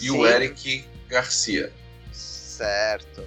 e 0.02 0.10
o. 0.10 0.26
Eric 0.26 0.86
Garcia. 1.08 1.72
Certo. 2.12 3.24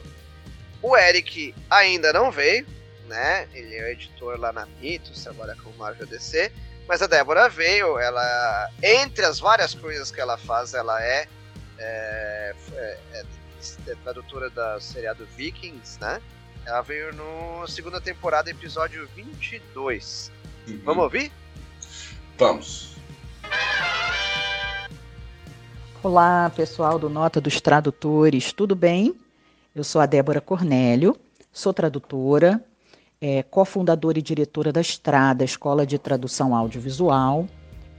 O 0.83 0.97
Eric 0.97 1.55
ainda 1.71 2.13
não 2.13 2.31
veio, 2.31 2.67
né? 3.07 3.49
Ele 3.55 3.75
é 3.77 3.85
o 3.85 3.89
editor 3.89 4.39
lá 4.39 4.53
na 4.53 4.67
Mitos, 4.81 5.23
trabalha 5.23 5.57
com 5.63 5.71
o 5.71 5.77
Marvel 5.79 6.07
DC. 6.07 6.51
Mas 6.89 7.01
a 7.01 7.07
Débora 7.07 7.49
veio, 7.49 7.99
ela. 7.99 8.69
Entre 8.83 9.25
as 9.25 9.39
várias 9.39 9.73
coisas 9.75 10.11
que 10.11 10.21
ela 10.21 10.37
faz, 10.37 10.75
ela 10.75 11.01
é, 11.03 11.29
é, 11.79 12.55
é- 12.75 12.99
é- 13.15 13.25
é 13.91 13.95
tradutora 14.03 14.51
da 14.51 14.81
seriado 14.81 15.25
Vikings, 15.37 16.01
né? 16.01 16.21
Ela 16.65 16.81
veio 16.81 17.13
no 17.13 17.67
segunda 17.67 18.01
temporada, 18.01 18.49
episódio 18.49 19.09
22. 19.17 20.31
Uhum. 20.69 20.81
Vamos 20.85 21.05
ouvir? 21.05 21.33
Vamos. 22.39 22.97
Olá, 26.03 26.51
pessoal 26.55 26.99
do 26.99 27.09
Nota 27.09 27.41
dos 27.41 27.61
Tradutores, 27.61 28.53
tudo 28.53 28.77
bem? 28.77 29.15
Eu 29.75 29.83
sou 29.83 30.01
a 30.01 30.07
Débora 30.07 30.41
Cornélio, 30.41 31.17
sou 31.53 31.73
tradutora, 31.73 32.63
é, 33.21 33.43
cofundadora 33.43 34.19
e 34.19 34.23
diretora 34.23 34.73
da 34.73 34.81
Estrada, 34.81 35.45
Escola 35.45 35.87
de 35.87 35.99
Tradução 35.99 36.55
Audiovisual, 36.55 37.47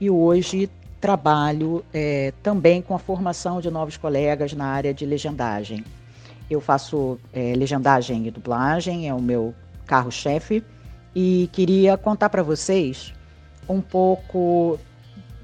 e 0.00 0.10
hoje 0.10 0.70
trabalho 1.00 1.84
é, 1.92 2.32
também 2.42 2.80
com 2.80 2.94
a 2.94 2.98
formação 2.98 3.60
de 3.60 3.70
novos 3.70 3.98
colegas 3.98 4.54
na 4.54 4.66
área 4.66 4.92
de 4.94 5.04
legendagem. 5.04 5.84
Eu 6.50 6.60
faço 6.60 7.18
é, 7.32 7.54
legendagem 7.54 8.26
e 8.26 8.30
dublagem, 8.30 9.08
é 9.08 9.14
o 9.14 9.20
meu 9.20 9.54
carro-chefe, 9.86 10.62
e 11.14 11.48
queria 11.52 11.96
contar 11.96 12.28
para 12.28 12.42
vocês 12.42 13.12
um 13.68 13.80
pouco 13.80 14.78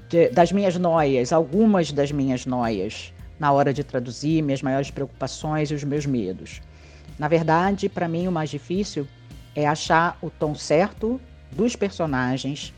de- 0.09 0.29
das 0.29 0.51
minhas 0.51 0.77
noias, 0.77 1.31
algumas 1.31 1.91
das 1.91 2.11
minhas 2.11 2.45
noias 2.45 3.13
na 3.39 3.51
hora 3.51 3.73
de 3.73 3.83
traduzir, 3.83 4.43
minhas 4.43 4.61
maiores 4.61 4.91
preocupações 4.91 5.71
e 5.71 5.73
os 5.73 5.83
meus 5.83 6.05
medos. 6.05 6.61
Na 7.17 7.27
verdade, 7.27 7.89
para 7.89 8.07
mim 8.07 8.27
o 8.27 8.31
mais 8.31 8.49
difícil 8.49 9.07
é 9.55 9.67
achar 9.67 10.17
o 10.21 10.29
tom 10.29 10.53
certo 10.53 11.19
dos 11.51 11.75
personagens 11.75 12.73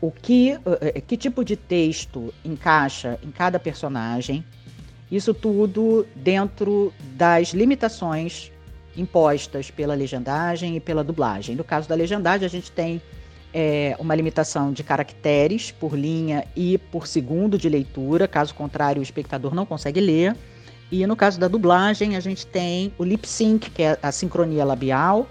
o 0.00 0.10
que, 0.10 0.54
uh, 0.54 1.02
que 1.06 1.16
tipo 1.16 1.44
de 1.44 1.56
texto 1.56 2.32
encaixa 2.44 3.18
em 3.22 3.30
cada 3.30 3.58
personagem. 3.58 4.44
Isso 5.10 5.34
tudo 5.34 6.06
dentro 6.14 6.92
das 7.16 7.48
limitações 7.48 8.52
impostas 8.96 9.70
pela 9.70 9.94
legendagem 9.94 10.76
e 10.76 10.80
pela 10.80 11.02
dublagem. 11.02 11.56
No 11.56 11.64
caso 11.64 11.88
da 11.88 11.94
legendagem, 11.94 12.46
a 12.46 12.50
gente 12.50 12.70
tem 12.70 13.00
é, 13.52 13.96
uma 13.98 14.14
limitação 14.14 14.72
de 14.72 14.84
caracteres 14.84 15.70
por 15.72 15.96
linha 15.96 16.44
e 16.54 16.78
por 16.78 17.06
segundo 17.06 17.58
de 17.58 17.68
leitura, 17.68 18.28
caso 18.28 18.54
contrário, 18.54 19.00
o 19.00 19.02
espectador 19.02 19.54
não 19.54 19.66
consegue 19.66 20.00
ler. 20.00 20.36
E 20.90 21.06
no 21.06 21.16
caso 21.16 21.38
da 21.38 21.48
dublagem, 21.48 22.16
a 22.16 22.20
gente 22.20 22.46
tem 22.46 22.92
o 22.98 23.04
lip 23.04 23.26
sync, 23.26 23.70
que 23.70 23.82
é 23.82 23.98
a 24.02 24.10
sincronia 24.10 24.64
labial, 24.64 25.28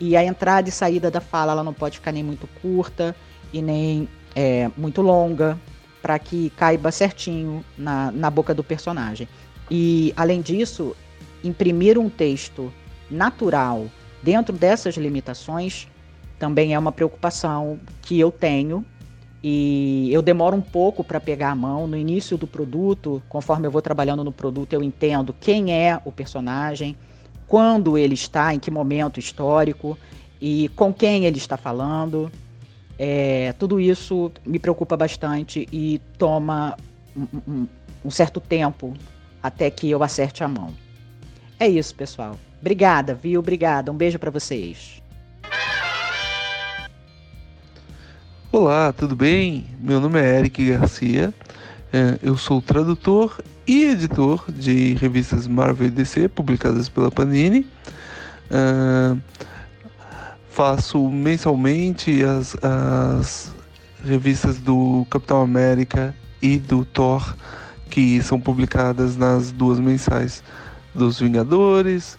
e 0.00 0.16
a 0.16 0.24
entrada 0.24 0.68
e 0.68 0.72
saída 0.72 1.10
da 1.10 1.20
fala 1.20 1.52
ela 1.52 1.62
não 1.62 1.72
pode 1.72 1.98
ficar 1.98 2.12
nem 2.12 2.22
muito 2.22 2.48
curta 2.60 3.14
e 3.52 3.62
nem 3.62 4.08
é, 4.34 4.70
muito 4.76 5.02
longa, 5.02 5.58
para 6.02 6.18
que 6.18 6.50
caiba 6.50 6.90
certinho 6.90 7.64
na, 7.78 8.10
na 8.10 8.28
boca 8.28 8.52
do 8.52 8.64
personagem. 8.64 9.28
E, 9.70 10.12
além 10.16 10.42
disso, 10.42 10.94
imprimir 11.42 11.96
um 11.98 12.10
texto 12.10 12.72
natural 13.08 13.86
dentro 14.22 14.54
dessas 14.54 14.96
limitações 14.96 15.88
também 16.38 16.74
é 16.74 16.78
uma 16.78 16.90
preocupação 16.90 17.78
que 18.02 18.18
eu 18.18 18.30
tenho 18.32 18.84
e 19.44 20.08
eu 20.12 20.20
demoro 20.20 20.56
um 20.56 20.60
pouco 20.60 21.04
para 21.04 21.20
pegar 21.20 21.50
a 21.50 21.54
mão 21.54 21.86
no 21.86 21.96
início 21.96 22.36
do 22.36 22.46
produto, 22.46 23.22
conforme 23.28 23.66
eu 23.66 23.70
vou 23.70 23.80
trabalhando 23.80 24.24
no 24.24 24.32
produto, 24.32 24.72
eu 24.72 24.82
entendo 24.82 25.34
quem 25.40 25.72
é 25.72 26.00
o 26.04 26.10
personagem, 26.10 26.96
quando 27.46 27.96
ele 27.96 28.14
está, 28.14 28.54
em 28.54 28.58
que 28.58 28.70
momento 28.70 29.20
histórico 29.20 29.98
e 30.40 30.68
com 30.70 30.92
quem 30.92 31.26
ele 31.26 31.38
está 31.38 31.56
falando. 31.56 32.30
É, 32.98 33.52
tudo 33.58 33.80
isso 33.80 34.30
me 34.44 34.58
preocupa 34.58 34.96
bastante 34.96 35.66
e 35.72 36.00
toma 36.18 36.76
um, 37.16 37.26
um, 37.48 37.68
um 38.04 38.10
certo 38.10 38.40
tempo 38.40 38.94
até 39.42 39.70
que 39.70 39.90
eu 39.90 40.02
acerte 40.02 40.44
a 40.44 40.48
mão. 40.48 40.72
É 41.58 41.68
isso, 41.68 41.94
pessoal. 41.94 42.38
Obrigada, 42.60 43.14
viu? 43.14 43.40
Obrigada. 43.40 43.90
Um 43.90 43.96
beijo 43.96 44.18
para 44.18 44.30
vocês. 44.30 45.02
Olá, 48.50 48.92
tudo 48.92 49.16
bem? 49.16 49.66
Meu 49.80 50.00
nome 50.00 50.20
é 50.20 50.38
Eric 50.38 50.70
Garcia. 50.70 51.32
É, 51.92 52.18
eu 52.22 52.36
sou 52.36 52.60
tradutor 52.60 53.42
e 53.66 53.84
editor 53.84 54.44
de 54.50 54.94
revistas 54.94 55.46
Marvel 55.46 55.88
e 55.88 55.90
DC 55.90 56.28
publicadas 56.28 56.88
pela 56.88 57.10
Panini. 57.10 57.66
Faço 60.52 61.08
mensalmente 61.08 62.22
as, 62.22 62.54
as 62.62 63.54
revistas 64.04 64.58
do 64.58 65.06
Capitão 65.08 65.40
América 65.40 66.14
e 66.42 66.58
do 66.58 66.84
Thor, 66.84 67.34
que 67.88 68.22
são 68.22 68.38
publicadas 68.38 69.16
nas 69.16 69.50
duas 69.50 69.80
mensais 69.80 70.44
dos 70.94 71.18
Vingadores, 71.20 72.18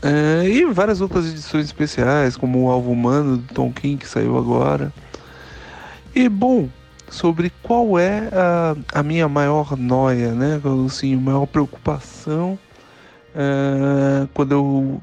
é, 0.00 0.48
e 0.48 0.64
várias 0.66 1.00
outras 1.00 1.26
edições 1.26 1.66
especiais, 1.66 2.36
como 2.36 2.64
o 2.64 2.70
Alvo 2.70 2.92
Humano 2.92 3.38
do 3.38 3.52
Tom 3.52 3.72
King, 3.72 3.96
que 3.96 4.08
saiu 4.08 4.38
agora. 4.38 4.92
E 6.14 6.28
bom, 6.28 6.68
sobre 7.10 7.50
qual 7.60 7.98
é 7.98 8.28
a, 8.32 8.76
a 9.00 9.02
minha 9.02 9.28
maior 9.28 9.76
noia, 9.76 10.32
né? 10.32 10.60
Assim, 10.86 11.16
a 11.16 11.20
maior 11.20 11.46
preocupação 11.46 12.56
é, 13.34 14.26
quando 14.34 14.52
eu 14.52 15.02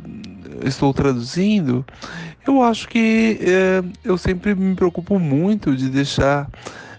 estou 0.66 0.94
traduzindo, 0.94 1.86
eu 2.52 2.62
acho 2.62 2.88
que 2.88 3.40
é, 3.42 3.84
eu 4.04 4.18
sempre 4.18 4.54
me 4.56 4.76
preocupo 4.76 5.20
muito 5.20 5.76
de 5.76 5.90
deixar, 5.90 6.50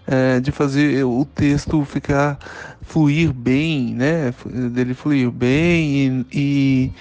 é, 0.07 0.41
de 0.41 0.51
fazer 0.51 1.05
o 1.05 1.25
texto 1.25 1.85
ficar 1.85 2.39
fluir 2.83 3.33
bem, 3.33 3.95
né? 3.95 4.35
Dele 4.73 4.95
fluir 4.95 5.31
bem 5.31 5.95
e, 5.95 6.27
e 6.33 6.93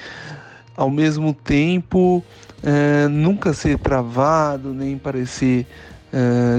ao 0.76 0.90
mesmo 0.90 1.34
tempo 1.34 2.24
é, 2.64 3.08
nunca 3.08 3.54
ser 3.54 3.78
travado, 3.80 4.74
nem 4.74 4.98
parecer 4.98 5.66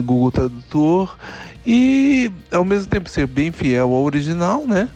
Google 0.04 0.30
Tradutor 0.30 1.16
e 1.66 2.30
ao 2.52 2.62
mesmo 2.62 2.88
tempo 2.88 3.08
ser 3.08 3.26
bem 3.26 3.50
fiel 3.50 3.94
ao 3.94 4.02
original, 4.02 4.66
né? 4.66 4.86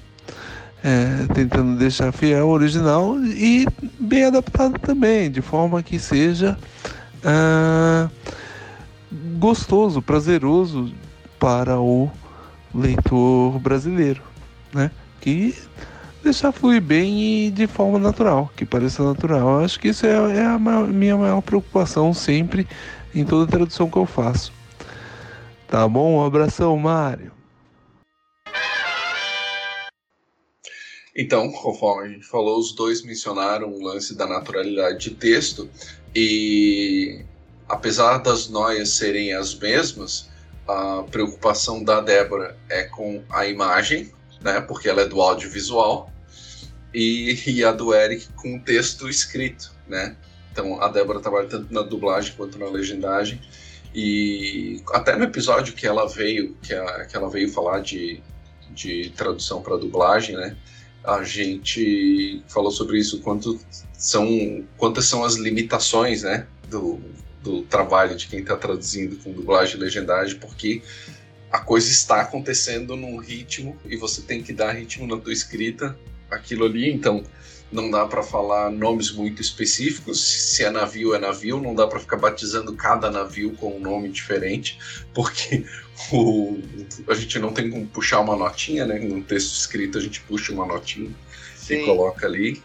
É, 0.82 1.26
tentando 1.34 1.76
deixar 1.76 2.10
fiel 2.10 2.44
ao 2.44 2.48
original 2.48 3.18
e 3.22 3.66
bem 3.98 4.24
adaptado 4.24 4.78
também, 4.78 5.30
de 5.30 5.42
forma 5.42 5.82
que 5.82 5.98
seja 5.98 6.56
ah, 7.22 8.08
gostoso, 9.38 10.00
prazeroso 10.00 10.92
para 11.38 11.78
o 11.78 12.10
leitor 12.74 13.58
brasileiro, 13.58 14.22
né? 14.72 14.90
Que 15.20 15.54
deixar 16.22 16.52
fluir 16.52 16.80
bem 16.80 17.46
e 17.46 17.50
de 17.50 17.66
forma 17.66 17.98
natural, 17.98 18.50
que 18.56 18.64
pareça 18.64 19.02
natural. 19.02 19.60
Eu 19.60 19.64
acho 19.64 19.78
que 19.78 19.88
isso 19.88 20.06
é, 20.06 20.38
é 20.38 20.46
a 20.46 20.58
maior, 20.58 20.86
minha 20.86 21.16
maior 21.16 21.40
preocupação 21.40 22.14
sempre 22.14 22.66
em 23.14 23.24
toda 23.24 23.50
tradução 23.50 23.90
que 23.90 23.96
eu 23.96 24.06
faço. 24.06 24.52
Tá 25.66 25.86
bom? 25.88 26.18
Um 26.18 26.24
abração, 26.24 26.76
Mário. 26.76 27.32
Então, 31.20 31.52
conforme 31.52 32.06
a 32.06 32.08
gente 32.08 32.24
falou, 32.24 32.58
os 32.58 32.72
dois 32.72 33.02
mencionaram 33.02 33.70
o 33.70 33.84
lance 33.84 34.14
da 34.14 34.26
naturalidade 34.26 35.10
de 35.10 35.10
texto 35.10 35.68
e 36.16 37.22
apesar 37.68 38.16
das 38.16 38.48
noias 38.48 38.88
serem 38.94 39.34
as 39.34 39.54
mesmas, 39.54 40.30
a 40.66 41.04
preocupação 41.10 41.84
da 41.84 42.00
Débora 42.00 42.56
é 42.70 42.84
com 42.84 43.22
a 43.28 43.46
imagem, 43.46 44.10
né? 44.40 44.62
Porque 44.62 44.88
ela 44.88 45.02
é 45.02 45.04
do 45.04 45.20
audiovisual 45.20 46.10
e, 46.94 47.38
e 47.46 47.62
a 47.64 47.72
do 47.72 47.92
Eric 47.92 48.26
com 48.32 48.56
o 48.56 48.60
texto 48.60 49.06
escrito, 49.06 49.74
né? 49.86 50.16
Então 50.50 50.82
a 50.82 50.88
Débora 50.88 51.20
trabalha 51.20 51.48
tanto 51.48 51.70
na 51.70 51.82
dublagem 51.82 52.32
quanto 52.34 52.58
na 52.58 52.70
legendagem 52.70 53.38
e 53.94 54.82
até 54.94 55.14
no 55.16 55.24
episódio 55.24 55.74
que 55.74 55.86
ela 55.86 56.08
veio, 56.08 56.56
que, 56.62 56.72
a, 56.72 57.04
que 57.04 57.14
ela 57.14 57.28
veio 57.28 57.52
falar 57.52 57.80
de, 57.80 58.22
de 58.70 59.10
tradução 59.10 59.60
para 59.60 59.76
dublagem, 59.76 60.34
né? 60.34 60.56
A 61.04 61.22
gente 61.24 62.42
falou 62.48 62.70
sobre 62.70 62.98
isso 62.98 63.20
quanto 63.20 63.58
são 63.92 64.64
quantas 64.76 65.06
são 65.06 65.24
as 65.24 65.36
limitações, 65.36 66.22
né? 66.22 66.46
Do, 66.68 67.00
do 67.42 67.62
trabalho 67.62 68.16
de 68.16 68.28
quem 68.28 68.40
está 68.40 68.56
traduzindo 68.56 69.16
com 69.16 69.32
dublagem 69.32 69.76
e 69.76 69.80
legendagem, 69.80 70.38
porque 70.38 70.82
a 71.50 71.58
coisa 71.58 71.90
está 71.90 72.20
acontecendo 72.20 72.96
num 72.96 73.16
ritmo 73.16 73.76
e 73.84 73.96
você 73.96 74.22
tem 74.22 74.42
que 74.42 74.52
dar 74.52 74.72
ritmo 74.72 75.06
na 75.06 75.16
tua 75.16 75.32
escrita 75.32 75.98
aquilo 76.30 76.64
ali, 76.64 76.90
então 76.92 77.24
não 77.72 77.90
dá 77.90 78.04
para 78.04 78.22
falar 78.22 78.70
nomes 78.70 79.12
muito 79.12 79.40
específicos. 79.40 80.20
Se 80.20 80.64
é 80.64 80.70
navio, 80.70 81.14
é 81.14 81.18
navio. 81.18 81.60
Não 81.60 81.74
dá 81.74 81.86
para 81.86 82.00
ficar 82.00 82.16
batizando 82.16 82.74
cada 82.74 83.10
navio 83.10 83.52
com 83.52 83.76
um 83.76 83.80
nome 83.80 84.08
diferente, 84.08 84.78
porque 85.14 85.64
o, 86.12 86.58
a 87.08 87.14
gente 87.14 87.38
não 87.38 87.52
tem 87.52 87.70
como 87.70 87.86
puxar 87.86 88.20
uma 88.20 88.36
notinha, 88.36 88.84
né? 88.84 88.98
No 88.98 89.22
texto 89.22 89.54
escrito 89.54 89.98
a 89.98 90.00
gente 90.00 90.20
puxa 90.22 90.52
uma 90.52 90.66
notinha 90.66 91.10
Sim. 91.56 91.82
e 91.82 91.84
coloca 91.84 92.26
ali. 92.26 92.60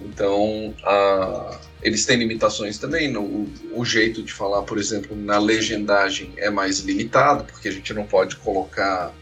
Então, 0.00 0.74
a, 0.84 1.58
eles 1.82 2.04
têm 2.04 2.18
limitações 2.18 2.78
também. 2.78 3.10
No, 3.10 3.48
o 3.72 3.84
jeito 3.84 4.22
de 4.22 4.32
falar, 4.32 4.62
por 4.62 4.78
exemplo, 4.78 5.16
na 5.16 5.38
legendagem 5.38 6.32
é 6.36 6.50
mais 6.50 6.80
limitado, 6.80 7.44
porque 7.44 7.68
a 7.68 7.72
gente 7.72 7.92
não 7.92 8.04
pode 8.04 8.36
colocar 8.36 9.12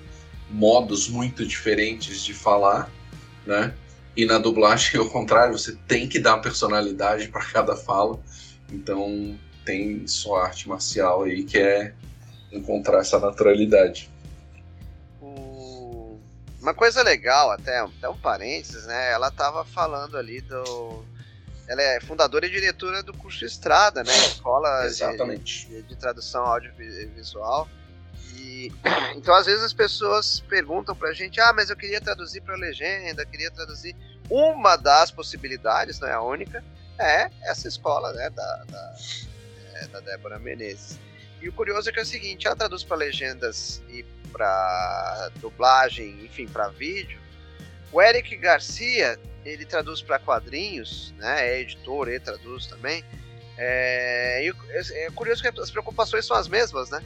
modos 0.50 1.08
muito 1.08 1.46
diferentes 1.46 2.22
de 2.22 2.34
falar, 2.34 2.90
né? 3.46 3.72
E 4.16 4.26
na 4.26 4.38
dublagem, 4.38 4.98
ao 5.00 5.08
contrário, 5.08 5.58
você 5.58 5.76
tem 5.88 6.08
que 6.08 6.18
dar 6.18 6.38
personalidade 6.38 7.28
para 7.28 7.44
cada 7.44 7.76
fala. 7.76 8.20
Então, 8.70 9.38
tem 9.64 10.06
sua 10.06 10.44
arte 10.44 10.68
marcial 10.68 11.22
aí 11.22 11.44
que 11.44 11.58
é 11.58 11.94
encontrar 12.50 12.98
essa 12.98 13.18
naturalidade. 13.18 14.10
Uma 16.62 16.74
coisa 16.74 17.02
legal, 17.02 17.50
até, 17.50 17.80
até 17.80 18.08
um 18.08 18.16
parênteses, 18.16 18.86
né? 18.86 19.10
Ela 19.10 19.28
estava 19.28 19.64
falando 19.64 20.16
ali 20.16 20.40
do. 20.42 21.04
Ela 21.66 21.82
é 21.82 22.00
fundadora 22.00 22.46
e 22.46 22.50
diretora 22.50 23.02
do 23.02 23.12
curso 23.12 23.44
Estrada, 23.44 24.04
né? 24.04 24.16
Escola 24.16 24.88
de, 24.88 25.38
de, 25.38 25.82
de, 25.82 25.96
tradução 25.96 26.44
audiovisual. 26.44 27.68
E 28.36 28.72
então 29.16 29.34
às 29.34 29.46
vezes 29.46 29.62
as 29.62 29.72
pessoas 29.72 30.40
perguntam 30.48 30.94
pra 30.94 31.12
gente: 31.12 31.40
"Ah, 31.40 31.52
mas 31.52 31.70
eu 31.70 31.76
queria 31.76 32.00
traduzir 32.00 32.40
para 32.40 32.56
legenda, 32.56 33.24
queria 33.26 33.50
traduzir". 33.50 33.94
Uma 34.30 34.76
das 34.76 35.10
possibilidades, 35.10 36.00
não 36.00 36.08
é 36.08 36.12
a 36.12 36.22
única, 36.22 36.64
é 36.98 37.30
essa 37.42 37.68
escola, 37.68 38.12
né, 38.12 38.30
da, 38.30 38.64
da, 38.64 38.94
é, 39.74 39.86
da 39.88 40.00
Débora 40.00 40.38
Menezes. 40.38 40.98
E 41.40 41.48
o 41.48 41.52
curioso 41.52 41.88
é 41.90 41.92
que 41.92 41.98
é 41.98 42.02
o 42.02 42.06
seguinte, 42.06 42.46
ela 42.46 42.54
traduz 42.54 42.84
para 42.84 42.96
legendas 42.96 43.82
e 43.88 44.04
para 44.32 45.30
dublagem, 45.36 46.24
enfim, 46.24 46.46
para 46.46 46.68
vídeo. 46.68 47.20
O 47.90 48.00
Eric 48.00 48.36
Garcia, 48.36 49.18
ele 49.44 49.66
traduz 49.66 50.00
para 50.00 50.18
quadrinhos, 50.18 51.12
né? 51.18 51.48
É 51.48 51.60
editor, 51.60 52.08
ele 52.08 52.20
traduz 52.20 52.66
também. 52.66 53.04
É, 53.58 54.46
é, 54.46 55.04
é 55.04 55.10
curioso 55.10 55.42
que 55.42 55.60
as 55.60 55.70
preocupações 55.70 56.24
são 56.24 56.36
as 56.36 56.48
mesmas, 56.48 56.90
né? 56.90 57.02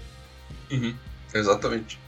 Uhum. 0.71 0.97
Exatamente. 1.37 2.01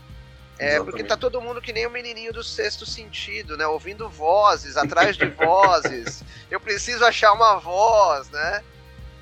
É, 0.59 0.71
Exatamente. 0.71 0.91
porque 0.91 1.05
tá 1.05 1.17
todo 1.17 1.41
mundo 1.41 1.61
que 1.61 1.73
nem 1.73 1.87
o 1.87 1.91
menininho 1.91 2.33
do 2.33 2.43
sexto 2.43 2.85
sentido, 2.85 3.57
né? 3.57 3.67
Ouvindo 3.67 4.09
vozes, 4.09 4.77
atrás 4.77 5.17
de 5.17 5.27
vozes. 5.31 6.25
Eu 6.51 6.59
preciso 6.61 7.05
achar 7.05 7.33
uma 7.33 7.57
voz, 7.57 8.29
né? 8.31 8.65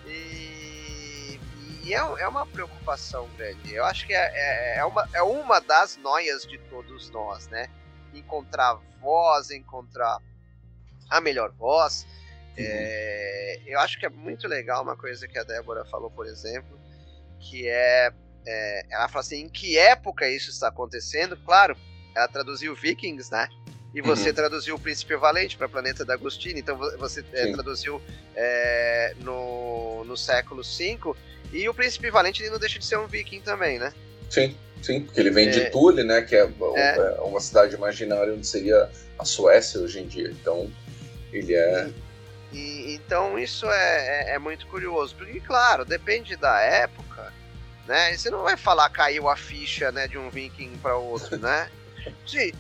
E, 0.07 1.39
e 1.85 1.93
é, 1.93 1.99
é, 1.99 2.29
uma 2.29 2.47
preocupação 2.47 3.29
grande. 3.37 3.75
Eu 3.75 3.85
acho 3.85 4.07
que 4.07 4.15
é, 4.15 4.33
é, 4.35 4.79
é, 4.79 4.85
uma, 4.85 5.09
é 5.13 5.23
uma 5.23 5.61
das 5.61 5.99
noias 5.99 6.43
de 6.47 6.57
todos 6.71 7.11
nós, 7.11 7.49
né? 7.49 7.69
Encontrar 8.15 8.81
voz, 9.01 9.51
encontrar 9.51 10.19
a 11.11 11.21
melhor 11.21 11.51
voz. 11.53 12.07
Uhum. 12.57 12.65
É, 12.65 13.61
eu 13.67 13.79
acho 13.81 13.99
que 14.01 14.07
é 14.07 14.09
muito 14.09 14.49
legal 14.49 14.83
uma 14.83 14.97
coisa 14.97 15.29
que 15.29 15.39
a 15.39 15.45
Débora 15.45 15.85
falou, 15.85 16.11
por 16.11 16.27
exemplo, 16.27 16.81
que 17.39 17.69
é 17.69 18.11
é, 18.47 18.87
ela 18.91 19.09
fala 19.09 19.21
assim, 19.21 19.43
em 19.43 19.49
que 19.49 19.77
época 19.77 20.29
isso 20.29 20.51
está 20.51 20.69
acontecendo? 20.69 21.37
Claro, 21.45 21.77
ela 22.15 22.29
traduziu 22.29 22.75
Vikings, 22.75 23.31
né? 23.31 23.49
E 23.95 24.03
você 24.03 24.29
uhum. 24.29 24.35
traduziu 24.35 24.75
o 24.75 24.79
Príncipe 24.79 25.17
Valente 25.17 25.57
para 25.57 25.69
Planeta 25.69 26.05
da 26.05 26.15
Agostini, 26.15 26.61
então 26.61 26.77
você 26.99 27.25
é, 27.33 27.51
traduziu 27.51 28.01
é, 28.35 29.15
no, 29.21 30.05
no 30.05 30.17
século 30.17 30.63
V, 30.63 31.15
e 31.51 31.67
o 31.67 31.73
Príncipe 31.73 32.11
Valente 32.11 32.43
ele 32.43 32.51
não 32.51 32.59
deixa 32.59 32.79
de 32.79 32.85
ser 32.85 32.99
um 32.99 33.07
viking 33.07 33.41
também, 33.41 33.79
né? 33.79 33.93
Sim, 34.29 34.55
sim, 34.83 35.03
porque 35.03 35.19
ele 35.19 35.31
vem 35.31 35.51
de 35.51 35.61
é. 35.61 35.71
Thule, 35.71 36.05
né, 36.05 36.21
que 36.21 36.37
é, 36.37 36.45
é, 36.75 36.97
é, 36.99 37.21
uma 37.23 37.41
cidade 37.41 37.75
imaginária 37.75 38.35
onde 38.35 38.47
seria 38.47 38.91
a 39.19 39.25
Suécia 39.25 39.81
hoje 39.81 40.01
em 40.01 40.07
dia, 40.07 40.29
então 40.31 40.71
ele 41.33 41.55
é... 41.55 41.89
E, 42.53 42.59
e, 42.59 42.95
então 42.97 43.39
isso 43.39 43.67
é, 43.71 44.31
é, 44.31 44.35
é 44.35 44.39
muito 44.39 44.67
curioso, 44.67 45.15
porque 45.17 45.41
claro, 45.41 45.87
depende 45.87 46.37
da 46.37 46.61
época, 46.61 47.33
né? 47.87 48.13
E 48.13 48.19
você 48.19 48.31
não 48.31 48.43
vai 48.43 48.57
falar 48.57 48.91
caiu 48.91 49.29
a 49.29 49.37
ficha, 49.37 49.91
né, 49.93 50.07
de 50.07 50.19
um 50.19 50.31
viking 50.31 50.77
para 50.79 50.97
outro, 50.97 51.39
né? 51.39 51.71
Sim, 52.27 52.53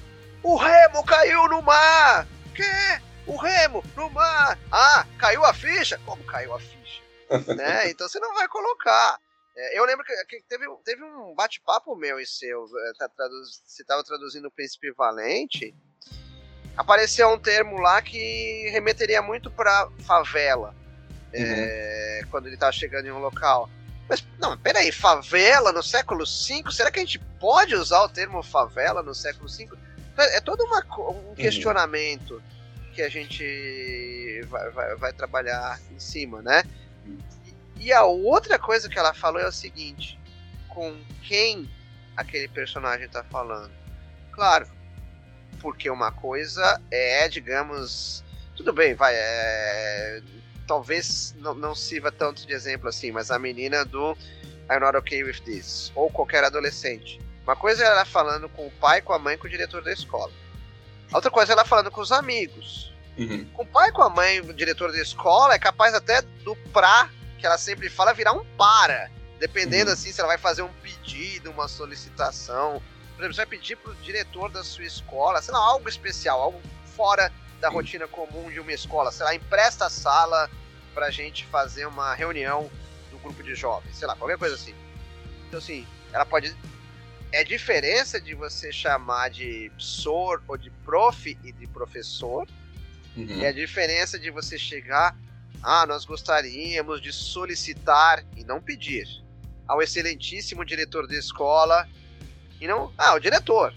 o 0.43 0.57
remo 0.57 1.05
caiu 1.05 1.49
no 1.49 1.63
mar. 1.63 2.27
Que? 2.55 3.03
O 3.27 3.37
remo 3.37 3.85
no 3.97 4.09
mar. 4.11 4.59
Ah, 4.71 5.07
caiu 5.19 5.45
a 5.45 5.53
ficha? 5.53 6.01
Como 6.07 6.23
caiu 6.25 6.55
a 6.55 6.61
ficha? 6.61 7.03
né? 7.57 7.91
Então 7.91 8.09
você 8.09 8.19
não 8.21 8.35
vai 8.35 8.47
colocar. 8.49 9.19
É, 9.57 9.79
eu 9.79 9.85
lembro 9.85 10.05
que, 10.05 10.15
que, 10.27 10.43
teve, 10.49 10.67
teve 10.85 11.03
um 11.03 11.35
bate-papo 11.35 11.97
meu 11.97 12.21
e 12.21 12.27
seu, 12.27 12.65
é, 12.65 12.93
tá, 12.99 13.09
traduz, 13.09 13.63
você 13.65 13.83
estava 13.83 14.05
traduzindo 14.05 14.49
o 14.49 14.51
Príncipe 14.51 14.93
Valente, 14.93 15.75
apareceu 16.77 17.31
um 17.31 17.39
termo 17.39 17.81
lá 17.81 18.03
que 18.03 18.69
remeteria 18.71 19.23
muito 19.23 19.51
para 19.51 19.89
favela, 20.01 20.77
uhum. 21.33 21.43
é, 21.43 22.21
quando 22.31 22.47
ele 22.47 22.57
estava 22.57 22.73
chegando 22.73 23.07
em 23.07 23.13
um 23.13 23.19
local. 23.19 23.71
Mas, 24.09 24.27
não, 24.39 24.57
peraí, 24.57 24.93
favela 24.93 25.73
no 25.73 25.83
século 25.83 26.25
V? 26.25 26.71
Será 26.71 26.91
que 26.91 26.99
a 26.99 27.05
gente 27.05 27.19
pode 27.41 27.75
usar 27.75 28.03
o 28.03 28.09
termo 28.09 28.43
favela 28.43 29.03
no 29.03 29.15
século 29.15 29.49
V? 29.49 29.69
É, 30.17 30.41
todo 30.41 30.65
uma, 30.65 30.85
um 30.99 31.29
uhum. 31.29 31.35
questionamento 31.35 32.35
uhum. 32.35 32.93
que 32.95 33.03
a 33.03 33.09
gente 33.09 34.41
vai, 34.49 34.71
vai, 34.71 34.97
vai, 34.97 35.13
trabalhar 35.13 35.81
em 35.91 35.99
cima, 35.99 36.41
né? 36.41 36.65
E, 37.77 37.87
e 37.87 37.93
a 37.93 38.05
outra 38.05 38.59
coisa 38.59 38.89
que 38.89 38.99
ela 38.99 39.13
falou 39.13 39.41
é 39.41 39.49
o 39.49 39.53
seguinte: 39.53 40.19
com 40.69 40.97
quem 41.23 41.69
aquele 42.17 42.49
personagem 42.49 43.07
está 43.07 43.25
falando? 43.25 43.73
Claro, 44.33 44.67
porque 45.61 45.91
uma 45.91 46.13
coisa 46.13 46.81
é, 46.91 47.29
digamos, 47.29 48.25
tudo 48.57 48.73
bem, 48.73 48.95
vai, 48.95 49.15
é, 49.15 50.23
talvez 50.67 51.35
não, 51.39 51.55
não 51.55 51.75
sirva 51.75 52.11
tanto 52.11 52.47
de 52.47 52.53
exemplo 52.53 52.89
assim, 52.89 53.11
mas 53.11 53.31
a 53.31 53.39
menina 53.39 53.85
do 53.85 54.17
I'm 54.71 54.81
not 54.81 54.97
okay 54.97 55.23
with 55.23 55.41
this, 55.45 55.93
ou 55.95 56.11
qualquer 56.11 56.45
adolescente. 56.45 57.21
Uma 57.45 57.55
coisa 57.55 57.85
é 57.85 57.87
ela 57.87 58.05
falando 58.05 58.49
com 58.49 58.67
o 58.67 58.71
pai, 58.73 59.01
com 59.01 59.13
a 59.13 59.19
mãe, 59.19 59.39
com 59.39 59.47
o 59.47 59.51
diretor 59.51 59.83
da 59.83 59.93
escola. 59.93 60.33
Outra 61.13 61.31
coisa 61.31 61.53
é 61.53 61.55
ela 61.55 61.65
falando 61.65 61.91
com 61.91 62.01
os 62.01 62.11
amigos. 62.11 62.93
Uhum. 63.17 63.45
Com 63.55 63.63
o 63.63 63.67
pai, 63.67 63.93
com 63.93 64.03
a 64.03 64.11
mãe, 64.11 64.41
o 64.41 64.53
diretor 64.53 64.91
da 64.91 65.01
escola, 65.01 65.55
é 65.55 65.59
capaz 65.59 65.95
até 65.95 66.21
do 66.43 66.57
pra, 66.73 67.09
que 67.39 67.47
ela 67.47 67.57
sempre 67.57 67.89
fala, 67.89 68.13
virar 68.13 68.33
um 68.33 68.45
para. 68.57 69.11
Dependendo 69.39 69.91
uhum. 69.91 69.95
assim, 69.95 70.11
se 70.11 70.21
ela 70.21 70.29
vai 70.29 70.39
fazer 70.39 70.63
um 70.63 70.73
pedido, 70.83 71.51
uma 71.51 71.69
solicitação. 71.69 72.83
Por 73.15 73.23
exemplo, 73.23 73.35
você 73.35 73.41
vai 73.43 73.47
pedir 73.47 73.77
pro 73.77 73.95
diretor 73.97 74.51
da 74.51 74.65
sua 74.65 74.85
escola, 74.85 75.41
sei 75.41 75.55
lá, 75.55 75.61
algo 75.61 75.89
especial, 75.89 76.41
algo 76.41 76.61
fora 76.97 77.33
da 77.61 77.69
rotina 77.69 78.07
comum 78.07 78.51
de 78.51 78.61
uma 78.61 78.73
escola. 78.73 79.11
Sei 79.11 79.25
lá, 79.25 79.35
empresta 79.35 79.87
a 79.87 79.91
sala 79.91 80.51
pra 80.95 81.11
gente 81.11 81.45
fazer 81.47 81.87
uma 81.87 82.15
reunião 82.15 82.71
do 83.11 83.19
grupo 83.19 83.43
de 83.43 83.55
jovens, 83.55 83.97
sei 83.97 84.07
lá, 84.07 84.17
qualquer 84.17 84.39
coisa 84.39 84.55
assim. 84.55 84.75
Então, 85.47 85.59
assim, 85.59 85.87
ela 86.13 86.25
pode. 86.25 86.57
É 87.33 87.45
diferença 87.45 88.21
de 88.21 88.35
você 88.35 88.73
chamar 88.73 89.31
de 89.31 89.71
PSOR 89.77 90.43
ou 90.49 90.57
de 90.57 90.71
prof 90.85 91.39
e 91.43 91.53
de 91.53 91.67
professor. 91.67 92.47
Uhum. 93.17 93.43
É 93.43 93.49
a 93.49 93.53
diferença 93.53 94.19
de 94.19 94.31
você 94.31 94.59
chegar. 94.59 95.17
Ah, 95.63 95.87
nós 95.87 96.05
gostaríamos 96.05 97.01
de 97.01 97.13
solicitar 97.13 98.25
e 98.37 98.45
não 98.45 98.61
pedir 98.61 99.07
ao 99.67 99.83
excelentíssimo 99.83 100.65
diretor 100.65 101.07
da 101.07 101.17
escola 101.17 101.89
e 102.61 102.67
não. 102.67 102.93
Ah, 102.97 103.15
o 103.15 103.19
diretor. 103.19 103.75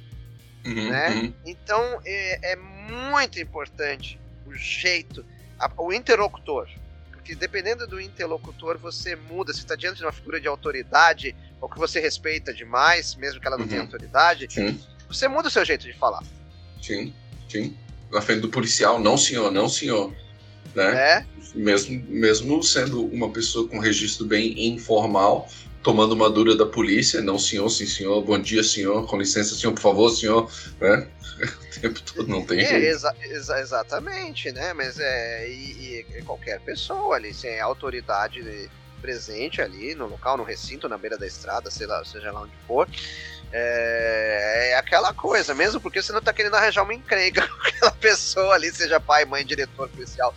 Uhum, 0.66 0.90
né? 0.90 1.10
Uhum. 1.10 1.34
Então 1.46 2.02
é, 2.06 2.52
é 2.52 2.56
muito 2.90 3.40
importante 3.40 4.20
o 4.46 4.54
jeito, 4.54 5.26
a, 5.60 5.72
o 5.78 5.94
interlocutor. 5.94 6.68
Porque 7.12 7.36
dependendo 7.36 7.86
do 7.86 8.00
interlocutor, 8.00 8.78
você 8.78 9.16
muda. 9.16 9.54
Se 9.54 9.60
está 9.60 9.76
diante 9.76 9.98
de 9.98 10.04
uma 10.04 10.12
figura 10.12 10.40
de 10.40 10.48
autoridade, 10.48 11.36
ou 11.62 11.70
que 11.70 11.78
você 11.78 12.00
respeita 12.00 12.54
demais, 12.54 13.16
mesmo 13.16 13.40
que 13.40 13.48
ela 13.48 13.58
não 13.58 13.64
uhum. 13.64 13.70
tenha 13.70 13.82
autoridade, 13.82 14.48
sim. 14.50 14.80
você 15.08 15.28
muda 15.28 15.48
o 15.48 15.52
seu 15.52 15.64
jeito 15.64 15.86
de 15.86 15.94
falar. 15.94 16.24
Sim, 16.82 17.14
sim. 17.48 17.78
Na 18.12 18.22
frente 18.22 18.42
do 18.42 18.50
policial, 18.50 19.00
não 19.00 19.18
senhor, 19.18 19.52
não 19.52 19.70
senhor. 19.70 20.14
Né? 20.74 20.96
É. 20.96 21.26
Mesmo, 21.54 22.04
mesmo 22.08 22.64
sendo 22.64 23.06
uma 23.06 23.30
pessoa 23.30 23.68
com 23.68 23.80
registro 23.80 24.26
bem 24.26 24.68
informal, 24.68 25.48
tomando 25.90 26.14
uma 26.14 26.30
dura 26.30 26.56
da 26.56 26.68
polícia, 26.68 27.20
não 27.20 27.40
senhor, 27.40 27.68
sim 27.68 27.88
senhor, 27.88 28.22
bom 28.22 28.38
dia 28.38 28.64
senhor, 28.64 29.08
com 29.08 29.18
licença 29.18 29.56
senhor, 29.56 29.74
por 29.74 29.82
favor 29.82 30.10
senhor, 30.12 30.52
né? 30.80 31.08
O 31.80 31.82
tempo 31.82 32.02
todo 32.02 32.28
não 32.28 32.46
tem 32.46 32.60
é, 32.60 32.66
jeito. 32.66 32.86
Exa 32.86 33.16
exa 33.22 33.60
exatamente, 33.62 34.52
né? 34.52 34.74
Mas 34.74 35.00
é 35.00 35.48
e, 35.48 36.06
e, 36.18 36.22
qualquer 36.24 36.60
pessoa 36.60 37.16
ali, 37.16 37.34
sem 37.34 37.58
autoridade 37.62 38.70
presente 39.00 39.62
ali 39.62 39.96
no 39.96 40.08
local, 40.08 40.36
no 40.36 40.44
recinto, 40.44 40.90
na 40.90 40.98
beira 40.98 41.18
da 41.18 41.26
estrada, 41.26 41.72
sei 41.72 41.88
lá, 41.88 42.04
seja 42.04 42.34
lá 42.34 42.42
onde 42.42 42.52
for. 42.68 42.86
É, 43.54 44.72
é 44.72 44.76
aquela 44.76 45.14
coisa, 45.14 45.56
mesmo 45.56 45.80
porque 45.80 46.02
você 46.02 46.12
não 46.12 46.22
tá 46.22 46.34
querendo 46.34 46.56
arranjar 46.56 46.84
uma 46.84 46.94
encrenca 46.94 47.48
com 47.48 47.68
aquela 47.68 47.92
pessoa 47.94 48.54
ali, 48.56 48.70
seja 48.72 49.00
pai, 49.00 49.24
mãe, 49.24 49.46
diretor 49.46 49.88
policial, 49.88 50.36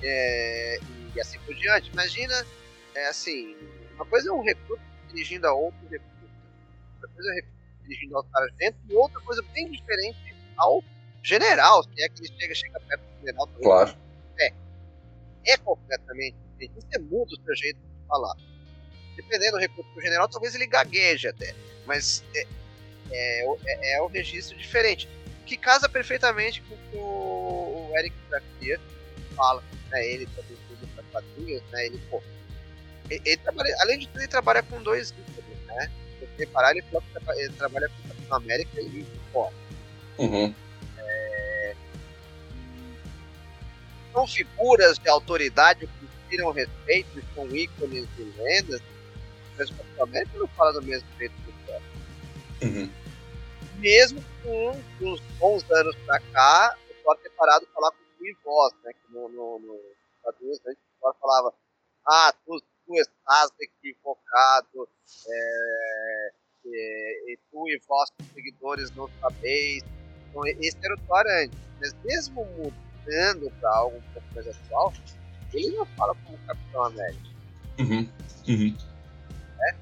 é, 0.00 0.78
e 1.14 1.20
assim 1.20 1.38
por 1.40 1.54
diante. 1.56 1.90
Imagina, 1.92 2.46
é 2.94 3.08
assim, 3.08 3.56
uma 3.96 4.06
coisa 4.06 4.30
é 4.30 4.32
um 4.32 4.42
recruta 4.42 4.82
dirigindo 5.08 5.46
a 5.46 5.52
outro 5.52 5.80
recruta, 5.88 6.32
outra 6.94 7.08
coisa 7.08 7.30
é 7.38 7.44
dirigindo 7.82 8.16
ao 8.16 8.24
sargento, 8.30 8.76
e 8.88 8.94
outra 8.94 9.20
coisa 9.20 9.42
bem 9.54 9.70
diferente 9.70 10.34
ao 10.56 10.82
general, 11.22 11.82
se 11.82 12.02
é 12.02 12.08
que 12.08 12.20
ele 12.20 12.32
chega, 12.38 12.54
chega 12.54 12.80
perto 12.80 13.02
do 13.02 13.18
general. 13.20 13.46
Também. 13.46 13.62
Claro. 13.62 13.96
É, 14.38 14.52
é 15.46 15.56
completamente 15.56 16.36
diferente. 16.52 16.72
Você 16.74 16.98
muda 16.98 17.32
o 17.32 17.44
seu 17.44 17.56
jeito 17.56 17.76
de 17.76 18.06
falar. 18.06 18.36
Dependendo 19.16 19.52
do 19.52 19.58
recruta 19.58 19.88
do 19.94 20.00
general, 20.00 20.28
talvez 20.28 20.54
ele 20.54 20.66
gagueje 20.66 21.28
até, 21.28 21.54
mas 21.86 22.22
é, 22.34 22.46
é, 23.10 23.56
é, 23.66 23.96
é 23.96 24.02
um 24.02 24.08
registro 24.08 24.56
diferente, 24.58 25.08
que 25.46 25.56
casa 25.56 25.88
perfeitamente 25.88 26.60
com 26.62 26.74
o 26.74 26.78
que 26.90 26.96
o 26.98 27.98
Eric 27.98 28.14
Garcia 28.28 28.80
fala, 29.34 29.62
né, 29.90 30.06
ele 30.06 30.26
também 30.26 30.56
tudo 30.68 30.86
para 30.94 31.04
quadrinhos, 31.04 31.62
né, 31.70 31.86
ele, 31.86 31.98
pô, 32.10 32.22
ele 33.10 33.36
trabalha, 33.38 33.76
além 33.80 33.98
de 33.98 34.06
tudo, 34.08 34.20
ele 34.20 34.28
trabalha 34.28 34.62
com 34.62 34.82
dois 34.82 35.10
livros, 35.10 35.66
né? 35.66 35.90
Se 36.18 36.26
você 36.26 36.44
reparar, 36.44 36.72
ele, 36.72 36.84
ele 37.36 37.52
trabalha 37.54 37.88
com 37.88 38.08
Capitão 38.08 38.36
América 38.36 38.80
e 38.80 39.06
fora. 39.32 39.54
Uhum. 40.18 40.54
É... 40.98 41.74
São 44.12 44.26
figuras 44.26 44.98
de 44.98 45.08
autoridade 45.08 45.86
que 45.86 46.04
inspiram 46.04 46.50
respeito, 46.50 47.22
são 47.34 47.46
ícones 47.54 48.08
de 48.16 48.22
lendas, 48.38 48.80
mas 49.56 49.70
o 49.70 49.74
Capitão 49.74 50.04
América 50.04 50.38
não 50.38 50.48
fala 50.48 50.72
do 50.72 50.82
mesmo 50.82 51.08
jeito 51.18 51.34
que 51.42 51.50
o 51.50 51.54
Thor. 51.66 51.82
Uhum. 52.62 52.90
Mesmo 53.76 54.24
com 54.42 54.82
uns 55.00 55.20
bons 55.38 55.70
anos 55.70 55.94
pra 56.06 56.18
cá, 56.18 56.76
o 56.90 57.04
Thor 57.04 57.16
ter 57.18 57.30
parado 57.30 57.66
de 57.66 57.72
falar 57.72 57.90
com 57.90 57.98
o 57.98 58.36
voz, 58.44 58.72
né? 58.82 58.92
Que 58.92 59.12
no, 59.12 59.28
no, 59.28 59.58
no 59.60 59.80
antes 60.26 60.58
o 60.58 61.00
Thor 61.00 61.14
falava 61.20 61.54
ah, 62.06 62.32
tu 62.44 62.62
tu 62.86 62.94
estás 62.94 63.50
equivocado, 63.60 64.88
é, 65.28 66.30
é, 66.66 67.32
e 67.32 67.38
tu 67.50 67.68
e 67.68 67.80
vossos 67.86 68.14
seguidores 68.32 68.90
não 68.92 69.08
sabeis. 69.20 69.82
Então, 70.30 70.46
esse 70.46 70.76
era 70.82 70.94
o 70.94 71.00
Thor 71.00 71.24
antes. 71.26 71.58
Mas 71.80 71.94
mesmo 72.04 72.44
mudando 72.44 73.50
para 73.60 73.76
algo 73.76 73.96
um 73.96 74.12
pouco 74.12 74.28
mais 74.34 74.48
atual, 74.48 74.92
ele 75.52 75.76
não 75.76 75.86
fala 75.86 76.14
como 76.24 76.38
Capitão 76.46 76.84
América. 76.84 77.28
Uhum. 77.78 78.08
Uhum. 78.48 78.76
É? 79.68 79.74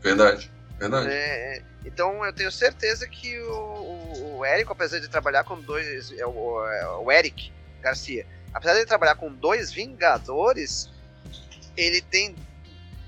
Verdade. 0.00 0.50
Verdade. 0.78 1.08
É, 1.10 1.62
então 1.84 2.24
eu 2.24 2.32
tenho 2.32 2.50
certeza 2.50 3.06
que 3.06 3.38
o, 3.40 3.52
o, 3.52 4.38
o 4.38 4.44
Érico, 4.44 4.72
apesar 4.72 4.98
de 4.98 5.08
trabalhar 5.08 5.44
com 5.44 5.60
dois. 5.60 6.12
É 6.12 6.26
o, 6.26 6.64
é 6.64 6.86
o 6.96 7.12
Eric 7.12 7.52
Garcia, 7.82 8.26
apesar 8.54 8.74
de 8.74 8.86
trabalhar 8.86 9.16
com 9.16 9.32
dois 9.32 9.72
Vingadores, 9.72 10.88
ele 11.76 12.00
tem 12.00 12.34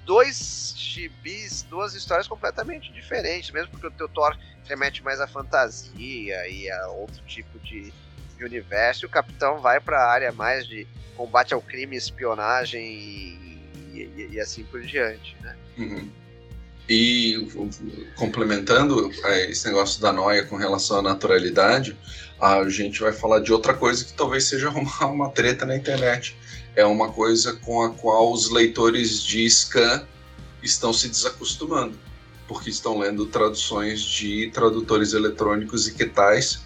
dois 0.04 0.74
gibis, 0.76 1.62
duas 1.62 1.94
histórias 1.94 2.28
completamente 2.28 2.92
diferentes, 2.92 3.50
mesmo 3.50 3.70
porque 3.70 3.86
o 3.86 3.90
teu 3.90 4.08
Thor 4.08 4.36
remete 4.64 5.02
mais 5.02 5.20
à 5.20 5.26
fantasia 5.26 6.48
e 6.48 6.70
a 6.70 6.88
outro 6.88 7.22
tipo 7.26 7.58
de, 7.60 7.92
de 8.36 8.44
universo, 8.44 9.04
e 9.04 9.06
o 9.06 9.10
Capitão 9.10 9.60
vai 9.60 9.80
para 9.80 9.98
a 9.98 10.10
área 10.10 10.32
mais 10.32 10.66
de 10.66 10.86
combate 11.16 11.54
ao 11.54 11.60
crime, 11.60 11.96
espionagem 11.96 12.84
e, 12.84 13.58
e, 13.92 14.28
e 14.32 14.40
assim 14.40 14.64
por 14.64 14.80
diante, 14.82 15.36
né? 15.40 15.56
Uhum. 15.78 16.10
E 16.88 17.48
complementando 18.16 19.10
é, 19.24 19.50
esse 19.50 19.66
negócio 19.66 20.00
da 20.00 20.12
noia 20.12 20.44
com 20.44 20.56
relação 20.56 20.98
à 20.98 21.02
naturalidade, 21.02 21.96
a 22.40 22.68
gente 22.68 23.00
vai 23.00 23.12
falar 23.12 23.40
de 23.40 23.52
outra 23.52 23.72
coisa 23.72 24.04
que 24.04 24.12
talvez 24.14 24.44
seja 24.44 24.68
uma, 24.70 25.06
uma 25.06 25.30
treta 25.30 25.64
na 25.64 25.76
internet. 25.76 26.36
É 26.74 26.84
uma 26.84 27.12
coisa 27.12 27.54
com 27.54 27.82
a 27.82 27.90
qual 27.90 28.32
os 28.32 28.50
leitores 28.50 29.22
de 29.22 29.48
scan 29.48 30.06
estão 30.62 30.92
se 30.92 31.08
desacostumando, 31.08 31.98
porque 32.48 32.70
estão 32.70 32.98
lendo 32.98 33.26
traduções 33.26 34.02
de 34.02 34.50
tradutores 34.52 35.12
eletrônicos 35.12 35.86
e 35.86 35.94
que 35.94 36.06
tais. 36.06 36.62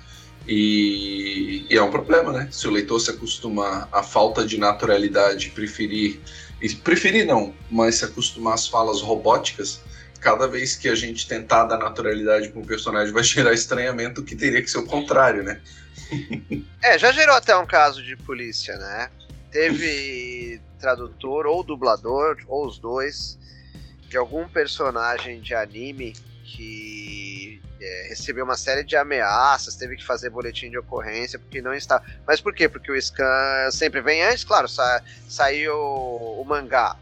E, 0.47 1.67
e, 1.69 1.77
é 1.77 1.83
um 1.83 1.91
problema, 1.91 2.33
né? 2.33 2.49
Se 2.53 2.69
o 2.69 2.71
leitor 2.71 3.01
se 3.01 3.11
acostumar 3.11 3.89
à 3.91 4.03
falta 4.03 4.47
de 4.47 4.59
naturalidade, 4.59 5.51
preferir, 5.51 6.21
e 6.63 6.73
preferir 6.77 7.27
não, 7.27 7.53
mas 7.69 7.97
se 7.97 8.05
acostumar 8.05 8.55
às 8.55 8.69
falas 8.69 9.01
robóticas, 9.01 9.81
cada 10.21 10.47
vez 10.47 10.77
que 10.77 10.89
a 10.89 10.95
gente 10.95 11.27
tentar 11.27 11.65
dar 11.65 11.79
naturalidade 11.79 12.49
para 12.51 12.61
um 12.61 12.65
personagem 12.65 13.13
vai 13.13 13.25
gerar 13.25 13.53
estranhamento, 13.53 14.23
que 14.23 14.37
teria 14.37 14.63
que 14.63 14.71
ser 14.71 14.79
o 14.79 14.87
contrário, 14.87 15.43
né? 15.43 15.61
é, 16.81 16.97
já 16.97 17.11
gerou 17.11 17.35
até 17.35 17.57
um 17.57 17.67
caso 17.67 18.03
de 18.03 18.17
polícia, 18.17 18.77
né? 18.77 19.11
Teve 19.51 20.61
tradutor 20.79 21.47
ou 21.47 21.63
dublador, 21.63 22.39
ou 22.47 22.67
os 22.67 22.79
dois, 22.79 23.39
de 24.09 24.17
algum 24.17 24.49
personagem 24.49 25.41
de 25.41 25.55
anime 25.55 26.13
que 26.45 27.61
é, 27.81 28.07
recebeu 28.09 28.45
uma 28.45 28.57
série 28.57 28.85
de 28.85 28.97
ameaças, 28.97 29.75
teve 29.75 29.97
que 29.97 30.05
fazer 30.05 30.31
boletim 30.31 30.71
de 30.71 30.79
ocorrência 30.79 31.39
porque 31.39 31.61
não 31.61 31.75
está. 31.75 32.03
Mas 32.27 32.41
por 32.41 32.55
quê? 32.55 32.69
Porque 32.69 32.91
o 32.91 33.01
scan 33.01 33.71
sempre 33.71 34.01
vem 34.01 34.23
antes, 34.23 34.45
claro, 34.45 34.69
sa 34.69 35.03
saiu 35.29 35.75
o 35.75 36.45
mangá 36.45 36.97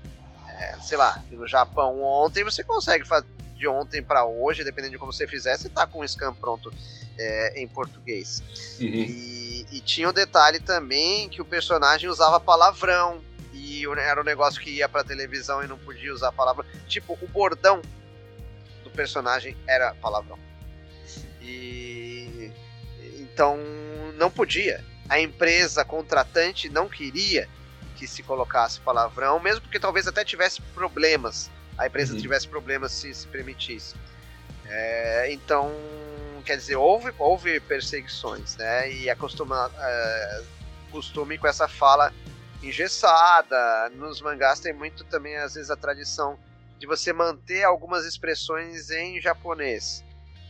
é, 0.58 0.76
sei 0.80 0.96
lá, 0.96 1.22
no 1.30 1.46
Japão 1.46 2.00
ontem, 2.02 2.44
você 2.44 2.62
consegue 2.62 3.04
fazer 3.04 3.26
de 3.56 3.66
ontem 3.68 4.02
para 4.02 4.24
hoje, 4.24 4.64
dependendo 4.64 4.92
de 4.92 4.98
como 4.98 5.12
você 5.12 5.26
fizer, 5.26 5.56
você 5.56 5.68
tá 5.68 5.86
com 5.86 6.00
o 6.00 6.08
scan 6.08 6.34
pronto 6.34 6.72
é, 7.18 7.60
em 7.60 7.66
português. 7.68 8.42
Uhum. 8.80 8.86
E, 8.86 9.66
e, 9.72 9.80
tinha 9.80 10.08
o 10.08 10.10
um 10.10 10.14
detalhe 10.14 10.60
também 10.60 11.28
que 11.28 11.40
o 11.40 11.44
personagem 11.44 12.08
usava 12.08 12.40
palavrão. 12.40 13.22
E 13.52 13.84
era 13.98 14.20
um 14.20 14.24
negócio 14.24 14.60
que 14.60 14.70
ia 14.70 14.88
pra 14.88 15.04
televisão 15.04 15.62
e 15.62 15.66
não 15.66 15.78
podia 15.78 16.12
usar 16.12 16.32
palavrão. 16.32 16.66
Tipo, 16.88 17.18
o 17.20 17.28
bordão 17.28 17.80
do 18.82 18.90
personagem 18.90 19.56
era 19.66 19.94
palavrão. 19.94 20.38
E 21.40 22.50
então 23.34 23.58
não 24.16 24.30
podia. 24.30 24.84
A 25.08 25.20
empresa 25.20 25.84
contratante 25.84 26.68
não 26.68 26.88
queria 26.88 27.48
que 27.96 28.06
se 28.06 28.22
colocasse 28.22 28.80
palavrão, 28.80 29.38
mesmo 29.38 29.60
porque 29.60 29.78
talvez 29.78 30.06
até 30.08 30.24
tivesse 30.24 30.60
problemas, 30.74 31.50
a 31.78 31.86
empresa 31.86 32.14
uhum. 32.14 32.20
tivesse 32.20 32.48
problemas 32.48 32.92
se 32.92 33.14
se 33.14 33.26
permitisse. 33.28 33.94
É, 34.66 35.32
então, 35.32 35.70
quer 36.44 36.56
dizer, 36.56 36.76
houve, 36.76 37.12
houve 37.18 37.58
perseguições, 37.60 38.56
né? 38.56 38.92
E 38.92 39.10
acostuma, 39.10 39.70
é, 39.78 40.42
costume 40.90 41.38
com 41.38 41.46
essa 41.46 41.66
fala 41.66 42.12
engessada. 42.62 43.90
Nos 43.94 44.20
mangás 44.20 44.60
tem 44.60 44.72
muito 44.72 45.04
também, 45.04 45.36
às 45.36 45.54
vezes, 45.54 45.70
a 45.70 45.76
tradição 45.76 46.38
de 46.78 46.86
você 46.86 47.12
manter 47.12 47.64
algumas 47.64 48.04
expressões 48.04 48.90
em 48.90 49.20
japonês. 49.20 50.04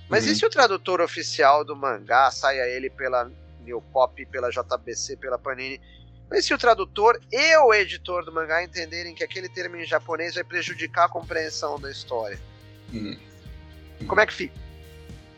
Mas 0.08 0.26
uhum. 0.26 0.32
e 0.32 0.36
se 0.36 0.44
o 0.44 0.50
tradutor 0.50 1.00
oficial 1.00 1.64
do 1.64 1.76
mangá 1.76 2.30
saia 2.30 2.66
ele 2.66 2.90
pela 2.90 3.30
New 3.60 3.80
Pop, 3.80 4.26
pela 4.26 4.50
JBC, 4.50 5.16
pela 5.16 5.38
Panini, 5.38 5.80
mas 6.28 6.44
se 6.44 6.54
o 6.54 6.58
tradutor 6.58 7.20
e 7.30 7.56
o 7.58 7.72
editor 7.72 8.24
do 8.24 8.32
mangá 8.32 8.62
entenderem 8.62 9.14
que 9.14 9.22
aquele 9.22 9.48
termo 9.48 9.76
em 9.76 9.84
japonês 9.84 10.34
vai 10.34 10.44
prejudicar 10.44 11.04
a 11.04 11.08
compreensão 11.08 11.78
da 11.78 11.90
história, 11.90 12.38
uhum. 12.92 13.18
como 14.06 14.20
é 14.20 14.26
que 14.26 14.32
fica? 14.32 14.63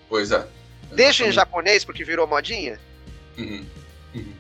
Pois 0.09 0.31
é. 0.31 0.47
Deixa 0.93 1.27
em 1.27 1.33
japonês 1.33 1.85
porque 1.85 2.05
virou 2.05 2.27
modinha? 2.27 2.79
Uhum. 3.37 3.65
Uhum. 4.15 4.33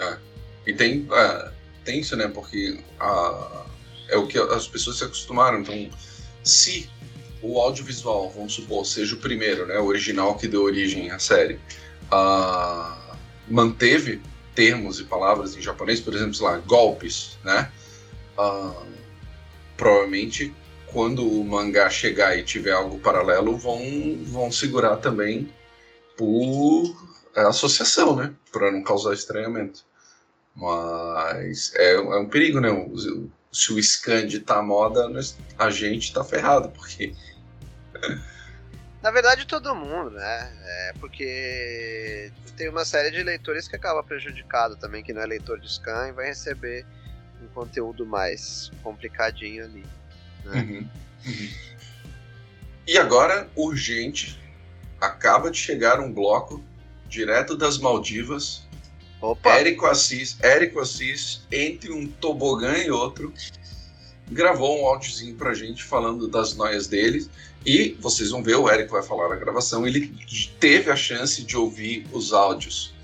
É. 0.00 0.18
E 0.66 0.72
tem, 0.72 1.08
é, 1.10 1.50
tem 1.84 2.00
isso, 2.00 2.16
né? 2.16 2.28
Porque 2.28 2.78
a, 3.00 3.64
é 4.08 4.16
o 4.16 4.26
que 4.26 4.38
as 4.38 4.66
pessoas 4.66 4.98
se 4.98 5.04
acostumaram. 5.04 5.60
Então, 5.60 5.90
se 6.42 6.90
o 7.40 7.60
audiovisual, 7.60 8.30
vamos 8.30 8.54
supor, 8.54 8.84
seja 8.84 9.14
o 9.14 9.18
primeiro, 9.18 9.66
né? 9.66 9.78
O 9.78 9.86
original 9.86 10.36
que 10.36 10.48
deu 10.48 10.62
origem 10.62 11.10
à 11.10 11.18
série, 11.18 11.58
manteve 13.46 14.20
termos 14.54 14.98
e 14.98 15.04
palavras 15.04 15.56
em 15.56 15.62
japonês, 15.62 16.00
por 16.00 16.14
exemplo, 16.14 16.34
sei 16.34 16.46
lá, 16.46 16.58
golpes, 16.58 17.38
né? 17.44 17.70
Uh, 18.36 18.86
provavelmente 19.76 20.52
quando 20.92 21.26
o 21.26 21.44
mangá 21.44 21.90
chegar 21.90 22.36
e 22.36 22.42
tiver 22.42 22.72
algo 22.72 22.98
paralelo, 22.98 23.56
vão, 23.56 23.80
vão 24.24 24.50
segurar 24.50 24.96
também 24.96 25.52
por 26.16 26.96
associação, 27.34 28.16
né? 28.16 28.34
Para 28.50 28.70
não 28.70 28.82
causar 28.82 29.12
estranhamento. 29.12 29.84
Mas 30.54 31.72
é, 31.76 31.94
é 31.94 32.16
um 32.16 32.28
perigo, 32.28 32.60
né? 32.60 32.68
Se 33.52 33.72
o 33.72 33.82
scan 33.82 34.26
tá 34.44 34.62
moda, 34.62 35.08
a 35.58 35.70
gente 35.70 36.12
tá 36.12 36.24
ferrado, 36.24 36.68
porque. 36.70 37.14
Na 39.00 39.12
verdade, 39.12 39.46
todo 39.46 39.76
mundo, 39.76 40.10
né? 40.10 40.52
É 40.64 40.92
porque 40.98 42.32
tem 42.56 42.68
uma 42.68 42.84
série 42.84 43.12
de 43.12 43.22
leitores 43.22 43.68
que 43.68 43.76
acaba 43.76 44.02
prejudicado 44.02 44.76
também, 44.76 45.04
que 45.04 45.12
não 45.12 45.22
é 45.22 45.26
leitor 45.26 45.60
de 45.60 45.72
scan 45.72 46.08
e 46.08 46.12
vai 46.12 46.26
receber 46.26 46.84
um 47.40 47.46
conteúdo 47.54 48.04
mais 48.04 48.72
complicadinho 48.82 49.64
ali. 49.64 49.86
Né? 50.44 50.60
Uhum. 50.60 50.88
Uhum. 51.26 51.48
E 52.86 52.96
agora, 52.96 53.48
urgente, 53.54 54.40
acaba 55.00 55.50
de 55.50 55.58
chegar 55.58 56.00
um 56.00 56.12
bloco 56.12 56.62
direto 57.08 57.56
das 57.56 57.78
Maldivas. 57.78 58.66
Opa. 59.20 59.50
Érico 59.50 59.86
Assis, 59.86 60.36
Érico 60.40 60.80
Assis, 60.80 61.42
entre 61.50 61.92
um 61.92 62.06
tobogã 62.06 62.76
e 62.78 62.90
outro, 62.90 63.32
gravou 64.30 64.82
um 64.82 64.86
áudiozinho 64.86 65.34
pra 65.34 65.54
gente 65.54 65.82
falando 65.82 66.28
das 66.28 66.54
noias 66.54 66.86
dele. 66.86 67.28
E 67.66 67.96
vocês 68.00 68.30
vão 68.30 68.42
ver, 68.42 68.56
o 68.56 68.70
Eric 68.70 68.90
vai 68.90 69.02
falar 69.02 69.28
na 69.28 69.36
gravação, 69.36 69.86
ele 69.86 70.14
teve 70.60 70.90
a 70.90 70.96
chance 70.96 71.42
de 71.42 71.56
ouvir 71.56 72.06
os 72.12 72.32
áudios 72.32 72.94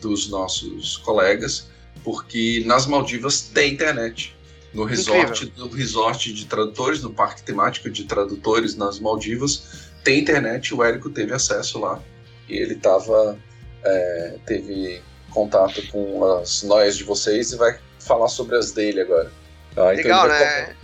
dos 0.00 0.28
nossos 0.28 0.96
colegas, 0.98 1.68
porque 2.02 2.62
nas 2.64 2.86
Maldivas 2.86 3.42
tem 3.42 3.72
internet. 3.72 4.34
No 4.74 4.84
resort, 4.84 5.52
no 5.56 5.68
resort 5.68 6.32
de 6.32 6.46
tradutores, 6.46 7.00
no 7.00 7.10
parque 7.10 7.42
temático 7.42 7.88
de 7.88 8.04
tradutores 8.04 8.74
nas 8.74 8.98
Maldivas, 8.98 9.88
tem 10.02 10.18
internet, 10.18 10.74
o 10.74 10.82
Érico 10.82 11.08
teve 11.08 11.32
acesso 11.32 11.78
lá. 11.78 12.02
E 12.48 12.56
ele 12.56 12.74
tava, 12.74 13.38
é, 13.84 14.36
teve 14.44 15.00
contato 15.30 15.80
com 15.90 16.24
as 16.38 16.64
noias 16.64 16.96
de 16.96 17.04
vocês 17.04 17.52
e 17.52 17.56
vai 17.56 17.78
falar 18.00 18.28
sobre 18.28 18.56
as 18.56 18.72
dele 18.72 19.00
agora. 19.00 19.30
Tá? 19.74 19.90
Legal, 19.90 20.28
né? 20.28 20.76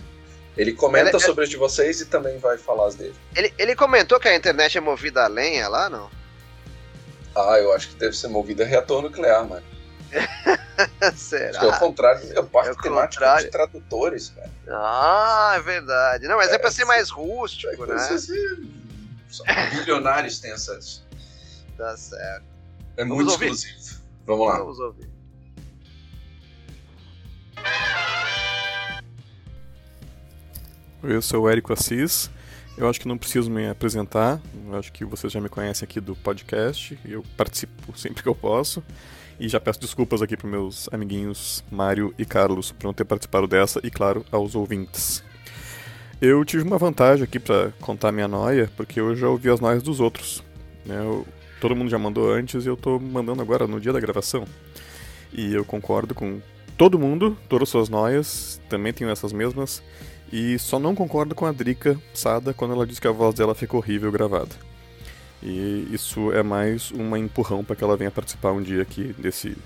Ele 0.57 0.73
comenta 0.73 1.09
ele, 1.09 1.19
sobre 1.19 1.43
as 1.43 1.49
de 1.49 1.57
vocês 1.57 2.01
e 2.01 2.05
também 2.05 2.37
vai 2.37 2.57
falar 2.57 2.87
as 2.87 2.95
dele. 2.95 3.15
Ele, 3.35 3.53
ele 3.57 3.75
comentou 3.75 4.19
que 4.19 4.27
a 4.27 4.35
internet 4.35 4.77
é 4.77 4.81
movida 4.81 5.23
a 5.23 5.27
lenha 5.27 5.67
lá, 5.67 5.89
não? 5.89 6.09
Ah, 7.35 7.57
eu 7.59 7.71
acho 7.73 7.89
que 7.89 7.95
deve 7.95 8.15
ser 8.15 8.27
movida 8.27 8.63
a 8.63 8.67
reator 8.67 9.01
nuclear, 9.01 9.47
mano. 9.47 9.63
Será? 11.15 11.49
Acho 11.49 11.59
que 11.59 11.65
é 11.65 11.69
o 11.69 11.79
contrário, 11.79 12.33
é 12.33 12.39
o 12.39 12.45
parque 12.45 12.71
é 12.71 12.81
temático 12.81 13.23
de 13.39 13.47
tradutores, 13.47 14.29
cara. 14.29 14.49
Ah, 14.69 15.53
é 15.55 15.61
verdade. 15.61 16.27
Não, 16.27 16.37
mas 16.37 16.51
é, 16.51 16.55
é 16.55 16.57
pra 16.57 16.71
ser 16.71 16.85
mais 16.85 17.09
rústico, 17.09 17.83
é 17.83 17.87
né? 17.87 17.99
Só 19.29 19.43
bilionários 19.71 20.39
têm 20.39 20.51
acesso. 20.51 21.05
Tá 21.77 21.95
certo. 21.95 22.45
É 22.97 23.03
Vamos 23.03 23.15
muito 23.15 23.31
ouvir? 23.31 23.51
exclusivo. 23.51 24.01
Vamos 24.25 24.47
lá. 24.47 24.57
Vamos 24.57 24.79
ouvir. 24.79 25.09
Eu 31.03 31.21
sou 31.21 31.43
o 31.43 31.49
Érico 31.49 31.73
Assis. 31.73 32.29
Eu 32.77 32.89
acho 32.89 32.99
que 32.99 33.07
não 33.07 33.17
preciso 33.17 33.49
me 33.49 33.67
apresentar. 33.67 34.39
Eu 34.67 34.77
acho 34.77 34.91
que 34.91 35.03
vocês 35.03 35.31
já 35.31 35.41
me 35.41 35.49
conhecem 35.49 35.85
aqui 35.85 35.99
do 35.99 36.15
podcast. 36.15 36.99
Eu 37.03 37.23
participo 37.35 37.97
sempre 37.97 38.21
que 38.21 38.29
eu 38.29 38.35
posso. 38.35 38.83
E 39.41 39.49
já 39.49 39.59
peço 39.59 39.79
desculpas 39.79 40.21
aqui 40.21 40.37
para 40.37 40.47
meus 40.47 40.87
amiguinhos 40.91 41.63
Mário 41.71 42.13
e 42.15 42.23
Carlos 42.23 42.71
por 42.71 42.85
não 42.85 42.93
ter 42.93 43.05
participado 43.05 43.47
dessa 43.47 43.81
e, 43.83 43.89
claro, 43.89 44.23
aos 44.31 44.53
ouvintes. 44.53 45.23
Eu 46.21 46.45
tive 46.45 46.61
uma 46.61 46.77
vantagem 46.77 47.23
aqui 47.23 47.39
para 47.39 47.71
contar 47.81 48.11
minha 48.11 48.27
noia, 48.27 48.69
porque 48.77 48.99
eu 48.99 49.15
já 49.15 49.27
ouvi 49.27 49.49
as 49.49 49.59
noias 49.59 49.81
dos 49.81 49.99
outros. 49.99 50.43
Né? 50.85 50.95
Eu, 50.95 51.25
todo 51.59 51.75
mundo 51.75 51.89
já 51.89 51.97
mandou 51.97 52.31
antes 52.31 52.65
e 52.65 52.67
eu 52.67 52.77
tô 52.77 52.99
mandando 52.99 53.41
agora 53.41 53.65
no 53.65 53.81
dia 53.81 53.91
da 53.91 53.99
gravação. 53.99 54.45
E 55.33 55.51
eu 55.55 55.65
concordo 55.65 56.13
com 56.13 56.39
todo 56.77 56.99
mundo, 56.99 57.35
todas 57.49 57.63
as 57.63 57.69
suas 57.69 57.89
noias, 57.89 58.61
também 58.69 58.93
tenho 58.93 59.09
essas 59.09 59.33
mesmas. 59.33 59.81
E 60.31 60.59
só 60.59 60.77
não 60.77 60.93
concordo 60.93 61.33
com 61.33 61.47
a 61.47 61.51
Drica 61.51 61.99
Sada 62.13 62.53
quando 62.53 62.75
ela 62.75 62.85
diz 62.85 62.99
que 62.99 63.07
a 63.07 63.11
voz 63.11 63.33
dela 63.33 63.55
ficou 63.55 63.79
horrível 63.79 64.11
gravada. 64.11 64.70
E 65.41 65.87
isso 65.91 66.31
é 66.31 66.43
mais 66.43 66.91
um 66.91 67.15
empurrão 67.17 67.63
para 67.63 67.75
que 67.75 67.83
ela 67.83 67.97
venha 67.97 68.11
participar 68.11 68.51
um 68.51 68.61
dia 68.61 68.81
aqui 68.81 69.13
desse 69.17 69.57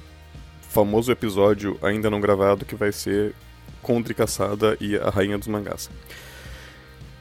famoso 0.61 1.11
episódio 1.11 1.77
ainda 1.81 2.09
não 2.09 2.19
gravado 2.19 2.65
que 2.65 2.75
vai 2.75 2.91
ser 2.91 3.33
com 3.81 4.01
Drica 4.01 4.25
Sada 4.27 4.77
e 4.79 4.97
a 4.97 5.09
Rainha 5.09 5.37
dos 5.37 5.47
Mangás. 5.47 5.89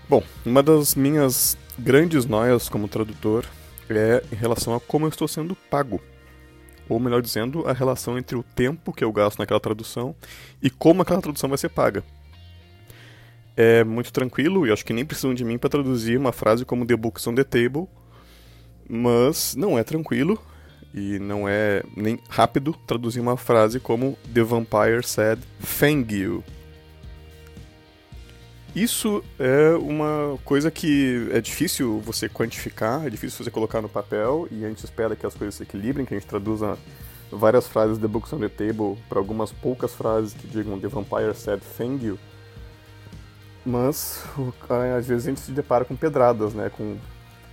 Bom, 0.08 0.22
uma 0.44 0.62
das 0.62 0.94
minhas 0.94 1.56
grandes 1.78 2.26
noias 2.26 2.68
como 2.68 2.88
tradutor 2.88 3.44
é 3.88 4.22
em 4.32 4.34
relação 4.34 4.74
a 4.74 4.80
como 4.80 5.06
eu 5.06 5.08
estou 5.08 5.26
sendo 5.28 5.54
pago. 5.54 6.00
Ou 6.88 7.00
melhor 7.00 7.22
dizendo, 7.22 7.66
a 7.66 7.72
relação 7.72 8.18
entre 8.18 8.36
o 8.36 8.42
tempo 8.42 8.92
que 8.92 9.02
eu 9.02 9.12
gasto 9.12 9.38
naquela 9.38 9.60
tradução 9.60 10.14
e 10.62 10.68
como 10.68 11.02
aquela 11.02 11.22
tradução 11.22 11.48
vai 11.48 11.58
ser 11.58 11.70
paga. 11.70 12.04
É 13.56 13.84
muito 13.84 14.12
tranquilo 14.12 14.66
e 14.66 14.72
acho 14.72 14.84
que 14.84 14.92
nem 14.92 15.04
precisam 15.04 15.32
de 15.32 15.44
mim 15.44 15.58
para 15.58 15.70
traduzir 15.70 16.18
uma 16.18 16.32
frase 16.32 16.64
como 16.64 16.86
The 16.86 16.96
Books 16.96 17.26
on 17.26 17.34
the 17.34 17.44
Table, 17.44 17.86
mas 18.88 19.54
não 19.56 19.78
é 19.78 19.84
tranquilo 19.84 20.40
e 20.92 21.18
não 21.18 21.48
é 21.48 21.82
nem 21.96 22.18
rápido 22.28 22.74
traduzir 22.86 23.20
uma 23.20 23.36
frase 23.36 23.80
como 23.80 24.16
The 24.32 24.42
Vampire 24.42 25.02
said, 25.02 25.40
thank 25.80 26.14
you. 26.14 26.44
Isso 28.74 29.22
é 29.38 29.74
uma 29.76 30.36
coisa 30.44 30.70
que 30.70 31.28
é 31.32 31.40
difícil 31.40 32.00
você 32.00 32.28
quantificar, 32.28 33.06
é 33.06 33.10
difícil 33.10 33.44
você 33.44 33.50
colocar 33.50 33.80
no 33.80 33.88
papel, 33.88 34.48
e 34.50 34.64
a 34.64 34.68
gente 34.68 34.84
espera 34.84 35.14
que 35.14 35.24
as 35.24 35.34
coisas 35.34 35.54
se 35.54 35.62
equilibrem, 35.62 36.04
que 36.04 36.12
a 36.12 36.18
gente 36.18 36.28
traduza 36.28 36.76
várias 37.30 37.68
frases 37.68 37.98
The 37.98 38.08
Books 38.08 38.32
on 38.32 38.40
the 38.40 38.48
Table 38.48 38.96
para 39.08 39.18
algumas 39.18 39.52
poucas 39.52 39.94
frases 39.94 40.34
que 40.34 40.46
digam 40.48 40.78
The 40.80 40.88
Vampire 40.88 41.34
said 41.34 41.60
thank 41.76 42.04
you. 42.04 42.18
Mas 43.64 44.24
às 44.98 45.06
vezes 45.06 45.26
a 45.26 45.30
gente 45.30 45.40
se 45.40 45.52
depara 45.52 45.84
com 45.84 45.96
pedradas, 45.96 46.52
né? 46.52 46.68
Com 46.68 46.96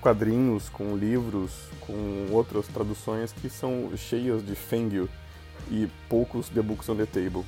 quadrinhos, 0.02 0.68
com 0.70 0.98
livros, 0.98 1.52
com 1.80 2.28
outras 2.32 2.68
traduções 2.68 3.32
que 3.32 3.50
são 3.50 3.96
cheias 3.96 4.44
de 4.44 4.58
you 4.94 5.08
e 5.70 5.88
poucos 6.10 6.50
The 6.50 6.62
Books 6.62 6.90
on 6.90 6.98
the 6.98 7.06
Table. 7.06 7.46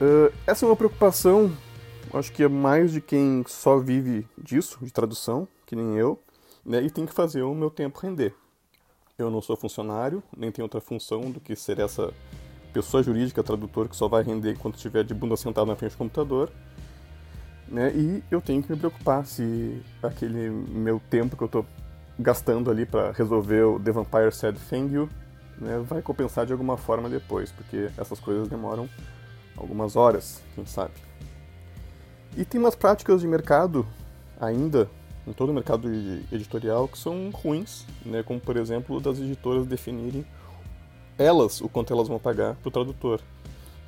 Uh, 0.00 0.32
essa 0.46 0.66
é 0.66 0.68
uma 0.68 0.76
preocupação 0.76 1.50
acho 2.18 2.32
que 2.32 2.42
é 2.42 2.48
mais 2.48 2.92
de 2.92 3.00
quem 3.00 3.44
só 3.46 3.78
vive 3.78 4.26
disso, 4.36 4.78
de 4.82 4.92
tradução, 4.92 5.48
que 5.66 5.74
nem 5.74 5.96
eu, 5.96 6.18
né, 6.64 6.82
e 6.82 6.90
tem 6.90 7.06
que 7.06 7.12
fazer 7.12 7.42
o 7.42 7.54
meu 7.54 7.70
tempo 7.70 8.00
render. 8.00 8.34
Eu 9.18 9.30
não 9.30 9.40
sou 9.40 9.56
funcionário, 9.56 10.22
nem 10.36 10.50
tenho 10.50 10.64
outra 10.64 10.80
função 10.80 11.30
do 11.30 11.40
que 11.40 11.54
ser 11.54 11.78
essa 11.78 12.12
pessoa 12.72 13.02
jurídica, 13.02 13.42
tradutor, 13.42 13.88
que 13.88 13.96
só 13.96 14.08
vai 14.08 14.22
render 14.22 14.58
quando 14.58 14.74
estiver 14.74 15.04
de 15.04 15.14
bunda 15.14 15.36
sentada 15.36 15.66
na 15.66 15.76
frente 15.76 15.92
do 15.92 15.98
computador. 15.98 16.50
Né, 17.66 17.92
e 17.94 18.22
eu 18.30 18.40
tenho 18.40 18.62
que 18.62 18.70
me 18.70 18.78
preocupar 18.78 19.24
se 19.24 19.82
aquele 20.02 20.50
meu 20.50 21.00
tempo 21.10 21.36
que 21.36 21.42
eu 21.42 21.46
estou 21.46 21.66
gastando 22.18 22.70
ali 22.70 22.84
para 22.84 23.10
resolver 23.12 23.62
o 23.62 23.80
The 23.80 23.90
Vampire 23.90 24.32
Said 24.32 24.56
Thank 24.68 24.92
You 24.92 25.08
né, 25.58 25.78
vai 25.78 26.02
compensar 26.02 26.46
de 26.46 26.52
alguma 26.52 26.76
forma 26.76 27.08
depois, 27.08 27.50
porque 27.50 27.90
essas 27.96 28.20
coisas 28.20 28.48
demoram 28.48 28.88
algumas 29.56 29.96
horas, 29.96 30.42
quem 30.54 30.66
sabe. 30.66 30.92
E 32.36 32.44
tem 32.44 32.60
umas 32.60 32.74
práticas 32.74 33.20
de 33.20 33.26
mercado 33.26 33.86
ainda, 34.40 34.88
em 35.26 35.32
todo 35.32 35.50
o 35.50 35.54
mercado 35.54 35.88
editorial, 36.32 36.88
que 36.88 36.98
são 36.98 37.30
ruins, 37.30 37.86
né? 38.04 38.22
como 38.22 38.40
por 38.40 38.56
exemplo 38.56 39.00
das 39.00 39.18
editoras 39.18 39.66
definirem 39.66 40.26
elas 41.16 41.60
o 41.60 41.68
quanto 41.68 41.92
elas 41.92 42.08
vão 42.08 42.18
pagar 42.18 42.56
para 42.56 42.68
o 42.68 42.72
tradutor. 42.72 43.20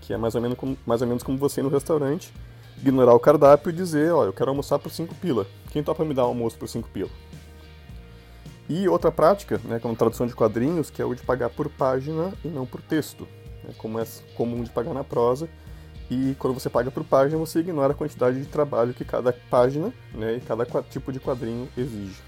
Que 0.01 0.13
é 0.13 0.17
mais 0.17 0.37
ou, 0.37 0.41
menos 0.41 0.57
como, 0.57 0.79
mais 0.87 1.03
ou 1.03 1.09
menos 1.09 1.23
como 1.25 1.37
você 1.37 1.61
no 1.61 1.69
restaurante, 1.69 2.33
ignorar 2.79 3.15
o 3.15 3.21
cardápio 3.21 3.71
e 3.71 3.73
dizer, 3.73 4.13
ó, 4.13 4.25
eu 4.25 4.33
quero 4.33 4.51
almoçar 4.51 4.79
por 4.79 4.91
5 4.91 5.15
pila. 5.17 5.47
Quem 5.71 5.83
topa 5.83 6.05
me 6.05 6.15
dar 6.15 6.25
um 6.25 6.29
almoço 6.29 6.59
por 6.59 6.69
5 6.69 6.89
pila? 6.91 7.11
E 8.69 8.89
outra 8.89 9.13
prática, 9.13 9.61
né, 9.65 9.79
como 9.79 9.95
tradução 9.95 10.27
de 10.27 10.35
quadrinhos, 10.35 10.91
que 10.91 11.01
é 11.01 11.05
o 11.05 11.15
de 11.15 11.23
pagar 11.23 11.51
por 11.51 11.69
página 11.69 12.33
e 12.45 12.49
não 12.49 12.67
por 12.67 12.83
texto. 12.83 13.29
Né, 13.63 13.71
como 13.79 13.99
é 14.01 14.05
comum 14.35 14.63
de 14.63 14.71
pagar 14.71 14.93
na 14.93 15.05
prosa, 15.05 15.49
e 16.11 16.37
quando 16.39 16.55
você 16.55 16.71
paga 16.71 16.91
por 16.91 17.05
página, 17.05 17.39
você 17.39 17.61
ignora 17.61 17.93
a 17.93 17.97
quantidade 17.97 18.41
de 18.41 18.47
trabalho 18.47 18.95
que 18.95 19.05
cada 19.05 19.33
página 19.33 19.93
né, 20.13 20.37
e 20.37 20.41
cada 20.41 20.65
tipo 20.83 21.13
de 21.13 21.19
quadrinho 21.19 21.69
exige. 21.77 22.21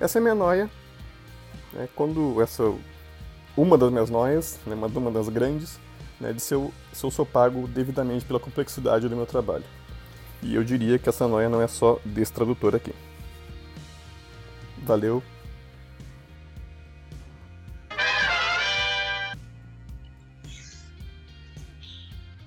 Essa 0.00 0.18
é 0.18 0.20
a 0.20 0.22
minha 0.22 0.34
noia. 0.34 0.70
Né, 1.72 1.88
quando 1.94 2.40
essa 2.42 2.72
uma 3.56 3.76
das 3.76 3.90
minhas 3.90 4.10
noias, 4.10 4.58
né, 4.66 4.74
uma, 4.74 4.86
uma 4.86 5.10
das 5.10 5.28
grandes, 5.28 5.78
né, 6.20 6.32
de 6.32 6.40
se 6.40 6.54
eu, 6.54 6.72
se 6.92 7.04
eu 7.04 7.10
sou 7.10 7.24
pago 7.24 7.66
devidamente 7.66 8.24
pela 8.24 8.38
complexidade 8.38 9.08
do 9.08 9.16
meu 9.16 9.26
trabalho. 9.26 9.64
E 10.42 10.54
eu 10.54 10.62
diria 10.62 10.98
que 10.98 11.08
essa 11.08 11.26
noia 11.26 11.48
não 11.48 11.60
é 11.60 11.66
só 11.66 11.98
desse 12.04 12.32
tradutor 12.32 12.74
aqui. 12.74 12.94
Valeu, 14.82 15.22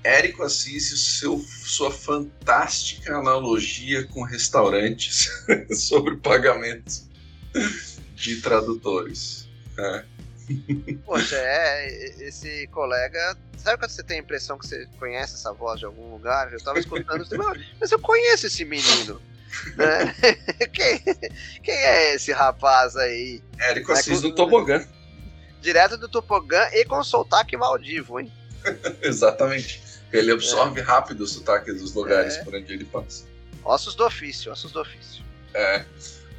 Érico 0.03 0.43
Assis 0.43 1.17
seu, 1.17 1.39
sua 1.39 1.89
fantástica 1.89 3.17
analogia 3.17 4.05
com 4.07 4.23
restaurantes 4.23 5.29
sobre 5.71 6.17
pagamento 6.17 7.03
de 8.13 8.41
tradutores. 8.41 9.47
É. 9.77 10.12
Poxa, 11.05 11.35
é, 11.35 12.25
esse 12.27 12.67
colega. 12.67 13.37
Sabe 13.57 13.77
quando 13.77 13.91
você 13.91 14.03
tem 14.03 14.17
a 14.17 14.21
impressão 14.21 14.57
que 14.57 14.67
você 14.67 14.87
conhece 14.99 15.35
essa 15.35 15.53
voz 15.53 15.79
de 15.79 15.85
algum 15.85 16.11
lugar? 16.11 16.51
Eu 16.51 16.61
tava 16.61 16.79
escutando 16.79 17.25
você, 17.25 17.37
mas 17.79 17.91
eu 17.91 17.99
conheço 17.99 18.47
esse 18.47 18.65
menino. 18.65 19.21
Né? 19.77 20.15
quem, 20.73 20.99
quem, 21.61 21.75
é 21.75 22.15
esse 22.15 22.31
rapaz 22.31 22.95
aí? 22.97 23.41
Érico 23.59 23.91
Assis 23.91 24.19
é, 24.19 24.21
do 24.21 24.35
Tobogã. 24.35 24.85
Direto 25.61 25.97
do 25.97 26.09
Tobogã 26.09 26.67
e 26.73 26.83
com 26.85 27.01
sotaque 27.03 27.55
maldivo, 27.55 28.19
hein? 28.19 28.31
Exatamente. 29.01 29.81
Ele 30.11 30.31
absorve 30.31 30.79
é. 30.79 30.83
rápido 30.83 31.21
o 31.21 31.27
sotaque 31.27 31.71
dos 31.71 31.93
lugares 31.93 32.35
é. 32.35 32.43
por 32.43 32.53
onde 32.53 32.73
ele 32.73 32.85
passa. 32.85 33.25
Ossos 33.63 33.95
do 33.95 34.05
ofício, 34.05 34.51
ossos 34.51 34.71
do 34.71 34.81
ofício. 34.81 35.23
É. 35.53 35.85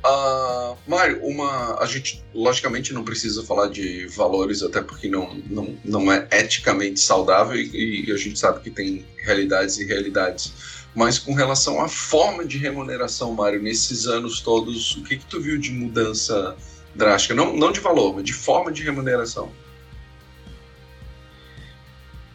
Uh, 0.05 0.77
Mário, 0.87 1.25
uma, 1.25 1.81
a 1.81 1.87
gente 1.87 2.23
logicamente 2.35 2.93
não 2.93 3.03
precisa 3.03 3.43
falar 3.43 3.69
de 3.69 4.07
valores, 4.09 4.63
até 4.63 4.83
porque 4.83 5.09
não, 5.09 5.35
não, 5.49 5.79
não 5.83 6.13
é 6.13 6.29
eticamente 6.31 7.01
saudável 7.01 7.57
e, 7.57 8.05
e 8.07 8.13
a 8.13 8.17
gente 8.19 8.39
sabe 8.39 8.61
que 8.61 8.71
tem 8.71 9.07
realidades 9.17 9.79
e 9.79 9.87
realidades. 9.87 10.53
Mas 10.95 11.19
com 11.19 11.33
relação 11.33 11.83
à 11.83 11.89
forma 11.89 12.45
de 12.45 12.59
remuneração, 12.59 13.33
Mário, 13.33 13.63
nesses 13.63 14.07
anos 14.07 14.41
todos, 14.41 14.95
o 14.97 15.03
que, 15.05 15.17
que 15.17 15.25
tu 15.25 15.41
viu 15.41 15.59
de 15.59 15.73
mudança 15.73 16.55
drástica? 16.95 17.35
Não, 17.35 17.57
não 17.57 17.73
de 17.73 17.81
valor, 17.81 18.15
mas 18.15 18.25
de 18.25 18.35
forma 18.35 18.71
de 18.71 18.83
remuneração. 18.83 19.51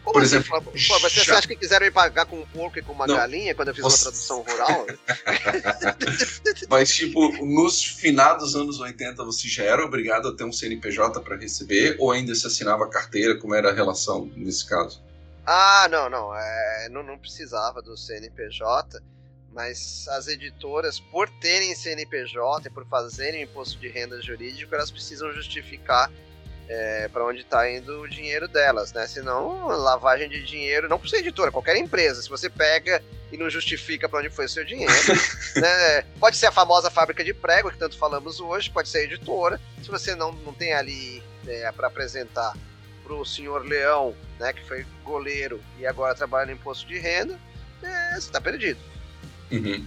Como 0.09 0.21
Por 0.21 0.23
assim, 0.23 0.37
exemplo, 0.37 0.61
pô, 0.63 0.99
você, 1.01 1.23
já... 1.23 1.37
acha 1.37 1.47
que 1.47 1.55
quiseram 1.55 1.85
me 1.85 1.91
pagar 1.91 2.25
com 2.25 2.39
um 2.39 2.45
porco 2.47 2.79
e 2.79 2.81
com 2.81 2.93
uma 2.93 3.05
não, 3.05 3.15
galinha 3.15 3.53
quando 3.53 3.67
eu 3.67 3.75
fiz 3.75 3.83
você... 3.83 3.95
uma 3.95 4.11
tradução 4.11 4.41
rural? 4.41 4.87
Mas, 6.67 6.95
tipo, 6.95 7.45
nos 7.45 7.85
finados 7.85 8.55
anos 8.55 8.79
80 8.79 9.23
você 9.23 9.47
já 9.47 9.65
era 9.65 9.85
obrigado 9.85 10.29
a 10.29 10.35
ter 10.35 10.43
um 10.43 10.51
CNPJ 10.51 11.21
para 11.21 11.37
receber 11.37 11.95
ou 11.99 12.11
ainda 12.11 12.33
se 12.33 12.47
assinava 12.47 12.89
carteira? 12.89 13.37
Como 13.37 13.53
era 13.53 13.69
a 13.69 13.73
relação 13.73 14.31
nesse 14.35 14.67
caso? 14.67 14.99
Ah, 15.45 15.87
não, 15.91 16.09
não. 16.09 16.35
É, 16.35 16.89
não, 16.89 17.03
não 17.03 17.19
precisava 17.19 17.79
do 17.79 17.95
CNPJ, 17.95 18.99
mas 19.53 20.07
as 20.07 20.27
editoras, 20.27 20.99
por 20.99 21.29
terem 21.39 21.75
CNPJ 21.75 22.67
e 22.67 22.71
por 22.71 22.83
fazerem 22.87 23.43
imposto 23.43 23.77
de 23.77 23.87
renda 23.87 24.19
jurídico, 24.23 24.73
elas 24.73 24.89
precisam 24.89 25.31
justificar 25.33 26.11
é, 26.69 27.07
para 27.07 27.25
onde 27.25 27.41
está 27.41 27.69
indo 27.69 28.01
o 28.01 28.07
dinheiro 28.07 28.47
delas, 28.47 28.93
né? 28.93 29.07
Senão, 29.07 29.67
lavagem 29.67 30.29
de 30.29 30.43
dinheiro, 30.43 30.87
não 30.87 30.99
por 30.99 31.09
ser 31.09 31.17
editora, 31.17 31.51
qualquer 31.51 31.75
empresa, 31.77 32.21
se 32.21 32.29
você 32.29 32.47
pega 32.47 33.03
e 33.31 33.37
não 33.37 33.49
justifica 33.49 34.07
para 34.07 34.19
onde 34.19 34.29
foi 34.29 34.45
o 34.45 34.49
seu 34.49 34.63
dinheiro, 34.63 34.93
né? 35.57 36.03
Pode 36.19 36.37
ser 36.37 36.45
a 36.45 36.51
famosa 36.51 36.91
fábrica 36.91 37.23
de 37.23 37.33
prego, 37.33 37.71
que 37.71 37.77
tanto 37.77 37.97
falamos 37.97 38.39
hoje, 38.39 38.69
pode 38.69 38.87
ser 38.87 38.99
a 38.99 39.03
editora, 39.03 39.59
se 39.81 39.89
você 39.89 40.13
não, 40.13 40.31
não 40.31 40.53
tem 40.53 40.73
ali 40.73 41.23
é, 41.47 41.71
para 41.71 41.87
apresentar 41.87 42.53
para 43.03 43.15
o 43.15 43.25
senhor 43.25 43.65
Leão, 43.65 44.15
né, 44.39 44.53
que 44.53 44.63
foi 44.67 44.85
goleiro 45.03 45.59
e 45.79 45.87
agora 45.87 46.13
trabalha 46.13 46.45
no 46.45 46.51
imposto 46.51 46.87
de 46.87 46.99
renda, 46.99 47.39
é, 47.81 48.11
você 48.11 48.17
está 48.17 48.39
perdido. 48.39 48.79
Uhum. 49.51 49.83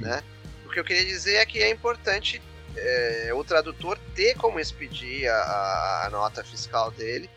Né? 0.00 0.20
O 0.66 0.70
que 0.70 0.80
eu 0.80 0.84
queria 0.84 1.04
dizer 1.04 1.36
é 1.36 1.46
que 1.46 1.62
é 1.62 1.70
importante 1.70 2.42
é, 2.76 3.30
o 3.34 3.42
tradutor 3.44 3.98
ter 4.14 4.36
como 4.36 4.60
expedir 4.60 5.28
a, 5.28 6.06
a, 6.06 6.10
nota 6.10 6.44
fiscal 6.44 6.90
dele 6.90 7.28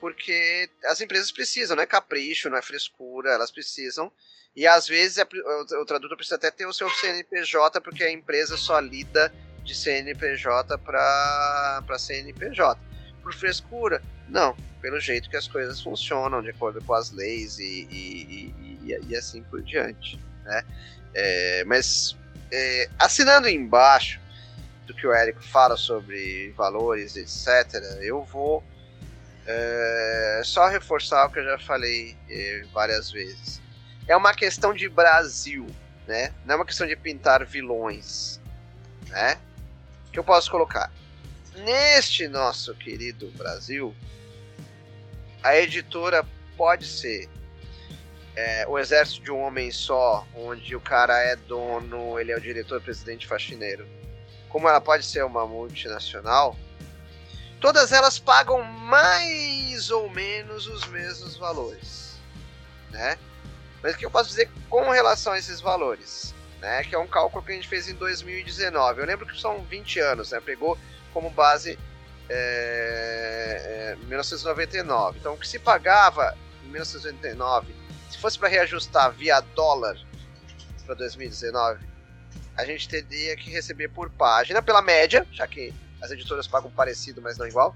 porque 0.00 0.68
as 0.84 1.00
empresas 1.00 1.32
precisam, 1.32 1.76
não 1.76 1.82
é 1.82 1.86
capricho, 1.86 2.50
não 2.50 2.58
é 2.58 2.62
frescura, 2.62 3.32
elas 3.32 3.50
precisam. 3.50 4.12
E 4.54 4.66
às 4.66 4.86
vezes 4.86 5.18
é, 5.18 5.24
o, 5.24 5.84
tradutor 5.84 6.16
precisa 6.16 6.36
até 6.36 6.50
ter 6.50 6.66
o 6.66 6.72
seu 6.72 6.88
CNPJ, 6.88 7.80
porque 7.80 8.04
a 8.04 8.10
empresa 8.10 8.56
só 8.56 8.78
lida 8.78 9.32
de 9.64 9.74
CNPJ 9.74 10.78
para 10.78 11.98
CNPJ. 11.98 12.80
Por 13.22 13.34
frescura? 13.34 14.02
Não, 14.28 14.56
pelo 14.80 15.00
jeito 15.00 15.28
que 15.28 15.36
as 15.36 15.48
coisas 15.48 15.80
funcionam, 15.80 16.42
de 16.42 16.50
acordo 16.50 16.82
com 16.84 16.94
as 16.94 17.10
leis 17.10 17.58
e, 17.58 17.88
e, 17.90 18.54
e, 18.84 18.98
e 19.08 19.16
assim 19.16 19.42
por 19.42 19.62
diante. 19.62 20.18
Né? 20.44 20.64
É, 21.14 21.64
mas 21.64 22.16
é, 22.52 22.88
assinando 22.98 23.48
embaixo 23.48 24.20
do 24.86 24.94
que 24.94 25.06
o 25.06 25.12
Érico 25.12 25.42
fala 25.42 25.76
sobre 25.76 26.52
valores, 26.56 27.16
etc., 27.16 27.82
eu 28.00 28.22
vou 28.24 28.62
é, 29.46 30.40
só 30.44 30.68
reforçar 30.68 31.26
o 31.26 31.30
que 31.30 31.38
eu 31.38 31.44
já 31.44 31.58
falei 31.58 32.16
é, 32.28 32.64
várias 32.72 33.10
vezes. 33.10 33.60
É 34.08 34.16
uma 34.16 34.32
questão 34.32 34.72
de 34.72 34.88
Brasil, 34.88 35.66
né? 36.06 36.32
Não 36.44 36.54
é 36.54 36.56
uma 36.56 36.64
questão 36.64 36.86
de 36.86 36.96
pintar 36.96 37.44
vilões, 37.44 38.40
né? 39.08 39.38
Que 40.12 40.18
eu 40.18 40.24
posso 40.24 40.50
colocar. 40.50 40.92
Neste 41.56 42.28
nosso 42.28 42.74
querido 42.74 43.30
Brasil, 43.36 43.94
a 45.42 45.56
editora 45.56 46.24
pode 46.56 46.86
ser 46.86 47.28
é, 48.36 48.66
o 48.68 48.78
exército 48.78 49.22
de 49.22 49.30
um 49.30 49.40
homem 49.40 49.70
só, 49.70 50.26
onde 50.34 50.76
o 50.76 50.80
cara 50.80 51.18
é 51.22 51.34
dono, 51.34 52.18
ele 52.20 52.32
é 52.32 52.36
o 52.36 52.40
diretor, 52.40 52.80
presidente, 52.82 53.26
faxineiro. 53.26 53.88
Como 54.56 54.70
ela 54.70 54.80
pode 54.80 55.04
ser 55.04 55.22
uma 55.22 55.46
multinacional, 55.46 56.56
todas 57.60 57.92
elas 57.92 58.18
pagam 58.18 58.62
mais 58.62 59.90
ou 59.90 60.08
menos 60.08 60.66
os 60.66 60.86
mesmos 60.86 61.36
valores, 61.36 62.14
né? 62.90 63.18
Mas 63.82 63.94
o 63.94 63.98
que 63.98 64.06
eu 64.06 64.10
posso 64.10 64.30
dizer 64.30 64.50
com 64.70 64.88
relação 64.88 65.34
a 65.34 65.38
esses 65.38 65.60
valores? 65.60 66.34
Né, 66.58 66.84
que 66.84 66.94
é 66.94 66.98
um 66.98 67.06
cálculo 67.06 67.44
que 67.44 67.52
a 67.52 67.54
gente 67.54 67.68
fez 67.68 67.86
em 67.86 67.94
2019. 67.96 68.98
Eu 68.98 69.06
lembro 69.06 69.26
que 69.26 69.38
são 69.38 69.62
20 69.62 70.00
anos, 70.00 70.30
né? 70.30 70.40
Pegou 70.40 70.78
como 71.12 71.28
base 71.28 71.78
é, 72.26 73.92
é, 73.92 74.06
1999. 74.06 75.18
Então, 75.18 75.34
o 75.34 75.36
que 75.36 75.46
se 75.46 75.58
pagava 75.58 76.34
em 76.64 76.68
1989 76.68 77.74
se 78.08 78.16
fosse 78.16 78.38
para 78.38 78.48
reajustar 78.48 79.12
via 79.12 79.38
dólar 79.54 79.98
para 80.86 80.94
2019, 80.94 81.95
a 82.56 82.64
gente 82.64 82.88
teria 82.88 83.36
que 83.36 83.50
receber 83.50 83.88
por 83.88 84.10
página, 84.10 84.62
pela 84.62 84.80
média, 84.80 85.26
já 85.32 85.46
que 85.46 85.72
as 86.00 86.10
editoras 86.10 86.46
pagam 86.46 86.70
parecido, 86.70 87.20
mas 87.20 87.36
não 87.36 87.46
igual, 87.46 87.74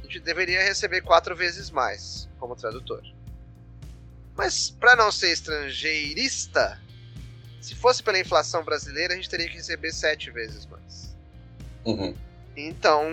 a 0.00 0.02
gente 0.04 0.20
deveria 0.20 0.62
receber 0.62 1.02
quatro 1.02 1.36
vezes 1.36 1.70
mais 1.70 2.28
como 2.38 2.56
tradutor. 2.56 3.02
Mas 4.36 4.70
para 4.70 4.96
não 4.96 5.12
ser 5.12 5.32
estrangeirista, 5.32 6.80
se 7.60 7.74
fosse 7.74 8.02
pela 8.02 8.18
inflação 8.18 8.64
brasileira, 8.64 9.14
a 9.14 9.16
gente 9.16 9.30
teria 9.30 9.48
que 9.48 9.56
receber 9.56 9.92
sete 9.92 10.30
vezes 10.30 10.66
mais. 10.66 11.16
Uhum. 11.84 12.14
Então, 12.56 13.06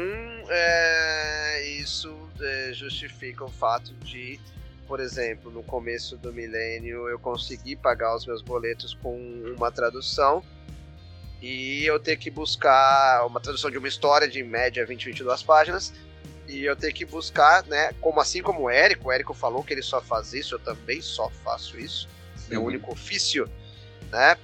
é, 0.50 1.64
isso 1.78 2.16
é, 2.42 2.74
justifica 2.74 3.46
o 3.46 3.50
fato 3.50 3.94
de 3.96 4.40
por 4.90 5.00
exemplo, 5.00 5.52
no 5.52 5.62
começo 5.62 6.18
do 6.18 6.34
milênio 6.34 7.08
eu 7.08 7.20
consegui 7.20 7.76
pagar 7.76 8.16
os 8.16 8.26
meus 8.26 8.42
boletos 8.42 8.96
com 8.96 9.16
uma 9.56 9.72
tradução 9.72 10.44
e 11.42 11.86
eu 11.86 12.00
ter 12.00 12.18
que 12.18 12.30
buscar 12.30 13.26
uma 13.26 13.40
tradução 13.40 13.72
de 13.72 13.78
uma 13.78 13.88
história 13.88 14.28
de 14.28 14.40
em 14.40 14.44
média 14.44 14.86
20, 14.86 15.06
22 15.06 15.44
páginas 15.44 15.94
e 16.48 16.64
eu 16.66 16.76
ter 16.76 16.92
que 16.92 17.06
buscar, 17.06 17.64
né, 17.66 17.94
como 18.02 18.20
assim 18.20 18.42
como 18.42 18.64
o 18.64 18.70
Érico, 18.70 19.08
o 19.08 19.12
Érico 19.12 19.34
falou 19.34 19.64
que 19.64 19.72
ele 19.72 19.84
só 19.84 20.02
faz 20.02 20.34
isso, 20.34 20.56
eu 20.56 20.60
também 20.60 21.00
só 21.00 21.30
faço 21.44 21.80
isso, 21.80 22.10
meu 22.50 22.64
único 22.64 22.92
ofício, 22.92 23.48
né, 24.12 24.36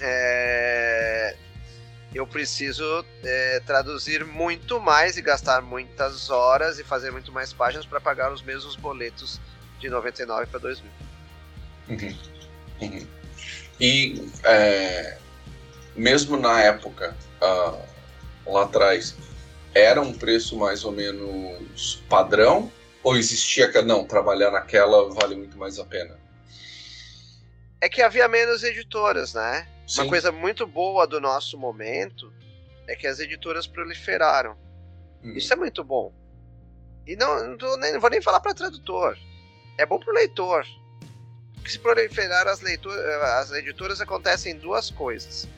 é, 0.00 1.36
eu 2.14 2.26
preciso 2.26 3.04
é, 3.24 3.60
traduzir 3.66 4.24
muito 4.24 4.80
mais 4.80 5.16
e 5.16 5.22
gastar 5.22 5.60
muitas 5.60 6.30
horas 6.30 6.78
e 6.78 6.84
fazer 6.84 7.10
muito 7.10 7.32
mais 7.32 7.52
páginas 7.52 7.84
para 7.84 8.00
pagar 8.00 8.32
os 8.32 8.40
mesmos 8.40 8.76
boletos 8.76 9.40
de 9.80 9.90
99 9.90 10.46
para 10.46 10.60
2000. 10.60 10.90
Uhum. 11.88 12.18
Uhum. 12.80 13.06
E 13.80 14.30
é, 14.44 15.18
mesmo 15.96 16.36
na 16.36 16.60
época, 16.62 17.16
uh, 17.42 18.50
lá 18.52 18.64
atrás, 18.64 19.16
era 19.74 20.00
um 20.00 20.12
preço 20.12 20.56
mais 20.56 20.84
ou 20.84 20.92
menos 20.92 22.02
padrão? 22.08 22.70
Ou 23.02 23.16
existia 23.16 23.70
que 23.70 23.80
não, 23.82 24.04
trabalhar 24.04 24.50
naquela 24.50 25.08
vale 25.12 25.36
muito 25.36 25.56
mais 25.56 25.78
a 25.78 25.84
pena? 25.84 26.18
É 27.80 27.88
que 27.88 28.02
havia 28.02 28.26
menos 28.26 28.64
editoras, 28.64 29.34
né? 29.34 29.68
Sim. 29.86 30.02
Uma 30.02 30.08
coisa 30.08 30.32
muito 30.32 30.66
boa 30.66 31.06
do 31.06 31.20
nosso 31.20 31.56
momento 31.56 32.32
é 32.88 32.96
que 32.96 33.06
as 33.06 33.20
editoras 33.20 33.66
proliferaram. 33.66 34.56
Uhum. 35.22 35.36
Isso 35.36 35.52
é 35.52 35.56
muito 35.56 35.84
bom. 35.84 36.12
E 37.06 37.14
não, 37.14 37.56
não, 37.56 37.76
nem, 37.76 37.92
não 37.92 38.00
vou 38.00 38.10
nem 38.10 38.20
falar 38.20 38.40
para 38.40 38.54
tradutor 38.54 39.16
é 39.78 39.86
bom 39.86 39.98
pro 39.98 40.12
leitor. 40.12 40.66
Porque 41.54 41.70
se 41.70 41.78
proliferar 41.78 42.46
as, 42.46 42.60
leituras, 42.60 43.04
as 43.22 43.52
editoras 43.52 44.00
acontecem 44.00 44.56
duas 44.56 44.90
coisas. 44.90 45.48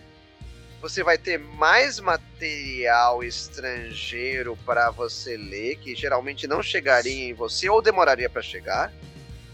Você 0.81 1.03
vai 1.03 1.19
ter 1.19 1.39
mais 1.39 1.99
material 1.99 3.25
estrangeiro 3.25 4.57
para 4.65 4.91
você 4.91 5.37
ler, 5.37 5.77
que 5.79 5.95
geralmente 5.95 6.47
não 6.47 6.63
chegaria 6.63 7.31
em 7.31 7.35
você 7.35 7.69
ou 7.69 7.83
demoraria 7.83 8.31
para 8.31 8.43
chegar. 8.43 8.93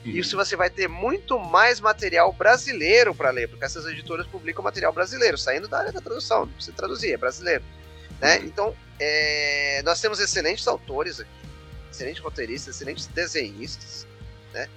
Uhum. 0.05 0.13
E 0.13 0.23
se 0.23 0.35
você 0.35 0.55
vai 0.55 0.69
ter 0.69 0.87
muito 0.87 1.39
mais 1.39 1.81
material 1.81 2.31
brasileiro 2.33 3.15
para 3.15 3.31
ler, 3.31 3.49
porque 3.49 3.65
essas 3.65 3.87
editoras 3.87 4.27
publicam 4.27 4.63
material 4.63 4.93
brasileiro, 4.93 5.39
saindo 5.39 5.67
da 5.67 5.79
área 5.79 5.93
da 5.93 6.01
tradução, 6.01 6.41
não 6.45 6.53
precisa 6.53 6.77
traduzir, 6.77 7.13
é 7.13 7.17
brasileiro. 7.17 7.65
Né? 8.21 8.39
Uhum. 8.39 8.45
Então, 8.45 8.77
é, 9.01 9.83
nós 9.83 10.01
temos 10.01 10.21
excelentes 10.21 10.69
autores 10.69 11.21
aqui, 11.21 11.31
excelentes 11.91 12.23
roteiristas, 12.23 12.77
excelentes 12.77 13.07
desenhistas 13.07 14.07
né? 14.55 14.69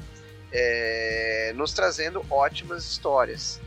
É, 0.52 1.54
nos 1.56 1.72
trazendo 1.72 2.26
ótimas 2.30 2.84
histórias. 2.84 3.62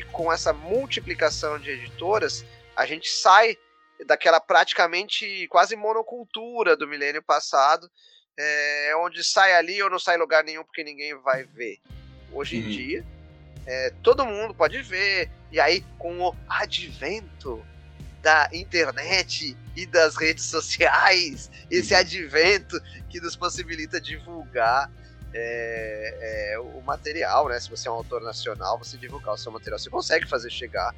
E 0.00 0.02
com 0.04 0.32
essa 0.32 0.50
multiplicação 0.50 1.58
de 1.58 1.72
editoras, 1.72 2.42
a 2.74 2.86
gente 2.86 3.10
sai 3.10 3.58
daquela 4.06 4.40
praticamente 4.40 5.46
quase 5.48 5.76
monocultura 5.76 6.74
do 6.74 6.88
milênio 6.88 7.22
passado, 7.22 7.86
é, 8.34 8.94
onde 8.96 9.22
sai 9.22 9.52
ali 9.52 9.82
ou 9.82 9.90
não 9.90 9.98
sai 9.98 10.16
lugar 10.16 10.42
nenhum 10.42 10.64
porque 10.64 10.82
ninguém 10.82 11.14
vai 11.20 11.44
ver. 11.44 11.76
Hoje 12.32 12.56
em 12.56 12.62
uhum. 12.62 12.70
dia, 12.70 13.06
é, 13.66 13.92
todo 14.02 14.24
mundo 14.24 14.54
pode 14.54 14.80
ver, 14.80 15.30
e 15.52 15.60
aí 15.60 15.84
com 15.98 16.18
o 16.18 16.34
advento 16.48 17.62
da 18.22 18.48
internet 18.54 19.54
e 19.76 19.84
das 19.84 20.16
redes 20.16 20.44
sociais, 20.46 21.50
esse 21.70 21.92
uhum. 21.92 22.00
advento 22.00 22.80
que 23.10 23.20
nos 23.20 23.36
possibilita 23.36 24.00
divulgar 24.00 24.90
é, 25.32 26.52
é, 26.54 26.58
o 26.58 26.80
material, 26.82 27.48
né? 27.48 27.58
Se 27.60 27.70
você 27.70 27.88
é 27.88 27.90
um 27.90 27.94
autor 27.94 28.20
nacional, 28.20 28.78
você 28.78 28.96
divulgar 28.96 29.34
o 29.34 29.38
seu 29.38 29.52
material, 29.52 29.78
você 29.78 29.90
consegue 29.90 30.26
fazer 30.26 30.50
chegar. 30.50 30.94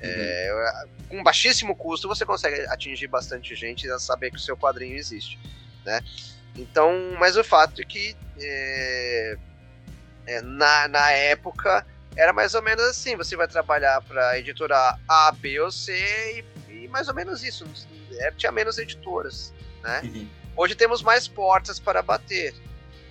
É, 0.00 0.50
uhum. 0.52 0.60
É, 0.60 0.84
com 1.08 1.22
baixíssimo 1.22 1.74
custo, 1.76 2.08
você 2.08 2.24
consegue 2.24 2.60
atingir 2.66 3.06
bastante 3.06 3.54
gente 3.54 3.86
e 3.86 3.98
saber 3.98 4.30
que 4.30 4.36
o 4.36 4.40
seu 4.40 4.56
quadrinho 4.56 4.96
existe, 4.96 5.38
né? 5.84 6.00
Então, 6.56 6.92
mas 7.18 7.36
o 7.36 7.44
fato 7.44 7.80
é 7.80 7.84
que 7.84 8.16
é, 8.38 9.36
é, 10.26 10.40
na, 10.42 10.88
na 10.88 11.10
época 11.12 11.86
era 12.16 12.32
mais 12.32 12.54
ou 12.54 12.62
menos 12.62 12.84
assim: 12.84 13.16
você 13.16 13.36
vai 13.36 13.46
trabalhar 13.46 14.00
para 14.02 14.38
editora 14.38 14.98
A, 15.08 15.32
B 15.32 15.60
ou 15.60 15.70
C 15.70 16.44
e, 16.68 16.84
e 16.84 16.88
mais 16.88 17.08
ou 17.08 17.14
menos 17.14 17.44
isso. 17.44 17.64
tinha 18.36 18.50
menos 18.50 18.78
editoras, 18.78 19.52
né? 19.82 20.00
Uhum. 20.04 20.28
Hoje 20.56 20.74
temos 20.74 21.02
mais 21.02 21.28
portas 21.28 21.78
para 21.78 22.02
bater. 22.02 22.54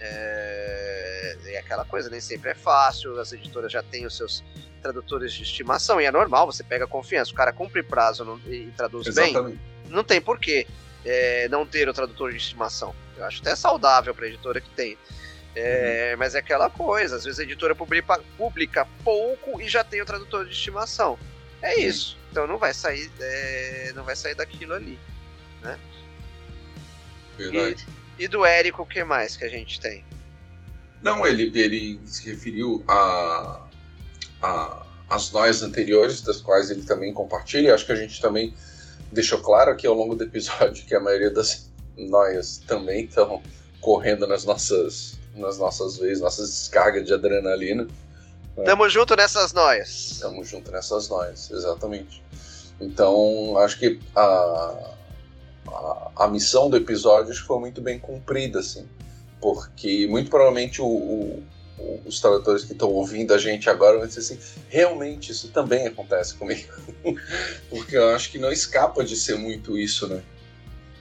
É, 0.06 1.38
é 1.46 1.58
aquela 1.58 1.86
coisa, 1.86 2.10
nem 2.10 2.22
sempre 2.22 2.52
é 2.52 2.56
fácil, 2.56 3.20
as 3.20 3.32
editoras 3.34 3.72
já 3.72 3.82
têm 3.82 4.06
os 4.06 4.16
seus 4.16 4.44
tradutores 4.82 5.34
de 5.34 5.44
estimação, 5.44 6.00
e 6.00 6.06
é 6.06 6.12
normal, 6.12 6.46
você 6.46 6.64
pega 6.64 6.86
confiança, 6.86 7.32
o 7.32 7.36
cara 7.36 7.52
cumpre 7.52 7.82
prazo 7.82 8.24
não, 8.24 8.38
e, 8.46 8.72
traduz 8.78 9.08
Exatamente. 9.08 9.58
bem, 9.58 9.60
não 9.90 10.04
tem 10.04 10.22
porquê 10.22 10.68
é, 11.04 11.48
não 11.50 11.66
ter 11.66 11.88
o 11.90 11.94
tradutor 11.94 12.32
de 12.32 12.38
estimação. 12.38 12.96
Eu 13.18 13.26
acho 13.26 13.42
até 13.42 13.56
saudável 13.56 14.14
para 14.14 14.26
a 14.26 14.28
editora 14.28 14.60
que 14.60 14.70
tem. 14.72 14.98
É, 15.56 16.12
uhum. 16.12 16.20
Mas 16.20 16.36
é 16.36 16.40
aquela 16.40 16.70
coisa, 16.70 17.16
às 17.16 17.24
vezes 17.24 17.40
a 17.40 17.44
editora 17.44 17.74
publica, 17.74 18.20
publica, 18.38 18.88
pouco 19.04 19.62
e 19.62 19.70
já 19.70 19.84
tem 19.84 20.02
o 20.02 20.06
tradutor 20.06 20.46
de 20.46 20.52
estimação. 20.52 21.18
É 21.62 21.80
isso. 21.80 22.18
Então 22.30 22.46
não 22.46 22.58
vai 22.58 22.74
sair, 22.74 23.10
é, 23.20 23.94
não 23.96 24.04
vai 24.04 24.16
sair 24.16 24.36
daquilo 24.36 24.74
ali, 24.74 25.00
né? 25.62 25.80
Verdade. 27.38 27.86
E, 27.88 28.05
e 28.18 28.28
do 28.28 28.46
Érico, 28.46 28.84
o 28.84 28.86
que 28.86 29.04
mais 29.04 29.36
que 29.36 29.46
a 29.46 29.50
gente 29.50 29.80
tem? 29.80 30.04
Não, 31.02 31.26
ele, 31.26 31.52
ele 31.54 32.00
se 32.06 32.30
referiu 32.30 32.84
a, 32.88 33.62
a 34.42 34.86
as 35.10 35.32
noias 35.32 35.62
anteriores, 35.62 36.22
das 36.22 36.42
quais 36.42 36.70
ele 36.70 36.84
também 36.84 37.14
compartilha. 37.14 37.74
Acho 37.74 37.86
que 37.86 37.92
a 37.92 37.96
gente 37.96 38.20
também 38.20 38.54
deixou 39.12 39.40
claro 39.40 39.72
aqui 39.72 39.86
ao 39.86 39.94
longo 39.94 40.16
do 40.16 40.24
episódio 40.24 40.86
que 40.86 40.96
a 40.96 41.00
maioria 41.00 41.30
das 41.30 41.70
noias 41.98 42.58
também 42.68 43.06
estão 43.06 43.42
correndo 43.80 44.28
nas 44.28 44.44
nossas, 44.44 45.20
nas 45.36 45.58
nossas 45.58 45.98
vezes, 45.98 46.22
nossas 46.22 46.50
descargas 46.50 47.06
de 47.06 47.14
adrenalina. 47.14 47.88
Tamo 48.64 48.90
junto 48.90 49.16
nessas 49.16 49.54
noias. 49.54 50.18
Tamo 50.20 50.44
junto 50.44 50.72
nessas 50.72 51.10
noias, 51.10 51.52
exatamente. 51.52 52.24
Então, 52.80 53.58
acho 53.58 53.78
que 53.78 54.00
a, 54.16 54.95
a, 55.68 56.26
a 56.26 56.28
missão 56.28 56.70
do 56.70 56.78
episódio 56.78 57.32
acho 57.32 57.42
que 57.42 57.48
foi 57.48 57.60
muito 57.60 57.82
bem 57.82 58.00
cumprida, 58.00 58.60
assim. 58.60 58.88
Porque 59.42 60.08
muito 60.08 60.30
provavelmente 60.30 60.82
o, 60.82 60.86
o, 60.88 61.44
os 62.06 62.20
tradutores 62.20 62.64
que 62.64 62.74
estão 62.74 62.90
ouvindo 62.90 63.34
a 63.34 63.38
gente 63.38 63.70
agora 63.70 63.98
vão 63.98 64.08
dizer 64.08 64.20
assim: 64.20 64.40
realmente 64.70 65.32
isso 65.32 65.50
também 65.50 65.88
acontece 65.88 66.36
comigo. 66.36 66.74
porque 67.70 67.98
eu 67.98 68.10
acho 68.16 68.32
que 68.32 68.38
não 68.38 68.52
escapa 68.52 69.04
de 69.04 69.16
ser 69.16 69.38
muito 69.38 69.78
isso, 69.78 70.08
né? 70.08 70.24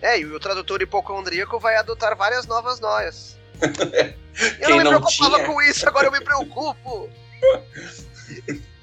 É, 0.02 0.18
e 0.18 0.26
o 0.26 0.38
tradutor 0.38 0.82
hipocondríaco 0.82 1.58
vai 1.58 1.76
adotar 1.76 2.16
várias 2.16 2.46
novas 2.46 2.80
noias. 2.80 3.38
eu 4.60 4.68
não 4.68 4.78
me 4.78 4.84
não 4.84 4.90
preocupava 4.90 5.36
tinha? 5.36 5.46
com 5.46 5.62
isso, 5.62 5.88
agora 5.88 6.08
eu 6.08 6.12
me 6.12 6.20
preocupo. 6.20 7.08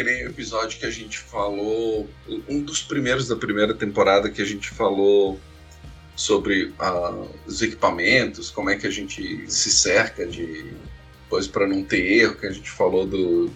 O 0.00 0.30
episódio 0.30 0.78
que 0.78 0.86
a 0.86 0.90
gente 0.90 1.18
falou, 1.18 2.08
um 2.48 2.60
dos 2.60 2.82
primeiros 2.82 3.28
da 3.28 3.36
primeira 3.36 3.74
temporada 3.74 4.30
que 4.30 4.40
a 4.40 4.44
gente 4.44 4.70
falou 4.70 5.38
sobre 6.16 6.72
ah, 6.78 7.26
os 7.46 7.60
equipamentos, 7.60 8.50
como 8.50 8.70
é 8.70 8.76
que 8.76 8.86
a 8.86 8.90
gente 8.90 9.44
se 9.50 9.70
cerca 9.70 10.26
de 10.26 10.72
coisa 11.28 11.48
para 11.48 11.66
não 11.66 11.84
ter 11.84 12.20
erro, 12.20 12.36
que 12.36 12.46
a 12.46 12.52
gente 12.52 12.70
falou 12.70 13.06
do, 13.06 13.50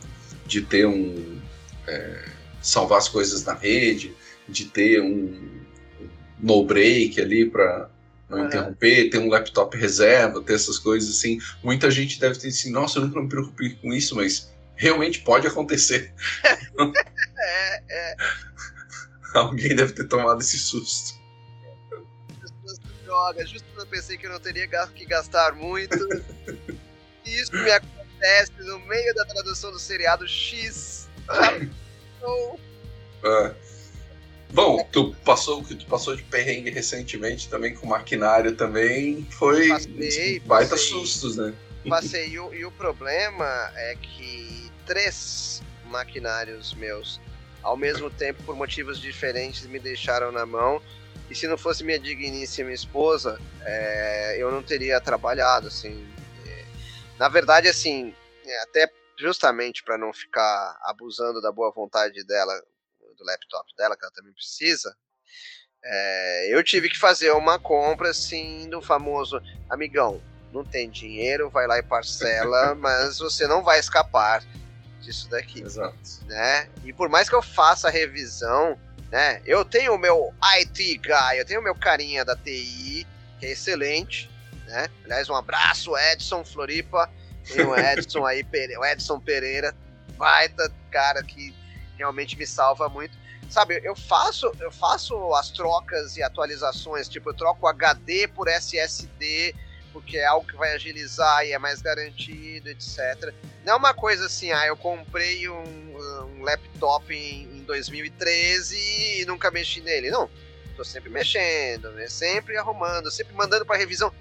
de 0.46 0.60
ter 0.62 0.86
um 0.86 1.40
é, 1.86 2.24
salvar 2.60 2.98
as 2.98 3.08
coisas 3.08 3.44
na 3.44 3.54
rede, 3.54 4.14
de 4.48 4.66
ter 4.66 5.00
um 5.00 5.56
no 6.38 6.64
break 6.64 7.20
ali 7.20 7.48
para 7.48 7.88
não 8.28 8.46
interromper, 8.46 9.08
ter 9.08 9.18
um 9.18 9.28
laptop 9.28 9.76
reserva, 9.76 10.42
ter 10.42 10.54
essas 10.54 10.78
coisas 10.78 11.16
assim. 11.16 11.38
Muita 11.62 11.90
gente 11.90 12.20
deve 12.20 12.38
ter 12.38 12.48
assim, 12.48 12.70
nossa, 12.70 12.98
eu 12.98 13.06
nunca 13.06 13.22
me 13.22 13.28
preocupei 13.28 13.70
com 13.70 13.92
isso, 13.92 14.14
mas 14.16 14.52
realmente 14.76 15.20
pode 15.20 15.46
acontecer. 15.46 16.12
É, 17.38 17.82
é. 17.90 18.16
Alguém 19.34 19.74
deve 19.74 19.92
ter 19.92 20.04
tomado 20.04 20.40
esse 20.40 20.58
susto. 20.58 21.16
Droga, 23.04 23.46
justo 23.46 23.66
quando 23.72 23.86
eu 23.86 23.90
pensei 23.90 24.16
que 24.16 24.26
eu 24.26 24.32
não 24.32 24.40
teria 24.40 24.68
que 24.94 25.04
gastar 25.04 25.54
muito. 25.54 25.96
Isso 27.24 27.52
me 27.52 27.70
acontece 27.70 28.52
no 28.58 28.78
meio 28.80 29.14
da 29.14 29.24
tradução 29.24 29.70
do 29.70 29.78
seriado 29.78 30.26
X. 30.26 31.08
É. 33.24 33.54
Bom, 34.52 34.88
tu 34.90 35.14
passou 35.24 35.60
o 35.60 35.64
que 35.64 35.74
tu 35.74 35.86
passou 35.86 36.16
de 36.16 36.22
perrengue 36.22 36.70
recentemente 36.70 37.48
também 37.48 37.74
com 37.74 37.86
maquinário 37.86 38.54
também 38.54 39.26
foi 39.30 39.68
Passei, 39.68 40.40
baita 40.40 40.70
passei. 40.70 40.88
sustos, 40.88 41.36
né? 41.36 41.52
Passei, 41.88 42.28
e 42.28 42.38
o, 42.38 42.54
e 42.54 42.64
o 42.64 42.70
problema 42.72 43.70
é 43.74 43.96
que 43.96 44.65
três 44.86 45.62
maquinários 45.84 46.72
meus, 46.74 47.20
ao 47.62 47.76
mesmo 47.76 48.10
tempo, 48.10 48.42
por 48.44 48.56
motivos 48.56 48.98
diferentes, 48.98 49.66
me 49.66 49.78
deixaram 49.78 50.30
na 50.30 50.46
mão. 50.46 50.80
E 51.28 51.34
se 51.34 51.48
não 51.48 51.58
fosse 51.58 51.82
minha 51.82 51.98
digníssima 51.98 52.72
esposa, 52.72 53.40
é, 53.62 54.36
eu 54.38 54.50
não 54.50 54.62
teria 54.62 55.00
trabalhado, 55.00 55.66
assim. 55.66 56.06
É, 56.46 56.64
na 57.18 57.28
verdade, 57.28 57.66
assim, 57.66 58.14
é, 58.44 58.62
até 58.62 58.88
justamente 59.18 59.82
para 59.82 59.98
não 59.98 60.12
ficar 60.12 60.78
abusando 60.82 61.40
da 61.40 61.50
boa 61.50 61.72
vontade 61.72 62.24
dela, 62.24 62.54
do 63.18 63.24
laptop 63.24 63.74
dela, 63.76 63.96
que 63.96 64.04
ela 64.04 64.12
também 64.12 64.32
precisa, 64.32 64.96
é, 65.82 66.54
eu 66.54 66.62
tive 66.64 66.88
que 66.88 66.98
fazer 66.98 67.30
uma 67.32 67.58
compra, 67.58 68.10
assim, 68.10 68.68
do 68.68 68.82
famoso 68.82 69.40
amigão. 69.68 70.20
Não 70.52 70.64
tem 70.64 70.90
dinheiro, 70.90 71.50
vai 71.50 71.66
lá 71.66 71.78
e 71.78 71.82
parcela, 71.82 72.74
mas 72.78 73.18
você 73.18 73.46
não 73.46 73.62
vai 73.62 73.78
escapar 73.78 74.42
disso 75.06 75.30
daqui 75.30 75.62
Exato. 75.62 75.96
né? 76.26 76.68
E 76.84 76.92
por 76.92 77.08
mais 77.08 77.28
que 77.28 77.34
eu 77.34 77.42
faça 77.42 77.88
a 77.88 77.90
revisão, 77.90 78.76
né? 79.10 79.40
Eu 79.46 79.64
tenho 79.64 79.94
o 79.94 79.98
meu 79.98 80.34
IT 80.58 80.98
guy, 80.98 81.38
eu 81.38 81.44
tenho 81.44 81.60
o 81.60 81.62
meu 81.64 81.74
carinha 81.74 82.24
da 82.24 82.36
TI, 82.36 83.06
que 83.38 83.46
é 83.46 83.52
excelente, 83.52 84.28
né? 84.66 84.88
Aliás, 85.04 85.30
um 85.30 85.36
abraço, 85.36 85.96
Edson 85.96 86.44
Floripa. 86.44 87.08
Tem 87.46 87.64
o 87.64 87.74
Edson 87.78 88.26
aí, 88.26 88.44
o 88.78 88.84
Edson 88.84 89.20
Pereira, 89.20 89.74
baita 90.16 90.72
cara 90.90 91.22
que 91.22 91.54
realmente 91.96 92.36
me 92.36 92.46
salva 92.46 92.88
muito. 92.88 93.16
Sabe, 93.48 93.80
eu 93.84 93.94
faço, 93.94 94.50
eu 94.58 94.72
faço 94.72 95.14
as 95.34 95.50
trocas 95.50 96.16
e 96.16 96.22
atualizações, 96.22 97.08
tipo, 97.08 97.30
eu 97.30 97.34
troco 97.34 97.68
HD 97.68 98.26
por 98.26 98.48
SSD, 98.48 99.54
porque 99.96 100.18
é 100.18 100.26
algo 100.26 100.46
que 100.46 100.54
vai 100.54 100.74
agilizar 100.74 101.46
e 101.46 101.52
é 101.52 101.58
mais 101.58 101.80
garantido, 101.80 102.68
etc. 102.68 103.32
Não 103.64 103.72
é 103.72 103.76
uma 103.76 103.94
coisa 103.94 104.26
assim, 104.26 104.52
ah, 104.52 104.66
eu 104.66 104.76
comprei 104.76 105.48
um, 105.48 105.96
um 106.36 106.42
laptop 106.42 107.14
em, 107.14 107.44
em 107.44 107.62
2013 107.62 109.22
e 109.22 109.24
nunca 109.24 109.50
mexi 109.50 109.80
nele. 109.80 110.10
Não, 110.10 110.28
tô 110.76 110.84
sempre 110.84 111.08
mexendo, 111.08 111.90
né? 111.92 112.08
sempre 112.08 112.58
arrumando, 112.58 113.10
sempre 113.10 113.34
mandando 113.34 113.64
para 113.64 113.78
revisão. 113.78 114.12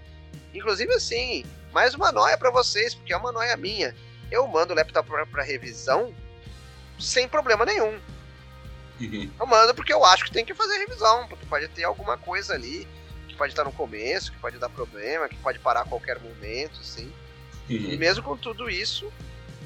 Inclusive 0.53 0.93
assim, 0.93 1.43
mais 1.73 1.93
uma 1.93 2.09
noia 2.09 2.37
para 2.37 2.51
vocês, 2.51 2.95
porque 2.95 3.11
é 3.11 3.17
uma 3.17 3.33
noia 3.33 3.57
minha. 3.57 3.93
Eu 4.31 4.47
mando 4.47 4.71
o 4.71 4.75
laptop 4.77 5.09
para 5.29 5.43
revisão 5.43 6.15
sem 6.97 7.27
problema 7.27 7.65
nenhum. 7.65 7.99
Uhum. 9.01 9.29
Eu 9.37 9.45
mando 9.45 9.75
porque 9.75 9.91
eu 9.91 10.05
acho 10.05 10.23
que 10.23 10.31
tem 10.31 10.45
que 10.45 10.53
fazer 10.53 10.77
revisão, 10.77 11.27
porque 11.27 11.45
pode 11.47 11.67
ter 11.67 11.83
alguma 11.83 12.17
coisa 12.17 12.53
ali 12.53 12.87
que 13.35 13.37
pode 13.37 13.51
estar 13.51 13.65
no 13.65 13.71
começo, 13.73 14.31
que 14.31 14.37
pode 14.39 14.57
dar 14.57 14.69
problema, 14.69 15.27
que 15.27 15.35
pode 15.37 15.59
parar 15.59 15.81
a 15.81 15.85
qualquer 15.85 16.19
momento, 16.21 16.79
assim. 16.79 17.11
E 17.69 17.73
Uhum. 17.75 17.97
mesmo 17.97 18.23
com 18.23 18.37
tudo 18.37 18.69
isso, 18.69 19.11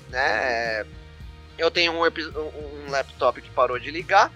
né? 0.10 0.86
Eu 1.58 1.70
tenho 1.70 1.92
um, 1.94 2.02
um- 2.04 2.86
um 2.88 2.90
laptop 2.92 3.40
que 3.42 3.50
parou 3.52 3.78
de 3.80 3.92
ligar. 3.92 4.32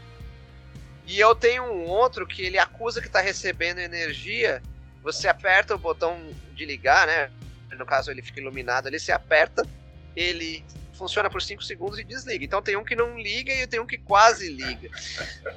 E 1.07 1.19
eu 1.19 1.33
tenho 1.33 1.63
um 1.63 1.85
outro 1.85 2.27
que 2.27 2.43
ele 2.43 2.57
acusa 2.59 3.01
que 3.01 3.07
está 3.07 3.19
recebendo 3.21 3.79
energia. 3.79 4.61
Você 5.01 5.27
aperta 5.27 5.73
o 5.75 5.79
botão 5.79 6.17
de 6.53 6.65
ligar, 6.65 7.07
né? 7.07 7.29
No 7.77 7.85
caso 7.85 8.11
ele 8.11 8.21
fica 8.21 8.39
iluminado 8.39 8.87
ali, 8.87 8.99
você 8.99 9.11
aperta, 9.11 9.65
ele 10.15 10.63
funciona 10.93 11.29
por 11.29 11.41
5 11.41 11.63
segundos 11.63 11.97
e 11.99 12.03
desliga. 12.03 12.45
Então 12.45 12.61
tem 12.61 12.75
um 12.77 12.83
que 12.83 12.95
não 12.95 13.17
liga 13.17 13.53
e 13.53 13.67
tem 13.67 13.79
um 13.79 13.85
que 13.85 13.97
quase 13.97 14.49
liga, 14.49 14.89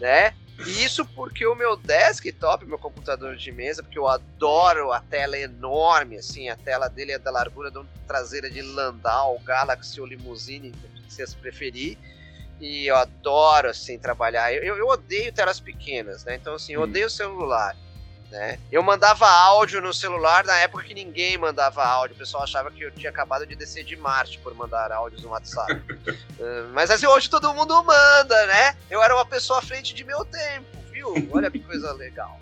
né? 0.00 0.34
E 0.66 0.82
isso 0.82 1.04
porque 1.04 1.46
o 1.46 1.54
meu 1.54 1.76
desktop, 1.76 2.64
meu 2.64 2.78
computador 2.78 3.36
de 3.36 3.52
mesa, 3.52 3.82
porque 3.82 3.98
eu 3.98 4.08
adoro 4.08 4.90
a 4.90 5.00
tela 5.00 5.36
enorme, 5.38 6.16
assim, 6.16 6.48
a 6.48 6.56
tela 6.56 6.88
dele 6.88 7.12
é 7.12 7.18
da 7.18 7.30
largura 7.30 7.70
de 7.70 7.76
uma 7.76 7.86
traseira 8.06 8.48
de 8.50 8.62
Landau, 8.62 9.38
Galaxy 9.44 10.00
ou 10.00 10.06
Limousine, 10.06 10.72
se 11.08 11.16
vocês 11.16 11.34
preferir. 11.34 11.98
E 12.58 12.86
eu 12.86 12.96
adoro, 12.96 13.68
assim, 13.68 13.98
trabalhar. 13.98 14.50
Eu, 14.50 14.76
eu- 14.78 14.86
odeio 14.88 15.30
telas 15.30 15.60
pequenas, 15.60 16.24
né? 16.24 16.36
Então, 16.36 16.54
assim, 16.54 16.72
eu 16.72 16.80
Hum. 16.80 16.84
odeio 16.84 17.10
celular. 17.10 17.76
Né? 18.30 18.58
Eu 18.72 18.82
mandava 18.82 19.28
áudio 19.28 19.80
no 19.80 19.94
celular 19.94 20.44
na 20.44 20.56
época 20.58 20.82
que 20.82 20.94
ninguém 20.94 21.38
mandava 21.38 21.84
áudio. 21.84 22.16
O 22.16 22.18
pessoal 22.18 22.42
achava 22.42 22.70
que 22.70 22.82
eu 22.82 22.90
tinha 22.90 23.10
acabado 23.10 23.46
de 23.46 23.54
descer 23.54 23.84
de 23.84 23.94
Marte 23.96 24.38
por 24.40 24.52
mandar 24.54 24.90
áudios 24.90 25.22
no 25.22 25.28
WhatsApp. 25.30 25.74
Uh, 25.74 26.68
mas 26.74 26.90
assim, 26.90 27.06
hoje 27.06 27.30
todo 27.30 27.54
mundo 27.54 27.82
manda, 27.84 28.46
né? 28.46 28.76
Eu 28.90 29.02
era 29.02 29.14
uma 29.14 29.24
pessoa 29.24 29.60
à 29.60 29.62
frente 29.62 29.94
de 29.94 30.02
meu 30.02 30.24
tempo, 30.24 30.66
viu? 30.90 31.14
Olha 31.32 31.50
que 31.50 31.60
coisa 31.60 31.92
legal. 31.92 32.38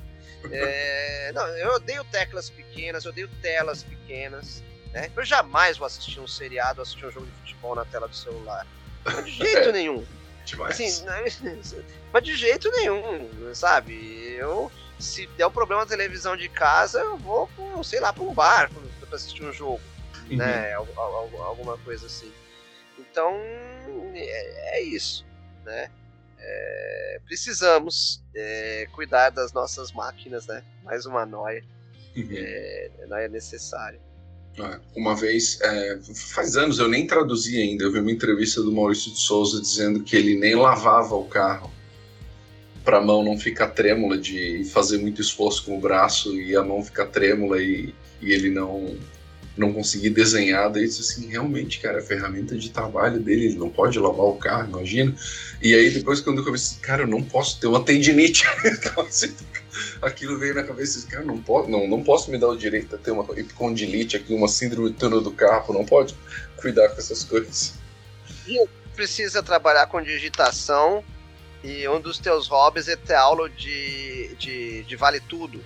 É, 0.51 1.32
não, 1.35 1.47
eu 1.48 1.74
odeio 1.74 2.05
teclas 2.05 2.51
pequenas, 2.51 3.05
eu 3.05 3.11
odeio 3.12 3.28
telas 3.40 3.82
pequenas. 3.82 4.62
Né? 4.93 5.11
Eu 5.15 5.24
jamais 5.24 5.77
vou 5.77 5.86
assistir 5.86 6.20
um 6.20 6.27
seriado, 6.27 6.81
assistir 6.82 7.06
um 7.06 7.11
jogo 7.11 7.27
de 7.27 7.32
futebol 7.40 7.74
na 7.74 7.85
tela 7.85 8.09
do 8.09 8.16
celular. 8.16 8.66
Mas 9.05 9.24
de 9.24 9.31
jeito 9.32 9.69
É. 9.69 9.73
nenhum. 9.73 10.05
Demais. 10.44 10.74
Assim, 10.74 11.05
mas 12.12 12.23
de 12.23 12.36
jeito 12.36 12.70
nenhum, 12.70 13.31
sabe? 13.55 14.35
Eu, 14.39 14.70
se 14.98 15.26
der 15.36 15.46
um 15.46 15.50
problema 15.50 15.82
na 15.82 15.88
televisão 15.88 16.36
de 16.36 16.48
casa, 16.48 17.00
eu 17.00 17.16
vou, 17.18 17.48
sei 17.82 18.00
lá, 18.00 18.12
para 18.12 18.22
um 18.24 18.32
bar 18.34 18.70
pra 19.00 19.16
assistir 19.16 19.42
um 19.44 19.52
jogo, 19.52 19.80
Uhum. 20.30 20.36
né? 20.36 20.72
Al- 20.74 20.88
al- 20.96 21.42
Alguma 21.42 21.76
coisa 21.78 22.06
assim. 22.06 22.32
Então, 22.98 23.32
é, 24.14 24.78
é 24.78 24.82
isso, 24.82 25.24
né? 25.64 25.90
É, 26.38 27.20
precisamos 27.24 28.22
é, 28.34 28.86
cuidar 28.92 29.30
das 29.30 29.52
nossas 29.52 29.92
máquinas, 29.92 30.46
né? 30.46 30.62
Mais 30.82 31.06
uma 31.06 31.24
noia. 31.26 31.64
Uhum. 32.16 32.28
É, 32.32 32.90
noia 33.08 33.28
necessária. 33.28 34.00
É, 34.56 34.78
Uma 34.96 35.16
vez, 35.16 35.60
é, 35.60 35.98
faz 36.32 36.56
anos, 36.56 36.78
eu 36.78 36.88
nem 36.88 37.06
traduzi 37.06 37.60
ainda, 37.60 37.84
eu 37.84 37.90
vi 37.92 37.98
uma 37.98 38.12
entrevista 38.12 38.62
do 38.62 38.70
Maurício 38.70 39.10
de 39.12 39.18
Souza 39.18 39.60
dizendo 39.60 40.02
que 40.04 40.14
ele 40.14 40.36
nem 40.38 40.54
lavava 40.54 41.14
o 41.16 41.26
carro 41.26 41.72
para 42.85 42.98
a 42.98 43.01
mão 43.01 43.24
não 43.24 43.39
ficar 43.39 43.69
trêmula 43.69 44.19
de 44.19 44.65
fazer 44.73 44.98
muito 44.98 45.20
esforço 45.20 45.65
com 45.65 45.78
o 45.78 45.81
braço 45.81 46.39
e 46.39 46.55
a 46.55 46.62
mão 46.62 46.85
ficar 46.85 47.06
trêmula 47.06 47.61
e, 47.61 47.94
e 48.20 48.32
ele 48.32 48.51
não 48.51 48.97
não 49.56 49.73
conseguir 49.73 50.11
desenhar, 50.11 50.69
daí 50.69 50.85
disse 50.85 51.01
assim, 51.01 51.28
realmente, 51.28 51.78
cara, 51.78 52.01
a 52.01 52.02
ferramenta 52.02 52.56
de 52.56 52.70
trabalho 52.70 53.20
dele, 53.20 53.47
ele 53.47 53.55
não 53.55 53.70
pode 53.70 53.98
lavar 54.01 54.27
o 54.27 54.35
carro, 54.35 54.69
imagina. 54.69 55.15
E 55.62 55.73
aí 55.73 55.90
depois 55.90 56.20
quando 56.20 56.39
eu 56.39 56.44
comecei, 56.44 56.78
cara, 56.81 57.05
eu 57.05 57.06
não 57.06 57.23
posso 57.23 57.61
ter 57.61 57.69
uma 57.69 57.81
tendinite. 57.85 58.44
assim, 58.98 59.32
aquilo 60.02 60.39
veio 60.39 60.55
na 60.55 60.65
cabeça 60.65 61.06
cara, 61.06 61.24
não, 61.24 61.39
pode, 61.39 61.70
não, 61.70 61.86
não 61.86 62.02
posso 62.02 62.31
me 62.31 62.39
dar 62.39 62.48
o 62.48 62.56
direito 62.56 62.97
a 62.97 62.98
ter 62.98 63.12
uma 63.12 63.24
epicondilite 63.39 64.16
aqui, 64.16 64.35
uma 64.35 64.48
síndrome 64.48 64.90
do 64.90 64.97
túnel 64.97 65.20
do 65.20 65.31
carpo, 65.31 65.73
não 65.73 65.85
pode 65.85 66.16
cuidar 66.56 66.89
com 66.89 66.98
essas 66.98 67.23
coisas. 67.23 67.74
E 68.48 68.66
precisa 68.97 69.43
trabalhar 69.43 69.86
com 69.86 70.02
digitação 70.02 71.05
e 71.64 71.88
um 71.88 71.98
dos 71.98 72.18
teus 72.18 72.46
hobbies 72.46 72.88
é 72.88 72.94
ter 72.94 73.14
aula 73.14 73.48
de, 73.48 74.36
de, 74.36 74.84
de 74.84 74.96
vale 74.96 75.18
tudo, 75.18 75.64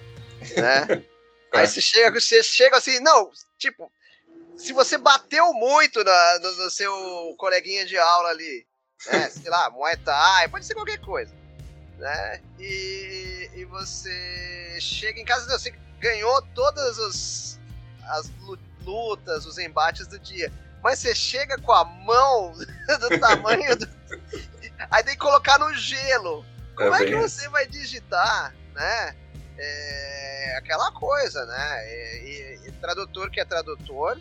né? 0.56 1.02
Aí 1.52 1.66
você 1.66 1.80
chega, 1.80 2.20
você 2.20 2.40
chega 2.40 2.76
assim, 2.76 3.00
não, 3.00 3.32
tipo, 3.58 3.90
se 4.56 4.72
você 4.72 4.96
bateu 4.96 5.52
muito 5.54 6.04
na, 6.04 6.38
no, 6.38 6.56
no, 6.64 6.70
seu 6.70 7.34
coleguinha 7.36 7.84
de 7.84 7.98
aula 7.98 8.28
ali, 8.28 8.64
né? 9.10 9.28
sei 9.30 9.50
lá, 9.50 9.70
Muay 9.70 9.96
Thai, 9.96 10.48
pode 10.48 10.66
ser 10.66 10.74
qualquer 10.74 11.00
coisa, 11.00 11.34
né? 11.98 12.42
E, 12.60 13.50
e 13.56 13.64
você 13.64 14.78
chega 14.80 15.18
em 15.18 15.24
casa, 15.24 15.58
você 15.58 15.74
ganhou 15.98 16.40
todas 16.54 16.96
os, 16.98 17.58
as 18.04 18.30
lutas, 18.84 19.46
os 19.46 19.58
embates 19.58 20.06
do 20.06 20.18
dia, 20.20 20.52
mas 20.80 21.00
você 21.00 21.12
chega 21.12 21.58
com 21.58 21.72
a 21.72 21.84
mão 21.84 22.52
do 23.00 23.18
tamanho 23.18 23.74
do... 23.76 23.88
Aí 24.90 25.02
tem 25.02 25.14
que 25.14 25.20
colocar 25.20 25.58
no 25.58 25.72
gelo. 25.74 26.44
Como 26.76 26.94
é, 26.94 27.02
é 27.02 27.06
que 27.06 27.16
você 27.16 27.48
vai 27.48 27.66
digitar, 27.66 28.54
né? 28.74 29.16
É 29.58 30.54
aquela 30.56 30.92
coisa, 30.92 31.44
né? 31.46 31.92
E, 31.92 32.60
e, 32.64 32.68
e 32.68 32.72
tradutor 32.72 33.30
que 33.30 33.40
é 33.40 33.44
tradutor 33.44 34.18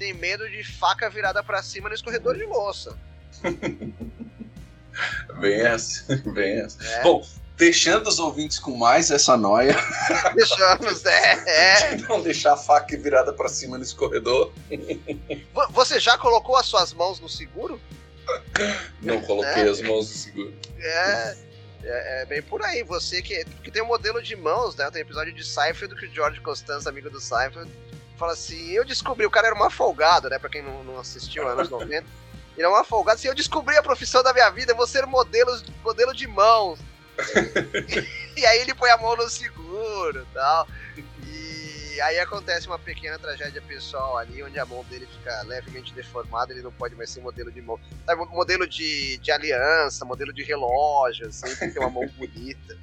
tem 0.00 0.14
medo 0.14 0.48
de 0.48 0.64
faca 0.64 1.10
virada 1.10 1.42
para 1.42 1.62
cima 1.62 1.90
no 1.90 1.94
escorredor 1.94 2.34
de 2.34 2.44
louça. 2.44 2.96
bem 5.38 5.60
essa, 5.60 6.16
bem 6.32 6.60
essa. 6.60 6.82
É. 6.82 7.02
Bom, 7.02 7.22
deixando 7.58 8.08
os 8.08 8.18
ouvintes 8.18 8.58
com 8.58 8.74
mais 8.74 9.10
essa 9.10 9.36
noia. 9.36 9.76
Deixamos, 10.34 11.04
é, 11.04 11.44
é. 11.46 11.96
De 11.96 12.08
não 12.08 12.22
deixar 12.22 12.54
a 12.54 12.56
faca 12.56 12.96
virada 12.96 13.34
para 13.34 13.50
cima 13.50 13.76
no 13.76 13.84
escorredor. 13.84 14.50
Você 15.70 16.00
já 16.00 16.16
colocou 16.16 16.56
as 16.56 16.64
suas 16.64 16.94
mãos 16.94 17.20
no 17.20 17.28
seguro? 17.28 17.78
Não 19.02 19.20
coloquei 19.26 19.62
é. 19.62 19.68
as 19.68 19.80
mãos 19.80 20.08
no 20.08 20.16
seguro. 20.16 20.54
É. 20.78 21.50
É, 21.82 22.22
é, 22.22 22.26
bem 22.26 22.42
por 22.42 22.62
aí. 22.62 22.82
Você 22.82 23.22
que, 23.22 23.44
que 23.62 23.70
tem 23.70 23.82
um 23.82 23.86
modelo 23.86 24.22
de 24.22 24.36
mãos, 24.36 24.76
né? 24.76 24.90
Tem 24.90 25.02
episódio 25.02 25.32
de 25.32 25.44
Seinfeld 25.44 25.94
que 25.94 26.06
o 26.06 26.14
George 26.14 26.40
Costanza, 26.40 26.90
amigo 26.90 27.08
do 27.08 27.20
Seinfeld, 27.20 27.70
fala 28.18 28.32
assim: 28.32 28.70
eu 28.70 28.84
descobri, 28.84 29.24
o 29.24 29.30
cara 29.30 29.48
era 29.48 29.56
uma 29.56 29.70
folgado, 29.70 30.28
né? 30.28 30.38
Pra 30.38 30.50
quem 30.50 30.62
não, 30.62 30.84
não 30.84 30.98
assistiu 30.98 31.48
anos 31.48 31.70
90. 31.70 32.04
Ele 32.56 32.66
era 32.66 32.68
uma 32.68 32.84
folgado, 32.84 33.16
assim, 33.16 33.28
eu 33.28 33.34
descobri 33.34 33.76
a 33.76 33.82
profissão 33.82 34.22
da 34.22 34.34
minha 34.34 34.50
vida, 34.50 34.72
eu 34.72 34.76
vou 34.76 34.86
ser 34.86 35.06
modelo, 35.06 35.50
modelo 35.82 36.12
de 36.12 36.26
mãos. 36.26 36.78
e 38.36 38.44
aí 38.44 38.60
ele 38.60 38.74
põe 38.74 38.90
a 38.90 38.96
mão 38.98 39.16
no 39.16 39.30
seguro 39.30 40.22
e 40.22 40.34
tal. 40.34 40.68
E 41.92 42.00
aí 42.00 42.18
acontece 42.18 42.66
uma 42.66 42.78
pequena 42.78 43.18
tragédia 43.18 43.60
pessoal 43.62 44.16
ali, 44.16 44.42
onde 44.42 44.58
a 44.58 44.64
mão 44.64 44.84
dele 44.84 45.06
fica 45.06 45.42
levemente 45.42 45.92
deformada, 45.92 46.52
ele 46.52 46.62
não 46.62 46.72
pode 46.72 46.94
mais 46.94 47.10
ser 47.10 47.20
modelo 47.20 47.50
de 47.50 47.60
mão. 47.60 47.80
Sabe, 48.06 48.24
modelo 48.26 48.66
de, 48.66 49.16
de 49.18 49.32
aliança, 49.32 50.04
modelo 50.04 50.32
de 50.32 50.42
relógio, 50.42 51.26
assim, 51.26 51.54
tem 51.56 51.68
que 51.68 51.74
ter 51.74 51.80
uma 51.80 51.90
mão 51.90 52.06
bonita. 52.16 52.78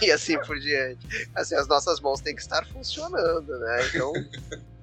E 0.00 0.10
assim 0.10 0.38
por 0.40 0.58
diante. 0.58 1.28
Assim, 1.34 1.54
as 1.54 1.66
nossas 1.66 1.98
mãos 2.00 2.20
têm 2.20 2.34
que 2.34 2.42
estar 2.42 2.64
funcionando, 2.66 3.58
né? 3.58 3.86
Então, 3.86 4.12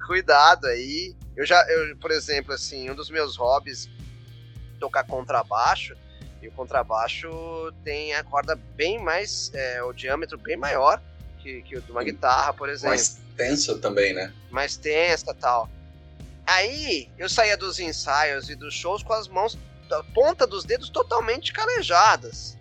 cuidado 0.06 0.68
aí. 0.68 1.16
Eu 1.36 1.46
já, 1.46 1.64
eu, 1.70 1.96
por 1.98 2.12
exemplo, 2.12 2.54
assim, 2.54 2.90
um 2.90 2.96
dos 2.96 3.10
meus 3.10 3.38
hobbies 3.38 3.90
tocar 4.80 5.04
contrabaixo. 5.06 5.96
E 6.42 6.48
o 6.48 6.52
contrabaixo 6.52 7.30
tem 7.86 8.14
a 8.14 8.24
corda 8.24 8.56
bem 8.76 9.00
mais, 9.00 9.50
é, 9.54 9.82
o 9.82 9.94
diâmetro 9.94 10.38
bem 10.38 10.58
maior 10.58 11.02
que, 11.44 11.62
que 11.62 11.78
o 11.78 11.82
de 11.82 11.92
uma 11.92 12.04
guitarra, 12.04 12.54
por 12.54 12.70
exemplo. 12.70 12.98
Tensa 13.36 13.78
também, 13.78 14.14
né? 14.14 14.34
Mais 14.50 14.78
tensa 14.78 15.34
tal. 15.34 15.70
Aí 16.46 17.10
eu 17.18 17.30
saía 17.30 17.56
dos 17.56 17.80
ensaios 17.80 18.50
e 18.50 18.56
dos 18.56 18.74
shows 18.74 19.02
com 19.02 19.14
as 19.14 19.28
mãos, 19.28 19.58
a 19.92 20.04
ponta 20.14 20.46
dos 20.46 20.64
dedos 20.64 20.90
totalmente 20.90 21.54
calejadas. 21.54 22.58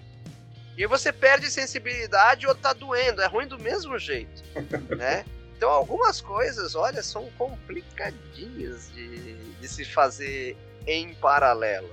E 0.76 0.86
você 0.86 1.12
perde 1.12 1.50
sensibilidade 1.50 2.46
ou 2.46 2.54
tá 2.54 2.72
doendo, 2.72 3.20
é 3.20 3.26
ruim 3.26 3.46
do 3.46 3.58
mesmo 3.58 3.98
jeito, 3.98 4.42
né? 4.96 5.24
Então 5.56 5.70
algumas 5.70 6.20
coisas, 6.20 6.74
olha, 6.74 7.02
são 7.02 7.30
complicadinhas 7.38 8.90
de, 8.92 9.34
de 9.60 9.68
se 9.68 9.84
fazer 9.84 10.56
em 10.86 11.14
paralelo. 11.14 11.90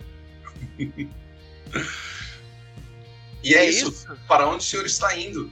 e 3.43 3.53
é, 3.53 3.57
é 3.57 3.69
isso. 3.69 3.89
isso. 3.89 4.17
Para 4.27 4.47
onde 4.47 4.63
o 4.63 4.67
senhor 4.67 4.85
está 4.85 5.15
indo? 5.15 5.51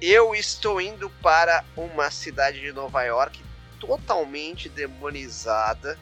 Eu 0.00 0.34
estou 0.34 0.80
indo 0.80 1.08
para 1.22 1.64
uma 1.76 2.10
cidade 2.10 2.60
de 2.60 2.72
Nova 2.72 3.02
York 3.04 3.40
totalmente 3.80 4.68
demonizada, 4.68 5.98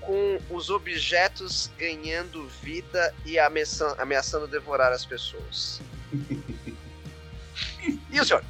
com 0.00 0.38
os 0.50 0.70
objetos 0.70 1.70
ganhando 1.78 2.46
vida 2.62 3.14
e 3.24 3.38
ameaçando, 3.38 4.00
ameaçando 4.00 4.46
devorar 4.46 4.92
as 4.92 5.04
pessoas. 5.04 5.80
e 8.10 8.20
o 8.20 8.24
senhor? 8.24 8.44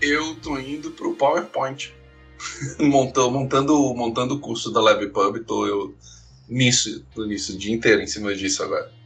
Eu 0.00 0.34
tô 0.36 0.58
indo 0.58 0.90
pro 0.92 1.14
PowerPoint. 1.14 1.94
montando, 2.78 3.30
montando, 3.30 3.94
montando 3.94 4.34
o 4.34 4.40
curso 4.40 4.70
da 4.70 4.80
LabPub, 4.80 5.40
tô 5.40 5.66
eu 5.66 5.94
nisso, 6.48 7.04
tô 7.14 7.24
nisso 7.26 7.52
o 7.52 7.58
dia 7.58 7.74
inteiro 7.74 8.00
em 8.00 8.06
cima 8.06 8.34
disso 8.34 8.62
agora. 8.62 8.97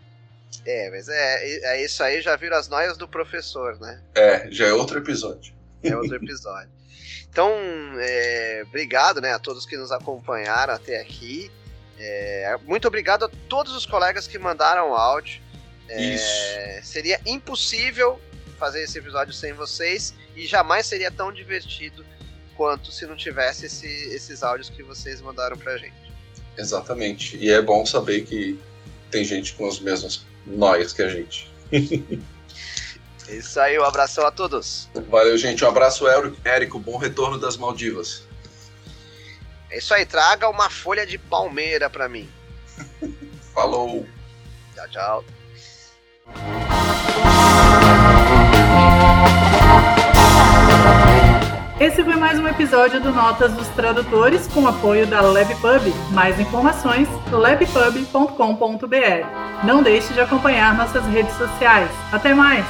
É, 0.65 0.91
mas 0.91 1.09
é, 1.09 1.75
é 1.75 1.85
isso 1.85 2.03
aí, 2.03 2.21
já 2.21 2.37
viram 2.37 2.57
as 2.57 2.69
noias 2.69 2.97
do 2.97 3.09
professor, 3.09 3.79
né? 3.81 4.01
É, 4.15 4.51
já 4.51 4.67
é 4.67 4.73
outro 4.73 4.99
episódio. 4.99 5.55
É 5.83 5.97
outro 5.97 6.17
episódio. 6.17 6.71
Então, 7.29 7.51
é, 7.99 8.63
obrigado 8.67 9.21
né, 9.21 9.33
a 9.33 9.39
todos 9.39 9.65
que 9.65 9.77
nos 9.77 9.91
acompanharam 9.91 10.75
até 10.75 11.01
aqui. 11.01 11.51
É, 11.99 12.57
muito 12.65 12.87
obrigado 12.87 13.25
a 13.25 13.31
todos 13.49 13.75
os 13.75 13.87
colegas 13.87 14.27
que 14.27 14.39
mandaram 14.39 14.95
áudio. 14.95 15.41
É, 15.89 16.81
seria 16.83 17.21
impossível 17.27 18.21
fazer 18.59 18.83
esse 18.83 18.99
episódio 18.99 19.33
sem 19.33 19.53
vocês 19.53 20.15
e 20.37 20.47
jamais 20.47 20.87
seria 20.87 21.11
tão 21.11 21.33
divertido 21.33 22.05
quanto 22.57 22.93
se 22.93 23.07
não 23.07 23.17
tivesse 23.17 23.67
esse, 23.67 23.87
esses 23.87 24.43
áudios 24.43 24.71
que 24.71 24.83
vocês 24.83 25.21
mandaram 25.21 25.57
pra 25.57 25.77
gente. 25.77 26.13
Exatamente. 26.57 27.37
E 27.37 27.51
é 27.51 27.61
bom 27.61 27.85
saber 27.85 28.23
que 28.23 28.59
tem 29.11 29.25
gente 29.25 29.55
com 29.55 29.67
as 29.67 29.81
mesmas 29.81 30.25
noias 30.47 30.93
que 30.93 31.03
a 31.03 31.09
gente. 31.09 31.51
É 33.29 33.37
isso 33.37 33.59
aí, 33.61 33.79
um 33.79 33.85
abração 33.85 34.27
a 34.27 34.31
todos. 34.31 34.89
Valeu, 35.09 35.39
gente. 35.39 35.65
Um 35.65 35.69
abraço, 35.69 36.05
Érico. 36.45 36.79
Bom 36.79 36.97
retorno 36.97 37.39
das 37.39 37.57
Maldivas. 37.57 38.25
É 39.71 39.79
isso 39.79 39.95
aí, 39.95 40.05
traga 40.05 40.49
uma 40.49 40.69
folha 40.69 41.07
de 41.07 41.17
palmeira 41.17 41.89
para 41.89 42.09
mim. 42.09 42.29
Falou. 43.55 44.07
Tchau, 44.75 44.89
tchau. 44.89 45.25
Esse 51.83 52.05
foi 52.05 52.15
mais 52.15 52.39
um 52.39 52.47
episódio 52.47 53.01
do 53.01 53.11
Notas 53.11 53.53
dos 53.55 53.67
Tradutores 53.71 54.47
com 54.47 54.69
apoio 54.69 55.05
da 55.05 55.21
LabPub. 55.21 55.93
Mais 56.13 56.39
informações, 56.39 57.09
labpub.com.br. 57.29 58.87
Não 59.67 59.83
deixe 59.83 60.15
de 60.15 60.21
acompanhar 60.21 60.77
nossas 60.77 61.05
redes 61.07 61.35
sociais. 61.35 61.91
Até 62.13 62.35
mais! 62.35 62.65